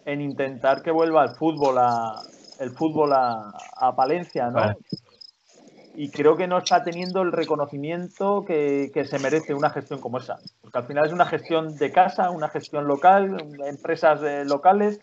en 0.05 0.21
intentar 0.21 0.83
que 0.83 0.91
vuelva 0.91 1.23
el 1.23 1.31
fútbol 1.31 1.79
a, 1.79 2.21
el 2.59 2.69
fútbol 2.73 3.11
a, 3.13 3.51
a 3.75 3.95
Palencia, 3.95 4.51
¿no? 4.51 4.59
Vale. 4.59 4.77
Y 5.95 6.11
creo 6.11 6.37
que 6.37 6.47
no 6.47 6.59
está 6.59 6.83
teniendo 6.83 7.23
el 7.23 7.31
reconocimiento 7.31 8.45
que, 8.45 8.91
que, 8.93 9.05
se 9.05 9.17
merece 9.17 9.55
una 9.55 9.71
gestión 9.71 9.99
como 9.99 10.19
esa. 10.19 10.37
Porque 10.61 10.77
al 10.77 10.85
final 10.85 11.07
es 11.07 11.11
una 11.11 11.25
gestión 11.25 11.75
de 11.77 11.91
casa, 11.91 12.29
una 12.29 12.49
gestión 12.49 12.85
local, 12.85 13.37
empresas 13.65 14.21
eh, 14.21 14.43
locales, 14.45 14.99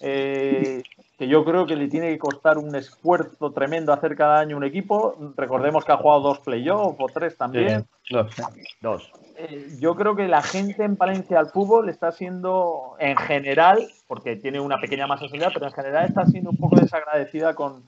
eh, 0.00 0.82
que 1.20 1.28
yo 1.28 1.44
creo 1.44 1.66
que 1.66 1.76
le 1.76 1.88
tiene 1.88 2.08
que 2.08 2.18
costar 2.18 2.56
un 2.56 2.74
esfuerzo 2.74 3.52
tremendo 3.52 3.92
hacer 3.92 4.16
cada 4.16 4.38
año 4.38 4.56
un 4.56 4.64
equipo. 4.64 5.14
Recordemos 5.36 5.84
que 5.84 5.92
ha 5.92 5.98
jugado 5.98 6.22
dos 6.22 6.38
playoffs 6.38 6.96
o 6.98 7.06
tres 7.12 7.36
también. 7.36 7.84
Sí, 8.04 8.14
dos. 8.14 8.34
dos. 8.80 9.12
Eh, 9.36 9.68
yo 9.78 9.94
creo 9.96 10.16
que 10.16 10.26
la 10.28 10.40
gente 10.40 10.82
en 10.82 10.96
Palencia 10.96 11.38
al 11.38 11.50
fútbol 11.50 11.90
está 11.90 12.10
siendo, 12.10 12.96
en 12.98 13.18
general, 13.18 13.86
porque 14.06 14.36
tiene 14.36 14.60
una 14.60 14.80
pequeña 14.80 15.06
masa 15.06 15.28
social, 15.28 15.50
pero 15.52 15.66
en 15.66 15.72
general 15.72 16.06
está 16.06 16.24
siendo 16.24 16.48
un 16.48 16.56
poco 16.56 16.76
desagradecida 16.76 17.52
con, 17.52 17.84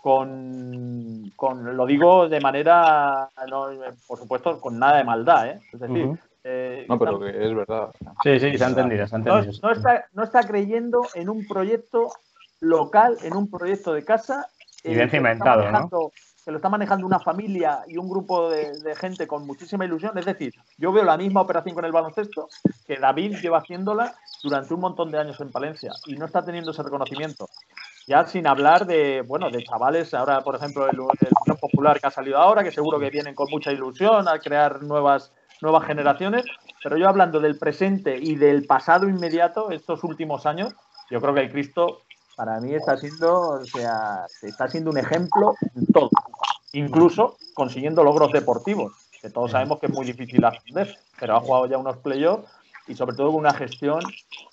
con, 0.00 1.32
con 1.34 1.76
lo 1.76 1.86
digo 1.86 2.28
de 2.28 2.38
manera, 2.38 3.28
no, 3.50 3.66
por 4.06 4.18
supuesto, 4.20 4.60
con 4.60 4.78
nada 4.78 4.98
de 4.98 5.02
maldad. 5.02 5.48
¿eh? 5.48 5.60
Es 5.72 5.80
decir, 5.80 6.04
uh 6.06 6.12
-huh. 6.12 6.18
Eh, 6.48 6.86
no, 6.88 6.96
pero 6.96 7.18
que 7.18 7.30
es 7.30 7.52
verdad. 7.52 7.90
Sí, 8.22 8.38
sí, 8.38 8.56
se 8.56 8.64
ha 8.64 8.68
entendido. 8.68 9.04
Se 9.08 9.16
ha 9.16 9.18
entendido. 9.18 9.52
No, 9.60 9.68
no, 9.68 9.74
está, 9.74 10.04
no 10.12 10.22
está 10.22 10.44
creyendo 10.44 11.02
en 11.16 11.28
un 11.28 11.44
proyecto 11.44 12.12
local, 12.60 13.16
en 13.22 13.36
un 13.36 13.50
proyecto 13.50 13.92
de 13.92 14.04
casa. 14.04 14.48
Y 14.82 14.94
bien 14.94 15.10
cimentado, 15.10 15.70
¿no? 15.70 16.10
Que 16.44 16.52
lo 16.52 16.58
está 16.58 16.68
manejando 16.68 17.04
una 17.04 17.18
familia 17.18 17.80
y 17.88 17.96
un 17.96 18.08
grupo 18.08 18.48
de, 18.48 18.78
de, 18.78 18.94
gente 18.94 19.26
con 19.26 19.44
muchísima 19.44 19.84
ilusión. 19.84 20.16
Es 20.16 20.26
decir, 20.26 20.54
yo 20.78 20.92
veo 20.92 21.02
la 21.02 21.16
misma 21.16 21.40
operación 21.40 21.74
con 21.74 21.84
el 21.84 21.90
baloncesto 21.90 22.48
que 22.86 22.98
David 22.98 23.38
lleva 23.42 23.58
haciéndola 23.58 24.14
durante 24.44 24.72
un 24.72 24.80
montón 24.80 25.10
de 25.10 25.18
años 25.18 25.40
en 25.40 25.50
Palencia 25.50 25.92
y 26.06 26.14
no 26.14 26.24
está 26.24 26.44
teniendo 26.44 26.70
ese 26.70 26.84
reconocimiento. 26.84 27.48
Ya 28.06 28.24
sin 28.26 28.46
hablar 28.46 28.86
de, 28.86 29.22
bueno, 29.26 29.50
de 29.50 29.64
chavales, 29.64 30.14
ahora 30.14 30.40
por 30.42 30.54
ejemplo 30.54 30.88
el, 30.88 31.00
el 31.00 31.56
Popular 31.56 31.98
que 31.98 32.06
ha 32.06 32.12
salido 32.12 32.38
ahora, 32.38 32.62
que 32.62 32.70
seguro 32.70 33.00
que 33.00 33.10
vienen 33.10 33.34
con 33.34 33.50
mucha 33.50 33.72
ilusión 33.72 34.28
a 34.28 34.38
crear 34.38 34.84
nuevas 34.84 35.32
nuevas 35.62 35.86
generaciones, 35.86 36.44
pero 36.82 36.96
yo 36.96 37.08
hablando 37.08 37.40
del 37.40 37.58
presente 37.58 38.16
y 38.18 38.36
del 38.36 38.66
pasado 38.66 39.08
inmediato, 39.08 39.70
estos 39.70 40.04
últimos 40.04 40.46
años, 40.46 40.74
yo 41.10 41.20
creo 41.20 41.34
que 41.34 41.40
el 41.40 41.50
Cristo 41.50 42.02
para 42.36 42.60
mí 42.60 42.74
está 42.74 42.96
siendo, 42.98 43.50
o 43.50 43.64
sea, 43.64 44.26
está 44.42 44.68
siendo 44.68 44.90
un 44.90 44.98
ejemplo 44.98 45.54
en 45.74 45.86
todo, 45.86 46.10
incluso 46.72 47.38
consiguiendo 47.54 48.04
logros 48.04 48.30
deportivos, 48.30 48.92
que 49.20 49.30
todos 49.30 49.50
sabemos 49.50 49.80
que 49.80 49.86
es 49.86 49.92
muy 49.92 50.04
difícil 50.04 50.44
ascender, 50.44 50.94
pero 51.18 51.36
ha 51.36 51.40
jugado 51.40 51.66
ya 51.66 51.78
unos 51.78 51.96
playoffs 51.96 52.48
y 52.86 52.94
sobre 52.94 53.16
todo 53.16 53.28
con 53.28 53.40
una 53.40 53.54
gestión 53.54 54.00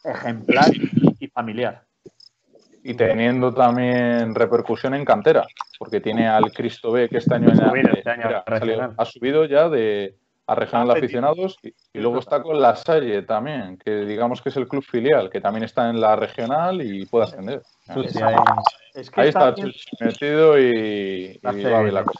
ejemplar 0.03 0.71
y 1.19 1.27
familiar. 1.27 1.83
Y 2.85 2.95
teniendo 2.95 3.53
también 3.53 4.33
repercusión 4.33 4.93
en 4.93 5.05
cantera, 5.05 5.45
porque 5.77 6.01
tiene 6.01 6.27
al 6.27 6.51
Cristo 6.51 6.91
B 6.91 7.09
que 7.09 7.17
este 7.17 7.35
año, 7.35 7.49
este 7.49 8.09
año 8.09 8.27
mira, 8.27 8.43
ha, 8.45 8.59
salido, 8.59 8.93
ha 8.97 9.05
subido 9.05 9.45
ya 9.45 9.69
de, 9.69 10.17
a 10.45 10.55
regional 10.55 10.87
de 10.87 10.93
aficionados 10.93 11.57
y, 11.63 11.73
y, 11.93 11.99
luego 11.99 12.19
está 12.19 12.41
con 12.41 12.61
la 12.61 12.75
Salle 12.75 13.21
también, 13.21 13.77
que 13.77 14.05
digamos 14.05 14.41
que 14.41 14.49
es 14.49 14.57
el 14.57 14.67
club 14.67 14.83
filial, 14.83 15.29
que 15.29 15.39
también 15.39 15.63
está 15.63 15.89
en 15.89 16.01
la 16.01 16.15
regional 16.15 16.81
y 16.81 17.05
puede 17.05 17.25
ascender. 17.25 17.61
Sí, 18.09 18.21
ahí, 18.21 18.35
es 18.93 19.09
que 19.09 19.21
ahí 19.21 19.29
está, 19.29 19.49
está 19.49 20.05
metido 20.05 20.59
y, 20.59 21.31
y 21.31 21.39
va 21.43 21.51
bien 21.51 21.93
la 21.93 22.03
cosa. 22.03 22.19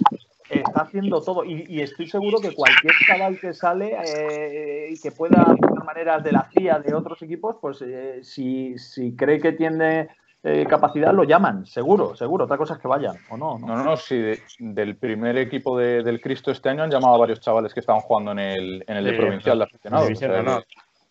Está 0.49 0.81
haciendo 0.81 1.21
todo 1.21 1.43
y, 1.43 1.65
y, 1.67 1.81
estoy 1.81 2.07
seguro 2.07 2.39
que 2.39 2.53
cualquier 2.53 2.93
chaval 3.07 3.39
que 3.39 3.53
sale 3.53 3.97
eh, 4.05 4.89
y 4.91 4.99
que 4.99 5.11
pueda 5.11 5.41
aplicar 5.41 5.83
maneras 5.83 6.23
de 6.23 6.31
la 6.31 6.47
CIA 6.53 6.79
de 6.79 6.93
otros 6.93 7.21
equipos, 7.23 7.57
pues 7.59 7.81
eh, 7.81 8.19
si, 8.23 8.77
si 8.77 9.15
cree 9.15 9.39
que 9.39 9.53
tiene 9.53 10.09
eh, 10.45 10.65
capacidad 10.67 11.13
lo 11.13 11.23
llaman, 11.23 11.65
seguro, 11.65 12.15
seguro. 12.15 12.43
Otra 12.43 12.57
cosa 12.57 12.73
es 12.73 12.79
que 12.81 12.87
vayan, 12.87 13.15
¿o 13.29 13.37
no? 13.37 13.57
No, 13.57 13.77
no, 13.77 13.83
no, 13.83 13.95
sí. 13.95 14.17
De, 14.17 14.41
del 14.59 14.97
primer 14.97 15.37
equipo 15.37 15.77
de, 15.77 16.03
del 16.03 16.19
Cristo 16.19 16.51
este 16.51 16.67
año 16.67 16.83
han 16.83 16.91
llamado 16.91 17.15
a 17.15 17.19
varios 17.19 17.39
chavales 17.39 17.73
que 17.73 17.79
estaban 17.79 18.01
jugando 18.01 18.31
en 18.33 18.39
el, 18.39 18.83
en 18.85 18.97
el 18.97 19.05
sí, 19.05 19.11
de 19.11 19.17
provincial 19.17 19.57
de 19.57 19.63
aficionados. 19.63 20.07
Sí, 20.07 20.13
o 20.13 20.17
sea, 20.17 20.43
no. 20.43 20.61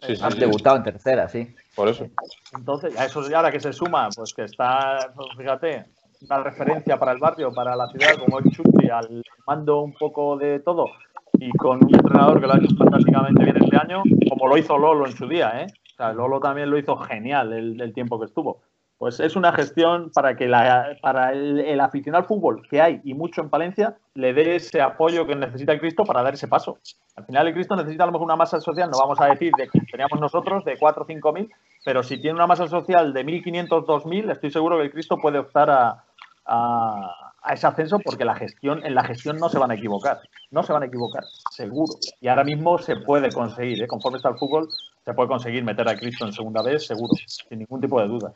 sí, 0.00 0.14
han 0.20 0.38
debutado 0.38 0.76
en 0.76 0.82
tercera, 0.82 1.28
sí. 1.28 1.54
Por 1.74 1.88
eso. 1.88 2.06
Entonces, 2.54 2.98
a 2.98 3.06
eso 3.06 3.22
ahora 3.34 3.50
que 3.50 3.60
se 3.60 3.72
suma, 3.72 4.10
pues 4.14 4.34
que 4.34 4.44
está, 4.44 4.98
pues 5.16 5.28
fíjate, 5.38 5.86
una 6.28 6.42
referencia 6.42 6.98
para 6.98 7.12
el 7.12 7.18
barrio, 7.18 7.52
para 7.54 7.74
la 7.74 7.88
ciudad, 7.88 8.16
como 8.18 8.38
el 8.38 8.50
Chuti, 8.50 8.90
al 8.90 9.24
mando 9.46 9.80
un 9.80 9.94
poco 9.94 10.36
de 10.36 10.60
todo 10.60 10.90
y 11.38 11.50
con 11.52 11.82
un 11.82 11.94
entrenador 11.94 12.38
que 12.38 12.46
lo 12.46 12.52
ha 12.52 12.58
hecho 12.58 12.76
fantásticamente 12.76 13.44
bien 13.44 13.56
este 13.56 13.76
año, 13.76 14.02
como 14.28 14.46
lo 14.46 14.58
hizo 14.58 14.76
Lolo 14.76 15.06
en 15.06 15.16
su 15.16 15.26
día, 15.26 15.62
¿eh? 15.62 15.66
O 15.92 15.96
sea, 15.96 16.12
Lolo 16.12 16.38
también 16.38 16.70
lo 16.70 16.78
hizo 16.78 16.96
genial 16.98 17.52
el, 17.54 17.80
el 17.80 17.94
tiempo 17.94 18.20
que 18.20 18.26
estuvo. 18.26 18.60
Pues 19.02 19.18
es 19.18 19.34
una 19.34 19.52
gestión 19.52 20.12
para 20.14 20.36
que 20.36 20.46
la, 20.46 20.96
para 21.02 21.32
el, 21.32 21.58
el, 21.58 21.80
aficionado 21.80 22.22
al 22.22 22.28
fútbol 22.28 22.62
que 22.70 22.80
hay 22.80 23.00
y 23.02 23.14
mucho 23.14 23.40
en 23.40 23.50
Palencia 23.50 23.96
le 24.14 24.32
dé 24.32 24.54
ese 24.54 24.80
apoyo 24.80 25.26
que 25.26 25.34
necesita 25.34 25.72
el 25.72 25.80
Cristo 25.80 26.04
para 26.04 26.22
dar 26.22 26.34
ese 26.34 26.46
paso. 26.46 26.78
Al 27.16 27.24
final 27.24 27.48
el 27.48 27.52
Cristo 27.52 27.74
necesita 27.74 28.04
a 28.04 28.06
lo 28.06 28.12
mejor 28.12 28.26
una 28.26 28.36
masa 28.36 28.60
social, 28.60 28.88
no 28.92 29.00
vamos 29.00 29.20
a 29.20 29.26
decir 29.26 29.50
de 29.58 29.66
que 29.66 29.80
teníamos 29.90 30.20
nosotros, 30.20 30.64
de 30.64 30.78
4 30.78 31.02
o 31.02 31.04
5 31.04 31.32
mil, 31.32 31.50
pero 31.84 32.04
si 32.04 32.18
tiene 32.18 32.36
una 32.36 32.46
masa 32.46 32.68
social 32.68 33.12
de 33.12 33.26
1.500, 33.26 33.84
2.000, 33.84 34.30
estoy 34.30 34.52
seguro 34.52 34.76
que 34.76 34.84
el 34.84 34.92
Cristo 34.92 35.16
puede 35.16 35.40
optar 35.40 35.68
a, 35.68 36.04
a, 36.46 37.32
a, 37.42 37.54
ese 37.54 37.66
ascenso 37.66 37.98
porque 37.98 38.24
la 38.24 38.36
gestión, 38.36 38.86
en 38.86 38.94
la 38.94 39.02
gestión 39.02 39.36
no 39.36 39.48
se 39.48 39.58
van 39.58 39.72
a 39.72 39.74
equivocar, 39.74 40.20
no 40.52 40.62
se 40.62 40.72
van 40.72 40.84
a 40.84 40.86
equivocar, 40.86 41.24
seguro. 41.50 41.94
Y 42.20 42.28
ahora 42.28 42.44
mismo 42.44 42.78
se 42.78 42.94
puede 42.94 43.32
conseguir, 43.32 43.82
¿eh? 43.82 43.88
conforme 43.88 44.18
está 44.18 44.28
el 44.28 44.38
fútbol, 44.38 44.68
se 45.04 45.12
puede 45.12 45.28
conseguir 45.28 45.64
meter 45.64 45.88
a 45.88 45.96
Cristo 45.96 46.24
en 46.24 46.32
segunda 46.32 46.62
vez, 46.62 46.86
seguro, 46.86 47.14
sin 47.26 47.58
ningún 47.58 47.80
tipo 47.80 48.00
de 48.00 48.06
duda. 48.06 48.32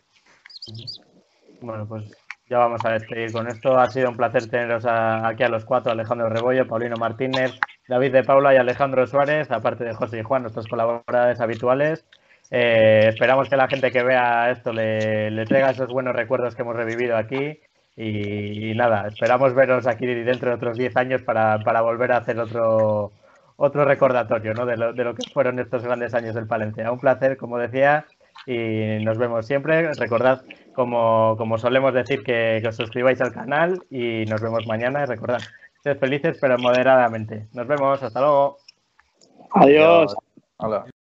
Bueno, 1.61 1.87
pues 1.87 2.05
ya 2.49 2.59
vamos 2.59 2.85
a 2.85 2.91
despedir 2.91 3.33
con 3.33 3.49
esto. 3.49 3.79
Ha 3.79 3.89
sido 3.91 4.11
un 4.11 4.17
placer 4.17 4.49
teneros 4.49 4.85
aquí 4.87 5.43
a 5.43 5.49
los 5.49 5.65
cuatro, 5.65 5.93
Alejandro 5.93 6.29
Rebollo, 6.29 6.67
Paulino 6.67 6.97
Martínez, 6.97 7.59
David 7.89 8.13
de 8.13 8.25
Paula 8.25 8.55
y 8.55 8.57
Alejandro 8.57 9.07
Suárez, 9.07 9.51
aparte 9.51 9.85
de 9.85 9.95
José 9.95 10.21
y 10.21 10.23
Juan, 10.23 10.43
nuestros 10.43 10.69
colaboradores 10.69 11.41
habituales. 11.41 12.05
Eh, 12.51 13.07
esperamos 13.09 13.49
que 13.49 13.57
la 13.57 13.69
gente 13.69 13.91
que 13.91 14.05
vea 14.05 14.51
esto 14.51 14.73
le, 14.73 15.45
traiga 15.47 15.71
esos 15.71 15.91
buenos 15.91 16.15
recuerdos 16.15 16.55
que 16.55 16.63
hemos 16.63 16.77
revivido 16.77 17.17
aquí. 17.17 17.61
Y, 17.97 18.71
y 18.71 18.75
nada, 18.75 19.09
esperamos 19.09 19.55
veros 19.55 19.87
aquí 19.87 20.07
dentro 20.07 20.51
de 20.51 20.57
otros 20.57 20.77
10 20.77 20.97
años 20.97 21.23
para, 21.23 21.61
para, 21.61 21.81
volver 21.81 22.13
a 22.13 22.19
hacer 22.19 22.39
otro, 22.39 23.11
otro 23.57 23.85
recordatorio 23.87 24.53
¿no? 24.53 24.67
de, 24.67 24.77
lo, 24.77 24.93
de 24.93 25.03
lo 25.03 25.15
que 25.15 25.29
fueron 25.33 25.59
estos 25.59 25.83
grandes 25.83 26.13
años 26.13 26.35
del 26.35 26.47
Palencia. 26.47 26.93
Un 26.93 27.01
placer, 27.01 27.39
como 27.39 27.57
decía, 27.57 28.05
y 28.47 29.05
nos 29.05 29.19
vemos 29.19 29.47
siempre. 29.47 29.93
Recordad, 29.95 30.43
como, 30.75 31.35
como 31.37 31.59
solemos 31.59 31.93
decir, 31.93 32.23
que, 32.23 32.61
que, 32.63 32.69
os 32.69 32.77
suscribáis 32.77 33.21
al 33.21 33.33
canal 33.33 33.83
y 33.91 34.25
nos 34.27 34.41
vemos 34.41 34.67
mañana. 34.67 35.03
Y 35.03 35.07
recordad, 35.07 35.41
sed 35.83 35.99
felices 35.99 36.39
pero 36.41 36.59
moderadamente. 36.59 37.49
Nos 37.53 37.67
vemos, 37.67 38.03
hasta 38.03 38.21
luego. 38.21 38.59
Adiós. 39.53 40.15
Hola. 40.59 40.87